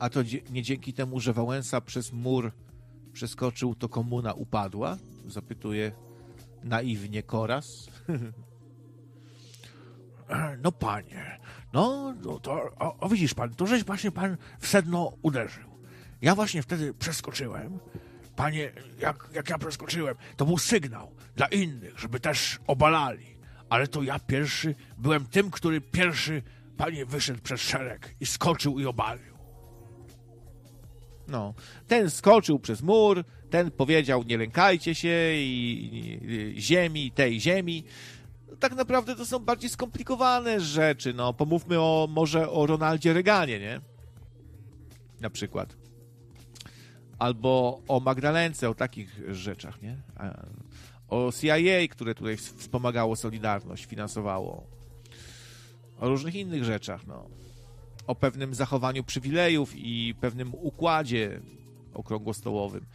[0.03, 2.51] A to nie dzięki temu, że Wałęsa przez mur
[3.13, 4.97] przeskoczył, to komuna upadła?
[5.27, 5.91] Zapytuje
[6.63, 7.87] naiwnie Koras.
[10.63, 11.39] No panie,
[11.73, 15.73] no, no to, o, o, widzisz pan, to żeś właśnie pan w sedno uderzył.
[16.21, 17.79] Ja właśnie wtedy przeskoczyłem.
[18.35, 23.37] Panie, jak, jak ja przeskoczyłem, to był sygnał dla innych, żeby też obalali.
[23.69, 26.43] Ale to ja pierwszy byłem tym, który pierwszy,
[26.77, 29.32] panie, wyszedł przez szereg i skoczył i obalił.
[31.27, 31.53] No,
[31.87, 37.83] ten skoczył przez mur, ten powiedział nie lękajcie się i, i, i ziemi, tej ziemi
[38.63, 41.13] tak naprawdę to są bardziej skomplikowane rzeczy.
[41.13, 43.81] No, pomówmy o, może o Ronaldzie Reganie, nie?
[45.21, 45.75] Na przykład.
[47.19, 49.97] Albo o Magdalence, o takich rzeczach, nie?
[51.09, 54.67] O CIA, które tutaj wspomagało Solidarność, finansowało.
[55.99, 57.29] O różnych innych rzeczach, no.
[58.07, 61.41] O pewnym zachowaniu przywilejów i pewnym układzie
[61.93, 62.85] okrągłostołowym.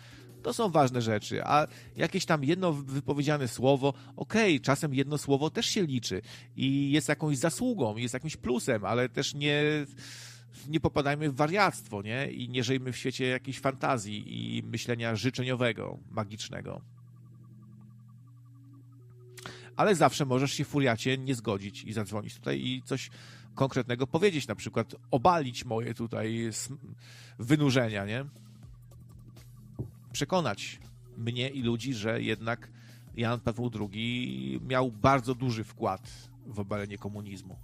[0.42, 5.50] To są ważne rzeczy, a jakieś tam jedno wypowiedziane słowo, okej, okay, czasem jedno słowo
[5.50, 6.22] też się liczy
[6.56, 9.62] i jest jakąś zasługą, jest jakimś plusem, ale też nie,
[10.68, 12.30] nie popadajmy w wariactwo, nie?
[12.30, 14.24] I nie żyjmy w świecie jakiejś fantazji
[14.58, 16.80] i myślenia życzeniowego, magicznego.
[19.76, 23.10] Ale zawsze możesz się furiacie nie zgodzić i zadzwonić tutaj i coś
[23.58, 26.50] konkretnego powiedzieć, na przykład obalić moje tutaj
[27.38, 28.24] wynurzenia, nie?
[30.12, 30.80] przekonać
[31.16, 32.68] mnie i ludzi, że jednak
[33.16, 36.10] Jan Paweł II miał bardzo duży wkład
[36.46, 37.56] w obalenie komunizmu.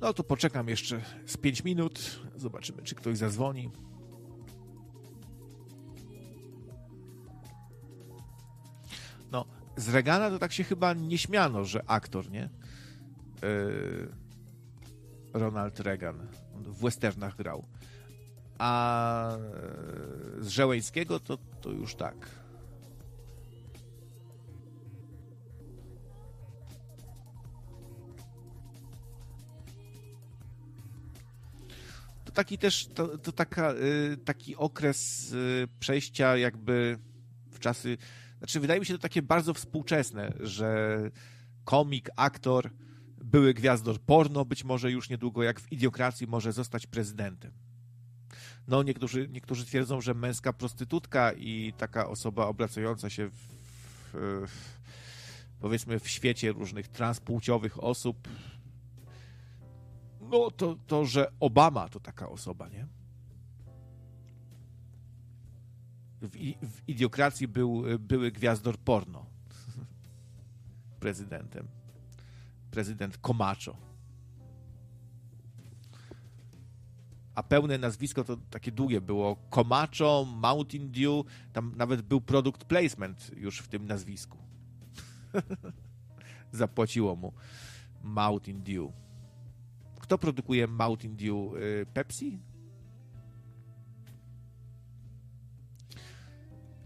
[0.00, 2.20] No to poczekam jeszcze z 5 minut.
[2.36, 3.70] Zobaczymy, czy ktoś zadzwoni.
[9.32, 9.44] No,
[9.76, 12.50] z Regana to tak się chyba nie śmiano, że aktor, nie?
[13.42, 14.08] Yy,
[15.32, 17.66] Ronald Reagan w westernach grał.
[18.58, 19.36] A
[20.40, 22.37] z Żeleńskiego to, to już tak.
[32.38, 36.98] Taki też, to, to taka, y, taki okres y, przejścia jakby
[37.50, 37.98] w czasy,
[38.38, 40.98] znaczy wydaje mi się to takie bardzo współczesne, że
[41.64, 42.70] komik, aktor,
[43.24, 47.52] były gwiazdor porno, być może już niedługo jak w Idiokracji może zostać prezydentem.
[48.68, 53.34] No niektórzy, niektórzy twierdzą, że męska prostytutka i taka osoba obracająca się w,
[54.46, 54.78] w,
[55.60, 58.28] powiedzmy w świecie różnych transpłciowych osób
[60.30, 62.86] no to, to, że Obama to taka osoba, nie?
[66.22, 66.30] W,
[66.62, 69.26] w idiokracji był były gwiazdor porno
[71.00, 71.68] prezydentem.
[72.70, 73.76] Prezydent Komaczo.
[77.34, 81.24] A pełne nazwisko to takie długie było Komaczo, Mountain Dew.
[81.52, 84.38] Tam nawet był produkt placement już w tym nazwisku.
[86.52, 87.32] Zapłaciło mu
[88.02, 88.92] Mountain Dew.
[90.08, 91.54] Kto produkuje Mountain Dew?
[91.56, 92.38] Y, Pepsi?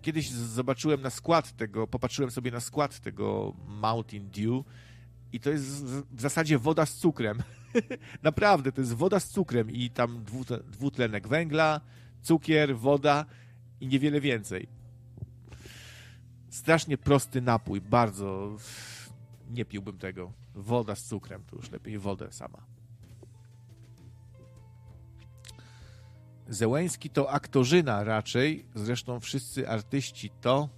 [0.02, 4.64] Kiedyś zobaczyłem na skład tego, popatrzyłem sobie na skład tego Mountain Dew
[5.32, 7.42] i to jest w zasadzie woda z cukrem.
[8.22, 10.24] Naprawdę, to jest woda z cukrem i tam
[10.66, 11.80] dwutlenek węgla,
[12.22, 13.24] cukier, woda
[13.80, 14.68] i niewiele więcej.
[16.50, 18.56] Strasznie prosty napój, bardzo
[19.50, 20.32] nie piłbym tego.
[20.54, 22.71] Woda z cukrem, to już lepiej wodę sama.
[26.48, 30.68] Zełęński to aktorzyna raczej, zresztą wszyscy artyści to.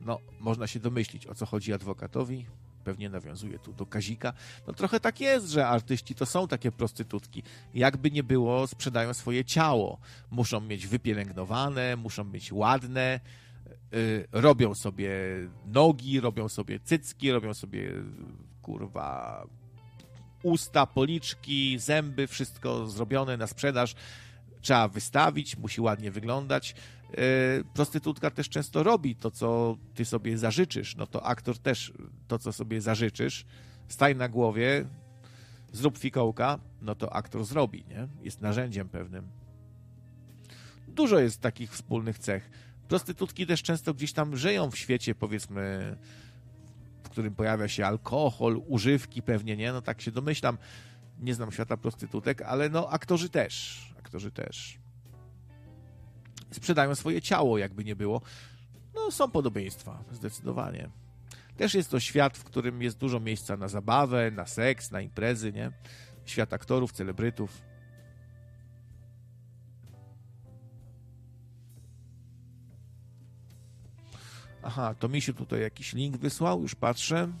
[0.00, 2.46] No, można się domyślić, o co chodzi adwokatowi.
[2.84, 4.32] Pewnie nawiązuje tu do Kazika.
[4.66, 7.42] No trochę tak jest, że artyści to są takie prostytutki.
[7.74, 9.98] Jakby nie było, sprzedają swoje ciało.
[10.30, 13.20] Muszą mieć wypielęgnowane, muszą być ładne,
[13.92, 15.10] yy, robią sobie
[15.66, 17.92] nogi, robią sobie cycki, robią sobie
[18.62, 19.46] kurwa
[20.42, 23.94] usta, policzki, zęby, wszystko zrobione na sprzedaż.
[24.60, 26.74] Trzeba wystawić, musi ładnie wyglądać.
[27.12, 27.14] E,
[27.74, 30.96] prostytutka też często robi to, co ty sobie zażyczysz.
[30.96, 31.92] No to aktor też
[32.28, 33.44] to, co sobie zażyczysz.
[33.88, 34.84] Staj na głowie,
[35.72, 38.08] zrób fikołka, no to aktor zrobi, nie?
[38.22, 39.28] Jest narzędziem pewnym.
[40.88, 42.50] Dużo jest takich wspólnych cech.
[42.88, 45.96] Prostytutki też często gdzieś tam żyją w świecie, powiedzmy,
[47.12, 49.72] którym pojawia się alkohol, używki pewnie, nie?
[49.72, 50.58] No tak się domyślam.
[51.20, 53.80] Nie znam świata prostytutek, ale no aktorzy też.
[53.98, 54.78] Aktorzy też.
[56.50, 58.20] Sprzedają swoje ciało, jakby nie było.
[58.94, 60.90] No są podobieństwa, zdecydowanie.
[61.56, 65.52] Też jest to świat, w którym jest dużo miejsca na zabawę, na seks, na imprezy,
[65.52, 65.72] nie?
[66.24, 67.62] Świat aktorów, celebrytów.
[74.62, 77.32] Aha, to mi się tutaj jakiś link wysłał, już patrzę.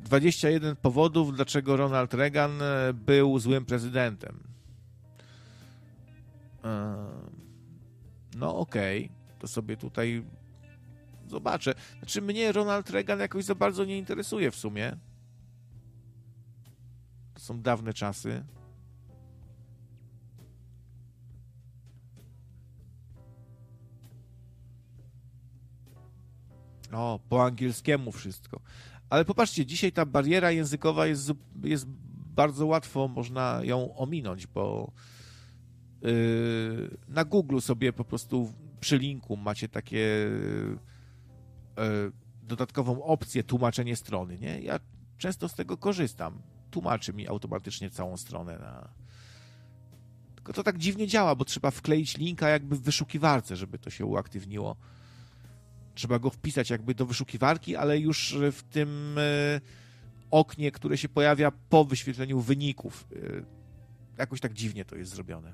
[0.00, 4.40] 21 powodów, dlaczego Ronald Reagan e, był złym prezydentem.
[6.64, 6.96] E,
[8.36, 9.38] no okej, okay.
[9.38, 10.24] to sobie tutaj
[11.26, 11.74] zobaczę.
[11.98, 14.96] Znaczy mnie Ronald Reagan jakoś za bardzo nie interesuje w sumie.
[17.34, 18.44] To są dawne czasy.
[26.94, 28.60] O, po angielskiemu wszystko.
[29.10, 31.32] Ale popatrzcie, dzisiaj ta bariera językowa jest,
[31.62, 31.86] jest
[32.34, 34.92] bardzo łatwo, można ją ominąć, bo
[36.02, 40.30] yy, na Google sobie po prostu przy linku macie takie
[41.76, 44.60] yy, dodatkową opcję tłumaczenie strony, nie?
[44.60, 44.80] Ja
[45.18, 46.42] często z tego korzystam.
[46.70, 48.88] Tłumaczy mi automatycznie całą stronę na...
[50.34, 54.06] Tylko to tak dziwnie działa, bo trzeba wkleić linka jakby w wyszukiwarce, żeby to się
[54.06, 54.76] uaktywniło
[55.94, 59.60] trzeba go wpisać jakby do wyszukiwarki, ale już w tym e,
[60.30, 63.08] oknie, które się pojawia po wyświetleniu wyników.
[63.12, 63.16] E,
[64.18, 65.52] jakoś tak dziwnie to jest zrobione.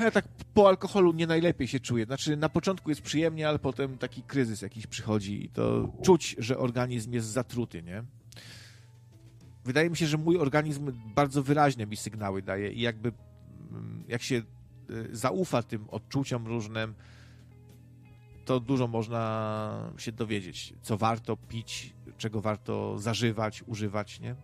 [0.00, 0.24] Ja tak
[0.54, 2.04] po alkoholu nie najlepiej się czuję.
[2.04, 6.58] Znaczy, na początku jest przyjemnie, ale potem taki kryzys jakiś przychodzi i to czuć, że
[6.58, 8.04] organizm jest zatruty, nie?
[9.64, 13.12] Wydaje mi się, że mój organizm bardzo wyraźnie mi sygnały daje i jakby
[13.70, 14.42] mm, jak się
[14.90, 16.94] y, zaufa tym odczuciom różnym,
[18.44, 24.34] to dużo można się dowiedzieć, co warto pić, czego warto zażywać, używać, nie?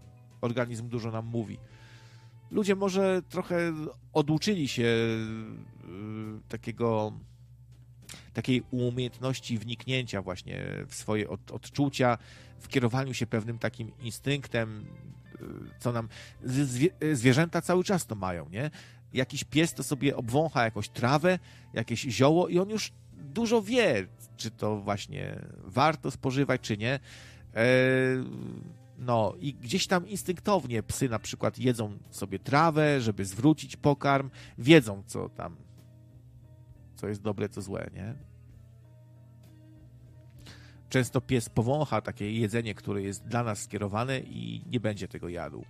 [0.41, 1.59] Organizm dużo nam mówi
[2.51, 3.73] ludzie może trochę
[4.13, 7.13] oduczyli się y, takiego
[8.33, 12.19] takiej umiejętności wniknięcia właśnie w swoje od, odczucia,
[12.59, 14.87] w kierowaniu się pewnym takim instynktem,
[15.35, 15.45] y,
[15.79, 16.09] co nam
[16.45, 18.71] zwie, zwierzęta cały czas to mają, nie?
[19.13, 21.39] Jakiś pies to sobie obwącha jakąś trawę,
[21.75, 26.93] jakieś zioło i on już dużo wie, czy to właśnie warto spożywać, czy nie.
[26.95, 27.01] E,
[28.99, 35.03] no i gdzieś tam instynktownie psy na przykład jedzą sobie trawę, żeby zwrócić pokarm, wiedzą
[35.07, 35.57] co tam,
[36.97, 38.15] co jest dobre, co złe, nie?
[40.89, 45.65] Często pies powącha takie jedzenie, które jest dla nas skierowane i nie będzie tego jadł.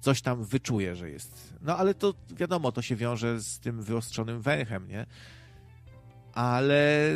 [0.00, 1.54] coś tam wyczuje, że jest.
[1.60, 5.06] No ale to wiadomo, to się wiąże z tym wyostrzonym węchem, nie?
[6.38, 7.12] Ale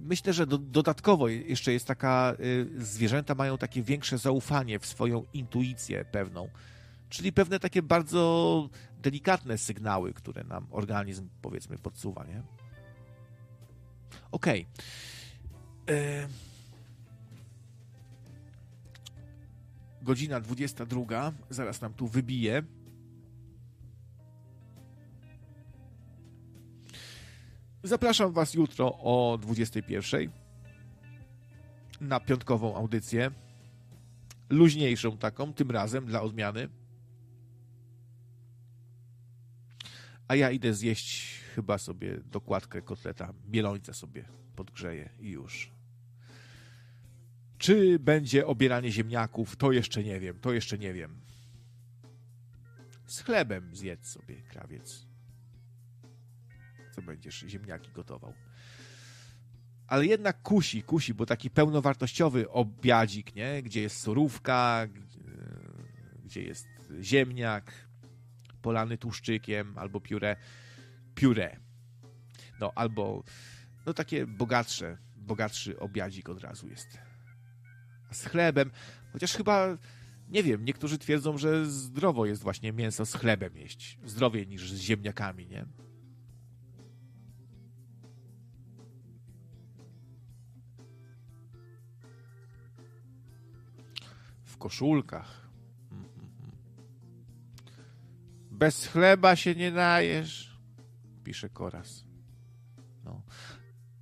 [0.00, 5.24] myślę, że do, dodatkowo jeszcze jest taka, y, zwierzęta mają takie większe zaufanie w swoją
[5.32, 6.48] intuicję pewną,
[7.08, 8.68] czyli pewne takie bardzo
[9.02, 12.42] delikatne sygnały, które nam organizm powiedzmy podsuwa, nie?
[14.30, 14.66] Okej.
[15.84, 15.96] Okay.
[15.96, 16.28] E,
[20.02, 22.62] godzina 22, zaraz nam tu wybije.
[27.86, 30.30] Zapraszam Was jutro o 21
[32.00, 33.30] na piątkową audycję.
[34.50, 36.68] Luźniejszą taką, tym razem dla odmiany.
[40.28, 44.24] A ja idę zjeść chyba sobie dokładkę kotleta, bielońca sobie
[44.56, 45.70] podgrzeję i już.
[47.58, 51.20] Czy będzie obieranie ziemniaków, to jeszcze nie wiem, to jeszcze nie wiem.
[53.06, 55.05] Z chlebem zjedz sobie, krawiec.
[56.96, 58.32] Co będziesz ziemniaki gotował.
[59.86, 63.62] Ale jednak kusi, kusi, bo taki pełnowartościowy obiadzik, nie?
[63.62, 64.86] Gdzie jest surówka,
[66.24, 66.68] gdzie jest
[67.00, 67.72] ziemniak,
[68.62, 70.36] polany tłuszczykiem albo pióre.
[71.14, 71.56] Pióre.
[72.60, 73.24] No, albo
[73.86, 76.98] no takie bogatsze, bogatszy obiadzik od razu jest
[78.12, 78.70] z chlebem,
[79.12, 79.78] chociaż chyba,
[80.28, 84.80] nie wiem, niektórzy twierdzą, że zdrowo jest właśnie mięso z chlebem jeść, zdrowiej niż z
[84.80, 85.66] ziemniakami, nie?
[94.66, 95.48] Koszulkach.
[98.50, 100.58] Bez chleba się nie najesz,
[101.24, 102.04] pisze Koras.
[103.04, 103.22] No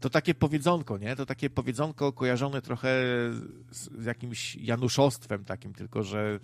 [0.01, 1.17] to takie powiedzonko, nie?
[1.17, 2.89] To takie powiedzonko kojarzone trochę
[3.71, 6.41] z jakimś januszostwem takim, tylko że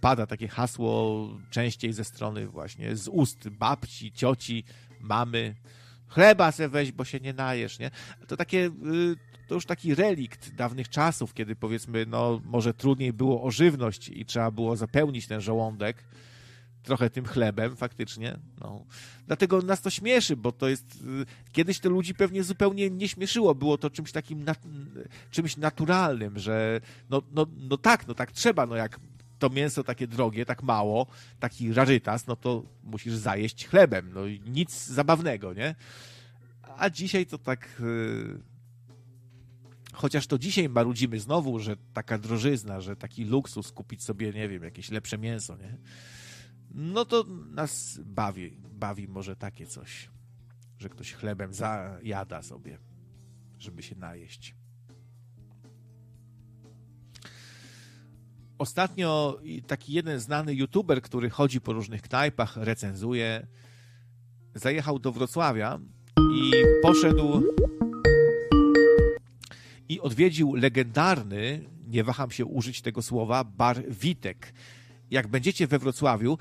[0.00, 4.64] pada takie hasło częściej ze strony właśnie z ust babci, cioci,
[5.00, 5.54] mamy.
[6.08, 7.90] Chleba se weź, bo się nie najesz, nie?
[8.28, 13.42] To takie, y, to już taki relikt dawnych czasów, kiedy powiedzmy, no może trudniej było
[13.42, 16.04] o żywność i trzeba było zapełnić ten żołądek,
[16.82, 18.38] trochę tym chlebem faktycznie.
[18.60, 18.84] No.
[19.26, 20.94] Dlatego nas to śmieszy, bo to jest.
[20.94, 23.54] Y, kiedyś to ludzi pewnie zupełnie nie śmieszyło.
[23.54, 24.58] Było to czymś takim nat
[25.30, 26.80] czymś naturalnym, że
[27.10, 29.00] no, no, no tak, no tak trzeba, no jak
[29.38, 31.06] to mięso takie drogie, tak mało,
[31.40, 34.10] taki rarytas, no to musisz zajeść chlebem.
[34.14, 35.74] No nic zabawnego, nie?
[36.76, 37.68] A dzisiaj to tak.
[37.80, 38.51] Yy...
[39.92, 44.62] Chociaż to dzisiaj marudzimy znowu, że taka drożyzna, że taki luksus kupić sobie, nie wiem,
[44.62, 45.78] jakieś lepsze mięso, nie?
[46.74, 50.10] no to nas bawi, bawi może takie coś,
[50.78, 52.78] że ktoś chlebem zajada sobie,
[53.58, 54.54] żeby się najeść.
[58.58, 63.46] Ostatnio taki jeden znany youtuber, który chodzi po różnych knajpach, recenzuje,
[64.54, 65.80] zajechał do Wrocławia
[66.34, 67.42] i poszedł
[69.92, 74.52] i odwiedził legendarny, nie waham się użyć tego słowa, bar Witek
[75.12, 76.38] jak będziecie we Wrocławiu,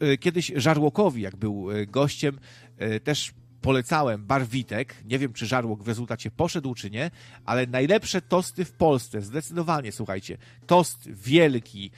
[0.00, 2.38] e, kiedyś Żarłokowi, jak był e, gościem,
[2.78, 4.94] e, też polecałem Barwitek.
[5.04, 7.10] Nie wiem, czy Żarłok w rezultacie poszedł, czy nie,
[7.44, 10.38] ale najlepsze tosty w Polsce, zdecydowanie, słuchajcie.
[10.66, 11.90] Tost wielki,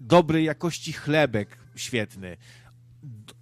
[0.00, 2.36] dobrej jakości chlebek świetny,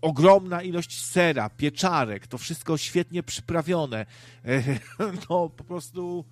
[0.01, 4.07] ogromna ilość sera, pieczarek, to wszystko świetnie przyprawione.
[5.31, 6.25] No, po prostu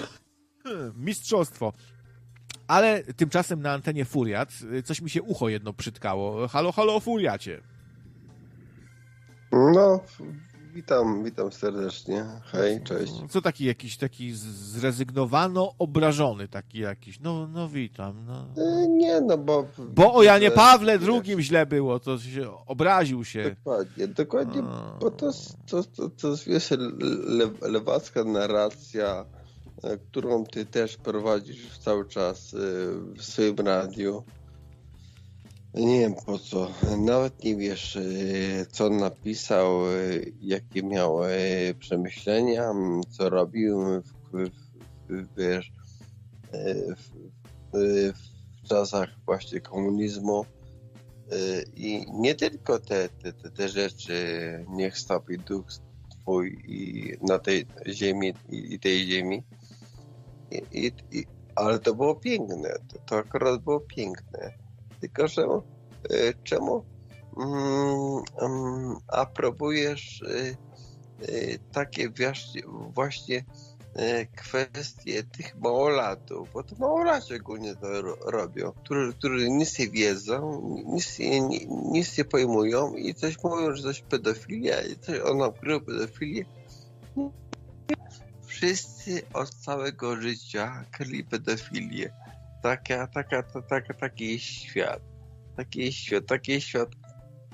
[1.06, 1.72] mistrzostwo.
[2.66, 6.48] Ale tymczasem na antenie Furiat y, coś mi się ucho jedno przytkało.
[6.48, 7.60] Halo, halo, Furiacie.
[9.52, 10.00] No,
[10.74, 12.24] witam, witam serdecznie.
[12.44, 13.12] Hej, cześć.
[13.30, 17.20] Co taki jakiś taki zrezygnowano obrażony taki jakiś.
[17.20, 18.24] No, no witam.
[18.26, 18.46] No.
[18.62, 19.66] E, nie, no bo...
[19.94, 23.50] Bo o Janie Pawle II źle było, to się obraził się.
[23.50, 24.62] Dokładnie, dokładnie,
[25.00, 25.30] bo to,
[25.66, 29.45] to, to, to jest le, lewacka narracja E,
[30.08, 32.58] którą ty też prowadzisz cały czas e,
[33.16, 34.24] w swoim radiu.
[35.74, 36.70] Nie wiem po co.
[36.98, 38.02] Nawet nie wiesz, e,
[38.66, 39.80] co napisał,
[40.40, 41.18] jakie miał
[41.78, 42.72] przemyślenia,
[43.10, 43.80] co robił
[44.32, 44.50] w,
[45.08, 45.62] w, w,
[47.72, 50.44] w, czasach właśnie komunizmu.
[51.76, 54.14] I nie tylko te, te, te, te rzeczy,
[54.68, 55.66] niech stopni duch
[56.26, 59.42] twój i na tej ziemi i tej ziemi,
[60.50, 64.52] i, i, ale to było piękne, to, to akurat było piękne.
[65.00, 66.84] Tylko, że e, czemu
[67.36, 70.56] mm, mm, aprobujesz y,
[71.28, 72.62] y, takie właśnie,
[72.94, 73.44] właśnie
[73.94, 79.88] e, kwestie tych małolatów, bo to małolaci ogólnie to ro robią, którzy, którzy nic nie
[79.88, 81.40] wiedzą, nic, nie,
[81.92, 86.44] nic nie pojmują i coś mówią, że coś pedofilia i coś ono ukryło pedofilię.
[88.56, 92.12] Wszyscy od całego życia kryli pedofilię.
[92.62, 95.00] Taka, taka, taka, taka, taki świat.
[95.56, 96.88] Taki świat, taki świat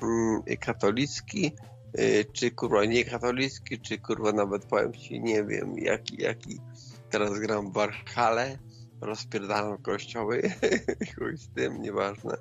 [0.03, 1.53] mm, katolicki,
[1.99, 6.61] y, czy kurwa niekatolicki, czy kurwa nawet powiem ci, nie wiem, jaki, jaki
[7.11, 8.59] teraz gram w Warhale,
[9.01, 10.43] rozpierdalam kościoły,
[11.19, 12.37] chuj z tym, nieważne.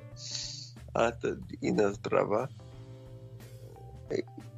[0.94, 1.28] Ale to
[1.62, 2.48] inna sprawa.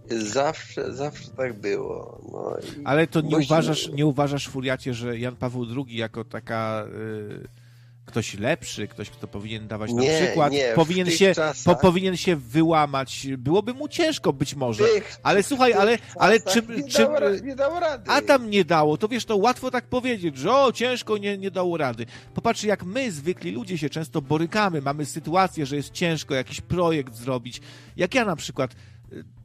[0.10, 2.22] Zawsze, zawsze tak było.
[2.32, 3.46] No Ale to nie musimy...
[3.46, 6.86] uważasz, nie uważasz, Furiacie, że Jan Paweł II jako taka...
[7.30, 7.64] Yy
[8.06, 11.76] ktoś lepszy, ktoś, kto powinien dawać nie, na przykład, nie, powinien, się, czasach...
[11.76, 13.28] po, powinien się wyłamać.
[13.38, 14.84] Byłoby mu ciężko być może.
[14.84, 16.76] Tych, ale słuchaj, ale, ale czym...
[16.76, 18.12] Nie, czym dało, nie dało rady.
[18.12, 18.98] A tam nie dało.
[18.98, 22.06] To wiesz, to łatwo tak powiedzieć, że o, ciężko, nie, nie dało rady.
[22.34, 24.82] Popatrz, jak my, zwykli ludzie, się często borykamy.
[24.82, 27.62] Mamy sytuację, że jest ciężko jakiś projekt zrobić.
[27.98, 28.76] Jak ja na przykład y,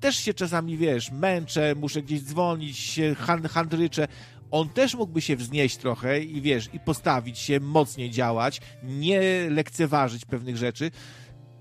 [0.00, 3.00] też się czasami, wiesz, męczę, muszę gdzieś dzwonić,
[3.48, 4.08] handryczę,
[4.50, 10.24] on też mógłby się wznieść trochę i wiesz, i postawić się, mocniej działać, nie lekceważyć
[10.24, 10.90] pewnych rzeczy.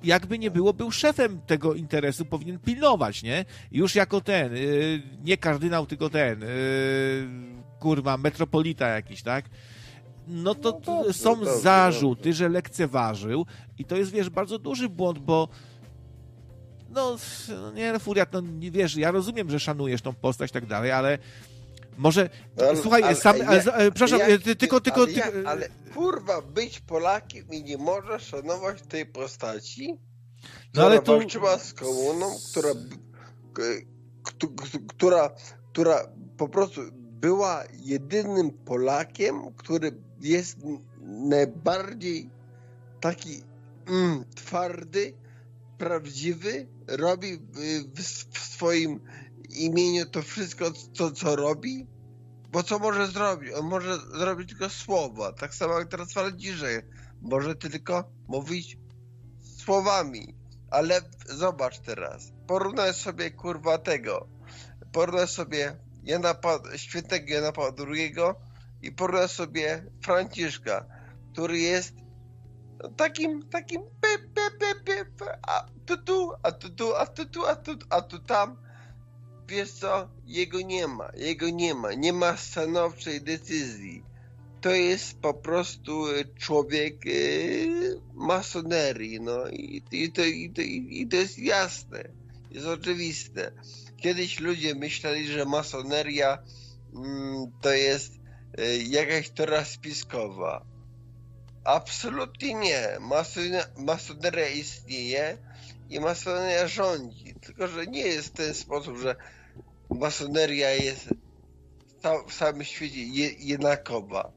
[0.04, 3.46] Jakby nie było, był szefem tego interesu, powinien pilnować, nie?
[3.72, 6.48] Już jako ten, yy, nie kardynał, tylko ten, yy,
[7.80, 9.46] kurwa, metropolita jakiś, tak?
[10.28, 13.46] No to, no to są to, zarzuty, że lekceważył
[13.78, 15.50] i to jest, wiesz, bardzo duży błąd, bo
[16.98, 20.92] no, nie, no, Furiat, no, wiesz, ja rozumiem, że szanujesz tą postać i tak dalej,
[20.92, 21.18] ale
[21.98, 25.02] może, ale, słuchaj, ale, sam, ale, ale, przepraszam, jak, ty, tylko, tylko...
[25.02, 25.48] Ale, ty...
[25.48, 29.98] ale kurwa, być Polakiem i nie możesz szanować tej postaci,
[30.74, 31.18] no, ale to...
[31.18, 32.70] walczyła z komuną, która,
[34.88, 35.30] która,
[35.74, 40.58] która po prostu była jedynym Polakiem, który jest
[41.02, 42.30] najbardziej
[43.00, 43.44] taki
[43.88, 45.14] mm, twardy,
[45.78, 49.00] prawdziwy, robi w, w swoim
[49.50, 51.88] imieniu to wszystko, to co robi?
[52.52, 53.52] Bo co może zrobić?
[53.54, 55.34] On może zrobić tylko słowa.
[55.34, 56.14] Tak samo jak teraz
[56.56, 56.82] że
[57.22, 58.78] Może tylko mówić
[59.58, 60.36] słowami.
[60.72, 62.32] Ale zobacz teraz.
[62.48, 64.28] Porównaj sobie kurwa tego.
[64.92, 68.16] Porównaj sobie Jana pa świętego Jana Pawła II
[68.82, 70.86] i porównaj sobie Franciszka,
[71.34, 71.94] który jest
[72.98, 73.82] takim, takim
[75.42, 78.58] a tu tu, a tu tu, a tu tu, a tu, a tu tam
[79.48, 84.04] wiesz co, jego nie ma, jego nie ma, nie ma stanowczej decyzji.
[84.62, 87.10] To jest po prostu e, człowiek e,
[88.14, 92.04] masonerii, no i, i, to, i, to, i to jest jasne,
[92.52, 93.52] jest oczywiste.
[93.98, 96.38] Kiedyś ludzie myśleli, że masoneria
[96.96, 98.14] mm, to jest
[98.58, 100.66] e, jakaś tora spiskowa.
[101.68, 102.98] Absolutnie nie.
[103.78, 105.38] masoneria istnieje
[105.90, 107.36] i masoneria rządzi.
[107.42, 109.16] Tylko, że nie jest w ten sposób, że
[109.90, 111.10] masoneria jest
[112.28, 113.06] w całym świecie
[113.40, 114.32] jednakowa.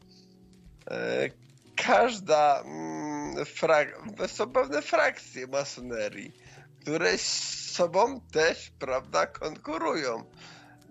[0.91, 1.31] E,
[1.76, 3.99] każda mm, frak...
[4.26, 6.33] są pewne frakcje masonerii,
[6.81, 10.25] które z sobą też, prawda, konkurują.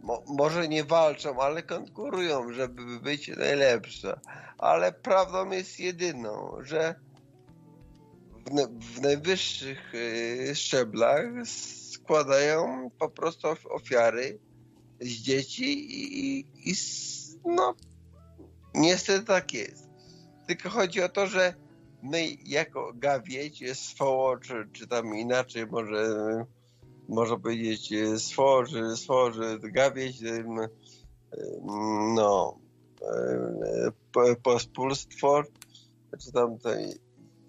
[0.01, 4.19] Mo może nie walczą, ale konkurują, żeby być najlepsze.
[4.57, 6.95] Ale prawdą jest jedyną, że
[8.45, 14.39] w, w najwyższych y, szczeblach składają po prostu ofiary
[14.99, 16.73] z dzieci i, i
[17.45, 17.75] no
[18.73, 19.89] niestety tak jest.
[20.47, 21.53] Tylko chodzi o to, że
[22.03, 26.15] my jako gawieć, swoło, czy, czy tam inaczej może
[27.09, 30.17] można powiedzieć swoży, swoży, gawieć,
[32.15, 32.57] no
[34.43, 35.43] pospólstwo,
[36.19, 36.57] czy tam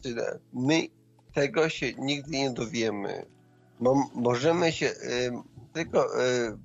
[0.02, 0.14] czy
[0.52, 0.88] my
[1.34, 3.26] tego się nigdy nie dowiemy.
[3.80, 4.90] Mo, możemy się
[5.72, 6.56] tylko y,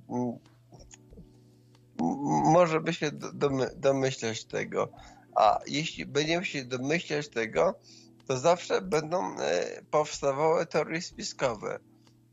[2.44, 3.10] możemy się
[3.76, 4.88] domyślać tego.
[5.34, 7.74] A jeśli będziemy się domyślać tego,
[8.26, 11.78] to zawsze będą e, powstawały teorie spiskowe.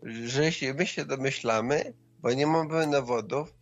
[0.04, 3.54] Że my się domyślamy, bo nie mamy dowodów,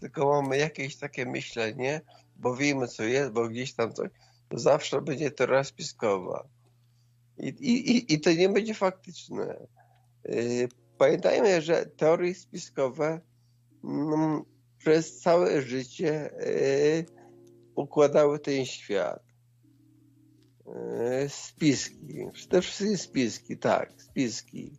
[0.00, 2.00] tylko mamy jakieś takie myślenie,
[2.36, 4.10] bo wiemy co jest, bo gdzieś tam coś,
[4.48, 6.48] to zawsze będzie teoria spiskowa.
[7.38, 9.66] I, i, i to nie będzie faktyczne.
[10.24, 10.34] E,
[10.98, 13.20] pamiętajmy, że teorie spiskowe
[13.84, 14.42] mm,
[14.78, 17.04] przez całe życie e,
[17.74, 19.22] układały ten świat.
[20.66, 24.78] E, spiski, przede wszystkim spiski, tak, spiski.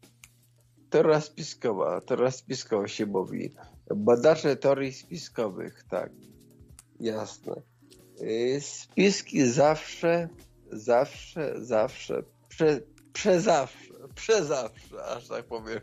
[0.91, 3.53] Teoria spiskowa, teoria spiskowa się mówi.
[3.95, 6.11] Badacze teorii spiskowych, tak,
[6.99, 7.61] jasne.
[8.21, 10.29] Y, spiski zawsze,
[10.71, 12.81] zawsze, zawsze, prze,
[13.13, 15.81] przezawsze, przezawsze, aż tak powiem.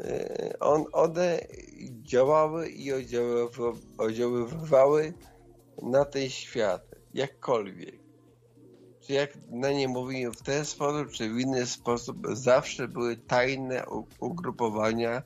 [0.00, 1.40] Y, on, one
[2.02, 2.92] działały i
[3.98, 5.12] oddziaływały
[5.82, 6.82] na ten świat,
[7.14, 8.07] jakkolwiek.
[9.08, 13.84] Czy jak na nie mówimy w ten sposób, czy w inny sposób, zawsze były tajne
[14.20, 15.22] ugrupowania,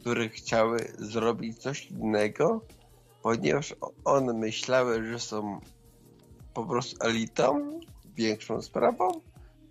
[0.00, 2.60] które chciały zrobić coś innego,
[3.22, 5.60] ponieważ one myślały, że są
[6.54, 7.80] po prostu elitą,
[8.14, 9.20] większą sprawą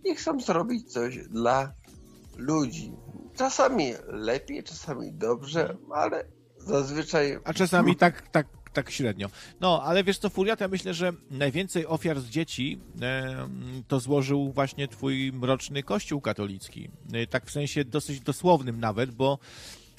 [0.03, 1.73] i chcą zrobić coś dla
[2.37, 2.93] ludzi.
[3.35, 6.25] Czasami lepiej, czasami dobrze, ale
[6.57, 7.39] zazwyczaj...
[7.43, 9.29] A czasami tak, tak, tak średnio.
[9.61, 13.47] No, ale wiesz co, Furiat, ja myślę, że najwięcej ofiar z dzieci e,
[13.87, 16.89] to złożył właśnie twój mroczny kościół katolicki.
[17.13, 19.39] E, tak w sensie dosyć dosłownym nawet, bo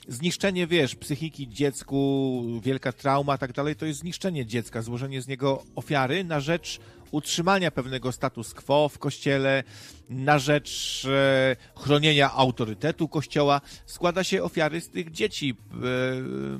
[0.08, 5.62] zniszczenie, wiesz, psychiki dziecku, wielka trauma, tak dalej, to jest zniszczenie dziecka, złożenie z niego
[5.74, 9.64] ofiary na rzecz utrzymania pewnego status quo w kościele,
[10.10, 13.60] na rzecz e, chronienia autorytetu kościoła.
[13.86, 15.56] Składa się ofiary z tych dzieci.
[15.72, 15.76] E,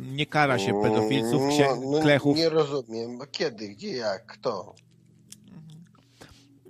[0.00, 2.36] nie kara się pedofilców, księ, no, no, klechów.
[2.36, 3.18] Nie rozumiem.
[3.30, 4.74] Kiedy, gdzie, jak, kto?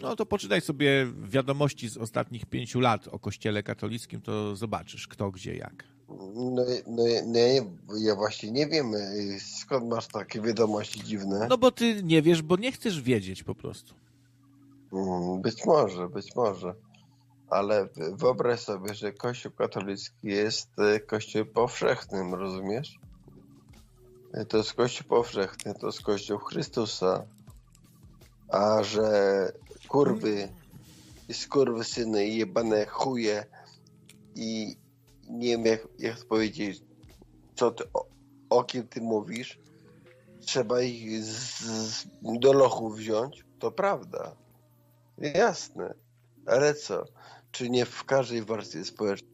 [0.01, 5.31] No to poczytaj sobie wiadomości z ostatnich pięciu lat o kościele katolickim, to zobaczysz kto,
[5.31, 5.92] gdzie, jak.
[6.35, 7.63] No, no, nie,
[7.99, 11.47] ja właśnie nie wiem, y, skąd masz takie wiadomości dziwne.
[11.51, 13.95] No bo ty nie wiesz, bo nie chcesz wiedzieć po prostu.
[14.93, 16.75] Mm, być może, być może.
[17.51, 22.99] Ale wyobraź sobie, że Kościół katolicki jest y, Kościołem powszechnym, rozumiesz?
[24.41, 27.25] Y, to jest Kościół powszechny, to jest Kościół Chrystusa.
[28.49, 29.53] A że
[29.89, 30.49] kurwy
[31.29, 33.47] i skurwysyny i jebane chuje
[34.35, 34.77] i
[35.33, 36.83] nie wiem jak, jak powiedzieć,
[37.55, 38.07] co ty, o,
[38.51, 39.59] o kim ty mówisz,
[40.41, 44.37] trzeba ich z, z, do lochu wziąć, to prawda.
[45.19, 45.95] Jasne.
[46.47, 47.05] Ale co?
[47.53, 49.33] Czy nie w każdej warstwie społecznej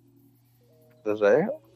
[1.01, 1.68] zdarzają?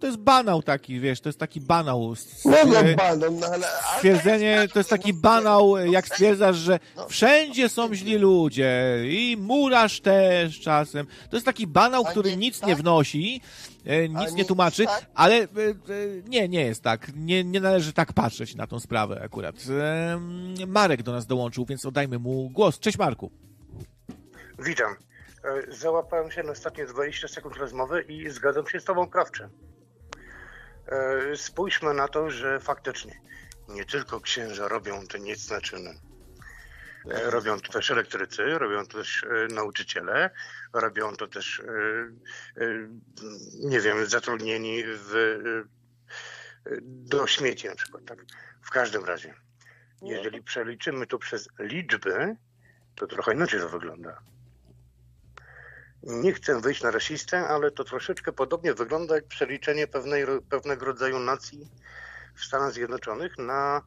[0.00, 2.14] To jest banał taki, wiesz, to jest taki banał.
[2.44, 3.66] No, no, banał, no ale...
[3.96, 7.08] Stwierdzenie, to jest taki banał, jak stwierdzasz, że no.
[7.08, 11.06] wszędzie są źli ludzie i murarz też czasem.
[11.30, 12.82] To jest taki banał, który nic nie tak?
[12.82, 13.40] wnosi,
[13.86, 15.06] e, nic nie tłumaczy, tak?
[15.14, 15.46] ale e, e,
[16.28, 17.10] nie, nie jest tak.
[17.16, 19.56] Nie, nie należy tak patrzeć na tą sprawę akurat.
[20.66, 22.78] Marek do nas dołączył, więc oddajmy mu głos.
[22.78, 23.30] Cześć Marku.
[24.58, 24.94] Witam.
[25.68, 29.48] Załapałem się na ostatnie 20 sekund rozmowy i zgadzam się z tobą krawcze.
[30.86, 33.20] E, spójrzmy na to, że faktycznie
[33.68, 36.00] nie tylko księża robią te niecne czyny.
[37.10, 40.30] E, robią to też elektrycy, robią to też e, nauczyciele,
[40.72, 41.62] robią to też,
[43.54, 45.40] nie wiem, zatrudnieni w,
[46.82, 48.04] do śmieci na przykład.
[48.04, 48.24] Tak?
[48.62, 49.34] W każdym razie,
[50.02, 52.36] jeżeli przeliczymy to przez liczby,
[52.94, 54.22] to trochę inaczej to wygląda.
[56.02, 61.18] Nie chcę wyjść na rasistę, ale to troszeczkę podobnie wygląda jak przeliczenie pewnej, pewnego rodzaju
[61.18, 61.68] nacji
[62.34, 63.82] w Stanach Zjednoczonych na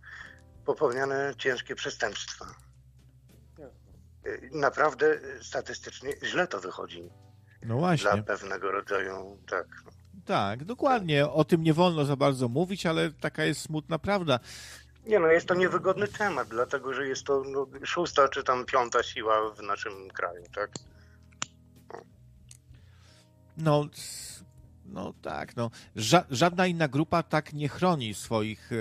[0.66, 2.46] popełniane ciężkie przestępstwa.
[4.52, 7.10] Naprawdę statystycznie źle to wychodzi.
[7.62, 8.12] No właśnie.
[8.12, 9.68] Dla pewnego rodzaju, tak.
[10.26, 11.30] Tak, dokładnie.
[11.30, 14.40] O tym nie wolno za bardzo mówić, ale taka jest smutna prawda.
[15.06, 19.04] Nie no, jest to niewygodny temat, dlatego że jest to no, szósta czy tam piąta
[19.04, 20.72] siła w naszym kraju, tak?
[23.58, 23.86] No,
[24.86, 25.72] no tak, no.
[25.96, 28.72] Ża żadna inna grupa tak nie chroni swoich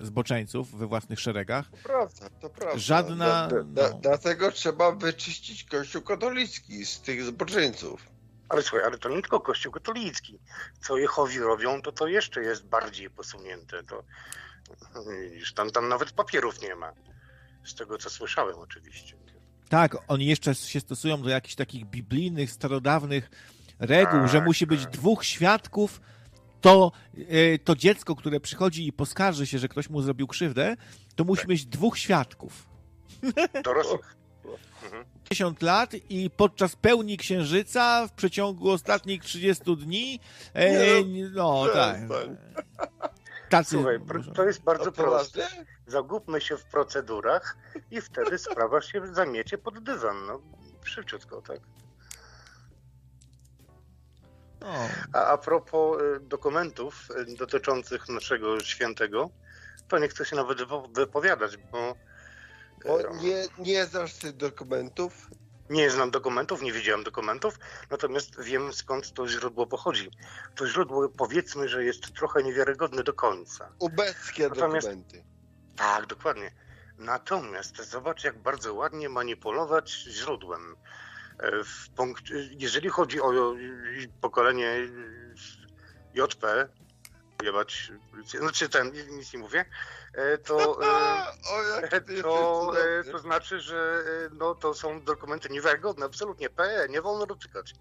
[0.00, 1.70] e, zboczeńców we własnych szeregach.
[1.70, 2.78] To prawda, to prawda.
[2.78, 3.48] Żadna.
[3.48, 3.98] Da, da, no.
[4.02, 8.06] Dlatego trzeba wyczyścić Kościół katolicki z tych zboczeńców.
[8.48, 10.38] Ale słuchaj, ale to nie tylko Kościół katolicki.
[10.80, 13.82] Co Jehowi robią, to to jeszcze jest bardziej posunięte.
[13.84, 14.04] To,
[15.30, 16.92] widzisz, tam, tam nawet papierów nie ma.
[17.64, 19.16] Z tego, co słyszałem oczywiście.
[19.68, 23.30] Tak, oni jeszcze się stosują do jakichś takich biblijnych, starodawnych
[23.78, 26.00] reguł, że musi być dwóch świadków,
[26.60, 26.92] to,
[27.28, 30.76] e, to dziecko, które przychodzi i poskarży się, że ktoś mu zrobił krzywdę,
[31.16, 32.68] to musi mieć dwóch świadków.
[33.64, 34.18] Dorosłych.
[35.28, 40.20] 50 lat i podczas pełni księżyca w przeciągu ostatnich 30 dni.
[40.54, 42.00] E, no, tak.
[43.48, 43.98] Tacy, Słuchaj,
[44.34, 45.48] to jest bardzo proste.
[45.86, 47.56] Zagubmy się w procedurach
[47.90, 50.26] i wtedy sprawa się zamiecie pod dywan.
[50.26, 50.40] No,
[50.84, 51.60] szybciutko, tak.
[55.12, 59.30] A, a propos y, dokumentów y, dotyczących naszego świętego,
[59.88, 60.58] to nie chcę się nawet
[60.92, 61.94] wypowiadać, bo...
[62.86, 65.30] bo y, nie, nie znasz tych dokumentów?
[65.70, 67.58] Nie znam dokumentów, nie widziałem dokumentów,
[67.90, 70.10] natomiast wiem skąd to źródło pochodzi.
[70.54, 73.72] To źródło powiedzmy, że jest trochę niewiarygodne do końca.
[73.78, 75.24] Ubeckie natomiast, dokumenty.
[75.76, 76.50] Tak, dokładnie.
[76.98, 80.76] Natomiast zobacz, jak bardzo ładnie manipulować źródłem.
[81.38, 83.54] E, w punkt, jeżeli chodzi o
[84.20, 84.76] pokolenie
[86.14, 86.68] JP,
[87.42, 87.92] jebać,
[88.24, 89.64] znaczy ten, nic nie mówię,
[90.14, 90.78] e, to,
[91.92, 92.72] e, to,
[93.12, 97.74] to znaczy, że no, to są dokumenty niewiarygodne, absolutnie PE, nie wolno dotykać.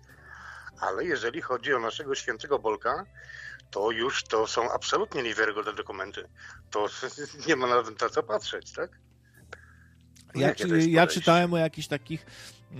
[0.80, 3.06] Ale jeżeli chodzi o naszego świętego Bolka,
[3.72, 6.30] to już to są absolutnie niewiarygodne dokumenty.
[6.72, 6.88] To
[7.48, 8.90] nie ma nawet na co patrzeć, tak?
[10.36, 10.54] Ja,
[10.88, 12.26] ja czytałem o jakichś takich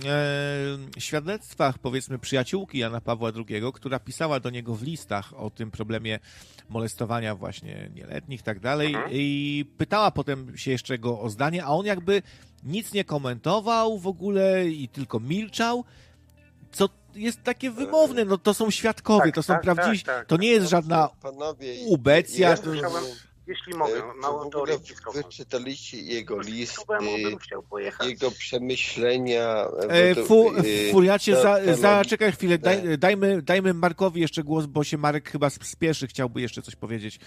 [0.04, 5.70] e, świadectwach, powiedzmy, przyjaciółki Jana Pawła II, która pisała do niego w listach o tym
[5.70, 6.18] problemie
[6.68, 9.12] molestowania właśnie nieletnich i tak dalej mhm.
[9.12, 12.22] i pytała potem się jeszcze go o zdanie, a on jakby
[12.64, 15.84] nic nie komentował w ogóle i tylko milczał,
[16.72, 20.26] co jest takie wymowne, no to są świadkowie, tak, to są tak, prawdziwi, tak, tak,
[20.26, 22.50] to nie jest żadna Panowie, ubecja.
[22.50, 22.56] Ja.
[23.48, 24.78] Jeśli mogę, e, małą teorię
[25.14, 26.82] Wyczytaliście jego listy,
[28.06, 29.66] jego przemyślenia.
[29.88, 32.96] E, fu, e, furiacie, za, za, czekaj chwilę, daj, tak.
[32.96, 37.18] dajmy, dajmy Markowi jeszcze głos, bo się Marek chyba spieszy, chciałby jeszcze coś powiedzieć.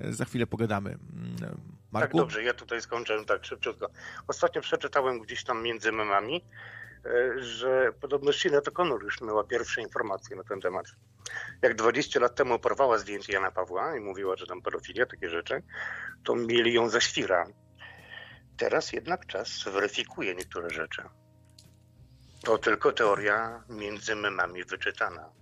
[0.00, 0.90] E, za chwilę pogadamy.
[0.90, 1.60] Mm,
[1.92, 2.18] Marku?
[2.18, 3.90] Tak, dobrze, ja tutaj skończę tak szybciutko.
[4.28, 6.79] Ostatnio przeczytałem gdzieś tam między memami, E,
[7.36, 10.86] że podobno Sinead O'Connor już miała pierwsze informacje na ten temat.
[11.62, 15.62] Jak 20 lat temu porwała zdjęcie Jana Pawła i mówiła, że tam pedofilia, takie rzeczy,
[16.24, 17.46] to mieli ją za świra.
[18.56, 21.02] Teraz jednak czas weryfikuje niektóre rzeczy.
[22.44, 25.39] To tylko teoria między memami wyczytana.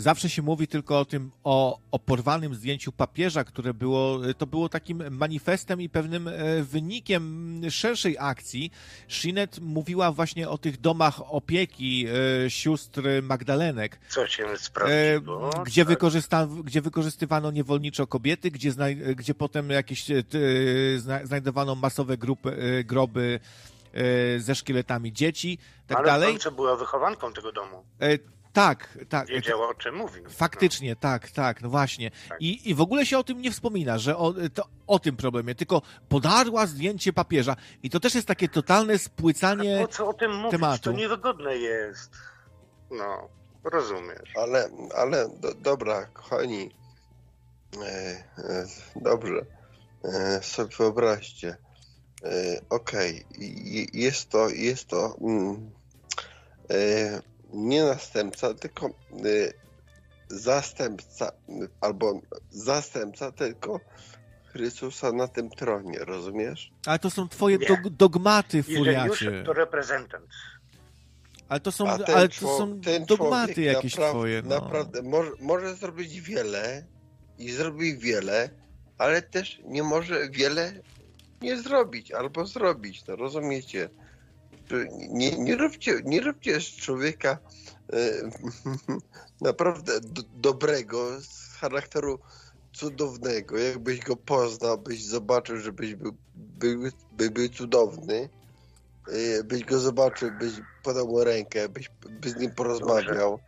[0.00, 4.68] Zawsze się mówi tylko o tym, o, o porwanym zdjęciu papieża, które było, to było
[4.68, 8.70] takim manifestem i pewnym e, wynikiem szerszej akcji.
[9.08, 12.06] Shinet mówiła właśnie o tych domach opieki
[12.46, 14.00] e, sióstr Magdalenek.
[14.08, 15.50] Co się sprawdziło?
[15.60, 15.88] E, gdzie, tak.
[15.88, 18.72] wykorzysta, gdzie wykorzystywano niewolniczo kobiety, gdzie,
[19.16, 20.06] gdzie potem jakieś
[21.24, 23.40] znajdowano masowe grupy, groby
[24.38, 26.38] ze szkieletami dzieci, tak Ale dalej.
[26.44, 27.84] Ale była wychowanką tego domu.
[28.52, 29.28] Tak, tak.
[29.28, 30.20] Wiedziała o czym mówi.
[30.28, 30.96] Faktycznie, no.
[31.00, 32.10] tak, tak, no właśnie.
[32.28, 32.40] Tak.
[32.40, 35.54] I, I w ogóle się o tym nie wspomina, że o, to, o tym problemie,
[35.54, 37.56] tylko podarła zdjęcie papieża.
[37.82, 40.50] I to też jest takie totalne spłycanie A po co o tym mówić?
[40.50, 40.84] Tematu.
[40.84, 42.10] To niewygodne jest.
[42.90, 43.28] No,
[43.64, 44.32] rozumiesz.
[44.36, 46.70] Ale, ale do, dobra, kochani.
[47.82, 47.88] E,
[48.38, 49.46] e, dobrze.
[50.04, 51.56] E, sobie wyobraźcie.
[52.24, 53.86] E, Okej, okay.
[53.92, 55.16] jest to, jest to.
[55.20, 55.70] Mm,
[56.70, 58.86] e, nie następca, tylko
[59.24, 59.52] y,
[60.28, 61.32] zastępca,
[61.80, 62.20] albo
[62.50, 63.80] zastępca tylko
[64.52, 66.72] Chrystusa na tym tronie, rozumiesz?
[66.86, 69.42] Ale to są twoje dog dogmaty, furiacie.
[69.46, 70.24] to reprezentant.
[71.48, 74.42] Ale to są, ale to są dogmaty jakieś naprawdę, twoje.
[74.42, 74.60] No.
[74.60, 76.84] Naprawdę, może, może zrobić wiele
[77.38, 78.50] i zrobi wiele,
[78.98, 80.72] ale też nie może wiele
[81.42, 83.88] nie zrobić albo zrobić, no rozumiecie?
[85.08, 87.38] Nie, nie, róbcie, nie róbcie z człowieka
[87.92, 87.96] e,
[89.40, 92.18] naprawdę do, dobrego, z charakteru
[92.72, 93.58] cudownego.
[93.58, 96.82] Jakbyś go poznał, byś zobaczył, że byś był, był,
[97.12, 98.28] by był cudowny,
[99.08, 101.90] e, byś go zobaczył, byś podał mu rękę, byś,
[102.26, 103.38] z nim porozmawiał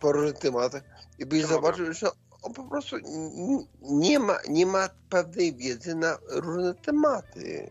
[0.00, 0.82] po różnych tematach
[1.18, 2.08] i byś zobaczył, że
[2.42, 2.96] on po prostu
[3.82, 7.70] nie ma, nie ma pewnej wiedzy na różne tematy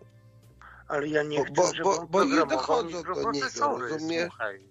[0.87, 3.13] ale ja nie chcę, bo, żeby bo, on bo nie dochodzą do niego,
[3.77, 4.27] rozumiesz?
[4.27, 4.67] Słuchaj.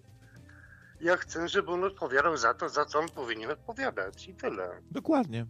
[1.01, 4.81] Ja chcę, żeby on odpowiadał za to, za co on powinien odpowiadać i tyle.
[4.91, 5.47] Dokładnie.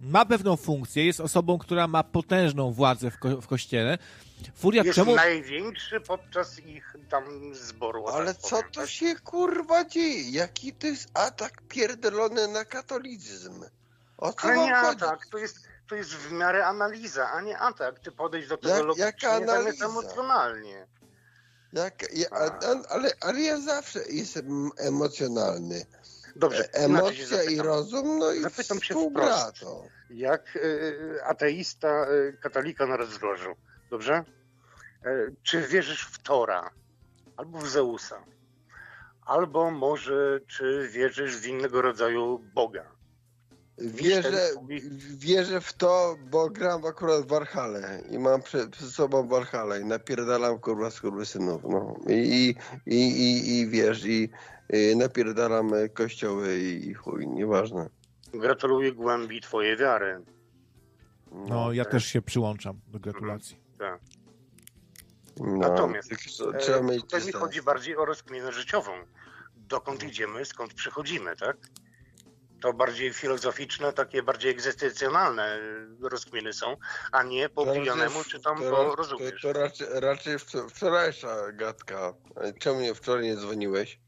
[0.00, 3.98] Ma pewną funkcję, jest osobą, która ma potężną władzę w, ko w kościele.
[4.54, 5.14] Furia jest czemu...
[5.14, 8.08] największy podczas ich tam zboru.
[8.08, 8.90] Ale tak co powiem, to tak?
[8.90, 10.30] się kurwa dzieje?
[10.30, 13.64] Jaki to jest atak pierdolony na katolicyzm?
[14.18, 15.04] O co Ale nie chodzi?
[15.04, 17.98] atak, to jest to jest w miarę analiza, a nie atak.
[18.00, 19.86] Ty podejść do tego Jak, logicznie, analiza?
[19.86, 20.86] emocjonalnie.
[21.72, 22.26] Jak, ja,
[22.90, 25.86] ale, ale ja zawsze jestem emocjonalny.
[26.36, 29.84] Dobrze, e, Emocja i rozum, no i Zapytam się wprost, to.
[30.10, 33.56] jak y, ateista y, katolika na rozdrożu,
[33.90, 34.24] dobrze?
[35.06, 36.70] Y, czy wierzysz w Tora
[37.36, 38.24] albo w Zeusa?
[39.26, 42.93] Albo może czy wierzysz w innego rodzaju Boga?
[43.78, 44.50] Wierzę,
[45.16, 49.84] wierzę w to, bo gram akurat w Warhale i mam przed, przed sobą Warhale i
[49.84, 50.90] napierdalam kurwa
[51.24, 51.96] synów, no.
[52.08, 52.54] I,
[52.86, 54.28] i, i, i wiesz, i,
[54.70, 57.88] i napierdalam kościoły i chuj, nieważne.
[58.32, 60.20] Gratuluję głębi twojej wiary.
[61.32, 61.92] No, no ja tak.
[61.92, 63.56] też się przyłączam do gratulacji.
[63.56, 64.00] Mhm, tak.
[65.36, 66.10] No, Natomiast
[66.58, 68.92] trzeba mieć tutaj mi chodzi bardziej o rozkminę życiową.
[69.56, 71.56] Dokąd idziemy, skąd przychodzimy, tak?
[72.64, 75.58] To bardziej filozoficzne, takie bardziej egzystencjonalne
[76.00, 76.76] rozkminy są,
[77.12, 79.42] a nie po pijanemu czy tam po rozumiesz.
[79.42, 80.36] To, to raczej, raczej
[80.68, 82.14] wczorajsza gadka.
[82.58, 83.98] Czemu mnie wczoraj nie dzwoniłeś?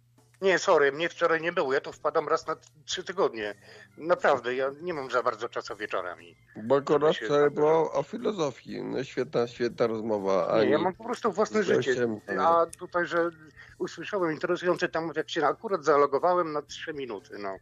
[0.40, 1.72] Nie, sorry, mnie wczoraj nie było.
[1.72, 3.54] Ja tu wpadam raz na trzy tygodnie.
[3.96, 6.36] Naprawdę, ja nie mam za bardzo czasu wieczorami.
[6.56, 8.82] Bo akurat wczoraj było o filozofii.
[8.82, 10.58] No świetna, świetna rozmowa.
[10.62, 12.08] Nie, ja mam po prostu własne życie.
[12.38, 13.30] A tutaj, że
[13.78, 17.56] usłyszałem interesujący temat, jak się akurat zalogowałem na trzy minuty, no.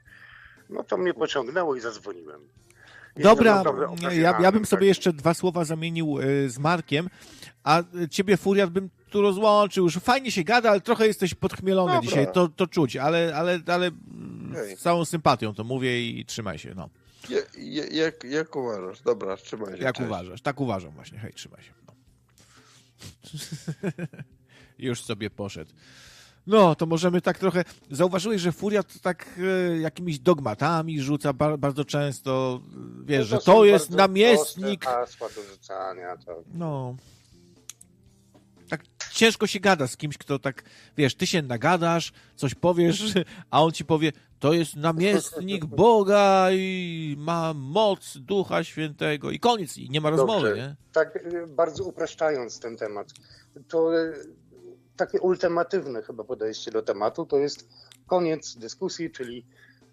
[0.71, 2.41] No to mnie pociągnęło i zadzwoniłem.
[3.17, 3.63] Dobra,
[4.13, 7.09] ja, ja bym sobie jeszcze dwa słowa zamienił y, z Markiem,
[7.65, 9.85] a ciebie, Furiat, bym tu rozłączył.
[9.85, 12.09] Już fajnie się gada, ale trochę jesteś podchmielony Dobra.
[12.09, 13.91] dzisiaj, to, to czuć, ale, ale, ale
[14.77, 16.89] z całą sympatią to mówię i trzymaj się, no.
[17.29, 19.03] Je, jak, jak uważasz?
[19.03, 19.83] Dobra, trzymaj się.
[19.83, 20.09] Jak cześć.
[20.09, 20.43] uważasz?
[20.43, 21.73] Tak uważam właśnie, hej, trzymaj się.
[21.87, 21.95] No.
[24.79, 25.73] Już sobie poszedł.
[26.47, 27.65] No, to możemy tak trochę.
[27.91, 32.61] Zauważyłeś, że Furia to tak e, jakimiś dogmatami rzuca ba bardzo często.
[33.05, 34.85] Wiesz, no to że to jest namiestnik.
[34.85, 36.43] Hasła do rzucania, to...
[36.55, 36.97] No.
[38.69, 40.63] Tak ciężko się gada z kimś, kto tak,
[40.97, 43.15] wiesz, ty się nagadasz, coś powiesz,
[43.51, 49.77] a on ci powie, to jest namiestnik Boga i ma moc Ducha Świętego i koniec,
[49.77, 50.63] i nie ma rozmowy, Dobrze.
[50.63, 50.77] nie?
[50.93, 53.13] Tak e, bardzo upraszczając ten temat,
[53.69, 54.13] to e,
[54.97, 57.69] takie ultimatywne chyba podejście do tematu, to jest
[58.07, 59.47] koniec dyskusji, czyli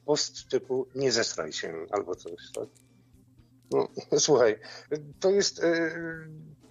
[0.05, 2.67] post typu nie zestraj się albo coś, tak?
[3.71, 3.87] No,
[4.19, 4.59] słuchaj,
[5.19, 5.91] to jest, e,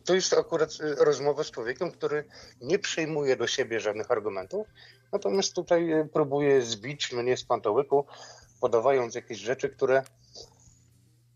[0.04, 2.24] to jest akurat rozmowa z człowiekiem, który
[2.60, 4.66] nie przyjmuje do siebie żadnych argumentów,
[5.12, 8.06] natomiast tutaj próbuje zbić mnie z pantołyku,
[8.60, 10.02] podawając jakieś rzeczy, które...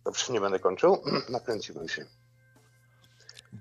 [0.05, 2.07] Dobrze, nie będę kończył, nakręciłem się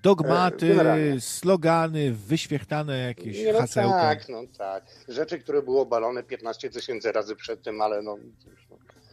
[0.04, 1.22] dogmaty, Generalnie.
[1.22, 4.00] slogany, wyświechtane jakieś nie, no hasełka.
[4.00, 4.86] Tak, no tak.
[5.08, 8.18] Rzeczy, które były obalone 15 tysięcy razy przed tym, ale no,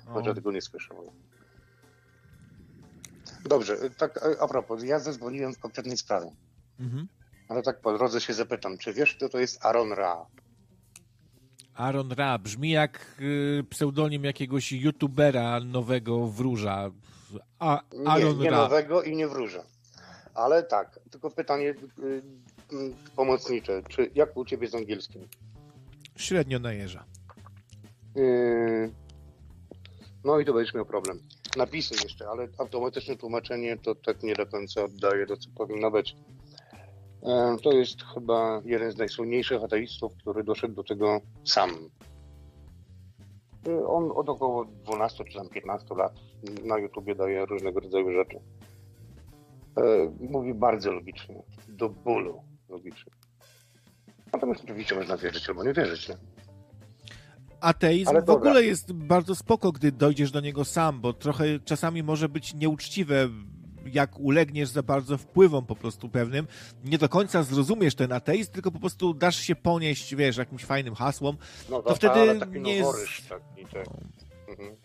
[0.06, 0.94] może tego nie słyszę.
[3.44, 6.30] Dobrze, tak a propos, ja zadzwoniłem w konkretnej sprawie.
[6.80, 7.08] Mhm.
[7.48, 10.26] Ale tak po drodze się zapytam, czy wiesz, kto to jest Aaron Ra?
[11.74, 16.90] Aaron Ra brzmi jak y, pseudonim jakiegoś youtubera nowego wróża.
[17.58, 18.56] A, Aaron nie, nie Ra.
[18.56, 19.62] nowego i nie wróża.
[20.34, 22.22] Ale tak, tylko pytanie y, y,
[23.16, 23.82] pomocnicze.
[23.88, 25.28] Czy jak u ciebie z angielskim?
[26.16, 27.04] Średnio najeża.
[28.14, 28.92] Yy,
[30.24, 31.20] no i to będziesz miał problem.
[31.56, 36.16] Napisy jeszcze, ale automatyczne tłumaczenie to tak nie do końca oddaje to, co powinno być.
[37.22, 41.70] Yy, to jest chyba jeden z najsłynniejszych ateistów, który doszedł do tego sam.
[43.66, 46.12] Yy, on od około 12 czy tam 15 lat
[46.64, 48.40] na YouTubie daje różnego rodzaju rzeczy.
[49.80, 53.12] E, mówi bardzo logicznie, do bólu logicznie.
[54.32, 56.08] Natomiast oczywiście można wierzyć albo nie wierzyć.
[56.08, 56.16] Nie?
[57.60, 62.02] Ateizm Ale w ogóle jest bardzo spoko, gdy dojdziesz do niego sam, bo trochę czasami
[62.02, 63.28] może być nieuczciwe,
[63.92, 66.46] jak ulegniesz za bardzo wpływom po prostu pewnym,
[66.84, 70.94] nie do końca zrozumiesz ten ateizm, tylko po prostu dasz się ponieść, wiesz, jakimś fajnym
[70.94, 71.36] hasłom,
[71.70, 73.28] no, to, wtedy taki nie jest...
[73.28, 73.86] Taki, tak.
[74.48, 74.76] mhm.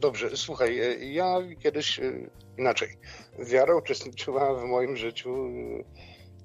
[0.00, 2.12] Dobrze, słuchaj, e, ja kiedyś e,
[2.58, 2.88] inaczej.
[3.38, 5.84] Wiara uczestniczyła w moim życiu e,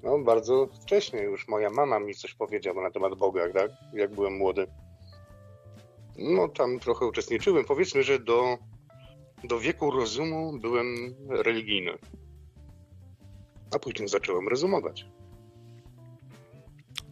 [0.02, 1.48] no, bardzo wcześnie już.
[1.48, 3.70] Moja mama mi coś powiedziała na temat Boga, tak?
[3.94, 4.66] jak byłem młody.
[6.18, 7.64] No tam trochę uczestniczyłem.
[7.64, 8.58] Powiedzmy, że do,
[9.44, 11.98] do wieku rozumu byłem religijny.
[13.74, 15.06] A później zacząłem rozumować.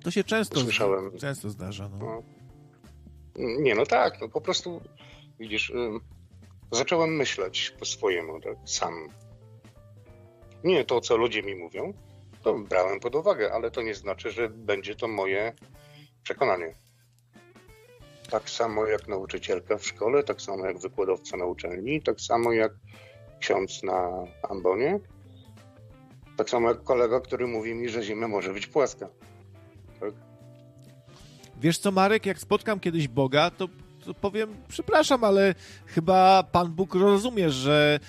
[0.03, 1.19] To się często, Słyszałem.
[1.19, 1.89] często zdarza.
[1.89, 1.99] No.
[2.07, 2.23] no.
[3.37, 4.81] Nie, no tak, no po prostu
[5.41, 5.73] widzisz,
[6.73, 9.09] zacząłem myśleć po swojemu, tak, sam.
[10.65, 11.93] Nie to, co ludzie mi mówią,
[12.43, 15.53] to brałem pod uwagę, ale to nie znaczy, że będzie to moje
[16.23, 16.75] przekonanie.
[18.31, 22.73] Tak samo jak nauczycielka w szkole, tak samo jak wykładowca na uczelni, tak samo jak
[23.41, 25.01] ksiądz na ambonie,
[26.37, 29.09] tak samo jak kolega, który mówi mi, że Ziemia może być płaska.
[30.01, 30.15] Tak?
[31.61, 33.69] Wiesz co, Marek, jak spotkam kiedyś Boga, to
[34.21, 35.55] powiem, przepraszam, ale
[35.87, 38.01] chyba Pan Bóg rozumie, że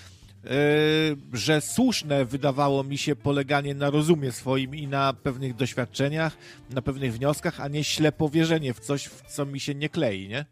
[0.43, 6.37] Yy, że słuszne wydawało mi się poleganie na rozumie swoim i na pewnych doświadczeniach,
[6.69, 10.27] na pewnych wnioskach, a nie ślepo wierzenie w coś, w co mi się nie klei,
[10.27, 10.45] nie?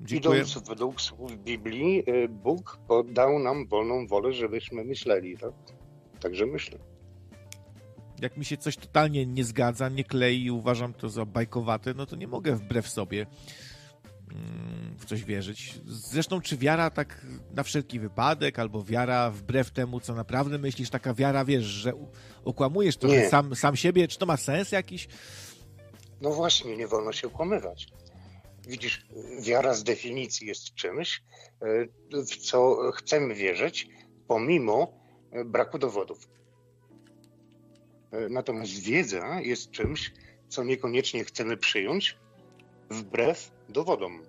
[0.00, 0.40] Dziękuję.
[0.40, 2.78] Idąc według słów Biblii, y, Bóg
[3.12, 5.52] dał nam wolną wolę, żebyśmy myśleli, tak?
[6.20, 6.78] Także myślę.
[8.22, 12.06] Jak mi się coś totalnie nie zgadza, nie klei i uważam to za bajkowate, no
[12.06, 13.26] to nie mogę wbrew sobie
[14.98, 15.80] w coś wierzyć.
[15.86, 21.14] Zresztą, czy wiara tak na wszelki wypadek, albo wiara wbrew temu, co naprawdę myślisz, taka
[21.14, 21.92] wiara, wiesz, że
[22.44, 25.08] okłamujesz trochę sam, sam siebie, czy to ma sens jakiś?
[26.20, 27.88] No właśnie, nie wolno się okłamywać.
[28.68, 29.06] Widzisz,
[29.42, 31.22] wiara z definicji jest czymś,
[32.12, 33.88] w co chcemy wierzyć,
[34.28, 35.00] pomimo
[35.44, 36.28] braku dowodów.
[38.30, 40.12] Natomiast wiedza jest czymś,
[40.48, 42.18] co niekoniecznie chcemy przyjąć,
[42.94, 44.22] wbrew dowodom.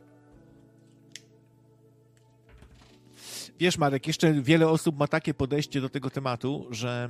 [3.59, 7.09] Wiesz, Marek, jeszcze wiele osób ma takie podejście do tego tematu, że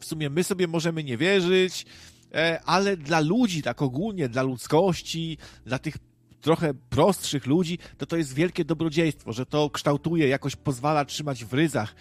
[0.00, 1.86] w sumie my sobie możemy nie wierzyć,
[2.34, 5.96] e, ale dla ludzi, tak ogólnie, dla ludzkości, dla tych
[6.40, 11.54] trochę prostszych ludzi, to to jest wielkie dobrodziejstwo, że to kształtuje, jakoś pozwala trzymać w
[11.54, 11.94] ryzach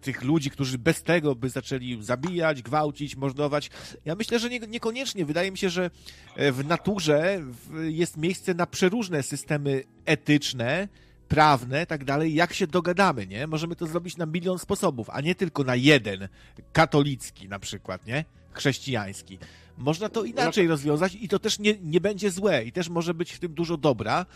[0.00, 3.70] tych ludzi, którzy bez tego by zaczęli zabijać, gwałcić, mordować.
[4.04, 5.24] Ja myślę, że nie, niekoniecznie.
[5.24, 5.90] Wydaje mi się, że
[6.36, 7.42] e, w naturze
[7.82, 10.88] jest miejsce na przeróżne systemy etyczne,
[11.28, 13.46] prawne, tak dalej, jak się dogadamy, nie?
[13.46, 16.28] Możemy to zrobić na milion sposobów, a nie tylko na jeden,
[16.72, 18.24] katolicki na przykład, nie?
[18.52, 19.38] Chrześcijański.
[19.78, 20.70] Można to inaczej no.
[20.70, 23.76] rozwiązać i to też nie, nie będzie złe i też może być w tym dużo
[23.76, 24.26] dobra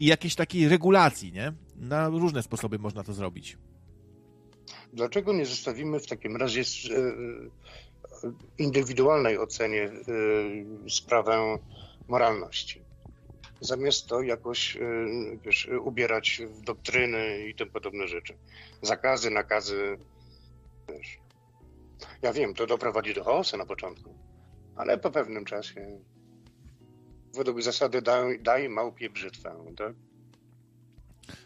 [0.00, 1.52] i jakiejś takiej regulacji, nie?
[1.76, 3.56] Na różne sposoby można to zrobić.
[4.94, 6.64] Dlaczego nie zostawimy w takim razie e,
[8.58, 11.58] indywidualnej ocenie e, sprawę
[12.08, 12.84] moralności?
[13.60, 14.78] zamiast to jakoś
[15.44, 18.36] wiesz, ubierać w doktryny i tym podobne rzeczy.
[18.82, 19.98] Zakazy, nakazy.
[20.88, 21.18] Wiesz.
[22.22, 24.14] Ja wiem, to doprowadzi do chaosu na początku,
[24.76, 26.00] ale po pewnym czasie
[27.34, 29.64] według zasady daj, daj małpie brzytwę.
[29.76, 29.94] Tak?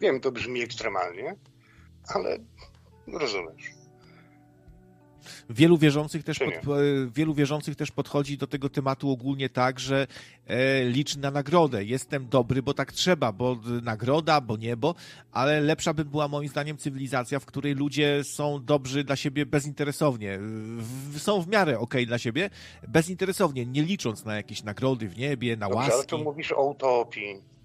[0.01, 1.37] Wiem, to brzmi ekstremalnie,
[2.15, 2.39] ale
[3.15, 3.79] rozumiesz.
[5.51, 6.49] Wielu wierzących też, pod,
[7.15, 10.07] wielu wierzących też podchodzi do tego tematu ogólnie tak, że
[10.47, 11.85] e, liczy na nagrodę.
[11.85, 14.95] Jestem dobry, bo tak trzeba, bo nagroda, bo niebo,
[15.33, 20.39] ale lepsza by była moim zdaniem cywilizacja, w której ludzie są dobrzy dla siebie bezinteresownie.
[20.79, 22.51] W, są w miarę okej okay dla siebie,
[22.89, 25.95] bezinteresownie, nie licząc na jakieś nagrody w niebie, na Dobrze, łaski.
[25.95, 27.58] Ale tu mówisz o utopii.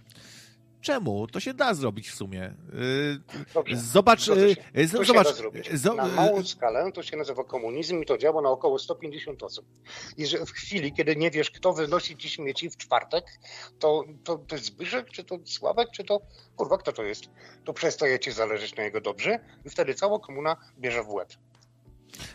[0.84, 1.28] Czemu?
[1.28, 2.54] To się da zrobić w sumie.
[3.54, 3.78] Dobrze.
[3.78, 4.56] Zobacz, to się,
[4.92, 5.28] to zobacz.
[5.84, 9.66] Się na małą skalę to się nazywa komunizm i to działa na około 150 osób.
[10.18, 13.26] I że w chwili, kiedy nie wiesz, kto wynosi ci śmieci w czwartek,
[13.80, 16.22] to, to, to jest Zbyszek, czy to Sławek, czy to
[16.56, 17.24] kurwa, kto to jest?
[17.64, 21.34] To przestaje ci zależeć na jego dobrze i wtedy cała komuna bierze w łeb.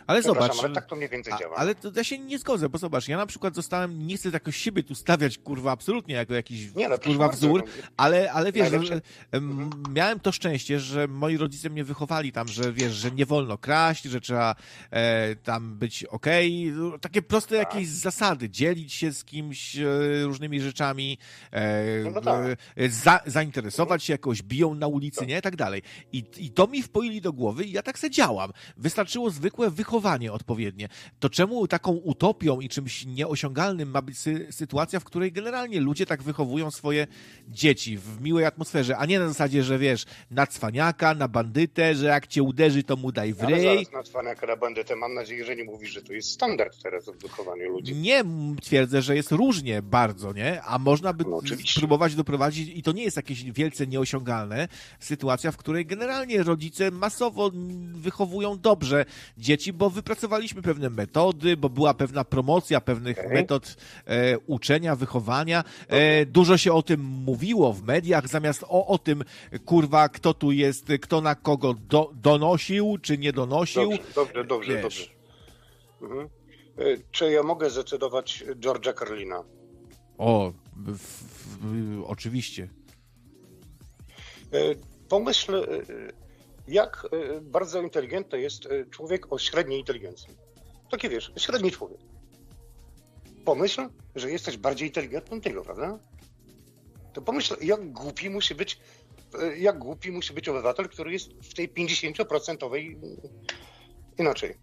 [0.07, 0.59] Ale zobacz.
[0.65, 1.57] Ale tak to mniej więcej działa.
[1.57, 4.57] Ale to ja się nie zgodzę, bo zobacz, ja na przykład zostałem, nie chcę jakoś
[4.57, 7.65] siebie tu stawiać, kurwa, absolutnie jako jakiś nie, no, kurwa wzór,
[7.97, 9.01] ale, ale wiesz, że,
[9.33, 9.71] mhm.
[9.93, 14.05] miałem to szczęście, że moi rodzice mnie wychowali tam, że wiesz, że nie wolno kraść,
[14.05, 14.55] że trzeba
[14.91, 16.99] e, tam być okej, okay.
[17.01, 17.75] takie proste tak.
[17.75, 19.89] jakieś zasady, dzielić się z kimś e,
[20.23, 21.19] różnymi rzeczami,
[21.53, 22.59] e, no, no tak.
[22.77, 25.29] E, za, zainteresować się jakoś, biją na ulicy, tak.
[25.29, 25.83] nie, tak dalej.
[26.13, 28.53] I, I to mi wpoili do głowy i ja tak se działam.
[28.77, 30.89] Wystarczyło zwykłe wychowanie odpowiednie.
[31.21, 36.07] To czemu taką utopią i czymś nieosiągalnym ma być sy sytuacja, w której generalnie ludzie
[36.07, 37.07] tak wychowują swoje
[37.49, 42.07] dzieci w miłej atmosferze, a nie na zasadzie, że wiesz, na cwaniaka, na bandytę, że
[42.07, 43.69] jak cię uderzy, to mu daj w ryj.
[43.69, 47.05] Ale na cwaniaka, na bandytę mam nadzieję, że nie mówisz, że to jest standard teraz
[47.05, 47.95] w wychowaniu ludzi.
[47.95, 48.25] Nie,
[48.63, 50.63] twierdzę, że jest różnie bardzo, nie?
[50.63, 54.69] A można by no, spróbować doprowadzić, i to nie jest jakieś wielce nieosiągalne,
[55.01, 57.51] sytuacja, w której generalnie rodzice masowo
[57.95, 59.05] wychowują dobrze
[59.39, 63.33] dzieci, dzieci, bo wypracowaliśmy pewne metody, bo była pewna promocja pewnych okay.
[63.33, 65.65] metod e, uczenia, wychowania.
[65.89, 69.25] E, dużo się o tym mówiło w mediach, zamiast o, o tym,
[69.65, 73.91] kurwa, kto tu jest, kto na kogo do, donosił, czy nie donosił.
[73.91, 74.73] Dobrze, dobrze, dobrze.
[74.73, 74.83] Wiesz.
[74.83, 75.05] dobrze.
[76.03, 76.29] Mhm.
[76.79, 79.45] E, czy ja mogę zdecydować George'a Carlina?
[80.19, 82.69] O, w, w, oczywiście.
[84.53, 84.59] E,
[85.09, 85.65] pomyśl e,
[86.69, 90.29] jak e, bardzo inteligentny jest e, człowiek o średniej inteligencji.
[90.91, 92.01] Taki wiesz, średni człowiek.
[93.45, 95.99] Pomyśl, że jesteś bardziej inteligentny od niego, prawda?
[97.13, 98.81] To pomyśl, jak głupi musi być,
[99.41, 102.97] e, jak głupi musi być obywatel, który jest w tej 50%
[104.19, 104.55] inaczej.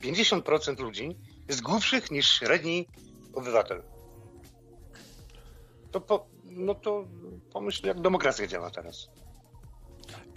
[0.00, 1.16] 50% ludzi
[1.48, 2.86] jest głupszych niż średni
[3.34, 3.82] obywatel.
[5.90, 7.08] To po, no to
[7.52, 9.10] pomyśl, jak demokracja działa teraz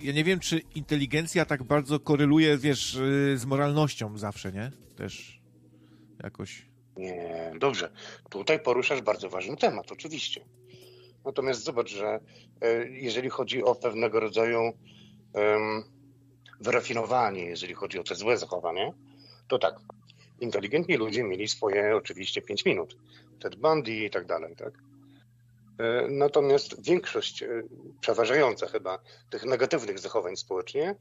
[0.03, 4.71] ja nie wiem, czy inteligencja tak bardzo koreluje, wiesz, y, z moralnością zawsze, nie?
[4.95, 5.41] Też
[6.23, 6.65] jakoś.
[6.97, 7.91] Nie, dobrze.
[8.29, 10.45] Tutaj poruszasz bardzo ważny temat, oczywiście.
[11.25, 12.19] Natomiast zobacz, że
[12.61, 14.61] e, jeżeli chodzi o pewnego rodzaju
[15.33, 15.83] um,
[16.59, 18.93] wyrafinowanie, jeżeli chodzi o te złe zachowanie,
[19.47, 19.75] to tak.
[20.39, 22.97] Inteligentni ludzie mieli swoje oczywiście 5 minut.
[23.39, 24.73] Ted Bundy i tak dalej, tak?
[25.77, 27.63] E, natomiast większość, e,
[28.01, 30.95] przeważająca chyba, tych negatywnych zachowań społecznie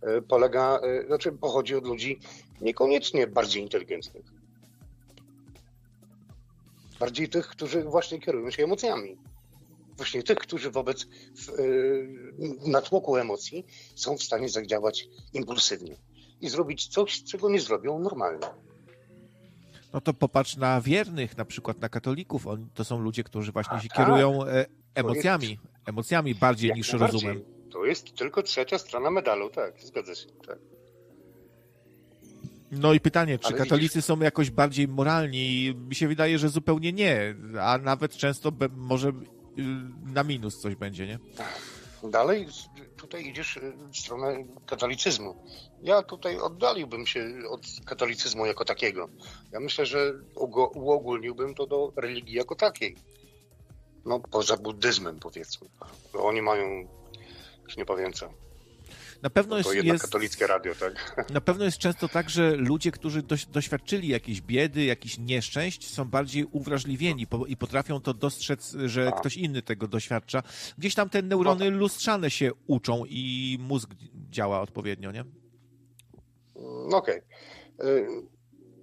[0.00, 2.20] e, polega, znaczy pochodzi od ludzi
[2.60, 4.24] niekoniecznie bardziej inteligentnych.
[7.00, 9.18] Bardziej tych, którzy właśnie kierują się emocjami.
[9.96, 11.06] właśnie tych, którzy wobec
[12.66, 15.96] natłoku emocji są w stanie zadziałać impulsywnie
[16.40, 18.46] i zrobić coś, czego nie zrobią normalnie.
[19.92, 22.46] No to popatrz na wiernych, na przykład na katolików.
[22.46, 23.96] Oni, to są ludzie, którzy właśnie A, się tak.
[23.96, 25.62] kierują e, emocjami, jest...
[25.86, 27.40] emocjami bardziej Jak niż rozumem.
[27.70, 30.26] To jest tylko trzecia strona medalu, tak, zgadza się.
[30.46, 30.58] Tak.
[32.70, 34.04] No i pytanie, czy Ale katolicy widzisz...
[34.04, 35.74] są jakoś bardziej moralni?
[35.88, 39.12] Mi się wydaje, że zupełnie nie, a nawet często be, może y,
[40.14, 41.18] na minus coś będzie, nie?
[42.02, 42.46] Dalej
[42.96, 45.46] tutaj idziesz y, w stronę katolicyzmu.
[45.82, 49.08] Ja tutaj oddaliłbym się od katolicyzmu jako takiego.
[49.52, 50.12] Ja myślę, że
[50.74, 52.96] uogólniłbym to do religii jako takiej.
[54.04, 55.68] No poza buddyzmem powiedzmy.
[56.12, 56.88] Bo oni mają,
[57.64, 58.30] już nie powiem co,
[59.22, 61.16] na pewno jest, to jest, katolickie radio, tak?
[61.30, 66.04] Na pewno jest często tak, że ludzie, którzy doś, doświadczyli jakiejś biedy, jakichś nieszczęść, są
[66.04, 69.20] bardziej uwrażliwieni po, i potrafią to dostrzec, że A.
[69.20, 70.42] ktoś inny tego doświadcza.
[70.78, 71.80] Gdzieś tam te neurony no tak.
[71.80, 73.90] lustrzane się uczą i mózg
[74.30, 75.20] działa odpowiednio, nie?
[75.20, 77.20] Mm, okej.
[77.78, 78.06] Okay.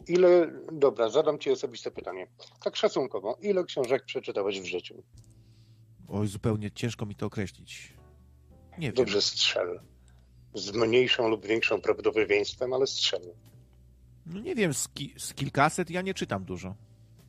[0.07, 2.27] Ile, dobra, zadam Ci osobiste pytanie.
[2.63, 5.03] Tak szacunkowo, ile książek przeczytałeś w życiu?
[6.07, 7.93] Oj, zupełnie ciężko mi to określić.
[8.77, 8.95] Nie wiem.
[8.95, 9.79] Dobrze strzel
[10.53, 13.33] z mniejszą lub większą prawdopodobieństwem, ale strzelny.
[14.25, 16.75] No nie wiem, z, ki z, kilkaset ja nie czytam dużo.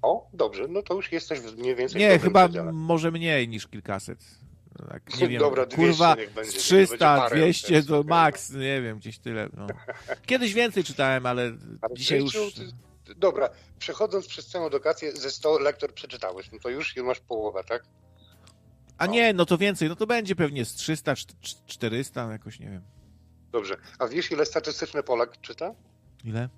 [0.03, 2.01] O, dobrze, no to już jesteś mniej więcej.
[2.01, 2.73] Nie, chyba przedziale.
[2.73, 4.19] może mniej niż kilkaset.
[4.89, 9.49] Tak, nie wiem, Dobra, 200 kurwa, będzie, 300, 200 to max, nie wiem, gdzieś tyle.
[9.57, 9.67] No.
[10.27, 11.43] Kiedyś więcej czytałem, ale,
[11.81, 12.37] ale dzisiaj już...
[13.17, 17.83] Dobra, przechodząc przez całą edukację, ze 100 lektor przeczytałeś, no to już masz połowę, tak?
[18.99, 19.13] A no.
[19.13, 21.15] nie, no to więcej, no to będzie pewnie z 300,
[21.67, 22.83] 400, jakoś nie wiem.
[23.53, 23.77] Dobrze.
[23.99, 25.75] A wiesz, ile statystyczny Polak czyta?
[26.25, 26.49] Ile?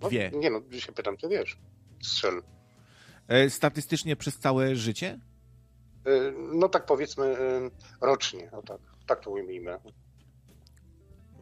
[0.00, 0.30] No, Wie.
[0.34, 1.56] Nie no, się pytam, czy wiesz.
[2.02, 2.42] Strzel.
[3.28, 5.20] E, statystycznie przez całe życie?
[6.06, 6.10] E,
[6.52, 8.80] no tak powiedzmy e, rocznie, o tak.
[9.06, 9.78] Tak to ujmijmy.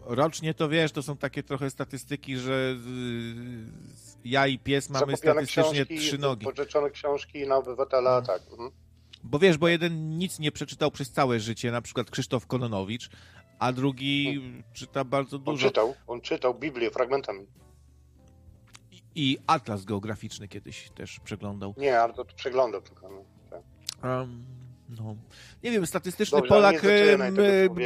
[0.02, 2.76] Rocznie to wiesz, to są takie trochę statystyki, że
[4.24, 6.46] ja i pies mamy statystycznie książki, trzy nogi.
[6.46, 8.26] Pożyczone książki na obywatela, no.
[8.26, 8.42] tak.
[8.50, 8.70] Mhm.
[9.24, 13.10] Bo wiesz, bo jeden nic nie przeczytał przez całe życie, na przykład Krzysztof Kononowicz,
[13.58, 15.66] a drugi czyta bardzo dużo.
[15.66, 17.46] On czytał, on czytał Biblię fragmentami.
[19.14, 21.74] I atlas geograficzny kiedyś też przeglądał.
[21.76, 23.08] Nie, ale to przeglądał tylko.
[23.08, 23.62] No, tak.
[24.04, 24.44] um,
[24.88, 25.16] no.
[25.62, 26.82] Nie wiem, statystyczny Dobrze, Polak.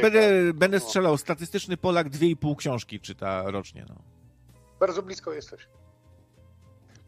[0.01, 0.85] Będę, będę no.
[0.85, 1.17] strzelał.
[1.17, 3.85] Statystyczny Polak dwie i pół książki czyta rocznie.
[3.89, 3.95] No.
[4.79, 5.67] Bardzo blisko jesteś.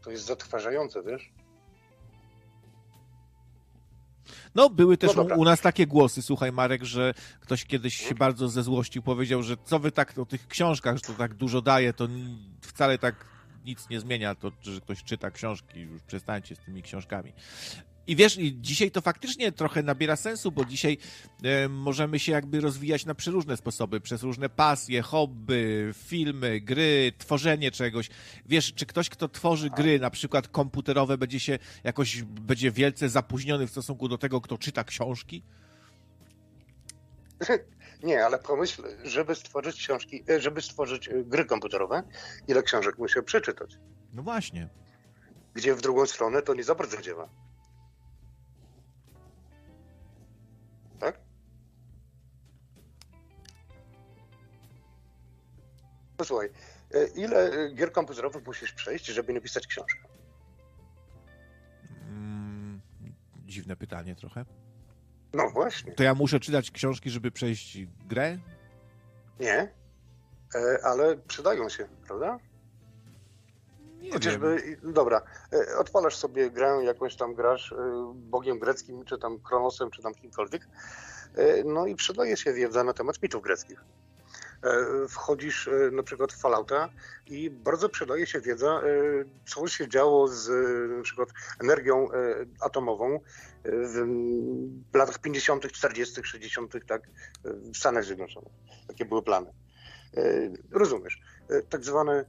[0.02, 1.32] To jest zatrważające, wiesz?
[4.54, 8.48] No, były też no u, nas takie głosy, słuchaj Marek, że ktoś kiedyś się bardzo
[8.48, 11.92] ze złościł powiedział, że co wy tak o tych książkach, że to tak dużo daje,
[11.92, 12.08] to
[12.60, 13.14] wcale tak
[13.64, 17.32] nic nie zmienia, to, że ktoś czyta książki, już przestańcie z tymi książkami.
[18.06, 20.98] I wiesz, dzisiaj to faktycznie trochę nabiera sensu, bo dzisiaj
[21.42, 27.70] e, możemy się jakby rozwijać na przeróżne sposoby, przez różne pasje, hobby, filmy, gry, tworzenie
[27.70, 28.10] czegoś.
[28.46, 33.66] Wiesz, czy ktoś, kto tworzy gry, na przykład komputerowe, będzie się jakoś, będzie wielce zapóźniony
[33.66, 35.42] w stosunku do tego, kto czyta książki?
[38.02, 42.02] Nie, ale pomyśl, żeby stworzyć książki, e, żeby stworzyć e, gry komputerowe,
[42.48, 43.76] ile książek musiał przeczytać.
[44.12, 44.68] No właśnie.
[45.54, 47.28] Gdzie w drugą stronę to nie za bardzo działa.
[56.24, 56.50] Posłuchaj,
[56.94, 60.08] e, ile gier komputerowych musisz przejść, żeby napisać książkę?
[62.08, 62.80] Mm,
[63.46, 64.44] dziwne pytanie trochę.
[65.34, 65.92] No właśnie.
[65.92, 68.38] To ja muszę czytać książki, żeby przejść grę?
[69.40, 69.72] Nie,
[70.54, 72.38] e, ale przydają się, prawda?
[74.00, 74.92] Nie Chociażby, wiem.
[74.92, 75.22] dobra,
[75.52, 77.74] e, odpalasz sobie grę, jakąś tam grasz
[78.14, 80.68] Bogiem greckim, czy tam Kronosem, czy tam kimkolwiek,
[81.64, 83.84] no i przydaje się wiedza na temat mitów greckich.
[84.64, 86.88] E, wchodzisz e, na przykład w Fallouta
[87.26, 88.82] i bardzo przydaje się wiedza, e,
[89.46, 90.48] co się działo z
[90.96, 91.28] na przykład
[91.60, 92.08] energią
[92.60, 93.20] atomową
[94.92, 97.02] w latach 50., 40., 60., tak,
[97.44, 98.52] w Stanach Zjednoczonych.
[98.88, 99.52] Takie były plany.
[100.70, 101.20] Rozumiesz?
[101.68, 102.24] Tak zwane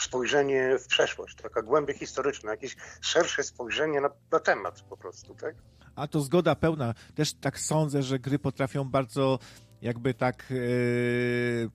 [0.00, 5.54] spojrzenie w przeszłość, taka głębia historyczna, jakieś szersze spojrzenie na, na temat po prostu, tak?
[5.94, 6.94] A to zgoda pełna.
[7.14, 9.38] Też tak sądzę, że gry potrafią bardzo
[9.82, 11.70] jakby tak yy,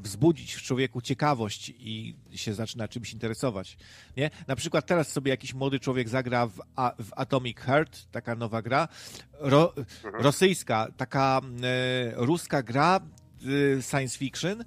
[0.00, 3.76] wzbudzić w człowieku ciekawość i się zaczyna czymś interesować.
[4.16, 4.30] Nie?
[4.46, 8.62] Na przykład teraz sobie jakiś młody człowiek zagra w, a, w Atomic Heart, taka nowa
[8.62, 8.88] gra,
[9.32, 10.24] ro, mhm.
[10.24, 13.00] rosyjska, taka e, ruska gra
[13.78, 14.64] e, science fiction,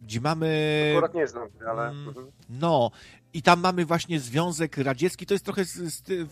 [0.00, 0.92] gdzie mamy...
[0.92, 1.88] Akurat nie znam, ale...
[1.88, 2.14] Mm,
[2.48, 2.90] no,
[3.36, 5.26] I tam mamy właśnie Związek Radziecki.
[5.26, 5.64] To jest trochę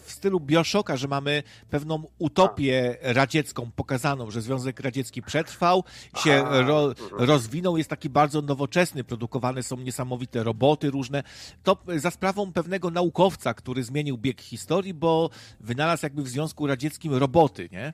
[0.04, 5.84] w stylu Bioshocka, że mamy pewną utopię radziecką pokazaną, że Związek Radziecki przetrwał,
[6.24, 11.22] się ro, rozwinął, jest taki bardzo nowoczesny, produkowane są niesamowite roboty różne.
[11.62, 17.14] To za sprawą pewnego naukowca, który zmienił bieg historii, bo wynalazł jakby w Związku Radzieckim
[17.14, 17.92] roboty, nie?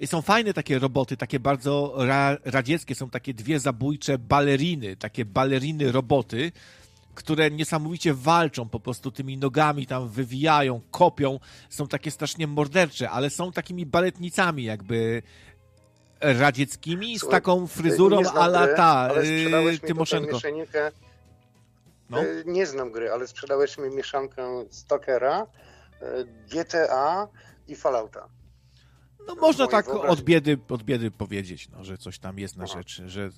[0.00, 5.24] I są fajne takie roboty, takie bardzo ra radzieckie, są takie dwie zabójcze baleriny, takie
[5.24, 6.52] baleriny roboty,
[7.14, 11.38] które niesamowicie walczą po prostu tymi nogami, tam wywijają, kopią,
[11.70, 15.22] są takie strasznie mordercze, ale są takimi baletnicami jakby
[16.20, 20.38] radzieckimi z taką fryzurą ala ta yy, Tymoszenko.
[22.10, 22.22] No?
[22.22, 25.46] Y, nie znam gry, ale sprzedałeś mi mieszankę Stalkera,
[26.02, 26.06] y,
[26.50, 27.28] GTA
[27.68, 28.28] i Fallouta.
[29.26, 33.08] No można tak od biedy, od biedy powiedzieć, no, że coś tam jest na rzeczy,
[33.08, 33.30] że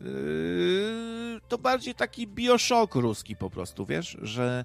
[0.00, 4.64] yy, to bardziej taki bioshock ruski po prostu, wiesz, że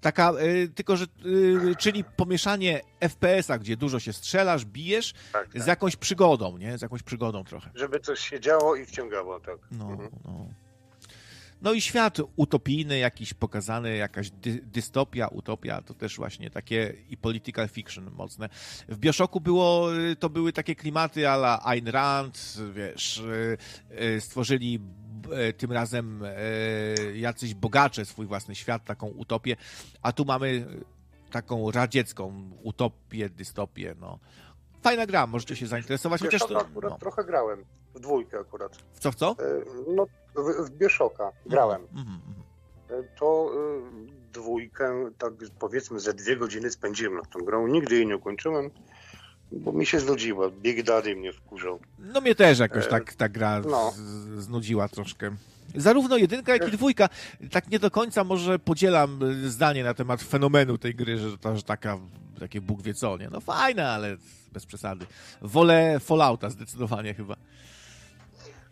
[0.00, 5.62] taka, yy, tylko że, yy, czyli pomieszanie FPS-a, gdzie dużo się strzelasz, bijesz, tak, tak.
[5.62, 6.78] z jakąś przygodą, nie?
[6.78, 7.70] Z jakąś przygodą trochę.
[7.74, 9.58] Żeby coś się działo i wciągało, tak.
[9.70, 10.10] No, mhm.
[10.24, 10.46] no.
[11.62, 17.16] No i świat utopijny jakiś pokazany, jakaś dy, dystopia, utopia, to też właśnie takie i
[17.16, 18.48] political fiction mocne.
[18.88, 23.56] W Bioshocku było, to były takie klimaty ala Ayn Rand, wiesz, y,
[24.02, 24.80] y, stworzyli
[25.48, 26.22] y, tym razem
[27.14, 29.56] jacyś bogacze swój własny świat, taką utopię,
[30.02, 30.66] a tu mamy
[31.30, 34.18] taką radziecką utopię, dystopię, no.
[34.82, 36.20] Fajna gra, możecie się zainteresować.
[36.20, 36.98] Chociaż to, akurat no.
[36.98, 38.76] trochę grałem, w dwójkę akurat.
[38.92, 39.36] W co, w co?
[39.96, 41.86] No, w, w Bioshoka grałem.
[41.92, 42.42] Mm -hmm.
[43.18, 43.52] To
[44.08, 47.66] y, dwójkę, tak powiedzmy, ze dwie godziny spędziłem nad tą grą.
[47.66, 48.70] Nigdy jej nie ukończyłem,
[49.52, 50.50] bo mi się znudziła.
[50.50, 51.80] Big Daddy mnie wkurzał.
[51.98, 53.92] No mnie też jakoś e, tak ta gra no.
[54.36, 55.36] znudziła troszkę.
[55.76, 57.08] Zarówno jedynka, jak i dwójka.
[57.50, 61.62] Tak nie do końca może podzielam zdanie na temat fenomenu tej gry, że to że
[61.62, 61.98] taka,
[62.40, 63.28] takie Bóg wie co, nie?
[63.30, 64.16] No fajne, ale
[64.52, 65.06] bez przesady.
[65.42, 67.36] Wolę Fallouta zdecydowanie chyba.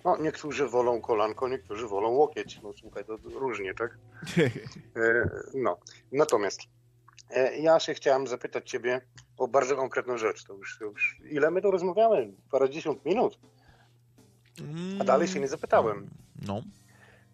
[0.05, 2.61] No, niektórzy wolą kolanko, niektórzy wolą łokieć.
[2.63, 3.99] No słuchaj, to różnie, tak?
[4.97, 5.79] E, no,
[6.13, 6.61] natomiast
[7.31, 9.01] e, ja się chciałem zapytać ciebie
[9.37, 10.45] o bardzo konkretną rzecz.
[10.45, 12.33] To już, już ile my tu rozmawiamy?
[12.51, 13.39] Parędziesiąt minut.
[15.01, 15.97] A dalej się nie zapytałem.
[15.97, 16.11] Mm,
[16.47, 16.63] no.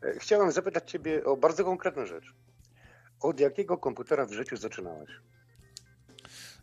[0.03, 2.35] E, chciałem zapytać ciebie o bardzo konkretną rzecz.
[3.21, 5.11] Od jakiego komputera w życiu zaczynałeś?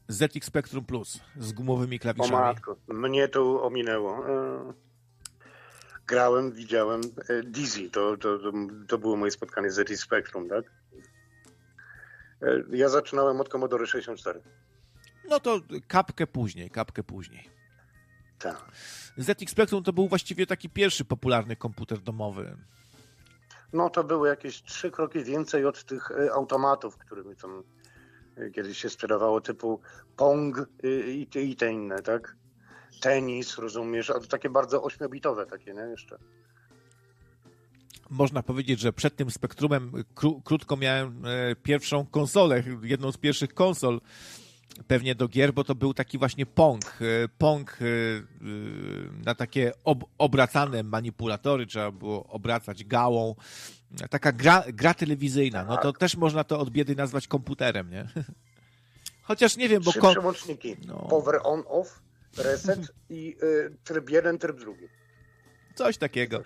[0.07, 2.33] ZX Spectrum Plus z gumowymi klawiszami.
[2.33, 4.23] O matko, mnie to ominęło
[6.07, 8.39] grałem, widziałem e, Dizzy, to, to,
[8.87, 10.65] to było moje spotkanie z ZX Spectrum, tak?
[12.41, 14.41] E, ja zaczynałem od Commodore 64.
[15.29, 17.49] No to kapkę później, kapkę później.
[18.39, 18.71] Tak.
[19.17, 22.57] ZX Spectrum to był właściwie taki pierwszy popularny komputer domowy.
[23.73, 27.63] No to były jakieś trzy kroki więcej od tych e, automatów, którymi tam
[28.55, 29.79] kiedyś się sprzedawało, typu
[30.17, 32.35] Pong i, i te inne, tak?
[33.03, 36.17] tenis, rozumiesz, a to takie bardzo ośmiobitowe takie, nie, jeszcze.
[38.09, 43.53] Można powiedzieć, że przed tym spektrumem kró krótko miałem e, pierwszą konsolę, jedną z pierwszych
[43.53, 44.01] konsol
[44.87, 46.85] pewnie do gier, bo to był taki właśnie Pong.
[46.85, 47.85] E, Pong e,
[49.25, 53.35] na takie ob obracane manipulatory, trzeba było obracać gałą.
[54.09, 55.99] Taka gra, gra telewizyjna, no to tak.
[55.99, 58.07] też można to od biedy nazwać komputerem, nie?
[59.23, 59.91] Chociaż nie wiem, bo...
[59.91, 60.75] Trzy przełączniki.
[60.87, 61.07] No.
[61.09, 61.99] Power on, off,
[62.37, 64.87] reset i y, tryb jeden, tryb drugi.
[65.75, 66.43] Coś takiego.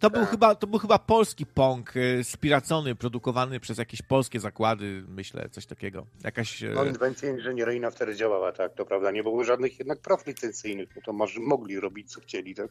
[0.00, 0.30] To był, tak.
[0.30, 5.66] chyba, to był chyba polski Pong, y, spiracony, produkowany przez jakieś polskie zakłady, myślę, coś
[5.66, 6.06] takiego.
[6.24, 6.62] Jakaś...
[6.62, 9.10] Y, no, inwencja inżynieryjna wtedy działała, tak, to prawda.
[9.10, 12.70] Nie było żadnych jednak praw licencyjnych, no to może, mogli robić co chcieli, tak?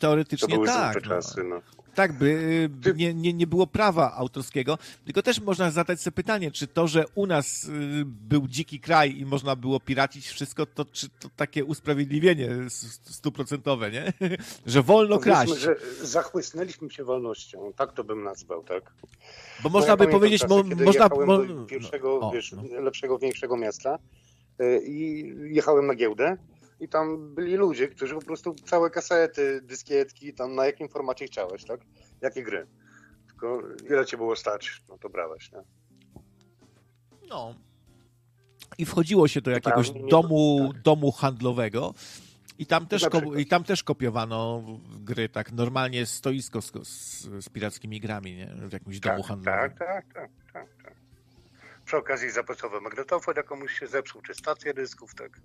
[0.00, 0.94] Teoretycznie to tak.
[0.94, 1.08] No.
[1.08, 1.60] Czasy, no.
[1.94, 4.78] Tak, by, by nie, nie, nie było prawa autorskiego.
[5.04, 7.68] Tylko też można zadać sobie pytanie, czy to, że u nas y,
[8.04, 12.48] był dziki kraj i można było piracić wszystko, to czy to takie usprawiedliwienie
[13.04, 14.12] stuprocentowe, nie?
[14.66, 15.56] że wolno kraść.
[15.58, 18.92] że zachłysnęliśmy się wolnością, tak to bym nazwał, tak?
[19.62, 21.08] Bo no można by powiedzieć, czasy, mo, można...
[21.26, 22.80] Mo, do pierwszego, no, wiesz, no.
[22.80, 23.98] lepszego, większego miasta
[24.60, 26.36] y, i jechałem na giełdę
[26.80, 31.64] i tam byli ludzie, którzy po prostu całe kasety, dyskietki, tam na jakim formacie chciałeś,
[31.64, 31.80] tak?
[32.20, 32.66] Jakie gry.
[33.28, 33.60] Tylko
[33.90, 35.62] ile cię było stać, no to brałeś, nie?
[37.28, 37.54] No.
[38.78, 40.82] I wchodziło się do jakiegoś domu, tak.
[40.82, 41.94] domu handlowego
[42.58, 43.06] i tam, też
[43.38, 44.62] i tam też kopiowano
[45.00, 48.46] gry, tak normalnie stoisko z, z, z pirackimi grami, nie?
[48.68, 49.60] W jakimś tak, domu handlowym.
[49.60, 50.94] Tak, tak, tak, tak, tak.
[51.84, 55.40] Przy okazji zapasowy magnetofon, jak komuś się zepsuł, czy stację dysków, tak.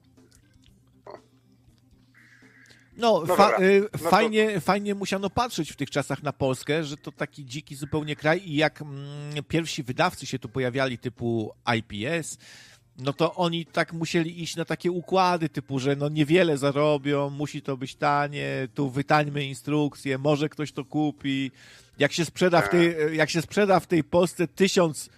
[2.97, 6.83] No, No fa- y, no to- fajnie, fajnie musiano patrzeć w tych czasach na Polskę,
[6.83, 11.51] że to taki dziki zupełnie kraj i jak mm, pierwsi wydawcy się tu pojawiali typu
[11.77, 12.37] IPS,
[12.97, 17.61] no to oni tak musieli iść na takie układy typu, że no niewiele zarobią, musi
[17.61, 21.51] to być tanie, tu wytańmy instrukcje, może ktoś to kupi.
[21.99, 25.09] Jak się sprzeda w tej, jak się sprzeda w tej Polsce tysiąc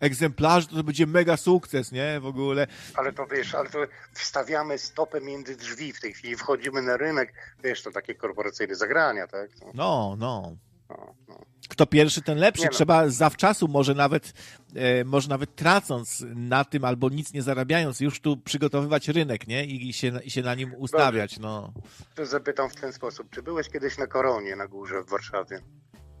[0.00, 2.20] egzemplarzy, to, to będzie mega sukces, nie?
[2.20, 2.66] W ogóle.
[2.94, 3.78] Ale to wiesz, ale to
[4.12, 7.32] wstawiamy stopę między drzwi w tej chwili, wchodzimy na rynek,
[7.64, 9.50] wiesz, to takie korporacyjne zagrania, tak?
[9.74, 10.56] No, no.
[10.88, 11.40] No, no.
[11.68, 12.62] Kto pierwszy, ten lepszy.
[12.62, 12.72] Nie no.
[12.72, 14.32] Trzeba zawczasu, może nawet,
[14.74, 19.64] e, może nawet tracąc na tym albo nic nie zarabiając, już tu przygotowywać rynek, nie?
[19.64, 21.72] I się, i się na nim ustawiać, no.
[22.14, 25.60] To zapytam w ten sposób, czy byłeś kiedyś na Koronie na górze w Warszawie?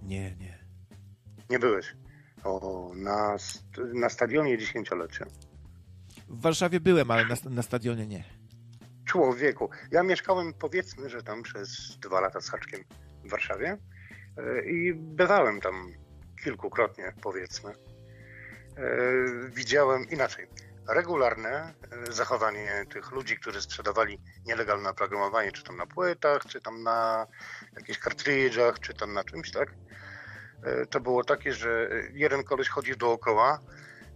[0.02, 0.58] Nie, nie.
[1.50, 1.86] Nie byłeś?
[2.44, 5.26] O, na, st- na stadionie dziesięciolecia.
[6.28, 8.24] W Warszawie byłem, ale na, na stadionie nie.
[9.04, 12.80] Człowieku, ja mieszkałem powiedzmy, że tam przez dwa lata z haczkiem
[13.24, 13.78] w Warszawie
[14.38, 15.92] e, i bywałem tam
[16.44, 17.70] kilkukrotnie, powiedzmy.
[18.76, 18.92] E,
[19.50, 20.46] Widziałem inaczej.
[20.88, 21.48] Regularne
[22.08, 27.26] e, zachowanie tych ludzi, którzy sprzedawali nielegalne oprogramowanie, czy tam na płytach, czy tam na
[27.76, 29.74] jakichś kartridżach, czy tam na czymś, tak?
[30.62, 33.60] E, To było takie, że jeden koleś chodził dookoła,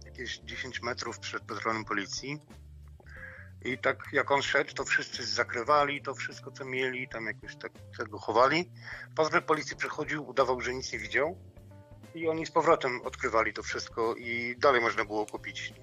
[0.05, 2.41] jakieś 10 metrów przed patronem policji,
[3.65, 7.71] i tak jak on szedł, to wszyscy zakrywali to wszystko, co mieli, tam jakoś tak
[7.97, 8.71] tego chowali.
[9.15, 11.37] Patrol policji przychodził, udawał, że nic nie widział.
[12.15, 15.73] I oni z powrotem odkrywali to wszystko i dalej można było kupić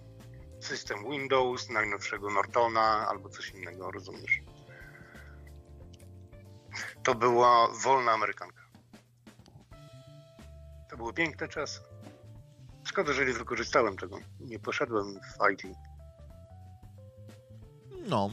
[0.60, 4.40] system Windows, najnowszego Nortona albo coś innego, rozumiesz?
[7.02, 8.57] To była wolna Amerykanka.
[10.90, 11.80] To były piękne czasy.
[12.84, 14.18] Szkoda, że nie wykorzystałem tego.
[14.40, 15.62] Nie poszedłem w IT.
[18.08, 18.30] No,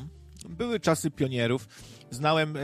[0.50, 1.67] były czasy pionierów.
[2.11, 2.61] Znałem, e,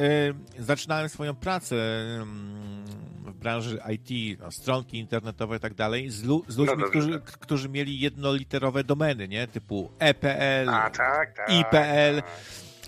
[0.60, 2.86] zaczynałem swoją pracę mm,
[3.26, 7.22] w branży IT, no, stronki internetowe i tak dalej, z, lu- z ludźmi, dobrze, którzy,
[7.22, 9.48] k- którzy mieli jednoliterowe domeny, nie?
[9.48, 11.50] Typu EPL, A tak, tak.
[11.50, 12.16] IPL.
[12.22, 12.26] tak.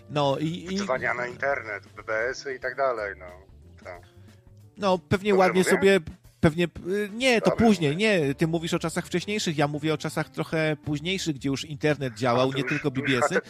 [0.09, 0.77] No i, i
[1.17, 3.25] na internet, BBS-y i tak dalej, no.
[3.83, 4.01] Tak.
[4.77, 5.71] no, pewnie Dobrze ładnie mówię?
[5.71, 5.99] sobie.
[6.43, 6.63] Pewnie.
[6.87, 7.97] y, Nie, to później.
[7.97, 12.13] Nie, ty mówisz o czasach wcześniejszych, ja mówię o czasach trochę późniejszych, gdzie już internet
[12.15, 13.41] działał, nie już- tylko BBS-y.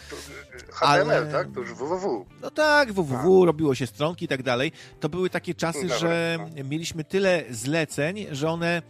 [0.72, 1.48] HTML, ale- tak?
[1.54, 2.26] To już www.
[2.42, 4.72] No tak, www, robiło się stronki i tak dalej.
[5.00, 8.82] To były takie czasy, Dobra, że mieliśmy tyle zleceń, że one.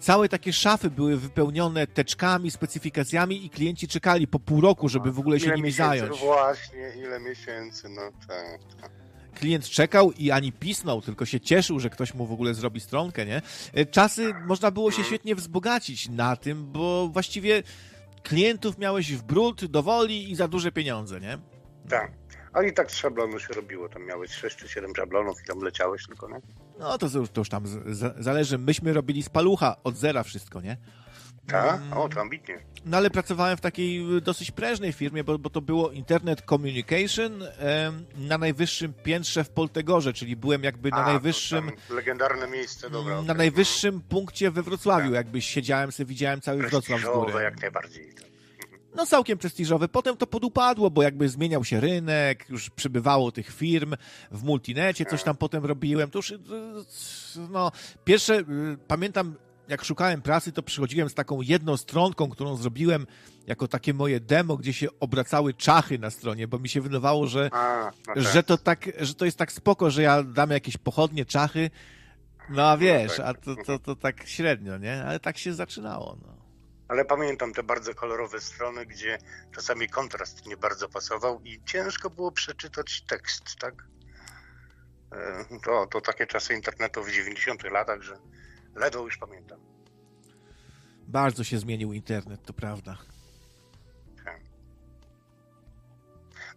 [0.00, 5.18] Całe takie szafy były wypełnione teczkami, specyfikacjami i klienci czekali po pół roku, żeby w
[5.18, 6.18] ogóle się ile nimi miesięcy, zająć.
[6.20, 8.58] Właśnie, ile miesięcy, no tak.
[8.80, 8.90] tak.
[9.40, 13.26] Klient czekał i ani pisnął, tylko się cieszył, że ktoś mu w ogóle zrobi stronkę,
[13.26, 13.42] nie?
[13.72, 17.62] E, Czasy można było się świetnie wzbogacić na tym, bo właściwie
[18.22, 21.38] klientów miałeś w brud, do woli i za duże pieniądze, nie?
[21.88, 22.12] tak.
[22.52, 25.58] A i tak z szablonu się robiło, tam miałeś 6 czy 7 szablonów i tam
[25.58, 26.40] leciałeś tylko, nie?
[26.78, 28.58] No to już, to już tam z, z, zależy.
[28.58, 30.76] Myśmy robili z palucha, od zera wszystko, nie?
[31.46, 31.80] Tak?
[31.96, 32.58] O, to ambitnie.
[32.86, 37.42] No ale pracowałem w takiej y, dosyć prężnej firmie, bo, bo to było Internet Communication
[37.58, 43.14] em, na najwyższym piętrze w Poltegorze, czyli byłem jakby na A, najwyższym Legendarne miejsce, dobra.
[43.14, 43.36] na okej.
[43.36, 47.42] najwyższym punkcie we Wrocławiu, jakby siedziałem sobie, widziałem cały Wrocław z góry.
[47.42, 48.14] jak najbardziej.
[48.14, 48.30] tak.
[48.94, 49.88] No całkiem prestiżowy.
[49.88, 53.94] Potem to podupadło, bo jakby zmieniał się rynek, już przybywało tych firm.
[54.30, 56.10] W multinecie coś tam potem robiłem.
[56.10, 56.38] To już, y,
[57.50, 57.72] no,
[58.04, 58.44] pierwsze, y,
[58.88, 59.34] pamiętam,
[59.70, 63.06] jak szukałem pracy, to przychodziłem z taką jedną stronką, którą zrobiłem
[63.46, 67.50] jako takie moje demo, gdzie się obracały czachy na stronie, bo mi się wydawało, że,
[67.52, 68.22] A, no tak.
[68.22, 71.70] że to tak, że to jest tak spoko, że ja dam jakieś pochodnie, czachy,
[72.48, 73.26] no a wiesz, tak.
[73.26, 75.04] a to, to, to tak średnio, nie?
[75.04, 76.40] Ale tak się zaczynało, no.
[76.88, 79.18] Ale pamiętam te bardzo kolorowe strony, gdzie
[79.54, 83.74] czasami kontrast nie bardzo pasował i ciężko było przeczytać tekst, tak?
[85.12, 88.16] E, To, to takie czasy internetu w 90 latach, że
[88.74, 89.60] ledwo już pamiętam.
[91.06, 92.98] Bardzo się zmienił internet, to prawda.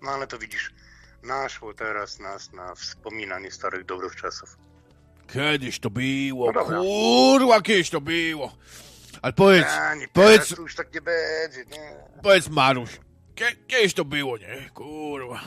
[0.01, 0.73] No ale to widzisz,
[1.23, 4.57] naszło teraz nas na wspominanie starych dobrych czasów.
[5.33, 6.77] Kiedyś to było, No dobra.
[6.79, 8.55] kurwa, kiedyś to było.
[9.21, 11.95] Ale powiedz, A, nie, powiedz, teraz już tak nie będzie, nie.
[12.23, 12.99] powiedz Maruś,
[13.35, 14.69] kie, kiedyś to było, nie?
[14.73, 15.41] Kurwa.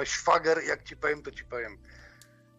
[0.00, 1.78] E, szwager, jak ci powiem, to ci powiem.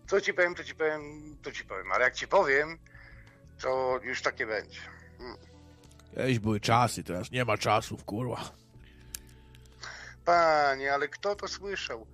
[0.08, 1.02] Co ci powiem, to ci powiem,
[1.42, 1.92] to ci powiem.
[1.92, 2.78] Ale jak ci powiem,
[3.62, 4.80] to już takie będzie.
[5.20, 5.38] Mm.
[6.16, 8.52] Kiedyś były czasy, teraz nie ma czasów, kurwa.
[10.26, 12.08] Panie, ale kto to słyszał?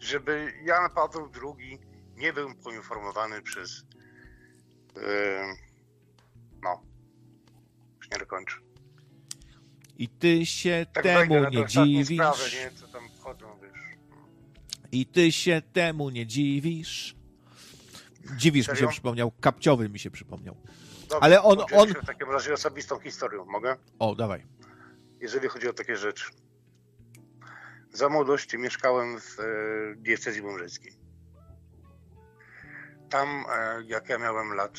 [0.00, 1.78] Żeby Jan Paweł II
[2.16, 3.84] nie był poinformowany przez...
[4.96, 5.02] Yy,
[6.62, 6.82] no,
[7.98, 8.56] już nie dokończę.
[9.98, 12.16] I ty się Tak temu wejdę nie dziwisz.
[12.18, 12.70] sprawy, nie?
[12.70, 13.80] Co tam wchodzą, wiesz.
[14.92, 17.15] I ty się temu nie dziwisz.
[18.36, 18.88] Dziwisz mi się Serio?
[18.90, 20.56] przypomniał, kapciowy mi się przypomniał.
[21.00, 21.88] Dobrze, Ale on, on...
[21.88, 23.76] w takim razie osobistą historią, mogę?
[23.98, 24.46] O, dawaj.
[25.20, 26.30] Jeżeli chodzi o takie rzeczy.
[27.92, 29.44] Za młodości mieszkałem w e,
[29.96, 30.92] diecezji mężeckiej.
[33.10, 34.78] Tam, e, jak ja miałem lat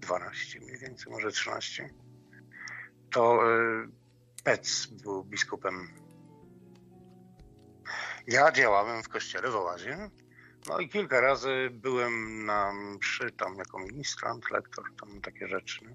[0.00, 1.90] 12 mniej więcej, może 13,
[3.10, 3.86] to e,
[4.44, 5.88] Pec był biskupem.
[8.26, 10.10] Ja działałem w kościele w Oazie.
[10.68, 15.84] No i kilka razy byłem na mszy tam jako ministrant, lektor, tam takie rzeczy.
[15.84, 15.94] Nie?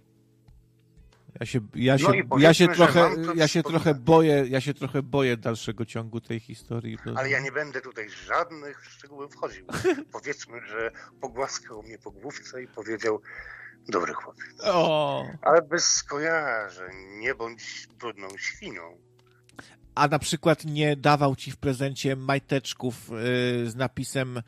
[1.39, 5.03] Ja się, ja się, No ja się trochę, ja się trochę boję, ja się trochę
[5.03, 6.97] boję dalszego ciągu tej historii.
[7.05, 9.65] bo- Ale ja nie będę tutaj żadnych szczegółów wchodził.
[10.11, 13.21] Powiedzmy, że pogłaskał mnie po główce i powiedział,
[13.87, 14.45] dobry chłopiec.
[14.63, 15.25] O.
[15.41, 18.97] Ale bez skojarzeń, nie bądź brudną świnią.
[19.95, 24.41] A na przykład nie dawał ci w prezencie majteczków y, z napisem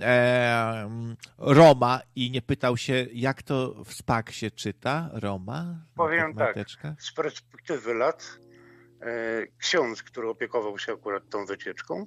[0.00, 0.90] e,
[1.38, 5.10] Roma i nie pytał się, jak to w spak się czyta?
[5.12, 5.86] Roma?
[5.94, 6.56] Powiem tak,
[6.98, 8.38] z perspektywy lat
[9.00, 12.06] e, ksiądz, który opiekował się akurat tą wycieczką,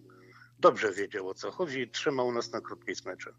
[0.59, 3.33] dobrze wiedział o co chodzi i trzymał nas na krótkiej smyczy.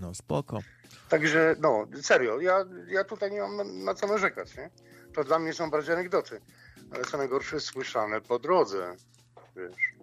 [0.00, 0.58] No spoko.
[1.08, 4.70] Także, no, serio, ja, ja tutaj nie mam na, co narzekać, nie?
[5.14, 6.40] To dla mnie są bardziej anegdoty.
[6.94, 8.96] Ale co najgorsze, słyszane po drodze,
[9.56, 9.98] wiesz.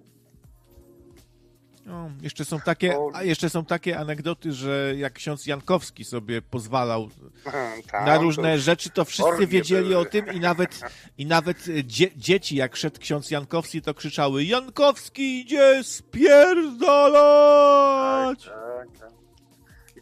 [1.86, 7.10] No, jeszcze są takie, a jeszcze są takie anegdoty, że jak ksiądz Jankowski sobie pozwalał
[7.92, 9.98] Tam na to różne już rzeczy, to wszyscy wiedzieli były.
[9.98, 10.80] o tym i nawet,
[11.18, 16.86] i nawet dzie, dzieci, jak szedł ksiądz Jankowski, to krzyczały Jankowski idzie spierdalać!
[18.46, 18.65] Tak, tak.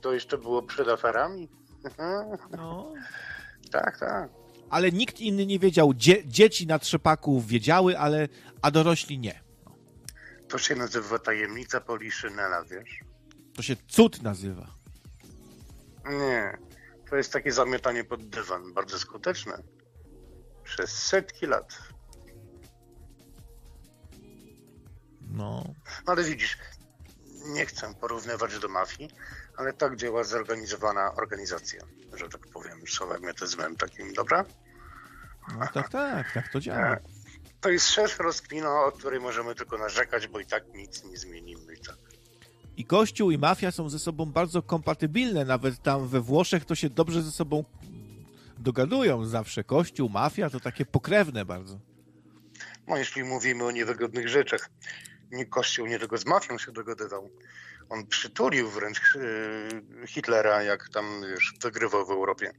[0.03, 1.49] To jeszcze było przed aferami?
[2.57, 2.93] No.
[3.71, 4.29] Tak, tak.
[4.69, 5.93] Ale nikt inny nie wiedział.
[5.93, 8.27] Dzie, dzieci na trzepaku wiedziały, ale
[8.61, 9.41] a dorośli nie.
[10.47, 12.99] To się nazywa tajemnica Poliszynela, wiesz?
[13.55, 14.67] To się cud nazywa.
[16.09, 16.57] Nie.
[17.09, 19.63] To jest takie zamiatanie pod dywan, bardzo skuteczne.
[20.63, 21.77] Przez setki lat.
[25.31, 25.63] No.
[26.05, 26.57] Ale widzisz,
[27.45, 29.09] nie chcę porównywać do mafii,
[29.57, 31.81] ale tak działa zorganizowana organizacja,
[32.13, 34.45] że tak powiem, słowem etyzmem takim, dobra?
[35.59, 36.97] no tak, tak, tak to działa.
[37.61, 41.73] To jest szersza rozkmina, o której możemy tylko narzekać, bo i tak nic nie zmienimy.
[41.73, 41.97] I tak.
[42.77, 45.45] I Kościół i mafia są ze sobą bardzo kompatybilne.
[45.45, 47.63] Nawet tam we Włoszech to się dobrze ze sobą
[48.57, 49.63] dogadują zawsze.
[49.63, 51.79] Kościół, mafia to takie pokrewne bardzo.
[52.87, 54.69] No, jeśli mówimy o niewygodnych rzeczach,
[55.31, 57.29] nie Kościół nie tylko z mafią się dogadywał.
[57.93, 62.53] On przytulił wręcz yy, Hitlera, jak tam wiesz, wygrywał w Europie.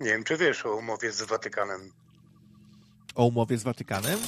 [0.00, 1.92] Nie wiem, czy wiesz o umowie z Watykanem.
[3.14, 4.18] O umowie z Watykanem?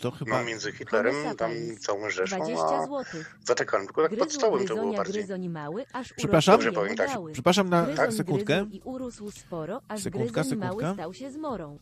[0.00, 0.38] To chyba...
[0.38, 3.38] No, między Hitlerem, tam całą Rzeszą, 20 a złotych.
[3.46, 3.86] Watykanem.
[3.86, 5.48] Tylko tak pod stołem to było bardziej.
[5.48, 6.60] mały, aż Przepraszam?
[6.60, 6.96] Dobrze tak.
[6.96, 7.32] gały.
[7.32, 8.66] Przepraszam na Gryzoń sekundkę.
[8.70, 10.94] I urósł sporo, aż Sekundka, gryzoń mały sekundka.
[10.94, 11.78] stał się zmorą.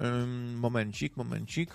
[0.00, 1.70] Ym, momencik, momencik.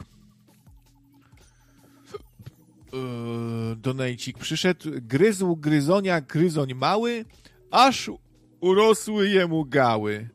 [2.93, 4.89] Yy, donajcik przyszedł.
[5.01, 7.25] Gryzł gryzonia gryzoń mały,
[7.71, 8.11] aż
[8.59, 10.29] urosły jemu gały.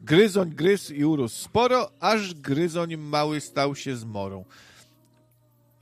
[0.00, 4.44] Gryzoń gryzł i urósł sporo, aż gryzoń mały stał się zmorą.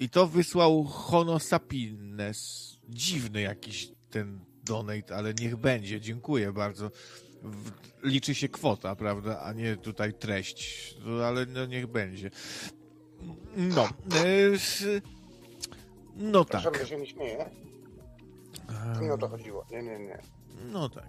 [0.00, 2.72] I to wysłał Hono Sapines.
[2.88, 6.00] Dziwny jakiś ten donate, ale niech będzie.
[6.00, 6.90] Dziękuję bardzo.
[8.02, 10.94] Liczy się kwota, prawda, a nie tutaj treść.
[11.04, 12.30] No, ale no niech będzie.
[13.56, 13.84] No.
[13.84, 15.15] e,
[16.16, 16.60] No tak.
[16.60, 17.50] Przepraszam, ja się nie śmieję.
[18.94, 19.66] To nie o to chodziło.
[19.70, 20.18] Nie, nie, nie.
[20.72, 21.08] No tak.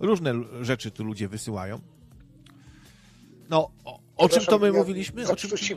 [0.00, 1.80] Różne rzeczy tu ludzie wysyłają.
[3.50, 5.28] No, o, o czym to my ja mówiliśmy?
[5.28, 5.56] O czym...
[5.56, 5.76] Się.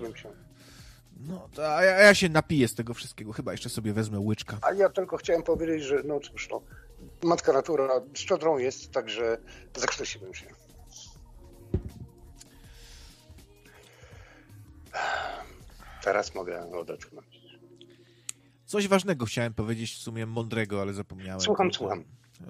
[1.19, 3.32] No, to, a ja, ja się napiję z tego wszystkiego.
[3.34, 4.58] Chyba jeszcze sobie wezmę łyczka.
[4.61, 6.61] A ja tylko chciałem powiedzieć, że no cóż, no,
[7.24, 9.38] matka natura szczodrą jest, także
[9.76, 10.45] zakrztusiłem się.
[16.03, 17.36] Teraz mogę odetchnąć.
[18.68, 21.42] Coś ważnego chciałem powiedzieć, w sumie mądrego, ale zapomniałem.
[21.42, 22.04] Słucham, słucham.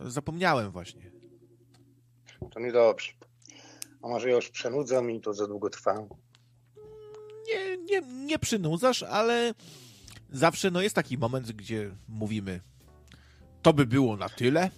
[0.06, 1.12] Zapomniałem właśnie.
[2.52, 3.12] To niedobrze.
[4.02, 6.08] A może ja już przenudzam i to za długo trwa?
[7.48, 9.54] Nie, nie, nie przynudzasz, ale
[10.32, 12.62] zawsze no, jest taki moment, gdzie mówimy
[13.62, 14.70] to by było na tyle.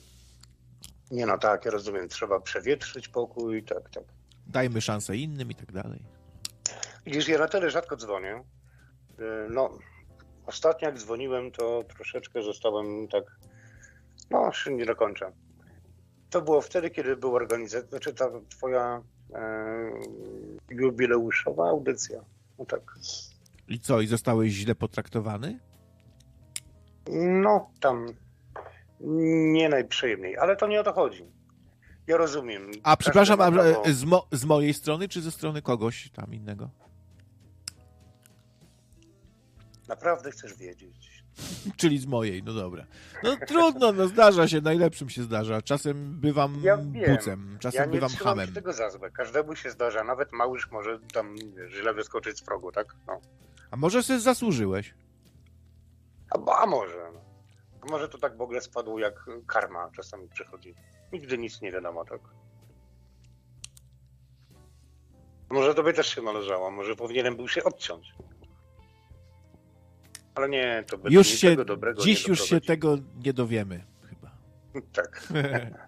[1.11, 4.03] Nie no tak, ja rozumiem, trzeba przewietrzyć pokój, tak, tak.
[4.47, 5.99] Dajmy szansę innym i tak dalej.
[7.05, 8.43] Widzisz, ja na tyle rzadko dzwonię.
[9.19, 9.77] Y, No,
[10.49, 13.23] ostatnio jak dzwoniłem, to troszeczkę zostałem tak,
[14.29, 15.31] no, nie dokończę.
[16.29, 19.01] To było wtedy, kiedy był organizacja, znaczy ta twoja
[19.33, 19.91] e,
[20.69, 22.21] Jubileuszowa audycja.
[22.59, 22.81] No tak.
[23.67, 25.59] I co, i zostałeś źle potraktowany?
[27.17, 28.05] No, tam
[29.53, 31.25] nie najprzyjemniej, ale to nie o to chodzi.
[32.07, 32.71] Ja rozumiem.
[32.83, 33.51] A przepraszam, a,
[33.91, 36.69] z, mo z mojej strony, czy ze strony kogoś tam innego?
[39.89, 41.23] Naprawdę chcesz wiedzieć.
[41.77, 42.85] Czyli z mojej, no dobra.
[43.23, 45.61] No trudno, no zdarza się, najlepszym się zdarza.
[45.61, 47.15] Czasem bywam ja wiem.
[47.15, 48.23] bucem, czasem ja nie bywam hamem.
[48.23, 48.53] hamem.
[48.53, 49.11] tego za złe.
[49.11, 51.35] Każdemu się zdarza, nawet małyż może tam
[51.69, 52.95] źle wyskoczyć z progu, tak?
[53.07, 53.21] No.
[53.71, 54.93] A może sobie zasłużyłeś?
[56.29, 57.11] A, a może.
[57.13, 57.21] No.
[57.81, 60.75] A może to tak w ogóle spadło jak karma czasami przychodzi.
[61.13, 62.21] Nigdy nic nie wiadomo, tak?
[65.49, 68.13] Może tobie też się należało, może powinienem był się odciąć.
[70.39, 74.31] Ale nie, to by Już się, dobrego dziś już się tego nie dowiemy, chyba.
[74.93, 75.27] Tak.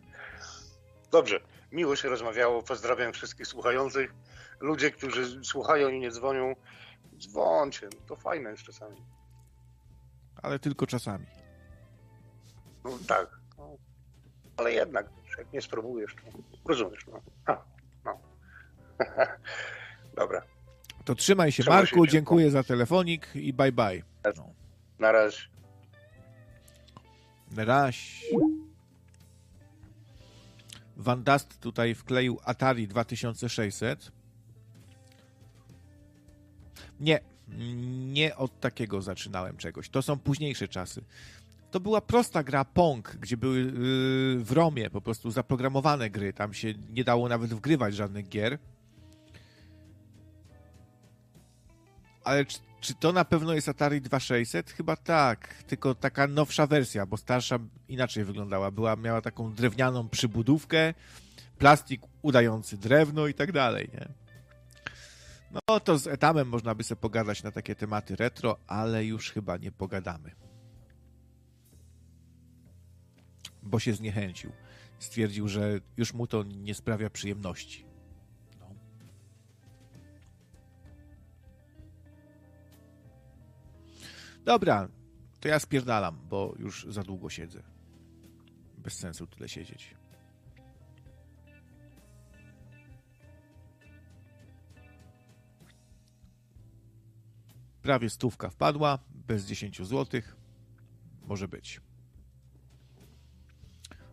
[1.11, 1.39] Dobrze,
[1.71, 2.63] miło się rozmawiało.
[2.63, 4.13] Pozdrawiam wszystkich słuchających.
[4.59, 6.55] Ludzie, którzy słuchają i nie dzwonią,
[7.17, 7.89] dzwońcie.
[8.07, 9.01] To fajne jest czasami.
[10.41, 11.25] Ale tylko czasami.
[12.83, 13.39] No tak.
[13.57, 13.77] No.
[14.57, 16.21] Ale jednak, jak nie spróbujesz, to
[16.69, 17.05] rozumiesz.
[17.07, 17.21] No.
[18.05, 18.19] No.
[20.17, 20.41] Dobra.
[21.05, 24.10] To trzymaj się, Trzymaj Marku, się, dziękuję za telefonik i bye bye.
[24.23, 24.53] No.
[24.99, 25.47] Na razie.
[27.55, 28.25] Raś.
[30.97, 34.11] Van Dust tutaj wkleił Atari 2600.
[36.99, 37.19] Nie,
[38.11, 39.89] nie od takiego zaczynałem czegoś.
[39.89, 41.03] To są późniejsze czasy.
[41.71, 46.33] To była prosta gra Pong, gdzie były yy, w ROMie po prostu zaprogramowane gry.
[46.33, 48.57] Tam się nie dało nawet wgrywać żadnych gier.
[52.23, 52.45] Ale
[52.81, 54.71] czy, to na pewno jest Atari 2600?
[54.71, 58.71] Chyba tak, tylko taka nowsza wersja, bo starsza inaczej wyglądała.
[58.71, 60.93] Była, miała taką drewnianą przybudówkę,
[61.57, 64.07] plastik udający drewno i tak dalej, nie?
[65.51, 69.57] No to z Etamem można by sobie pogadać na takie tematy retro, ale już chyba
[69.57, 70.31] nie pogadamy.
[73.63, 74.51] Bo się zniechęcił.
[74.99, 77.90] Stwierdził, że już mu to nie sprawia przyjemności.
[84.45, 84.89] Dobra,
[85.39, 87.63] to ja spierdalam, bo już za długo siedzę.
[88.77, 89.95] Bez sensu tyle siedzieć.
[97.81, 100.21] Prawie stówka wpadła, bez 10 zł.
[101.21, 101.81] Może być.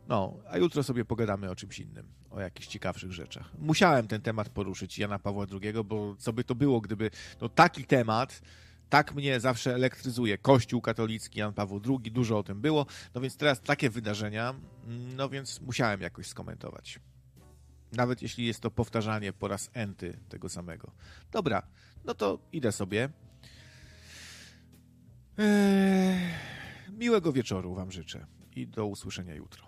[0.09, 3.51] No, a jutro sobie pogadamy o czymś innym, o jakichś ciekawszych rzeczach.
[3.59, 7.85] Musiałem ten temat poruszyć Jana Pawła II, bo co by to było, gdyby no, taki
[7.85, 8.43] temat
[8.89, 10.39] tak mnie zawsze elektryzuje.
[10.39, 12.87] Kościół katolicki, Jan Paweł II, dużo o tym było.
[13.15, 14.55] No więc teraz takie wydarzenia,
[15.17, 17.01] no więc musiałem jakoś skomentować.
[17.93, 20.93] Nawet jeśli jest to powtarzanie po raz enty tego samego.
[21.33, 21.63] Dobra,
[22.05, 23.09] no to idę sobie.
[25.39, 26.19] Eee,
[26.93, 28.27] miłego wieczoru Wam życzę
[28.57, 29.68] i do usłyszenia jutro.